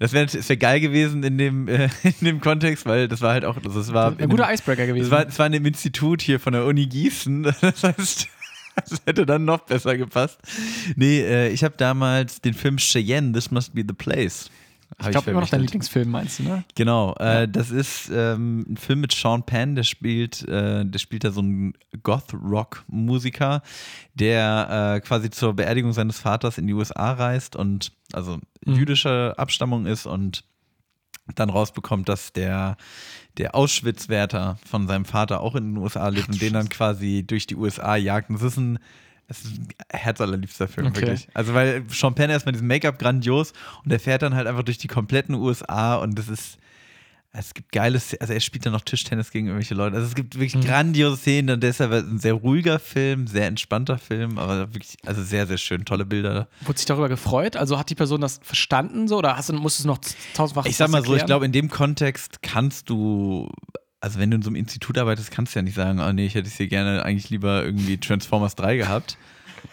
das 0.00 0.12
wäre 0.12 0.26
wär 0.32 0.56
geil 0.56 0.80
gewesen 0.80 1.22
in 1.22 1.38
dem, 1.38 1.68
äh, 1.68 1.88
in 2.02 2.26
dem 2.26 2.40
Kontext, 2.40 2.86
weil 2.86 3.08
das 3.08 3.20
war 3.20 3.32
halt 3.32 3.44
auch, 3.44 3.56
also 3.56 3.80
es 3.80 3.92
war. 3.92 4.14
Ein 4.18 4.28
guter 4.28 4.52
Icebreaker 4.52 4.86
gewesen. 4.86 5.06
Es 5.06 5.10
war, 5.10 5.26
es 5.26 5.38
war 5.38 5.46
in 5.46 5.52
dem 5.52 5.66
Institut 5.66 6.20
hier 6.20 6.40
von 6.40 6.52
der 6.52 6.64
Uni 6.64 6.86
Gießen. 6.86 7.42
Das 7.60 7.82
heißt, 7.82 8.28
das 8.74 9.02
hätte 9.06 9.26
dann 9.26 9.44
noch 9.44 9.60
besser 9.60 9.96
gepasst. 9.96 10.38
Nee, 10.96 11.20
äh, 11.20 11.48
ich 11.50 11.64
habe 11.64 11.74
damals 11.76 12.40
den 12.40 12.54
Film 12.54 12.76
Cheyenne, 12.78 13.32
This 13.32 13.50
Must 13.50 13.74
Be 13.74 13.84
the 13.86 13.94
Place. 13.94 14.50
Ich 15.00 15.10
glaube 15.10 15.30
immer 15.30 15.40
noch 15.40 15.48
dein. 15.48 15.60
Lieblingsfilm, 15.60 16.10
meinst 16.10 16.38
du, 16.38 16.44
ne? 16.44 16.64
Genau, 16.74 17.14
äh, 17.16 17.46
das 17.48 17.70
ist 17.70 18.10
ähm, 18.12 18.64
ein 18.68 18.76
Film 18.76 19.00
mit 19.00 19.12
Sean 19.12 19.42
Penn, 19.44 19.74
der 19.74 19.82
spielt, 19.84 20.46
äh, 20.48 20.84
der 20.84 20.98
spielt 20.98 21.24
da 21.24 21.30
so 21.30 21.40
einen 21.40 21.74
Goth-Rock-Musiker, 22.02 23.62
der 24.14 24.94
äh, 24.96 25.00
quasi 25.00 25.30
zur 25.30 25.54
Beerdigung 25.54 25.92
seines 25.92 26.18
Vaters 26.18 26.58
in 26.58 26.66
die 26.66 26.74
USA 26.74 27.12
reist 27.12 27.56
und 27.56 27.92
also 28.12 28.38
Mhm. 28.64 28.74
jüdischer 28.74 29.38
Abstammung 29.38 29.86
ist 29.86 30.06
und 30.06 30.44
dann 31.34 31.50
rausbekommt, 31.50 32.08
dass 32.08 32.32
der, 32.32 32.76
der 33.36 33.54
Auschwitz-Wärter 33.54 34.58
von 34.66 34.86
seinem 34.88 35.04
Vater 35.04 35.40
auch 35.40 35.54
in 35.54 35.74
den 35.74 35.76
USA 35.82 36.08
lebt 36.08 36.28
und 36.28 36.40
den 36.40 36.54
dann 36.54 36.68
quasi 36.68 37.22
durch 37.26 37.46
die 37.46 37.56
USA 37.56 37.96
jagt. 37.96 38.30
Und 38.30 38.36
das 38.36 38.52
ist 38.52 38.56
ein, 38.56 38.78
das 39.28 39.42
ist 39.42 39.52
ein 39.58 39.68
herzallerliebster 39.92 40.66
Film, 40.68 40.88
Okay. 40.88 41.02
wirklich. 41.02 41.28
Also, 41.34 41.54
weil 41.54 41.84
Sean 41.90 42.14
Penn 42.14 42.30
erstmal 42.30 42.52
diesen 42.52 42.66
Make-up 42.66 42.98
grandios 42.98 43.52
und 43.84 43.90
der 43.92 44.00
fährt 44.00 44.22
dann 44.22 44.34
halt 44.34 44.46
einfach 44.48 44.62
durch 44.64 44.78
die 44.78 44.88
kompletten 44.88 45.34
USA 45.36 45.96
und 45.96 46.18
das 46.18 46.28
ist. 46.28 46.58
Es 47.30 47.52
gibt 47.52 47.72
geile 47.72 48.00
Szenen, 48.00 48.22
also 48.22 48.32
er 48.32 48.40
spielt 48.40 48.64
dann 48.64 48.72
noch 48.72 48.80
Tischtennis 48.80 49.30
gegen 49.30 49.48
irgendwelche 49.48 49.74
Leute. 49.74 49.94
Also 49.96 50.08
es 50.08 50.14
gibt 50.14 50.36
wirklich 50.36 50.54
Mhm. 50.56 50.62
grandiose 50.62 51.18
Szenen 51.18 51.50
und 51.50 51.62
deshalb 51.62 51.92
ein 51.92 52.18
sehr 52.18 52.32
ruhiger 52.32 52.78
Film, 52.78 53.26
sehr 53.26 53.46
entspannter 53.46 53.98
Film, 53.98 54.38
aber 54.38 54.72
wirklich, 54.72 54.96
also 55.04 55.22
sehr, 55.22 55.46
sehr 55.46 55.58
schön, 55.58 55.84
tolle 55.84 56.06
Bilder. 56.06 56.48
Wurde 56.62 56.78
sich 56.78 56.86
darüber 56.86 57.10
gefreut? 57.10 57.54
Also 57.54 57.78
hat 57.78 57.90
die 57.90 57.94
Person 57.94 58.22
das 58.22 58.40
verstanden 58.42 59.08
so 59.08 59.18
oder 59.18 59.36
hast 59.36 59.50
du, 59.50 59.52
musst 59.52 59.78
du 59.78 59.82
es 59.82 59.86
noch 59.86 59.98
tausendfach 60.32 60.64
Ich 60.64 60.78
sag 60.78 60.88
mal 60.88 61.04
so, 61.04 61.14
ich 61.16 61.26
glaube, 61.26 61.44
in 61.44 61.52
dem 61.52 61.68
Kontext 61.68 62.40
kannst 62.40 62.88
du, 62.88 63.50
also 64.00 64.18
wenn 64.18 64.30
du 64.30 64.36
in 64.36 64.42
so 64.42 64.50
einem 64.50 64.56
Institut 64.56 64.96
arbeitest, 64.98 65.30
kannst 65.30 65.54
du 65.54 65.58
ja 65.58 65.62
nicht 65.62 65.74
sagen, 65.74 66.00
oh 66.00 66.12
nee, 66.12 66.26
ich 66.26 66.34
hätte 66.34 66.48
es 66.48 66.56
hier 66.56 66.68
gerne 66.68 67.04
eigentlich 67.04 67.30
lieber 67.30 67.64
irgendwie 67.64 67.98
Transformers 67.98 68.54
3 68.56 68.76
gehabt. 68.76 69.18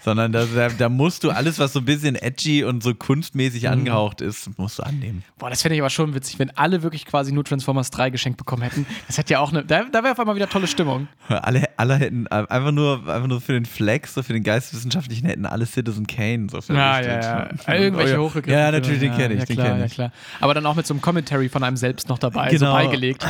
Sondern 0.03 0.31
da, 0.31 0.45
da, 0.45 0.69
da 0.69 0.89
musst 0.89 1.23
du 1.23 1.31
alles, 1.31 1.59
was 1.59 1.73
so 1.73 1.79
ein 1.79 1.86
bisschen 1.86 2.15
edgy 2.15 2.63
und 2.63 2.83
so 2.83 2.93
kunstmäßig 2.93 3.63
Mhm. 3.63 3.69
angehaucht 3.69 4.21
ist, 4.21 4.57
musst 4.57 4.79
du 4.79 4.83
annehmen. 4.83 5.23
Boah, 5.38 5.49
das 5.49 5.61
fände 5.61 5.75
ich 5.75 5.81
aber 5.81 5.89
schon 5.89 6.13
witzig, 6.13 6.38
wenn 6.39 6.49
alle 6.57 6.83
wirklich 6.83 7.05
quasi 7.05 7.31
nur 7.31 7.43
Transformers 7.43 7.89
3 7.91 8.09
geschenkt 8.09 8.38
bekommen 8.38 8.61
hätten. 8.63 8.86
Das 9.07 9.17
hätte 9.17 9.33
ja 9.33 9.39
auch 9.39 9.51
eine. 9.51 9.63
Da, 9.65 9.83
da 9.91 10.03
wäre 10.03 10.11
auf 10.13 10.19
einmal 10.19 10.36
wieder 10.36 10.49
tolle 10.49 10.67
Stimmung. 10.67 11.07
Alle, 11.27 11.63
alle 11.77 11.95
hätten 11.95 12.25
äh, 12.27 12.45
einfach 12.49 12.71
nur, 12.71 13.07
einfach 13.07 13.27
nur 13.27 13.41
für 13.41 13.53
den 13.53 13.65
Flex, 13.65 14.13
so 14.13 14.23
für 14.23 14.33
den 14.33 14.43
Geisteswissenschaftlichen 14.43 15.27
hätten 15.27 15.45
alle 15.45 15.65
Citizen 15.65 16.05
Kane 16.07 16.47
so 16.49 16.57
Ja, 16.57 16.61
verrichtet. 16.61 17.23
ja, 17.23 17.49
ja. 17.67 17.73
Irgendwelche 17.79 18.21
Oh, 18.21 18.31
ja. 18.45 18.59
Ja, 18.65 18.71
natürlich, 18.71 18.99
den 18.99 19.15
kenne 19.15 19.33
ich, 19.33 19.39
ja, 19.41 19.45
den 19.45 19.55
klar, 19.55 19.67
kenne 19.67 19.79
ja, 19.79 19.86
ich. 19.86 19.93
klar. 19.93 20.11
Aber 20.39 20.53
dann 20.53 20.65
auch 20.65 20.75
mit 20.75 20.86
so 20.88 20.93
einem 20.93 21.01
Commentary 21.01 21.49
von 21.49 21.63
einem 21.63 21.77
selbst 21.77 22.09
noch 22.09 22.19
dabei, 22.19 22.49
so 22.51 22.57
Genau. 22.59 22.73
beigelegt. 22.73 23.25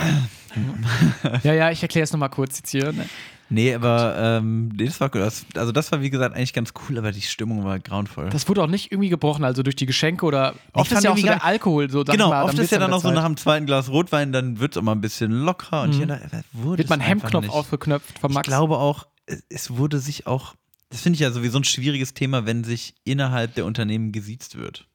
ja, 1.43 1.53
ja, 1.53 1.71
ich 1.71 1.81
erkläre 1.81 2.03
es 2.03 2.11
nochmal 2.11 2.29
kurz 2.29 2.57
jetzt 2.57 2.69
hier. 2.69 2.91
Ne? 2.93 3.05
Nee, 3.49 3.75
aber 3.75 4.15
ähm, 4.17 4.69
nee, 4.69 4.85
das 4.85 4.99
war 4.99 5.09
gut. 5.09 5.21
Also 5.21 5.71
das 5.71 5.91
war 5.91 6.01
wie 6.01 6.09
gesagt 6.09 6.35
eigentlich 6.35 6.53
ganz 6.53 6.73
cool, 6.89 6.97
aber 6.97 7.11
die 7.11 7.21
Stimmung 7.21 7.63
war 7.63 7.79
grauenvoll. 7.79 8.29
Das 8.31 8.49
wurde 8.49 8.63
auch 8.63 8.67
nicht 8.67 8.91
irgendwie 8.91 9.09
gebrochen, 9.09 9.43
also 9.45 9.61
durch 9.61 9.75
die 9.75 9.85
Geschenke 9.85 10.25
oder 10.25 10.55
oft 10.73 10.91
ist 10.91 11.03
ja 11.03 11.11
auch 11.11 11.17
so 11.17 11.27
der 11.27 11.43
Alkohol 11.45 11.89
so. 11.91 12.03
genau, 12.03 12.29
mal, 12.29 12.43
oft 12.43 12.57
ist 12.57 12.71
ja 12.71 12.79
dann 12.79 12.89
noch 12.89 13.01
so 13.01 13.11
nach 13.11 13.23
dem 13.25 13.37
zweiten 13.37 13.67
Glas 13.67 13.89
Rotwein, 13.89 14.31
dann 14.31 14.59
wird 14.59 14.73
es 14.73 14.77
auch 14.77 14.81
mal 14.81 14.93
ein 14.93 15.01
bisschen 15.01 15.31
lockerer 15.31 15.83
und 15.83 15.91
hier 15.93 16.07
da, 16.07 16.19
wurde 16.53 16.73
Mhm. 16.73 16.77
wird 16.79 16.89
man 16.89 16.99
Hemdknopf 17.01 17.49
aufgeknöpft 17.49 18.17
von 18.17 18.31
Ich 18.31 18.35
Max. 18.35 18.47
glaube 18.47 18.77
auch, 18.79 19.05
es- 19.27 19.43
es 19.49 19.69
wurde 19.77 19.99
sich 19.99 20.25
auch, 20.25 20.55
das 20.89 21.01
finde 21.01 21.15
ich 21.17 21.19
ja 21.21 21.29
sowieso 21.29 21.59
ein 21.59 21.63
schwieriges 21.65 22.15
Thema, 22.15 22.47
wenn 22.47 22.63
sich 22.63 22.95
innerhalb 23.03 23.53
der 23.53 23.65
Unternehmen 23.65 24.11
gesiezt 24.11 24.57
wird. 24.57 24.87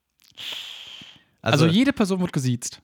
also, 1.41 1.65
jede 1.67 1.93
Person 1.93 2.19
wird 2.19 2.33
gesiezt. 2.33 2.81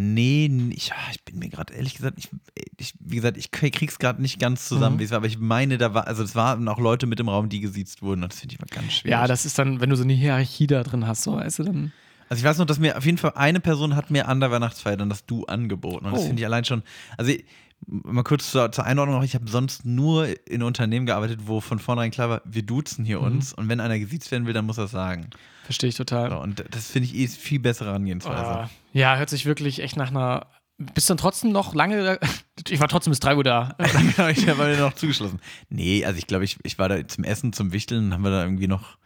Nee, 0.00 0.46
ich, 0.76 0.92
ah, 0.92 1.10
ich 1.10 1.24
bin 1.24 1.40
mir 1.40 1.48
gerade 1.48 1.74
ehrlich 1.74 1.96
gesagt, 1.96 2.18
ich, 2.18 2.28
ich, 2.76 2.94
wie 3.00 3.16
gesagt, 3.16 3.36
ich 3.36 3.50
krieg's 3.50 3.98
gerade 3.98 4.22
nicht 4.22 4.38
ganz 4.38 4.68
zusammen, 4.68 4.94
Mhm. 4.94 5.00
wie 5.00 5.04
es 5.04 5.10
war, 5.10 5.16
aber 5.16 5.26
ich 5.26 5.38
meine, 5.40 5.76
da 5.76 5.92
war, 5.92 6.06
also 6.06 6.22
es 6.22 6.36
waren 6.36 6.68
auch 6.68 6.78
Leute 6.78 7.08
mit 7.08 7.18
im 7.18 7.28
Raum, 7.28 7.48
die 7.48 7.58
gesiezt 7.58 8.00
wurden 8.00 8.22
und 8.22 8.32
das 8.32 8.38
finde 8.38 8.54
ich 8.54 8.60
mal 8.60 8.68
ganz 8.70 8.92
schwierig. 8.92 9.10
Ja, 9.10 9.26
das 9.26 9.44
ist 9.44 9.58
dann, 9.58 9.80
wenn 9.80 9.90
du 9.90 9.96
so 9.96 10.04
eine 10.04 10.12
Hierarchie 10.12 10.68
da 10.68 10.84
drin 10.84 11.04
hast, 11.08 11.24
so, 11.24 11.32
weißt 11.34 11.58
du, 11.58 11.62
dann. 11.64 11.92
also 12.28 12.40
ich 12.40 12.44
weiß 12.48 12.58
noch, 12.58 12.66
dass 12.66 12.78
mir 12.78 12.96
auf 12.96 13.04
jeden 13.04 13.18
Fall 13.18 13.32
eine 13.34 13.58
Person 13.58 13.96
hat 13.96 14.12
mir 14.12 14.28
an 14.28 14.38
der 14.38 14.52
Weihnachtsfeier 14.52 14.96
dann 14.96 15.08
das 15.08 15.26
Du 15.26 15.46
angeboten 15.46 16.06
und 16.06 16.12
das 16.12 16.22
Oh. 16.22 16.26
finde 16.26 16.42
ich 16.42 16.46
allein 16.46 16.64
schon, 16.64 16.84
also 17.16 17.32
ich, 17.32 17.44
mal 17.86 18.22
kurz 18.22 18.52
zur, 18.52 18.70
zur 18.70 18.84
Einordnung 18.84 19.16
noch, 19.16 19.24
ich 19.24 19.34
habe 19.34 19.50
sonst 19.50 19.84
nur 19.84 20.28
in 20.48 20.62
Unternehmen 20.62 21.06
gearbeitet, 21.06 21.40
wo 21.46 21.60
von 21.60 21.80
vornherein 21.80 22.12
klar 22.12 22.28
war, 22.28 22.42
wir 22.44 22.62
duzen 22.62 23.04
hier 23.04 23.18
Mhm. 23.18 23.24
uns 23.26 23.52
und 23.52 23.68
wenn 23.68 23.80
einer 23.80 23.98
gesiezt 23.98 24.30
werden 24.30 24.46
will, 24.46 24.52
dann 24.54 24.66
muss 24.66 24.78
er 24.78 24.84
es 24.84 24.90
sagen. 24.92 25.28
Verstehe 25.68 25.90
ich 25.90 25.96
total. 25.96 26.30
So, 26.30 26.38
und 26.40 26.64
das 26.70 26.90
finde 26.90 27.10
ich 27.10 27.14
eh 27.14 27.28
viel 27.28 27.58
bessere 27.58 27.88
Herangehensweise. 27.88 28.42
Ah, 28.42 28.70
ja, 28.94 29.18
hört 29.18 29.28
sich 29.28 29.44
wirklich 29.44 29.80
echt 29.82 29.98
nach 29.98 30.08
einer. 30.08 30.46
Bist 30.78 31.10
du 31.10 31.12
dann 31.12 31.18
trotzdem 31.18 31.52
noch 31.52 31.74
lange 31.74 32.02
da? 32.02 32.18
Ich 32.70 32.80
war 32.80 32.88
trotzdem 32.88 33.10
bis 33.10 33.20
3 33.20 33.36
Uhr 33.36 33.44
da. 33.44 33.76
Genau, 34.16 34.28
ich 34.28 34.46
mir 34.46 34.78
noch 34.78 34.94
zugeschlossen. 34.94 35.40
Nee, 35.68 36.06
also 36.06 36.16
ich 36.16 36.26
glaube, 36.26 36.46
ich, 36.46 36.56
ich 36.62 36.78
war 36.78 36.88
da 36.88 37.06
zum 37.06 37.22
Essen, 37.22 37.52
zum 37.52 37.72
Wichteln, 37.72 38.14
haben 38.14 38.22
wir 38.22 38.30
da 38.30 38.42
irgendwie 38.44 38.66
noch 38.66 38.96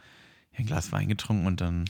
ein 0.56 0.66
Glas 0.66 0.92
Wein 0.92 1.08
getrunken 1.08 1.46
und 1.46 1.60
dann. 1.60 1.86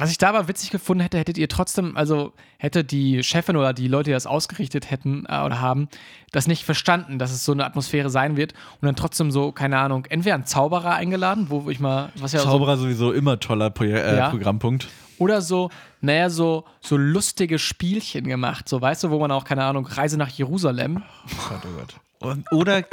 Was 0.00 0.10
ich 0.10 0.18
da 0.18 0.30
aber 0.30 0.48
witzig 0.48 0.70
gefunden 0.70 1.02
hätte, 1.02 1.18
hättet 1.18 1.36
ihr 1.38 1.48
trotzdem, 1.48 1.96
also 1.96 2.32
hätte 2.58 2.82
die 2.84 3.22
Chefin 3.22 3.56
oder 3.56 3.72
die 3.72 3.86
Leute, 3.86 4.10
die 4.10 4.14
das 4.14 4.26
ausgerichtet 4.26 4.90
hätten 4.90 5.26
äh, 5.28 5.40
oder 5.42 5.60
haben, 5.60 5.88
das 6.32 6.46
nicht 6.46 6.64
verstanden, 6.64 7.18
dass 7.18 7.30
es 7.32 7.44
so 7.44 7.52
eine 7.52 7.64
Atmosphäre 7.64 8.08
sein 8.10 8.36
wird 8.36 8.54
und 8.80 8.86
dann 8.86 8.96
trotzdem 8.96 9.30
so, 9.30 9.52
keine 9.52 9.78
Ahnung, 9.78 10.06
entweder 10.06 10.34
einen 10.36 10.46
Zauberer 10.46 10.94
eingeladen, 10.94 11.46
wo 11.50 11.68
ich 11.70 11.80
mal, 11.80 12.10
was 12.16 12.32
ja 12.32 12.40
so, 12.40 12.46
Zauberer 12.46 12.76
sowieso 12.78 13.12
immer 13.12 13.38
toller 13.38 13.70
Pro 13.70 13.84
äh, 13.84 14.16
Ja. 14.16 14.30
Programmpunkt. 14.30 14.88
oder 15.18 15.42
so, 15.42 15.70
naja, 16.00 16.30
so, 16.30 16.64
so 16.80 16.96
lustige 16.96 17.58
Spielchen 17.58 18.24
gemacht, 18.24 18.68
so, 18.68 18.80
weißt 18.80 19.04
du, 19.04 19.10
wo 19.10 19.18
man 19.18 19.30
auch, 19.30 19.44
keine 19.44 19.64
Ahnung, 19.64 19.86
Reise 19.86 20.16
nach 20.16 20.30
Jerusalem. 20.30 21.02
Oh 21.26 21.48
Gott, 21.50 21.60
oh 21.64 21.78
Gott. 21.78 21.94
Und, 22.20 22.52
oder 22.52 22.84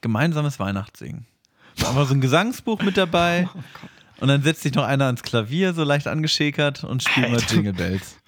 gemeinsames 0.00 0.58
Weihnachtssingen. 0.58 1.26
Aber 1.84 2.04
so 2.06 2.14
ein 2.14 2.20
Gesangsbuch 2.20 2.82
mit 2.82 2.96
dabei. 2.96 3.48
Und 4.20 4.28
dann 4.28 4.42
setzt 4.42 4.62
sich 4.62 4.74
noch 4.74 4.84
einer 4.84 5.06
ans 5.06 5.22
Klavier, 5.22 5.74
so 5.74 5.84
leicht 5.84 6.08
angeschäkert 6.08 6.84
und 6.84 7.02
spielt 7.02 7.30
mal. 7.30 7.40
Jingle 7.48 7.72
Bells. 7.72 8.18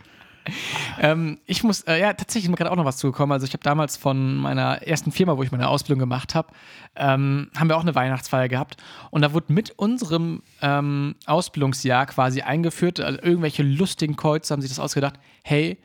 Ähm, 0.99 1.39
ich 1.47 1.63
muss, 1.63 1.83
äh, 1.83 2.01
ja, 2.01 2.13
tatsächlich 2.13 2.45
ist 2.45 2.51
mir 2.51 2.57
gerade 2.57 2.71
auch 2.71 2.77
noch 2.77 2.85
was 2.85 2.97
zugekommen. 2.97 3.33
Also 3.33 3.47
ich 3.47 3.53
habe 3.53 3.63
damals 3.63 3.97
von 3.97 4.37
meiner 4.37 4.83
ersten 4.83 5.13
Firma, 5.13 5.37
wo 5.37 5.43
ich 5.43 5.53
meine 5.53 5.69
Ausbildung 5.69 6.01
gemacht 6.01 6.35
habe, 6.35 6.49
ähm, 6.97 7.51
haben 7.57 7.69
wir 7.69 7.77
auch 7.77 7.83
eine 7.83 7.95
Weihnachtsfeier 7.95 8.49
gehabt. 8.49 8.77
Und 9.11 9.23
da 9.23 9.33
wurde 9.33 9.53
mit 9.53 9.73
unserem 9.79 10.43
ähm, 10.63 11.15
Ausbildungsjahr 11.27 12.07
quasi 12.07 12.43
eingeführt, 12.43 13.01
also 13.01 13.21
irgendwelche 13.23 13.63
lustigen 13.63 14.17
Kreuze 14.17 14.53
haben 14.53 14.63
sich 14.63 14.71
das 14.71 14.79
ausgedacht, 14.79 15.15
hey, 15.45 15.79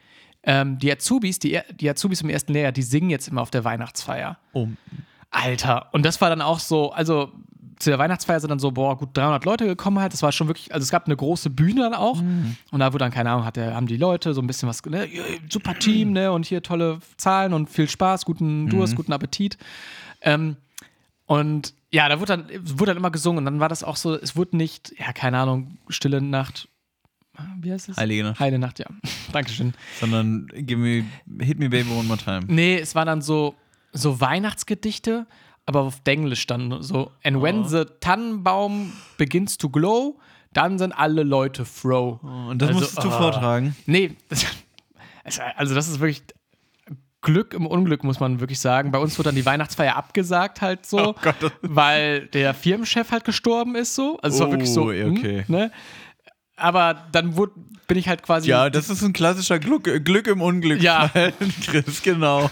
ähm, 0.44 0.78
die 0.78 0.92
Azubis, 0.92 1.40
die, 1.40 1.60
die 1.80 1.90
Azubis 1.90 2.22
im 2.22 2.30
ersten 2.30 2.54
Lehrjahr, 2.54 2.72
die 2.72 2.84
singen 2.84 3.10
jetzt 3.10 3.28
immer 3.28 3.42
auf 3.42 3.52
der 3.52 3.64
Weihnachtsfeier. 3.64 4.38
Oh, 4.54 4.68
Alter. 5.32 5.90
Und 5.92 6.06
das 6.06 6.22
war 6.22 6.30
dann 6.30 6.42
auch 6.42 6.60
so, 6.60 6.92
also 6.92 7.32
zu 7.80 7.90
der 7.90 8.00
Weihnachtsfeier 8.00 8.40
sind 8.40 8.50
dann 8.50 8.60
so, 8.60 8.72
boah, 8.72 8.98
gut 8.98 9.10
300 9.14 9.46
Leute 9.46 9.66
gekommen 9.66 10.00
halt. 10.00 10.14
Das 10.14 10.22
war 10.22 10.32
schon 10.32 10.48
wirklich, 10.48 10.74
also 10.74 10.84
es 10.84 10.92
gab 10.92 11.06
eine 11.06 11.16
große 11.16 11.50
Bühne 11.50 11.82
dann 11.82 11.94
auch. 11.94 12.20
Und 12.72 12.80
da 12.80 12.94
wurde 12.94 13.04
dann, 13.04 13.12
keine 13.12 13.32
Ahnung, 13.32 13.46
hat 13.46 13.56
der, 13.58 13.76
haben 13.76 13.88
die 13.88 13.98
Leute 13.98 14.34
so 14.34 14.42
ein 14.42 14.48
bisschen 14.48 14.70
was, 14.70 14.84
ne, 14.86 15.08
super 15.50 15.78
Team, 15.78 16.12
ne, 16.12 16.32
und 16.32 16.46
hier 16.46 16.64
tolle 16.64 17.00
Zahlen 17.18 17.54
und 17.54 17.70
viel 17.70 17.90
Spaß, 17.90 18.26
guten 18.26 18.70
Durst, 18.70 18.96
guten 18.96 19.14
Appetit. 19.14 19.58
Ähm, 20.22 20.58
und 21.26 21.74
ja, 21.92 22.10
da 22.10 22.20
wurde 22.20 22.38
dann, 22.38 22.50
wurde 22.80 22.92
dann 22.92 22.98
immer 22.98 23.12
gesungen 23.12 23.40
und 23.40 23.46
dann 23.46 23.60
war 23.60 23.70
das 23.70 23.84
auch 23.84 23.96
so, 23.96 24.16
es 24.16 24.36
wurde 24.36 24.58
nicht, 24.58 24.94
ja, 25.00 25.14
keine 25.14 25.40
Ahnung, 25.40 25.78
Stille 25.90 26.22
Nacht. 26.22 26.68
Wie 27.60 27.72
heißt 27.72 27.90
es? 27.90 27.98
Heilige 27.98 28.24
Nacht. 28.24 28.40
Heilige 28.40 28.60
Nacht, 28.60 28.80
ja. 28.80 28.86
Dankeschön. 29.32 29.74
Sondern 30.00 30.48
give 30.54 30.80
me, 30.80 31.06
hit 31.44 31.60
me 31.60 31.70
baby 31.70 31.90
one 31.92 32.04
more 32.04 32.20
time. 32.20 32.42
Nee, 32.48 32.78
es 32.78 32.96
war 32.96 33.06
dann 33.06 33.22
so, 33.22 33.56
so 33.92 34.20
Weihnachtsgedichte, 34.22 35.26
aber 35.66 35.82
auf 35.82 36.02
Englisch 36.06 36.46
dann 36.48 36.82
so. 36.82 37.12
And 37.24 37.42
when 37.42 37.66
the 37.66 37.86
Tannenbaum 38.00 38.94
begins 39.18 39.58
to 39.58 39.70
glow, 39.70 40.20
dann 40.54 40.78
sind 40.78 40.94
alle 40.94 41.24
Leute 41.24 41.66
froh. 41.66 42.20
Und 42.22 42.62
das 42.62 42.70
Also, 42.70 42.80
musstest 42.80 43.04
du 43.04 43.10
ah. 43.10 43.18
vortragen. 43.18 43.76
Nee, 43.86 44.16
das, 44.30 44.46
also 45.58 45.76
das 45.76 45.88
ist 45.88 46.00
wirklich 46.00 46.24
Glück 47.22 47.56
im 47.56 47.66
Unglück, 47.66 48.04
muss 48.04 48.20
man 48.20 48.40
wirklich 48.40 48.60
sagen. 48.60 48.92
Bei 48.92 49.00
uns 49.00 49.18
wurde 49.18 49.30
dann 49.30 49.36
die 49.36 49.46
Weihnachtsfeier 49.46 49.96
abgesagt 49.96 50.62
halt 50.62 50.86
so, 50.86 51.16
Oh 51.26 51.50
weil 51.64 52.28
der 52.28 52.54
Firmenchef 52.54 53.12
halt 53.12 53.26
gestorben 53.26 53.76
ist 53.76 53.96
so. 53.96 54.20
Also 54.22 54.36
es 54.36 54.42
war 54.42 54.52
wirklich 54.52 54.72
so, 54.72 54.84
Oh, 54.84 54.90
okay. 54.90 55.44
hm, 55.48 55.56
ne? 55.56 55.72
Aber 56.58 57.06
dann 57.12 57.36
wurde, 57.36 57.52
bin 57.88 57.98
ich 57.98 58.08
halt 58.08 58.24
quasi 58.24 58.50
Ja, 58.50 58.70
das 58.70 58.90
ist 58.90 59.02
ein 59.04 59.14
klassischer 59.14 59.60
Glück, 59.60 59.84
Glück 60.06 60.28
im 60.28 60.42
Unglück. 60.42 60.82
Ja. 60.82 61.12
Chris, 61.66 62.02
genau. 62.02 62.50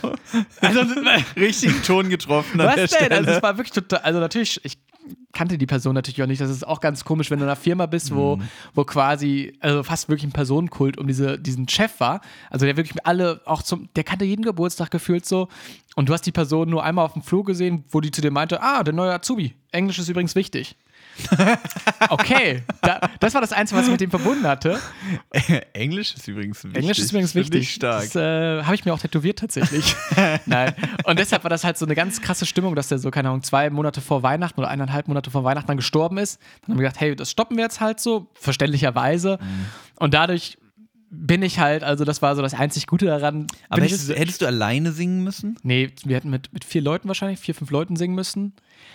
also, 0.61 0.81
Richtigen 1.37 1.81
Ton 1.83 2.09
getroffen 2.09 2.59
an 2.59 2.67
der 2.67 2.83
Was 2.83 2.91
denn? 2.91 2.99
Stelle. 2.99 3.15
Also 3.17 3.31
es 3.31 3.43
war 3.43 3.57
wirklich 3.57 3.71
total, 3.73 3.99
also 3.99 4.19
natürlich, 4.19 4.59
ich 4.63 4.77
kannte 5.31 5.57
die 5.57 5.65
Person 5.65 5.95
natürlich 5.95 6.21
auch 6.21 6.27
nicht. 6.27 6.41
Das 6.41 6.49
ist 6.49 6.65
auch 6.67 6.79
ganz 6.79 7.03
komisch, 7.05 7.31
wenn 7.31 7.39
du 7.39 7.45
in 7.45 7.49
einer 7.49 7.55
Firma 7.55 7.85
bist, 7.87 8.13
wo, 8.13 8.35
Mhm. 8.37 8.43
wo 8.73 8.83
quasi, 8.83 9.53
also 9.61 9.83
fast 9.83 10.07
wirklich 10.09 10.25
ein 10.25 10.31
Personenkult 10.33 10.97
um 10.97 11.07
diese, 11.07 11.39
diesen 11.39 11.67
Chef 11.67 11.99
war. 11.99 12.21
Also 12.49 12.65
der 12.65 12.77
wirklich 12.77 13.05
alle 13.05 13.41
auch 13.45 13.63
zum, 13.63 13.89
der 13.95 14.03
kannte 14.03 14.25
jeden 14.25 14.43
Geburtstag 14.43 14.91
gefühlt 14.91 15.25
so. 15.25 15.47
Und 15.95 16.09
du 16.09 16.13
hast 16.13 16.25
die 16.25 16.31
Person 16.31 16.69
nur 16.69 16.83
einmal 16.83 17.05
auf 17.05 17.13
dem 17.13 17.21
Flur 17.23 17.43
gesehen, 17.45 17.83
wo 17.89 17.99
die 18.01 18.11
zu 18.11 18.21
dir 18.21 18.31
meinte, 18.31 18.61
ah, 18.61 18.83
der 18.83 18.93
neue 18.93 19.13
Azubi. 19.13 19.55
Englisch 19.71 19.97
ist 19.99 20.09
übrigens 20.09 20.35
wichtig. 20.35 20.75
Okay, 22.09 22.63
da, 22.81 22.99
das 23.19 23.33
war 23.33 23.41
das 23.41 23.53
Einzige, 23.53 23.79
was 23.79 23.85
ich 23.85 23.91
mit 23.91 24.01
dem 24.01 24.09
verbunden 24.09 24.45
hatte. 24.45 24.79
Englisch 25.73 26.15
ist 26.15 26.27
übrigens 26.27 26.63
wichtig. 26.63 26.81
Englisch 26.81 26.99
ist 26.99 27.11
übrigens 27.11 27.35
wichtig. 27.35 27.61
ich 27.61 27.73
stark. 27.73 28.03
Das 28.03 28.15
äh, 28.15 28.63
habe 28.63 28.75
ich 28.75 28.85
mir 28.85 28.93
auch 28.93 28.99
tätowiert 28.99 29.39
tatsächlich. 29.39 29.95
Nein. 30.45 30.73
Und 31.05 31.19
deshalb 31.19 31.43
war 31.43 31.49
das 31.49 31.63
halt 31.63 31.77
so 31.77 31.85
eine 31.85 31.95
ganz 31.95 32.21
krasse 32.21 32.45
Stimmung, 32.45 32.75
dass 32.75 32.89
der 32.89 32.99
so, 32.99 33.09
keine 33.09 33.29
Ahnung, 33.29 33.43
zwei 33.43 33.69
Monate 33.69 34.01
vor 34.01 34.23
Weihnachten 34.23 34.59
oder 34.59 34.69
eineinhalb 34.69 35.07
Monate 35.07 35.31
vor 35.31 35.43
Weihnachten 35.43 35.67
dann 35.67 35.77
gestorben 35.77 36.17
ist. 36.17 36.39
Dann 36.61 36.73
haben 36.73 36.79
wir 36.79 36.87
gedacht, 36.87 36.99
hey, 36.99 37.15
das 37.15 37.31
stoppen 37.31 37.57
wir 37.57 37.63
jetzt 37.63 37.79
halt 37.79 37.99
so, 37.99 38.27
verständlicherweise. 38.33 39.39
Mhm. 39.41 39.65
Und 39.99 40.13
dadurch 40.13 40.57
bin 41.15 41.43
ich 41.43 41.59
halt, 41.59 41.83
also 41.83 42.05
das 42.05 42.21
war 42.21 42.35
so 42.35 42.41
das 42.41 42.53
einzig 42.53 42.87
Gute 42.87 43.05
daran. 43.05 43.47
Aber 43.69 43.77
bin 43.77 43.85
ich, 43.85 43.91
hättest, 43.91 44.09
hättest 44.17 44.41
du 44.41 44.47
alleine 44.47 44.91
singen 44.91 45.23
müssen? 45.23 45.57
nee, 45.63 45.91
wir 46.03 46.15
hätten 46.15 46.29
mit, 46.29 46.51
mit 46.53 46.65
vier 46.65 46.81
Leuten 46.81 47.07
wahrscheinlich, 47.07 47.39
vier, 47.39 47.53
fünf 47.55 47.69
Leuten 47.71 47.95
singen 47.95 48.15
müssen. 48.15 48.53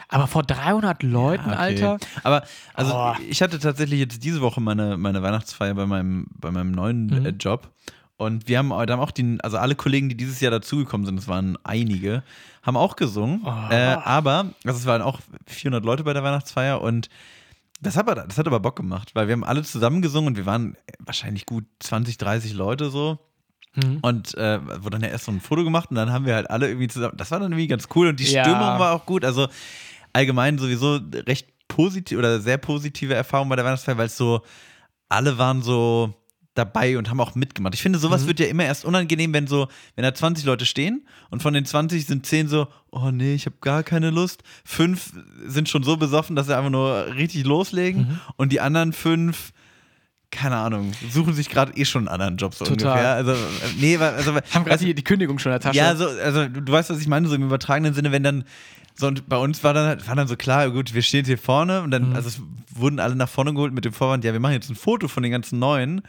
Aber 0.09 0.27
vor 0.27 0.43
300 0.43 1.03
Leuten, 1.03 1.51
Okay. 1.51 1.57
Alter. 1.59 1.99
Aber 2.25 2.43
also 2.75 2.93
Oh. 2.95 3.13
ich 3.29 3.41
hatte 3.43 3.59
tatsächlich 3.59 4.01
jetzt 4.01 4.25
diese 4.25 4.41
Woche 4.41 4.61
meine, 4.61 4.97
meine 4.97 5.23
Weihnachtsfeier 5.23 5.75
bei 5.75 5.87
meinem, 5.87 6.27
bei 6.39 6.51
meinem 6.51 6.73
neuen 6.73 7.07
Mhm. 7.07 7.27
äh, 7.27 7.29
Job. 7.31 7.71
Und 8.17 8.49
wir 8.49 8.59
haben, 8.59 8.71
da 8.71 8.77
haben 8.95 9.01
auch 9.01 9.13
die, 9.13 9.39
also 9.43 9.59
alle 9.59 9.77
Kollegen, 9.77 10.09
die 10.09 10.17
dieses 10.17 10.41
Jahr 10.41 10.51
dazugekommen 10.51 11.07
sind, 11.07 11.19
es 11.21 11.29
waren 11.29 11.57
einige, 11.63 12.25
haben 12.63 12.77
auch 12.77 12.97
gesungen. 12.97 13.43
Oh. 13.45 13.49
Äh, 13.71 13.97
aber, 14.03 14.47
also 14.65 14.79
es 14.81 14.87
waren 14.87 15.03
auch 15.03 15.21
400 15.47 15.85
Leute 15.85 16.03
bei 16.03 16.15
der 16.15 16.25
Weihnachtsfeier 16.25 16.81
und 16.83 17.09
das 17.81 17.97
hat, 17.97 18.09
aber, 18.09 18.27
das 18.27 18.39
hat 18.39 18.47
aber 18.47 18.61
Bock 18.61 18.77
gemacht, 18.77 19.15
weil 19.15 19.29
wir 19.29 19.33
haben 19.33 19.45
alle 19.45 19.63
zusammen 19.63 20.03
gesungen 20.03 20.29
und 20.29 20.37
wir 20.37 20.47
waren 20.47 20.77
wahrscheinlich 20.99 21.47
gut 21.47 21.65
20, 21.81 22.19
30 22.19 22.55
Leute 22.55 22.91
so. 22.91 23.19
Mhm. 23.75 23.99
Und 24.03 24.35
äh, 24.37 24.61
wurde 24.83 24.99
dann 24.99 25.03
ja 25.03 25.09
erst 25.09 25.27
so 25.27 25.33
ein 25.33 25.41
Foto 25.41 25.63
gemacht 25.63 25.91
und 25.91 25.97
dann 25.97 26.13
haben 26.13 26.27
wir 26.27 26.35
halt 26.35 26.51
alle 26.51 26.69
irgendwie 26.69 26.89
zusammen. 26.89 27.17
Das 27.17 27.31
war 27.31 27.39
dann 27.39 27.53
irgendwie 27.53 27.69
ganz 27.69 27.89
cool 27.95 28.09
und 28.09 28.19
die 28.19 28.25
Ja. 28.25 28.43
Stimmung 28.43 28.61
war 28.61 28.93
auch 28.93 29.07
gut. 29.07 29.25
Also 29.25 29.49
allgemein 30.13 30.59
sowieso 30.59 30.99
recht 31.15 31.49
positiv 31.69 32.19
oder 32.19 32.41
sehr 32.41 32.59
positive 32.59 33.15
Erfahrung 33.15 33.49
bei 33.49 33.57
der 33.57 33.65
Weihnachtsfeier, 33.65 33.99
weil 33.99 34.07
es 34.07 34.17
so, 34.17 34.41
alle 35.09 35.39
waren 35.39 35.63
so 35.63 36.15
dabei 36.59 36.99
und 36.99 37.09
haben 37.09 37.21
auch 37.21 37.35
mitgemacht. 37.35 37.75
Ich 37.75 37.83
finde, 37.83 37.99
sowas 37.99 38.27
wird 38.27 38.41
ja 38.41 38.47
immer 38.47 38.65
erst 38.65 38.85
unangenehm, 38.85 39.33
wenn 39.33 39.47
so, 39.47 39.69
wenn 39.95 40.03
da 40.03 40.13
20 40.13 40.45
Leute 40.45 40.67
stehen 40.67 41.07
und 41.31 41.43
von 41.43 41.55
den 41.55 41.65
20 41.65 42.05
sind 42.07 42.27
10 42.27 42.49
so, 42.49 42.69
oh 42.91 43.11
nee, 43.11 43.35
ich 43.35 43.47
habe 43.47 43.57
gar 43.61 43.83
keine 43.83 44.11
Lust. 44.11 44.43
Fünf 44.65 45.13
sind 45.47 45.69
schon 45.69 45.83
so 45.85 45.97
besoffen, 45.97 46.37
dass 46.37 46.47
sie 46.49 46.57
einfach 46.57 46.71
nur 46.71 47.15
richtig 47.15 47.45
loslegen 47.45 48.21
und 48.37 48.53
die 48.53 48.61
anderen 48.61 48.93
fünf 48.93 49.53
keine 50.31 50.57
Ahnung, 50.57 50.93
suchen 51.11 51.33
sich 51.33 51.49
gerade 51.49 51.73
eh 51.75 51.87
schon 51.87 52.01
einen 52.03 52.09
anderen 52.09 52.37
Job 52.37 52.53
so 52.55 52.67
Total. 52.67 52.91
ungefähr. 52.93 53.13
Also, 53.15 53.35
nee, 53.81 53.97
also, 53.97 54.35
Haben 54.53 54.65
gerade 54.67 54.85
die, 54.85 54.93
die 54.95 55.03
Kündigung 55.03 55.39
schon 55.39 55.53
in 55.53 55.55
der 55.55 55.61
Tasche. 55.61 55.79
ja, 55.79 55.97
so, 55.97 56.05
also 56.07 56.47
du, 56.49 56.61
du 56.61 56.71
weißt, 56.71 56.91
was 56.91 57.01
ich 57.01 57.07
meine, 57.07 57.27
so 57.29 57.35
im 57.35 57.45
übertragenen 57.45 57.95
Sinne, 57.95 58.13
wenn 58.13 58.23
dann, 58.23 58.45
so 58.95 59.07
und 59.07 59.27
bei 59.27 59.39
uns 59.39 59.65
war 59.65 59.73
dann, 59.73 60.07
war 60.07 60.17
dann 60.17 60.29
so 60.29 60.37
klar, 60.37 60.71
gut, 60.71 60.93
wir 60.93 61.01
stehen 61.01 61.25
hier 61.25 61.39
vorne 61.39 61.81
und 61.81 61.87
Mhm. 61.87 61.91
dann, 61.93 62.13
also 62.15 62.29
es 62.29 62.43
wurden 62.75 63.01
alle 63.01 63.17
nach 63.17 63.29
vorne 63.31 63.55
geholt 63.55 63.73
mit 63.73 63.87
dem 63.87 63.95
Vorwand, 63.95 64.23
ja, 64.23 64.35
wir 64.35 64.41
machen 64.41 64.53
jetzt 64.53 64.69
ein 64.69 64.77
Foto 64.77 65.09
von 65.09 65.23
den 65.23 65.33
ganzen 65.33 65.59
Neuen. 65.59 66.03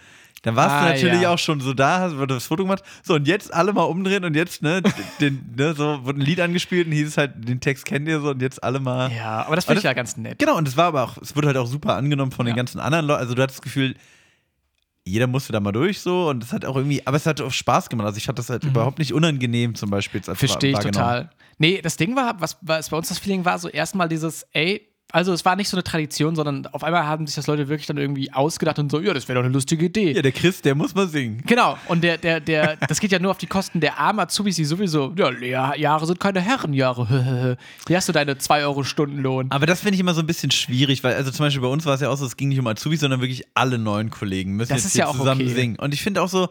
Dann 0.43 0.55
warst 0.55 0.73
Ah, 0.75 0.79
du 0.85 0.93
natürlich 0.93 1.21
ja. 1.21 1.33
auch 1.33 1.37
schon 1.39 1.59
so 1.59 1.73
da, 1.73 1.99
hast 1.99 2.15
wurde 2.17 2.35
das 2.35 2.45
Foto 2.45 2.63
gemacht. 2.63 2.81
So, 3.03 3.15
und 3.15 3.27
jetzt 3.27 3.53
alle 3.53 3.73
mal 3.73 3.83
umdrehen 3.83 4.23
und 4.23 4.35
jetzt, 4.35 4.61
ne, 4.61 4.81
den, 5.19 5.53
ne, 5.57 5.73
so 5.73 6.03
wurde 6.05 6.19
ein 6.19 6.21
Lied 6.21 6.39
angespielt 6.39 6.87
und 6.87 6.93
hieß 6.93 7.07
es 7.09 7.17
halt, 7.17 7.33
den 7.47 7.59
Text 7.59 7.85
kennt 7.85 8.07
ihr 8.07 8.21
so 8.21 8.29
und 8.29 8.41
jetzt 8.41 8.63
alle 8.63 8.79
mal. 8.79 9.11
ja, 9.11 9.45
aber 9.45 9.55
das 9.55 9.65
finde 9.65 9.79
ich 9.79 9.83
ja 9.85 9.93
ganz 9.93 10.15
nett. 10.17 10.39
Genau, 10.39 10.55
und 10.57 10.67
es 10.67 10.77
war 10.77 10.85
aber 10.85 11.03
auch, 11.03 11.17
es 11.17 11.35
wurde 11.35 11.47
halt 11.47 11.57
auch 11.57 11.67
super 11.67 11.95
angenommen 11.95 12.31
von 12.31 12.45
den 12.45 12.53
Ja. 12.55 12.57
ganzen 12.57 12.79
anderen 12.79 13.05
Leuten. 13.05 13.19
Also 13.21 13.35
du 13.35 13.41
hattest 13.41 13.59
das 13.59 13.63
Gefühl, 13.63 13.95
jeder 15.05 15.27
musste 15.27 15.51
da 15.51 15.59
mal 15.59 15.71
durch 15.71 15.99
so 16.01 16.29
und 16.29 16.43
es 16.43 16.53
hat 16.53 16.65
auch 16.65 16.75
irgendwie, 16.75 17.05
aber 17.05 17.17
es 17.17 17.25
hat 17.25 17.41
auch 17.41 17.51
Spaß 17.51 17.89
gemacht. 17.89 18.05
Also 18.07 18.17
ich 18.17 18.25
fand 18.25 18.37
das 18.37 18.49
halt 18.49 18.63
überhaupt 18.63 18.99
nicht 18.99 19.13
unangenehm 19.13 19.73
zum 19.75 19.89
Beispiel. 19.89 20.21
Verstehe 20.21 20.71
ich 20.71 20.79
total. 20.79 21.29
Nee, 21.57 21.81
das 21.81 21.97
Ding 21.97 22.15
war, 22.15 22.39
was, 22.39 22.57
was 22.61 22.89
bei 22.89 22.97
uns 22.97 23.09
das 23.09 23.17
Feeling 23.19 23.43
war, 23.43 23.57
so 23.59 23.67
erstmal 23.69 24.07
dieses, 24.07 24.43
ey, 24.53 24.87
also 25.11 25.33
es 25.33 25.43
war 25.43 25.55
nicht 25.55 25.69
so 25.69 25.75
eine 25.75 25.83
Tradition, 25.83 26.35
sondern 26.35 26.67
auf 26.67 26.83
einmal 26.83 27.05
haben 27.05 27.25
sich 27.25 27.35
das 27.35 27.47
Leute 27.47 27.67
wirklich 27.67 27.87
dann 27.87 27.97
irgendwie 27.97 28.31
ausgedacht 28.31 28.77
und 28.77 28.91
so, 28.91 28.99
ja, 28.99 29.13
das 29.13 29.27
wäre 29.27 29.39
doch 29.39 29.43
eine 29.43 29.53
lustige 29.53 29.85
Idee. 29.85 30.11
Ja, 30.11 30.21
der 30.21 30.31
Chris, 30.31 30.61
der 30.61 30.75
muss 30.75 30.93
mal 30.93 31.07
singen. 31.07 31.41
Genau, 31.47 31.77
und 31.87 32.03
der, 32.03 32.17
der, 32.17 32.39
der, 32.39 32.75
das 32.75 32.99
geht 32.99 33.11
ja 33.11 33.17
nur 33.17 33.31
auf 33.31 33.39
die 33.39 33.47
Kosten 33.47 33.79
der 33.79 33.97
armen 33.97 34.19
Azubis, 34.19 34.55
die 34.55 34.65
sowieso, 34.65 35.13
ja, 35.17 35.29
Lehrjahre 35.29 36.05
sind 36.05 36.19
keine 36.19 36.41
Herrenjahre. 36.41 37.57
Hier 37.87 37.97
hast 37.97 38.07
du 38.07 38.13
deine 38.13 38.37
2 38.37 38.63
Euro 38.63 38.83
Stundenlohn. 38.83 39.47
Aber 39.49 39.65
das 39.65 39.81
finde 39.81 39.95
ich 39.95 39.99
immer 39.99 40.13
so 40.13 40.21
ein 40.21 40.27
bisschen 40.27 40.51
schwierig, 40.51 41.03
weil, 41.03 41.15
also 41.15 41.31
zum 41.31 41.45
Beispiel 41.45 41.61
bei 41.61 41.69
uns 41.69 41.85
war 41.85 41.95
es 41.95 42.01
ja 42.01 42.09
auch 42.09 42.17
so, 42.17 42.25
es 42.25 42.37
ging 42.37 42.49
nicht 42.49 42.59
um 42.59 42.67
Azubis, 42.67 42.99
sondern 42.99 43.21
wirklich 43.21 43.45
alle 43.55 43.79
neuen 43.79 44.11
Kollegen 44.11 44.53
müssen 44.55 44.69
Das 44.69 44.83
jetzt 44.83 44.85
ist 44.87 44.93
hier 44.93 45.05
ja 45.05 45.07
auch 45.07 45.17
zusammen 45.17 45.41
okay. 45.41 45.53
singen. 45.53 45.79
Und 45.79 45.93
ich 45.93 46.03
finde 46.03 46.21
auch 46.21 46.29
so, 46.29 46.49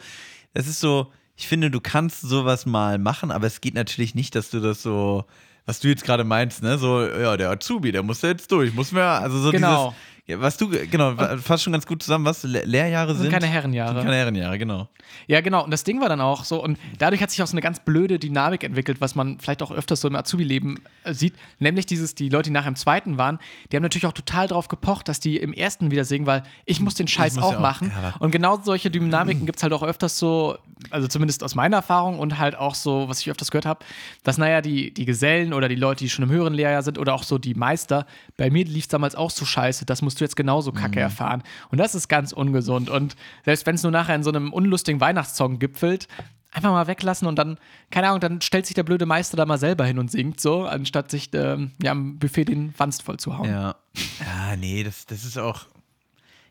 es 0.54 0.66
ist 0.66 0.80
so, 0.80 1.12
ich 1.36 1.46
finde, 1.46 1.70
du 1.70 1.80
kannst 1.80 2.22
sowas 2.22 2.66
mal 2.66 2.98
machen, 2.98 3.30
aber 3.30 3.46
es 3.46 3.60
geht 3.60 3.74
natürlich 3.74 4.16
nicht, 4.16 4.34
dass 4.34 4.50
du 4.50 4.58
das 4.58 4.82
so, 4.82 5.24
was 5.68 5.80
du 5.80 5.88
jetzt 5.88 6.02
gerade 6.02 6.24
meinst, 6.24 6.62
ne, 6.62 6.78
so, 6.78 7.02
ja, 7.06 7.36
der 7.36 7.50
Azubi, 7.50 7.92
der 7.92 8.02
muss 8.02 8.20
da 8.20 8.28
jetzt 8.28 8.50
durch, 8.50 8.72
muss 8.72 8.90
mir, 8.90 9.02
also 9.04 9.38
so 9.38 9.50
Genau. 9.52 9.88
dieses, 9.90 10.17
ja, 10.28 10.38
was 10.40 10.58
du, 10.58 10.68
genau, 10.68 11.14
fasst 11.38 11.64
schon 11.64 11.72
ganz 11.72 11.86
gut 11.86 12.02
zusammen, 12.02 12.26
was 12.26 12.42
Le 12.42 12.62
Lehrjahre 12.64 13.14
sind 13.14 13.30
keine 13.30 13.46
Herrenjahre. 13.46 14.02
Keine 14.02 14.14
Herrenjahre, 14.14 14.58
genau. 14.58 14.88
Ja, 15.26 15.40
genau. 15.40 15.64
Und 15.64 15.70
das 15.70 15.84
Ding 15.84 16.02
war 16.02 16.10
dann 16.10 16.20
auch 16.20 16.44
so, 16.44 16.62
und 16.62 16.78
dadurch 16.98 17.22
hat 17.22 17.30
sich 17.30 17.42
auch 17.42 17.46
so 17.46 17.54
eine 17.54 17.62
ganz 17.62 17.80
blöde 17.80 18.18
Dynamik 18.18 18.62
entwickelt, 18.62 19.00
was 19.00 19.14
man 19.14 19.38
vielleicht 19.38 19.62
auch 19.62 19.70
öfters 19.70 20.02
so 20.02 20.08
im 20.08 20.14
Azubi-Leben 20.14 20.80
äh, 21.04 21.14
sieht. 21.14 21.34
Nämlich 21.58 21.86
dieses, 21.86 22.14
die 22.14 22.28
Leute, 22.28 22.50
die 22.50 22.52
nachher 22.52 22.68
im 22.68 22.76
zweiten 22.76 23.16
waren, 23.16 23.38
die 23.72 23.76
haben 23.76 23.82
natürlich 23.82 24.06
auch 24.06 24.12
total 24.12 24.48
drauf 24.48 24.68
gepocht, 24.68 25.08
dass 25.08 25.18
die 25.18 25.38
im 25.38 25.54
ersten 25.54 25.90
wieder 25.90 26.04
singen, 26.04 26.26
weil 26.26 26.42
ich 26.66 26.80
muss 26.80 26.94
den 26.94 27.08
Scheiß 27.08 27.36
muss 27.36 27.44
auch 27.44 27.52
ja 27.52 27.56
auch. 27.58 27.62
machen. 27.62 27.90
Ja, 27.90 28.14
und 28.18 28.30
genau 28.30 28.60
solche 28.62 28.90
Dynamiken 28.90 29.46
gibt 29.46 29.56
es 29.56 29.62
halt 29.62 29.72
auch 29.72 29.82
öfters 29.82 30.18
so, 30.18 30.58
also 30.90 31.08
zumindest 31.08 31.42
aus 31.42 31.54
meiner 31.54 31.78
Erfahrung 31.78 32.18
und 32.18 32.38
halt 32.38 32.54
auch 32.54 32.74
so, 32.74 33.08
was 33.08 33.20
ich 33.20 33.30
öfters 33.30 33.50
gehört 33.50 33.66
habe, 33.66 33.84
dass, 34.24 34.36
naja, 34.36 34.60
die, 34.60 34.92
die 34.92 35.06
Gesellen 35.06 35.54
oder 35.54 35.70
die 35.70 35.74
Leute, 35.74 36.04
die 36.04 36.10
schon 36.10 36.24
im 36.24 36.30
höheren 36.30 36.52
Lehrjahr 36.52 36.82
sind 36.82 36.98
oder 36.98 37.14
auch 37.14 37.22
so 37.22 37.38
die 37.38 37.54
Meister, 37.54 38.06
bei 38.36 38.50
mir 38.50 38.66
lief 38.66 38.84
es 38.84 38.88
damals 38.88 39.14
auch 39.14 39.30
so 39.30 39.46
scheiße, 39.46 39.86
das 39.86 40.02
musst 40.18 40.20
du 40.20 40.24
jetzt 40.24 40.36
genauso 40.36 40.72
kacke 40.72 40.98
erfahren. 41.00 41.42
Und 41.70 41.78
das 41.78 41.94
ist 41.94 42.08
ganz 42.08 42.32
ungesund. 42.32 42.90
Und 42.90 43.14
selbst 43.44 43.66
wenn 43.66 43.76
es 43.76 43.82
nur 43.84 43.92
nachher 43.92 44.14
in 44.16 44.22
so 44.24 44.30
einem 44.30 44.52
unlustigen 44.52 45.00
Weihnachtssong 45.00 45.58
gipfelt, 45.58 46.08
einfach 46.50 46.70
mal 46.72 46.86
weglassen 46.88 47.28
und 47.28 47.36
dann, 47.36 47.58
keine 47.90 48.08
Ahnung, 48.08 48.20
dann 48.20 48.40
stellt 48.40 48.66
sich 48.66 48.74
der 48.74 48.82
blöde 48.82 49.06
Meister 49.06 49.36
da 49.36 49.46
mal 49.46 49.58
selber 49.58 49.84
hin 49.84 49.98
und 49.98 50.10
singt 50.10 50.40
so, 50.40 50.64
anstatt 50.64 51.10
sich 51.10 51.30
ähm, 51.34 51.72
ja, 51.82 51.92
am 51.92 52.18
Buffet 52.18 52.46
den 52.46 52.74
Wanst 52.78 53.02
voll 53.02 53.18
zu 53.18 53.38
hauen. 53.38 53.48
Ja. 53.48 53.76
Ja, 54.20 54.56
nee, 54.56 54.82
das, 54.82 55.06
das 55.06 55.24
ist 55.24 55.38
auch. 55.38 55.66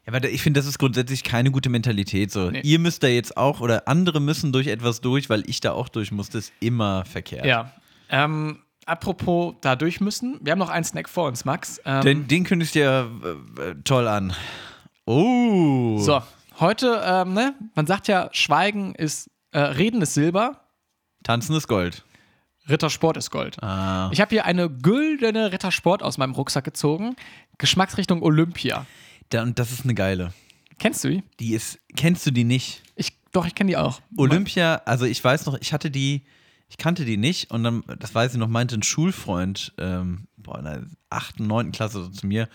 Ja, 0.06 0.14
aber 0.14 0.30
ich 0.30 0.42
finde, 0.42 0.60
das 0.60 0.68
ist 0.68 0.78
grundsätzlich 0.80 1.24
keine 1.24 1.52
gute 1.52 1.70
Mentalität. 1.70 2.32
So, 2.32 2.50
Nee. 2.52 2.62
ihr 2.64 2.80
müsst 2.80 3.04
da 3.04 3.08
jetzt 3.08 3.36
auch 3.36 3.60
oder 3.60 3.88
andere 3.88 4.22
müssen 4.22 4.54
durch 4.54 4.68
etwas 4.68 5.02
durch, 5.02 5.30
weil 5.30 5.44
ich 5.50 5.60
da 5.60 5.74
auch 5.74 5.90
durch 5.90 6.12
muss. 6.12 6.30
Das 6.30 6.46
ist 6.46 6.54
immer 6.62 7.04
verkehrt. 7.06 7.46
Ja. 7.46 7.74
Ähm, 8.10 8.60
apropos 8.88 9.56
da 9.62 9.76
durch 9.76 10.02
müssen, 10.02 10.40
wir 10.42 10.52
haben 10.52 10.60
noch 10.60 10.70
einen 10.70 10.86
Snack 10.86 11.10
vor 11.10 11.28
uns, 11.28 11.46
Max. 11.46 11.82
Ähm, 11.86 12.02
Den, 12.02 12.28
den 12.28 12.44
kündigst 12.44 12.76
du 12.76 12.80
ja 12.80 13.02
äh, 13.04 13.76
toll 13.84 14.08
an. 14.08 14.34
Oh. 15.06 16.00
so, 16.00 16.22
heute, 16.60 17.02
ähm, 17.06 17.34
ne, 17.34 17.56
man 17.76 17.88
sagt 17.88 18.08
ja, 18.08 18.30
Schweigen 18.34 18.94
ist, 18.96 19.30
äh, 19.52 19.60
Reden 19.60 20.02
ist 20.02 20.14
Silber, 20.14 20.62
Tanzen 21.24 21.56
ist 21.56 21.68
Gold. 21.68 22.04
Rittersport 22.70 23.18
ist 23.18 23.32
Gold. 23.32 23.62
Ah. 23.64 24.10
Ich 24.12 24.20
habe 24.20 24.30
hier 24.30 24.46
eine 24.46 24.70
güldene 24.70 25.52
Rittersport 25.52 26.04
aus 26.04 26.18
meinem 26.18 26.34
Rucksack 26.34 26.66
gezogen. 26.66 27.16
Geschmacksrichtung 27.58 28.22
Olympia. 28.22 28.86
Und 29.34 29.58
das 29.58 29.72
ist 29.72 29.84
eine 29.84 29.94
geile. 29.94 30.34
Kennst 30.80 31.04
du 31.04 31.10
die? 31.10 31.24
Die 31.40 31.54
ist. 31.54 31.80
Kennst 31.96 32.26
du 32.26 32.32
die 32.32 32.44
nicht? 32.44 32.84
Ich, 32.96 33.18
doch, 33.32 33.46
ich 33.46 33.56
kenne 33.56 33.70
die 33.70 33.78
auch. 33.78 34.02
Olympia, 34.18 34.82
also 34.86 35.06
ich 35.06 35.24
weiß 35.24 35.46
noch, 35.46 35.58
ich 35.60 35.74
hatte 35.74 35.90
die, 35.90 36.26
ich 36.70 36.78
kannte 36.78 37.06
die 37.06 37.18
nicht 37.18 37.52
und 37.52 37.64
dann, 37.64 37.84
das 38.00 38.14
weiß 38.14 38.34
ich 38.34 38.38
noch, 38.38 38.48
meinte 38.48 38.76
ein 38.76 38.84
Schulfreund, 38.84 39.74
ähm, 39.78 40.28
boah, 40.36 40.60
in 40.60 40.66
der 40.66 40.84
8., 41.10 41.40
9. 41.40 41.72
Klasse 41.72 42.04
so 42.04 42.10
zu 42.10 42.28
mir, 42.28 42.50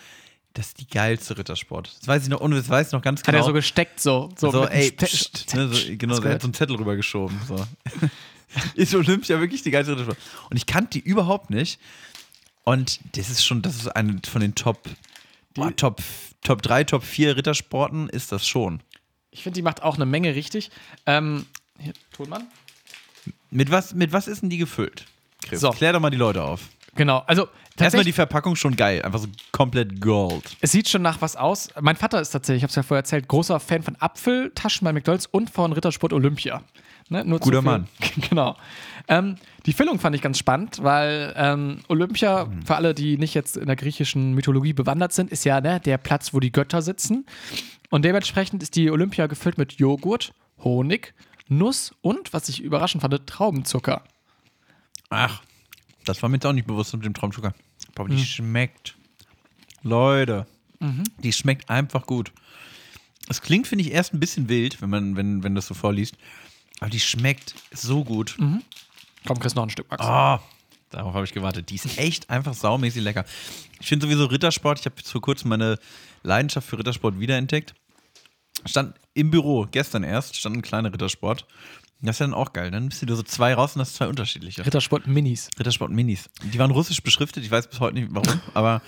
das 0.54 0.68
ist 0.68 0.80
die 0.80 0.86
geilste 0.86 1.38
Rittersport. 1.38 1.96
Das 1.98 2.06
weiß 2.06 2.24
ich 2.24 2.28
noch, 2.28 2.40
und 2.40 2.50
das 2.50 2.68
weiß 2.68 2.88
ich 2.88 2.92
noch 2.92 3.02
ganz 3.02 3.20
Hat 3.20 3.26
genau. 3.26 3.38
er 3.38 3.44
so 3.44 3.52
gesteckt, 3.52 4.00
so. 4.00 4.30
So, 4.36 4.50
so, 4.50 4.66
ey, 4.66 4.90
pst, 4.90 5.54
ne, 5.54 5.68
so, 5.68 5.96
genau, 5.96 6.20
er 6.20 6.34
hat 6.34 6.42
so 6.42 6.46
einen 6.46 6.54
Zettel 6.54 6.76
rübergeschoben. 6.76 7.38
So. 7.48 7.64
ist 8.74 8.94
Olympia 8.94 9.40
wirklich 9.40 9.62
die 9.62 9.70
geilste 9.70 9.92
Rittersport? 9.92 10.18
Und 10.50 10.56
ich 10.56 10.66
kannte 10.66 10.98
die 10.98 11.00
überhaupt 11.00 11.48
nicht. 11.50 11.80
Und 12.64 13.00
das 13.16 13.30
ist 13.30 13.44
schon, 13.44 13.62
das 13.62 13.76
ist 13.76 13.88
eine 13.88 14.20
von 14.28 14.40
den 14.40 14.54
Top, 14.54 14.88
boah, 15.54 15.74
Top, 15.74 16.02
Top 16.42 16.62
3, 16.62 16.84
Top 16.84 17.02
4 17.02 17.36
Rittersporten 17.36 18.08
ist 18.08 18.30
das 18.30 18.46
schon. 18.46 18.82
Ich 19.30 19.42
finde, 19.42 19.54
die 19.54 19.62
macht 19.62 19.82
auch 19.82 19.96
eine 19.96 20.06
Menge 20.06 20.34
richtig. 20.34 20.70
Ähm, 21.06 21.46
hier, 21.78 21.94
Tonmann. 22.12 22.46
Mit 23.52 23.70
was, 23.70 23.94
mit 23.94 24.12
was 24.12 24.26
ist 24.28 24.42
denn 24.42 24.50
die 24.50 24.58
gefüllt? 24.58 25.04
Chris, 25.46 25.60
So. 25.60 25.70
klär 25.70 25.92
doch 25.92 26.00
mal 26.00 26.10
die 26.10 26.16
Leute 26.16 26.42
auf. 26.42 26.62
Genau, 26.94 27.22
also 27.26 27.46
Erstmal 27.78 28.04
die 28.04 28.12
Verpackung 28.12 28.54
schon 28.54 28.76
geil, 28.76 29.00
einfach 29.02 29.18
so 29.18 29.28
komplett 29.50 29.98
Gold. 30.00 30.44
es 30.60 30.72
sieht 30.72 30.88
schon 30.90 31.00
nach 31.00 31.20
was 31.22 31.36
aus. 31.36 31.70
Mein 31.80 31.96
Vater 31.96 32.20
ist 32.20 32.30
tatsächlich, 32.30 32.58
ich 32.60 32.62
habe 32.64 32.70
es 32.70 32.76
ja 32.76 32.82
vorher 32.82 33.00
erzählt, 33.00 33.28
großer 33.28 33.58
Fan 33.60 33.82
von 33.82 33.96
Apfeltaschen 33.98 34.84
bei 34.84 34.92
McDonalds 34.92 35.24
und 35.26 35.48
von 35.48 35.72
Rittersport 35.72 36.12
Olympia. 36.12 36.62
Ne, 37.08 37.24
Guter 37.40 37.62
Mann. 37.62 37.88
genau. 38.28 38.56
Ähm, 39.08 39.36
die 39.66 39.72
Füllung 39.72 39.98
fand 40.00 40.14
ich 40.16 40.22
ganz 40.22 40.38
spannend, 40.38 40.82
weil 40.82 41.32
ähm, 41.36 41.78
Olympia, 41.88 42.44
Mhm. 42.44 42.62
für 42.66 42.76
alle, 42.76 42.94
die 42.94 43.16
nicht 43.16 43.34
jetzt 43.34 43.56
in 43.56 43.66
der 43.66 43.76
griechischen 43.76 44.34
Mythologie 44.34 44.72
bewandert 44.74 45.12
sind, 45.14 45.30
ist 45.30 45.44
ja 45.44 45.60
ne, 45.60 45.80
der 45.80 45.96
Platz, 45.98 46.32
wo 46.34 46.40
die 46.40 46.52
Götter 46.52 46.82
sitzen. 46.82 47.26
Und 47.90 48.04
dementsprechend 48.04 48.62
ist 48.62 48.76
die 48.76 48.90
Olympia 48.90 49.26
gefüllt 49.26 49.56
mit 49.58 49.72
Joghurt, 49.74 50.32
Honig, 50.62 51.14
Nuss 51.58 51.94
und, 52.00 52.32
was 52.32 52.48
ich 52.48 52.60
überraschend 52.62 53.02
fand, 53.02 53.26
Traubenzucker. 53.26 54.02
Ach, 55.10 55.42
das 56.04 56.22
war 56.22 56.28
mir 56.28 56.36
jetzt 56.36 56.46
auch 56.46 56.52
nicht 56.52 56.66
bewusst 56.66 56.92
mit 56.94 57.04
dem 57.04 57.14
Traumzucker. 57.14 57.54
Aber 57.94 58.08
die 58.08 58.24
schmeckt. 58.24 58.96
Leute, 59.82 60.46
Mhm. 60.80 61.04
die 61.18 61.32
schmeckt 61.32 61.68
einfach 61.70 62.06
gut. 62.06 62.32
Es 63.28 63.40
klingt, 63.40 63.66
finde 63.68 63.84
ich, 63.84 63.92
erst 63.92 64.12
ein 64.14 64.20
bisschen 64.20 64.48
wild, 64.48 64.80
wenn 64.82 64.90
man, 64.90 65.16
wenn, 65.16 65.42
wenn 65.42 65.54
das 65.54 65.66
so 65.66 65.74
vorliest. 65.74 66.16
Aber 66.80 66.90
die 66.90 67.00
schmeckt 67.00 67.54
so 67.72 68.02
gut. 68.04 68.36
Komm, 69.26 69.38
Chris, 69.38 69.54
noch 69.54 69.62
ein 69.62 69.70
Stück, 69.70 69.88
Max. 69.90 70.04
Oh, 70.04 70.38
darauf 70.90 71.14
habe 71.14 71.24
ich 71.24 71.32
gewartet. 71.32 71.70
Die 71.70 71.76
ist 71.76 71.98
echt 71.98 72.30
einfach 72.30 72.54
saumäßig 72.54 73.02
lecker. 73.02 73.24
Ich 73.80 73.86
finde 73.86 74.06
sowieso 74.06 74.24
Rittersport, 74.26 74.80
ich 74.80 74.86
habe 74.86 74.96
vor 75.02 75.20
kurzem 75.20 75.50
meine 75.50 75.78
Leidenschaft 76.24 76.68
für 76.68 76.78
Rittersport 76.78 77.20
wiederentdeckt. 77.20 77.74
Stand 78.66 78.94
im 79.14 79.30
Büro, 79.30 79.66
gestern 79.70 80.04
erst, 80.04 80.36
stand 80.36 80.56
ein 80.56 80.62
kleiner 80.62 80.92
Rittersport. 80.92 81.46
Das 82.00 82.16
ist 82.16 82.20
ja 82.20 82.26
dann 82.26 82.34
auch 82.34 82.52
geil. 82.52 82.70
Dann 82.70 82.82
nimmst 82.84 83.00
du 83.02 83.06
dir 83.06 83.14
so 83.14 83.22
zwei 83.22 83.54
raus 83.54 83.76
und 83.76 83.80
hast 83.80 83.94
zwei 83.94 84.08
unterschiedliche. 84.08 84.64
Rittersport 84.66 85.06
Minis. 85.06 85.48
Rittersport 85.58 85.90
Minis. 85.92 86.28
Die 86.52 86.58
waren 86.58 86.70
russisch 86.72 87.02
beschriftet, 87.02 87.44
ich 87.44 87.50
weiß 87.50 87.68
bis 87.68 87.78
heute 87.80 87.94
nicht 87.94 88.08
warum, 88.10 88.40
aber 88.54 88.82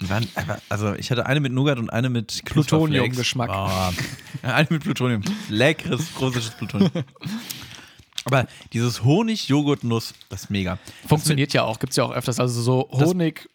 die 0.00 0.08
waren, 0.10 0.26
aber- 0.34 0.60
also 0.68 0.94
ich 0.94 1.10
hatte 1.10 1.26
eine 1.26 1.40
mit 1.40 1.52
Nougat 1.52 1.78
und 1.78 1.90
eine 1.90 2.08
mit. 2.10 2.42
Plutonium-Geschmack. 2.44 3.48
Ja, 3.48 3.92
eine 4.42 4.66
mit 4.70 4.82
Plutonium. 4.82 5.22
Leckeres 5.48 6.06
russisches 6.20 6.50
Plutonium. 6.56 6.90
Aber 8.24 8.46
dieses 8.74 9.02
Honig, 9.04 9.48
Joghurt, 9.48 9.84
Nuss, 9.84 10.12
das 10.28 10.44
ist 10.44 10.50
mega. 10.50 10.78
Funktioniert 11.06 11.52
ja 11.54 11.64
auch, 11.64 11.78
gibt 11.78 11.92
es 11.92 11.96
ja 11.96 12.04
auch 12.04 12.12
öfters. 12.12 12.38
Also 12.38 12.60
so 12.60 12.88
Honig. 12.92 13.48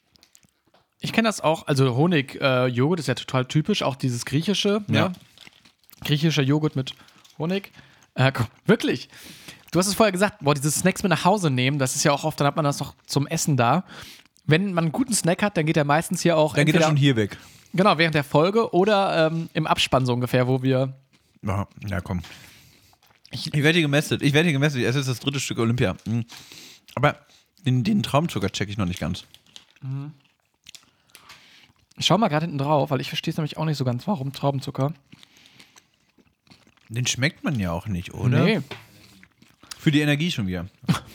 Ich 1.00 1.14
kenne 1.14 1.28
das 1.28 1.42
auch, 1.42 1.68
also 1.68 1.96
Honig-Joghurt 1.96 3.00
ist 3.00 3.08
ja 3.08 3.14
total 3.16 3.46
typisch, 3.46 3.84
auch 3.84 3.96
dieses 3.96 4.26
griechische. 4.26 4.84
Ja. 4.88 4.96
Ja. 4.96 5.12
Griechischer 6.04 6.44
Joghurt 6.44 6.76
mit 6.76 6.94
Honig. 7.38 7.72
Äh, 8.16 8.32
komm, 8.32 8.48
wirklich. 8.66 9.10
Du 9.72 9.80
hast 9.80 9.88
es 9.88 9.96
vorher 9.96 10.12
gesagt, 10.12 10.38
boah, 10.42 10.54
diese 10.54 10.70
Snacks 10.70 11.02
mit 11.02 11.10
nach 11.10 11.26
Hause 11.26 11.50
nehmen, 11.50 11.80
das 11.80 11.96
ist 11.96 12.04
ja 12.04 12.12
auch 12.12 12.24
oft, 12.24 12.40
dann 12.40 12.48
hat 12.48 12.56
man 12.56 12.66
das 12.66 12.80
noch 12.80 12.94
zum 13.08 13.26
Essen 13.26 13.58
da. 13.58 13.86
Wenn 14.46 14.74
man 14.74 14.86
einen 14.86 14.92
guten 14.92 15.14
Snack 15.14 15.42
hat, 15.42 15.58
dann 15.58 15.66
geht 15.66 15.78
er 15.78 15.84
meistens 15.84 16.22
hier 16.22 16.38
auch 16.38 16.54
Dann 16.54 16.66
geht 16.66 16.76
er 16.76 16.84
schon 16.84 16.98
hier 16.98 17.16
weg. 17.16 17.38
Genau, 17.74 17.98
während 17.98 18.14
der 18.14 18.24
Folge 18.24 18.72
oder 18.74 19.28
ähm, 19.28 19.50
im 19.54 19.66
Abspann 19.66 20.06
so 20.06 20.14
ungefähr, 20.14 20.48
wo 20.48 20.62
wir 20.62 20.94
Ja, 21.42 21.68
ja 21.88 22.02
komm. 22.02 22.22
Ich, 23.32 23.48
ich 23.48 23.64
werde 23.64 23.74
hier 23.80 23.82
gemästet. 23.82 24.22
Ich 24.22 24.34
werde 24.34 24.46
hier 24.46 24.54
gemästet. 24.54 24.84
Es 24.84 24.96
ist 24.96 25.10
das 25.10 25.20
dritte 25.20 25.40
Stück 25.40 25.58
Olympia. 25.58 25.96
Mhm. 26.06 26.26
Aber 26.94 27.18
den, 27.66 27.84
den 27.84 28.04
Traumzucker 28.04 28.52
checke 28.52 28.72
ich 28.72 28.78
noch 28.78 28.86
nicht 28.86 29.00
ganz. 29.00 29.26
Ich 31.98 32.06
schau 32.06 32.18
mal 32.18 32.28
gerade 32.28 32.46
hinten 32.46 32.60
drauf, 32.60 32.92
weil 32.92 33.02
ich 33.02 33.08
verstehe 33.08 33.32
es 33.32 33.38
nämlich 33.38 33.58
auch 33.58 33.66
nicht 33.66 33.78
so 33.78 33.86
ganz, 33.86 34.06
warum 34.08 34.34
Traubenzucker. 34.34 34.94
Den 36.90 37.08
schmeckt 37.08 37.44
man 37.44 37.60
ja 37.60 37.72
auch 37.72 37.88
nicht, 37.88 38.14
oder? 38.14 38.44
Nee. 38.44 38.62
Für 39.78 39.92
die 39.92 40.02
Energie 40.02 40.32
schon 40.32 40.48
wieder. 40.48 40.68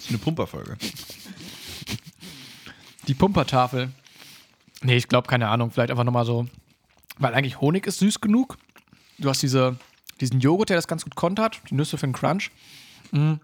Eine 0.08 0.18
Pumperfolge. 0.18 0.76
Die 3.06 3.14
Pumpertafel. 3.14 3.90
Nee, 4.82 4.96
ich 4.96 5.08
glaube, 5.08 5.26
keine 5.26 5.48
Ahnung. 5.48 5.70
Vielleicht 5.70 5.90
einfach 5.90 6.04
nochmal 6.04 6.26
so. 6.26 6.46
Weil 7.18 7.34
eigentlich 7.34 7.60
Honig 7.60 7.86
ist 7.86 7.98
süß 7.98 8.20
genug. 8.20 8.58
Du 9.18 9.28
hast 9.28 9.42
diese, 9.42 9.76
diesen 10.20 10.40
Joghurt, 10.40 10.68
der 10.68 10.76
das 10.76 10.86
ganz 10.86 11.04
gut 11.04 11.14
kontert. 11.14 11.60
Die 11.70 11.74
Nüsse 11.74 11.96
für 11.96 12.06
den 12.06 12.12
Crunch. 12.12 12.50
Mm. 13.10 13.34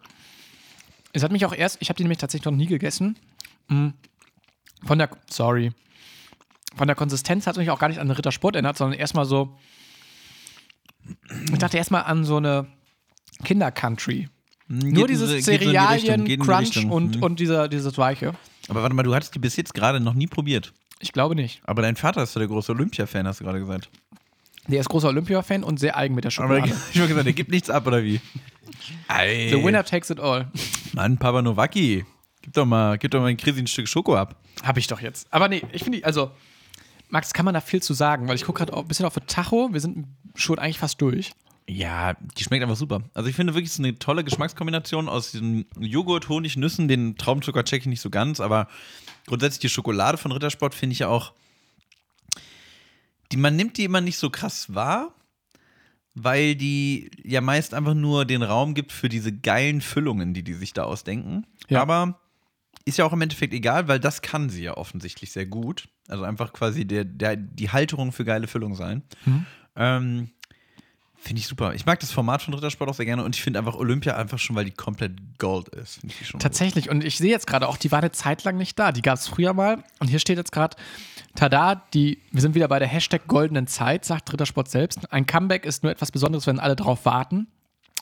Es 1.12 1.22
hat 1.22 1.32
mich 1.32 1.46
auch 1.46 1.54
erst, 1.54 1.78
ich 1.80 1.88
habe 1.88 1.96
die 1.96 2.02
nämlich 2.02 2.18
tatsächlich 2.18 2.44
noch 2.44 2.52
nie 2.52 2.66
gegessen. 2.66 3.18
Mm. 3.68 3.88
Von 4.84 4.98
der, 4.98 5.08
sorry. 5.30 5.72
Von 6.76 6.86
der 6.86 6.96
Konsistenz 6.96 7.46
hat 7.46 7.54
es 7.54 7.58
mich 7.58 7.70
auch 7.70 7.78
gar 7.78 7.88
nicht 7.88 8.00
an 8.00 8.08
den 8.08 8.16
Rittersport 8.16 8.56
erinnert, 8.56 8.76
sondern 8.76 8.98
erstmal 8.98 9.24
so. 9.24 9.56
Ich 11.52 11.58
dachte 11.58 11.76
erstmal 11.76 12.04
an 12.04 12.24
so 12.24 12.36
eine 12.38 12.66
Kinder-Country. 13.44 14.28
Nur 14.68 15.06
dieses 15.06 15.30
die 15.30 15.42
Cerealien, 15.42 16.24
die 16.24 16.38
Crunch 16.38 16.60
Richtung. 16.76 16.90
und, 16.90 17.16
Mhm. 17.16 17.22
und 17.22 17.40
dieser, 17.40 17.68
dieses 17.68 17.98
Weiche. 17.98 18.32
Aber 18.68 18.82
warte 18.82 18.94
mal, 18.94 19.02
du 19.02 19.14
hattest 19.14 19.34
die 19.34 19.38
bis 19.38 19.56
jetzt 19.56 19.74
gerade 19.74 20.00
noch 20.00 20.14
nie 20.14 20.26
probiert. 20.26 20.72
Ich 21.00 21.12
glaube 21.12 21.34
nicht. 21.34 21.60
Aber 21.64 21.82
dein 21.82 21.96
Vater 21.96 22.22
ist 22.22 22.32
so 22.32 22.40
der 22.40 22.48
große 22.48 22.72
Olympia-Fan, 22.72 23.26
hast 23.26 23.40
du 23.40 23.44
gerade 23.44 23.58
gesagt. 23.60 23.90
Der 24.68 24.80
ist 24.80 24.88
großer 24.88 25.08
Olympia-Fan 25.08 25.62
und 25.62 25.78
sehr 25.78 25.96
eigen 25.98 26.14
mit 26.14 26.24
der 26.24 26.28
Aber 26.38 26.54
Schokolade. 26.56 26.72
ich 26.92 26.98
habe 26.98 27.08
gesagt, 27.08 27.26
der 27.26 27.32
gibt 27.34 27.50
nichts 27.50 27.68
ab, 27.68 27.86
oder 27.86 28.02
wie? 28.02 28.20
Ey. 29.08 29.50
The 29.50 29.62
winner 29.62 29.84
takes 29.84 30.08
it 30.10 30.18
all. 30.18 30.48
Mann, 30.94 31.18
Papa 31.18 31.42
Nowacki. 31.42 32.06
Gib 32.40 32.52
doch 32.54 32.64
mal, 32.64 32.96
gib 32.96 33.10
doch 33.10 33.20
mal 33.20 33.26
ein 33.26 33.36
Chrissy 33.36 33.60
ein 33.60 33.66
Stück 33.66 33.88
Schoko 33.88 34.16
ab. 34.16 34.36
Habe 34.62 34.78
ich 34.78 34.86
doch 34.86 35.00
jetzt. 35.00 35.26
Aber 35.30 35.48
nee, 35.48 35.62
ich 35.72 35.82
finde, 35.82 35.98
die- 35.98 36.04
also, 36.04 36.30
Max, 37.10 37.34
kann 37.34 37.44
man 37.44 37.52
da 37.54 37.60
viel 37.60 37.82
zu 37.82 37.92
sagen, 37.92 38.26
weil 38.28 38.36
ich 38.36 38.44
gucke 38.44 38.64
gerade 38.64 38.74
ein 38.76 38.88
bisschen 38.88 39.04
auf 39.04 39.14
das 39.14 39.24
Tacho. 39.26 39.68
Wir 39.72 39.80
sind 39.80 40.06
schon 40.34 40.58
eigentlich 40.58 40.78
fast 40.78 41.00
durch. 41.00 41.32
Ja, 41.66 42.14
die 42.36 42.44
schmeckt 42.44 42.62
einfach 42.62 42.76
super. 42.76 43.02
Also 43.14 43.28
ich 43.28 43.36
finde 43.36 43.54
wirklich, 43.54 43.70
ist 43.70 43.78
eine 43.78 43.98
tolle 43.98 44.22
Geschmackskombination 44.22 45.08
aus 45.08 45.30
diesem 45.30 45.64
Joghurt, 45.78 46.28
Honig, 46.28 46.56
Nüssen. 46.56 46.88
Den 46.88 47.16
Traumzucker 47.16 47.64
check 47.64 47.82
ich 47.82 47.86
nicht 47.86 48.02
so 48.02 48.10
ganz, 48.10 48.40
aber 48.40 48.68
grundsätzlich 49.26 49.60
die 49.60 49.68
Schokolade 49.70 50.18
von 50.18 50.32
Rittersport 50.32 50.74
finde 50.74 50.92
ich 50.92 50.98
ja 51.00 51.08
auch. 51.08 51.32
Die, 53.32 53.38
man 53.38 53.56
nimmt 53.56 53.78
die 53.78 53.84
immer 53.84 54.02
nicht 54.02 54.18
so 54.18 54.28
krass 54.28 54.74
wahr, 54.74 55.14
weil 56.14 56.54
die 56.54 57.10
ja 57.24 57.40
meist 57.40 57.72
einfach 57.72 57.94
nur 57.94 58.26
den 58.26 58.42
Raum 58.42 58.74
gibt 58.74 58.92
für 58.92 59.08
diese 59.08 59.32
geilen 59.32 59.80
Füllungen, 59.80 60.34
die 60.34 60.42
die 60.42 60.54
sich 60.54 60.74
da 60.74 60.84
ausdenken. 60.84 61.46
Ja. 61.68 61.80
Aber 61.80 62.20
ist 62.84 62.98
ja 62.98 63.06
auch 63.06 63.14
im 63.14 63.22
Endeffekt 63.22 63.54
egal, 63.54 63.88
weil 63.88 63.98
das 63.98 64.20
kann 64.20 64.50
sie 64.50 64.64
ja 64.64 64.76
offensichtlich 64.76 65.32
sehr 65.32 65.46
gut. 65.46 65.88
Also 66.08 66.24
einfach 66.24 66.52
quasi 66.52 66.84
der, 66.84 67.04
der, 67.04 67.36
die 67.36 67.70
Halterung 67.70 68.12
für 68.12 68.26
geile 68.26 68.46
Füllung 68.46 68.74
sein. 68.74 69.02
Ähm, 69.76 70.30
Finde 71.24 71.40
ich 71.40 71.46
super. 71.46 71.72
Ich 71.72 71.86
mag 71.86 71.98
das 72.00 72.12
Format 72.12 72.42
von 72.42 72.52
Rittersport 72.52 72.90
auch 72.90 72.94
sehr 72.94 73.06
gerne 73.06 73.24
und 73.24 73.34
ich 73.34 73.42
finde 73.42 73.58
einfach 73.58 73.76
Olympia 73.76 74.14
einfach 74.14 74.38
schon, 74.38 74.54
weil 74.56 74.66
die 74.66 74.72
komplett 74.72 75.12
Gold 75.38 75.68
ist. 75.70 76.00
Tatsächlich. 76.38 76.90
Und 76.90 77.02
ich 77.02 77.16
sehe 77.16 77.30
jetzt 77.30 77.46
gerade 77.46 77.66
auch, 77.66 77.78
die 77.78 77.90
war 77.90 78.00
eine 78.00 78.12
Zeit 78.12 78.44
lang 78.44 78.58
nicht 78.58 78.78
da. 78.78 78.92
Die 78.92 79.00
gab 79.00 79.16
es 79.16 79.26
früher 79.26 79.54
mal. 79.54 79.82
Und 80.00 80.08
hier 80.08 80.18
steht 80.18 80.36
jetzt 80.36 80.52
gerade, 80.52 80.76
tada, 81.34 81.76
die, 81.94 82.18
wir 82.30 82.42
sind 82.42 82.54
wieder 82.54 82.68
bei 82.68 82.78
der 82.78 82.88
Hashtag 82.88 83.26
goldenen 83.26 83.66
Zeit, 83.66 84.04
sagt 84.04 84.30
Rittersport 84.34 84.68
selbst. 84.68 85.10
Ein 85.14 85.24
Comeback 85.24 85.64
ist 85.64 85.82
nur 85.82 85.90
etwas 85.90 86.12
Besonderes, 86.12 86.46
wenn 86.46 86.60
alle 86.60 86.76
drauf 86.76 87.06
warten. 87.06 87.46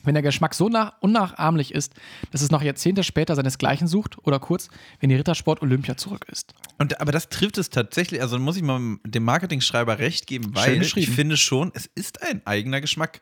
Wenn 0.05 0.15
der 0.15 0.23
Geschmack 0.23 0.55
so 0.55 0.69
nach, 0.69 0.95
unnachahmlich 1.01 1.73
ist, 1.75 1.95
dass 2.31 2.43
es 2.43 2.51
noch 2.51 2.63
Jahrzehnte 2.63 3.05
später 3.05 3.35
seinesgleichen 3.37 3.87
sucht 3.87 4.17
oder 4.27 4.39
kurz, 4.41 4.69
wenn 5.01 5.11
die 5.11 5.17
Rittersport 5.17 5.63
Olympia 5.63 5.97
zurück 5.97 6.27
ist. 6.31 6.55
Und, 6.79 7.01
aber 7.01 7.13
das 7.13 7.29
trifft 7.29 7.59
es 7.59 7.71
tatsächlich, 7.71 8.21
also 8.21 8.39
muss 8.39 8.57
ich 8.57 8.63
mal 8.63 8.99
dem 9.05 9.25
Marketingschreiber 9.25 9.99
recht 9.99 10.27
geben, 10.27 10.55
weil 10.55 10.83
ich 10.83 11.11
finde 11.11 11.37
schon, 11.37 11.71
es 11.75 11.87
ist 11.95 12.23
ein 12.23 12.45
eigener 12.47 12.81
Geschmack. 12.81 13.21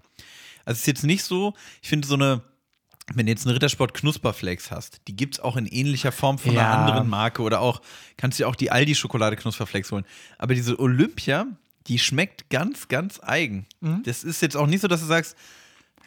Also 0.64 0.76
es 0.76 0.80
ist 0.80 0.86
jetzt 0.86 1.04
nicht 1.04 1.24
so, 1.24 1.54
ich 1.82 1.88
finde 1.88 2.06
so 2.08 2.14
eine, 2.14 2.42
wenn 3.14 3.26
du 3.26 3.32
jetzt 3.32 3.44
eine 3.46 3.54
Rittersport 3.54 3.92
Knusperflakes 3.94 4.70
hast, 4.70 5.00
die 5.08 5.16
gibt 5.16 5.34
es 5.34 5.40
auch 5.40 5.56
in 5.56 5.66
ähnlicher 5.66 6.12
Form 6.12 6.38
von 6.38 6.54
Ja. 6.54 6.60
einer 6.72 6.78
anderen 6.78 7.08
Marke 7.08 7.42
oder 7.42 7.60
auch, 7.60 7.80
kannst 8.16 8.38
du 8.38 8.44
dir 8.44 8.48
auch 8.48 8.54
die 8.56 8.70
Aldi 8.70 8.94
Schokolade 8.94 9.36
Knusperflakes 9.36 9.90
holen. 9.90 10.04
Aber 10.38 10.54
diese 10.54 10.78
Olympia, 10.78 11.46
die 11.88 11.98
schmeckt 11.98 12.50
ganz, 12.50 12.88
ganz 12.88 13.18
eigen. 13.20 13.66
Mhm. 13.80 14.02
Das 14.04 14.22
ist 14.22 14.42
jetzt 14.42 14.56
auch 14.56 14.66
nicht 14.66 14.80
so, 14.80 14.86
dass 14.88 15.00
du 15.00 15.06
sagst, 15.06 15.36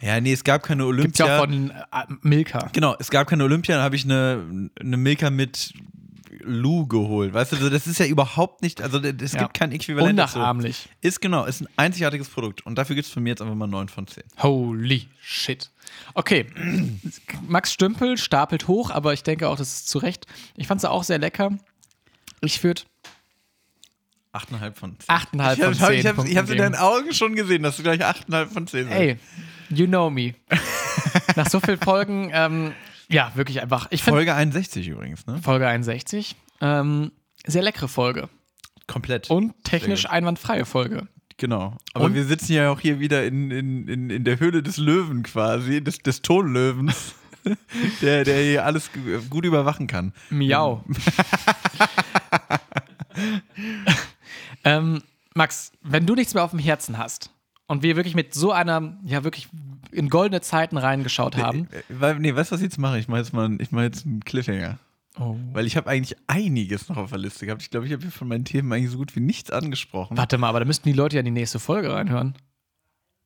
ja, 0.04 0.20
nee, 0.20 0.32
es 0.32 0.44
gab 0.44 0.62
keine 0.62 0.82
Gibt 0.84 0.88
Olympia. 0.98 1.26
ja 1.26 1.36
auch 1.38 1.40
von 1.44 1.70
äh, 1.70 1.74
Milka. 2.22 2.68
Genau, 2.72 2.94
es 2.98 3.10
gab 3.10 3.26
keine 3.28 3.44
Olympia, 3.44 3.76
dann 3.76 3.84
habe 3.84 3.96
ich 3.96 4.04
eine, 4.04 4.70
eine 4.80 4.96
Milka 4.96 5.30
mit 5.30 5.72
Lou 6.46 6.86
geholt. 6.86 7.32
Weißt 7.32 7.52
du, 7.52 7.70
das 7.70 7.86
ist 7.86 7.98
ja 7.98 8.06
überhaupt 8.06 8.60
nicht, 8.62 8.82
also 8.82 8.98
es 8.98 9.32
Ja. 9.32 9.42
gibt 9.42 9.54
kein 9.54 9.72
Äquivalent 9.72 10.18
dazu. 10.18 10.36
Unnachahmlich. 10.36 10.88
Ist 11.00 11.20
genau, 11.22 11.44
ist 11.46 11.62
ein 11.62 11.68
einzigartiges 11.76 12.28
Produkt. 12.28 12.66
Und 12.66 12.76
dafür 12.76 12.96
gibt 12.96 13.06
es 13.06 13.12
von 13.12 13.22
mir 13.22 13.30
jetzt 13.30 13.40
einfach 13.40 13.54
mal 13.54 13.66
9 13.66 13.88
von 13.88 14.06
10. 14.06 14.22
Holy 14.42 15.08
shit. 15.22 15.70
Okay, 16.12 16.46
Max 17.46 17.72
Stümpel 17.72 18.18
stapelt 18.18 18.68
hoch, 18.68 18.90
aber 18.90 19.12
ich 19.14 19.22
denke 19.22 19.48
auch, 19.48 19.56
das 19.56 19.72
ist 19.72 19.88
zu 19.88 19.98
Recht. 19.98 20.26
Ich 20.56 20.66
fand 20.66 20.78
es 20.80 20.84
auch 20.84 21.04
sehr 21.04 21.18
lecker. 21.18 21.56
Ich 22.42 22.62
würde 22.62 22.82
8,5 24.34 24.74
von 24.74 24.96
10. 24.98 25.08
8,5 25.08 25.52
ich 25.52 25.58
von 25.62 25.80
hab, 25.80 26.18
10 26.18 26.26
Ich 26.26 26.36
habe 26.36 26.52
in 26.52 26.58
deinen 26.58 26.74
Augen 26.74 27.12
schon 27.14 27.34
gesehen, 27.36 27.62
dass 27.62 27.76
du 27.76 27.82
gleich 27.82 28.04
8,5 28.04 28.46
von 28.46 28.66
10 28.66 28.84
sagst. 28.84 28.98
Ey, 29.00 29.16
you 29.70 29.86
know 29.86 30.10
me. 30.10 30.34
Nach 31.36 31.48
so 31.48 31.60
vielen 31.60 31.78
Folgen, 31.80 32.30
ähm, 32.32 32.72
ja, 33.08 33.30
wirklich 33.34 33.60
einfach. 33.62 33.86
Ich 33.90 34.02
finde 34.02 34.18
Folge 34.18 34.34
61 34.34 34.88
übrigens, 34.88 35.26
ne? 35.26 35.38
Folge 35.42 35.66
61, 35.68 36.36
ähm, 36.60 37.12
sehr 37.46 37.62
leckere 37.62 37.88
Folge. 37.88 38.28
Komplett. 38.86 39.30
Und 39.30 39.54
technisch 39.64 40.08
einwandfreie 40.08 40.64
Folge. 40.64 41.08
Genau. 41.36 41.76
Aber 41.94 42.04
Und- 42.06 42.14
wir 42.14 42.24
sitzen 42.24 42.52
ja 42.52 42.70
auch 42.70 42.80
hier 42.80 43.00
wieder 43.00 43.24
in, 43.24 43.50
in, 43.50 43.88
in, 43.88 44.10
in 44.10 44.24
der 44.24 44.38
Höhle 44.40 44.62
des 44.62 44.76
Löwen 44.76 45.22
quasi, 45.22 45.82
des, 45.82 45.98
des 45.98 46.22
Tonlöwens, 46.22 47.14
der, 48.02 48.24
der 48.24 48.42
hier 48.42 48.64
alles 48.64 48.90
gu- 48.92 49.20
gut 49.30 49.44
überwachen 49.44 49.86
kann. 49.86 50.12
Miau. 50.30 50.84
ähm, 54.64 55.02
Max, 55.34 55.72
wenn 55.82 56.06
du 56.06 56.14
nichts 56.14 56.34
mehr 56.34 56.44
auf 56.44 56.50
dem 56.50 56.60
Herzen 56.60 56.98
hast 56.98 57.30
und 57.66 57.82
wir 57.82 57.96
wirklich 57.96 58.14
mit 58.14 58.34
so 58.34 58.52
einer, 58.52 58.98
ja 59.04 59.24
wirklich 59.24 59.48
in 59.90 60.08
goldene 60.08 60.40
Zeiten 60.40 60.76
reingeschaut 60.76 61.36
haben. 61.36 61.68
Äh, 61.70 61.82
Weil, 61.88 62.18
nee, 62.18 62.34
weißt 62.34 62.50
du, 62.50 62.54
was 62.54 62.60
ich 62.60 62.66
jetzt 62.66 62.78
mache? 62.78 62.98
Ich 62.98 63.08
mache 63.08 63.20
jetzt 63.20 63.32
mal 63.32 63.50
ich 63.60 63.70
mache 63.70 63.84
jetzt 63.84 64.06
einen 64.06 64.20
Cliffhanger. 64.20 64.78
Oh. 65.18 65.36
Weil 65.52 65.66
ich 65.66 65.76
habe 65.76 65.88
eigentlich 65.88 66.18
einiges 66.26 66.88
noch 66.88 66.96
auf 66.96 67.10
der 67.10 67.20
Liste 67.20 67.46
gehabt. 67.46 67.62
Ich 67.62 67.70
glaube, 67.70 67.86
ich 67.86 67.92
habe 67.92 68.02
hier 68.02 68.10
von 68.10 68.26
meinen 68.26 68.44
Themen 68.44 68.72
eigentlich 68.72 68.90
so 68.90 68.98
gut 68.98 69.14
wie 69.14 69.20
nichts 69.20 69.50
angesprochen. 69.50 70.16
Warte 70.16 70.38
mal, 70.38 70.48
aber 70.48 70.60
da 70.60 70.66
müssten 70.66 70.88
die 70.88 70.94
Leute 70.94 71.16
ja 71.16 71.20
in 71.20 71.26
die 71.26 71.30
nächste 71.30 71.60
Folge 71.60 71.92
reinhören. 71.92 72.34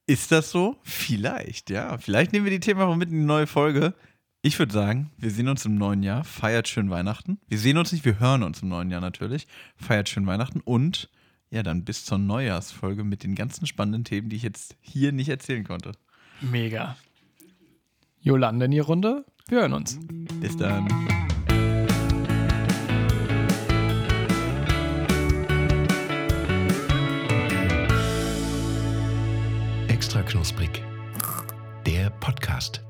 Ist 0.07 0.31
das 0.33 0.51
so? 0.51 0.77
Vielleicht, 0.83 1.71
ja. 1.71 1.97
Vielleicht 1.99 2.33
nehmen 2.33 2.45
wir 2.45 2.51
die 2.51 2.61
Themen 2.61 2.81
auch 2.81 2.95
mit 2.97 3.11
in 3.11 3.21
die 3.21 3.25
neue 3.25 3.47
Folge. 3.47 3.95
Ich 4.43 4.59
würde 4.59 4.73
sagen, 4.73 5.11
wir 5.17 5.31
sehen 5.31 5.49
uns 5.49 5.65
im 5.65 5.77
neuen 5.77 6.03
Jahr. 6.03 6.25
Feiert 6.25 6.69
schön 6.69 6.91
Weihnachten. 6.91 7.39
Wir 7.49 7.59
sehen 7.59 7.77
uns 7.77 7.93
nicht, 7.93 8.05
wir 8.05 8.21
hören 8.21 8.43
uns 8.43 8.63
im 8.63 8.69
neuen 8.69 8.91
Jahr 8.91 9.01
natürlich. 9.01 9.47
Feiert 9.77 10.09
schön 10.09 10.27
Weihnachten 10.27 10.61
und 10.61 11.09
ja, 11.51 11.63
dann 11.63 11.85
bis 11.85 12.05
zur 12.05 12.19
Neujahrsfolge 12.19 13.05
mit 13.05 13.23
den 13.23 13.35
ganzen 13.35 13.67
spannenden 13.67 14.05
Themen, 14.05 14.29
die 14.29 14.37
ich 14.37 14.43
jetzt 14.43 14.77
hier 14.81 15.13
nicht 15.13 15.29
erzählen 15.29 15.65
konnte. 15.65 15.93
Mega. 16.41 16.97
Jolande 18.21 18.67
in 18.67 18.71
die 18.73 18.79
Runde. 18.81 19.25
Wir 19.49 19.61
hören 19.61 19.73
uns. 19.73 19.99
Bis 20.41 20.57
dann. 20.57 20.89
Extra 29.89 30.23
knusprig. 30.23 30.83
Der 31.87 32.11
Podcast. 32.11 32.88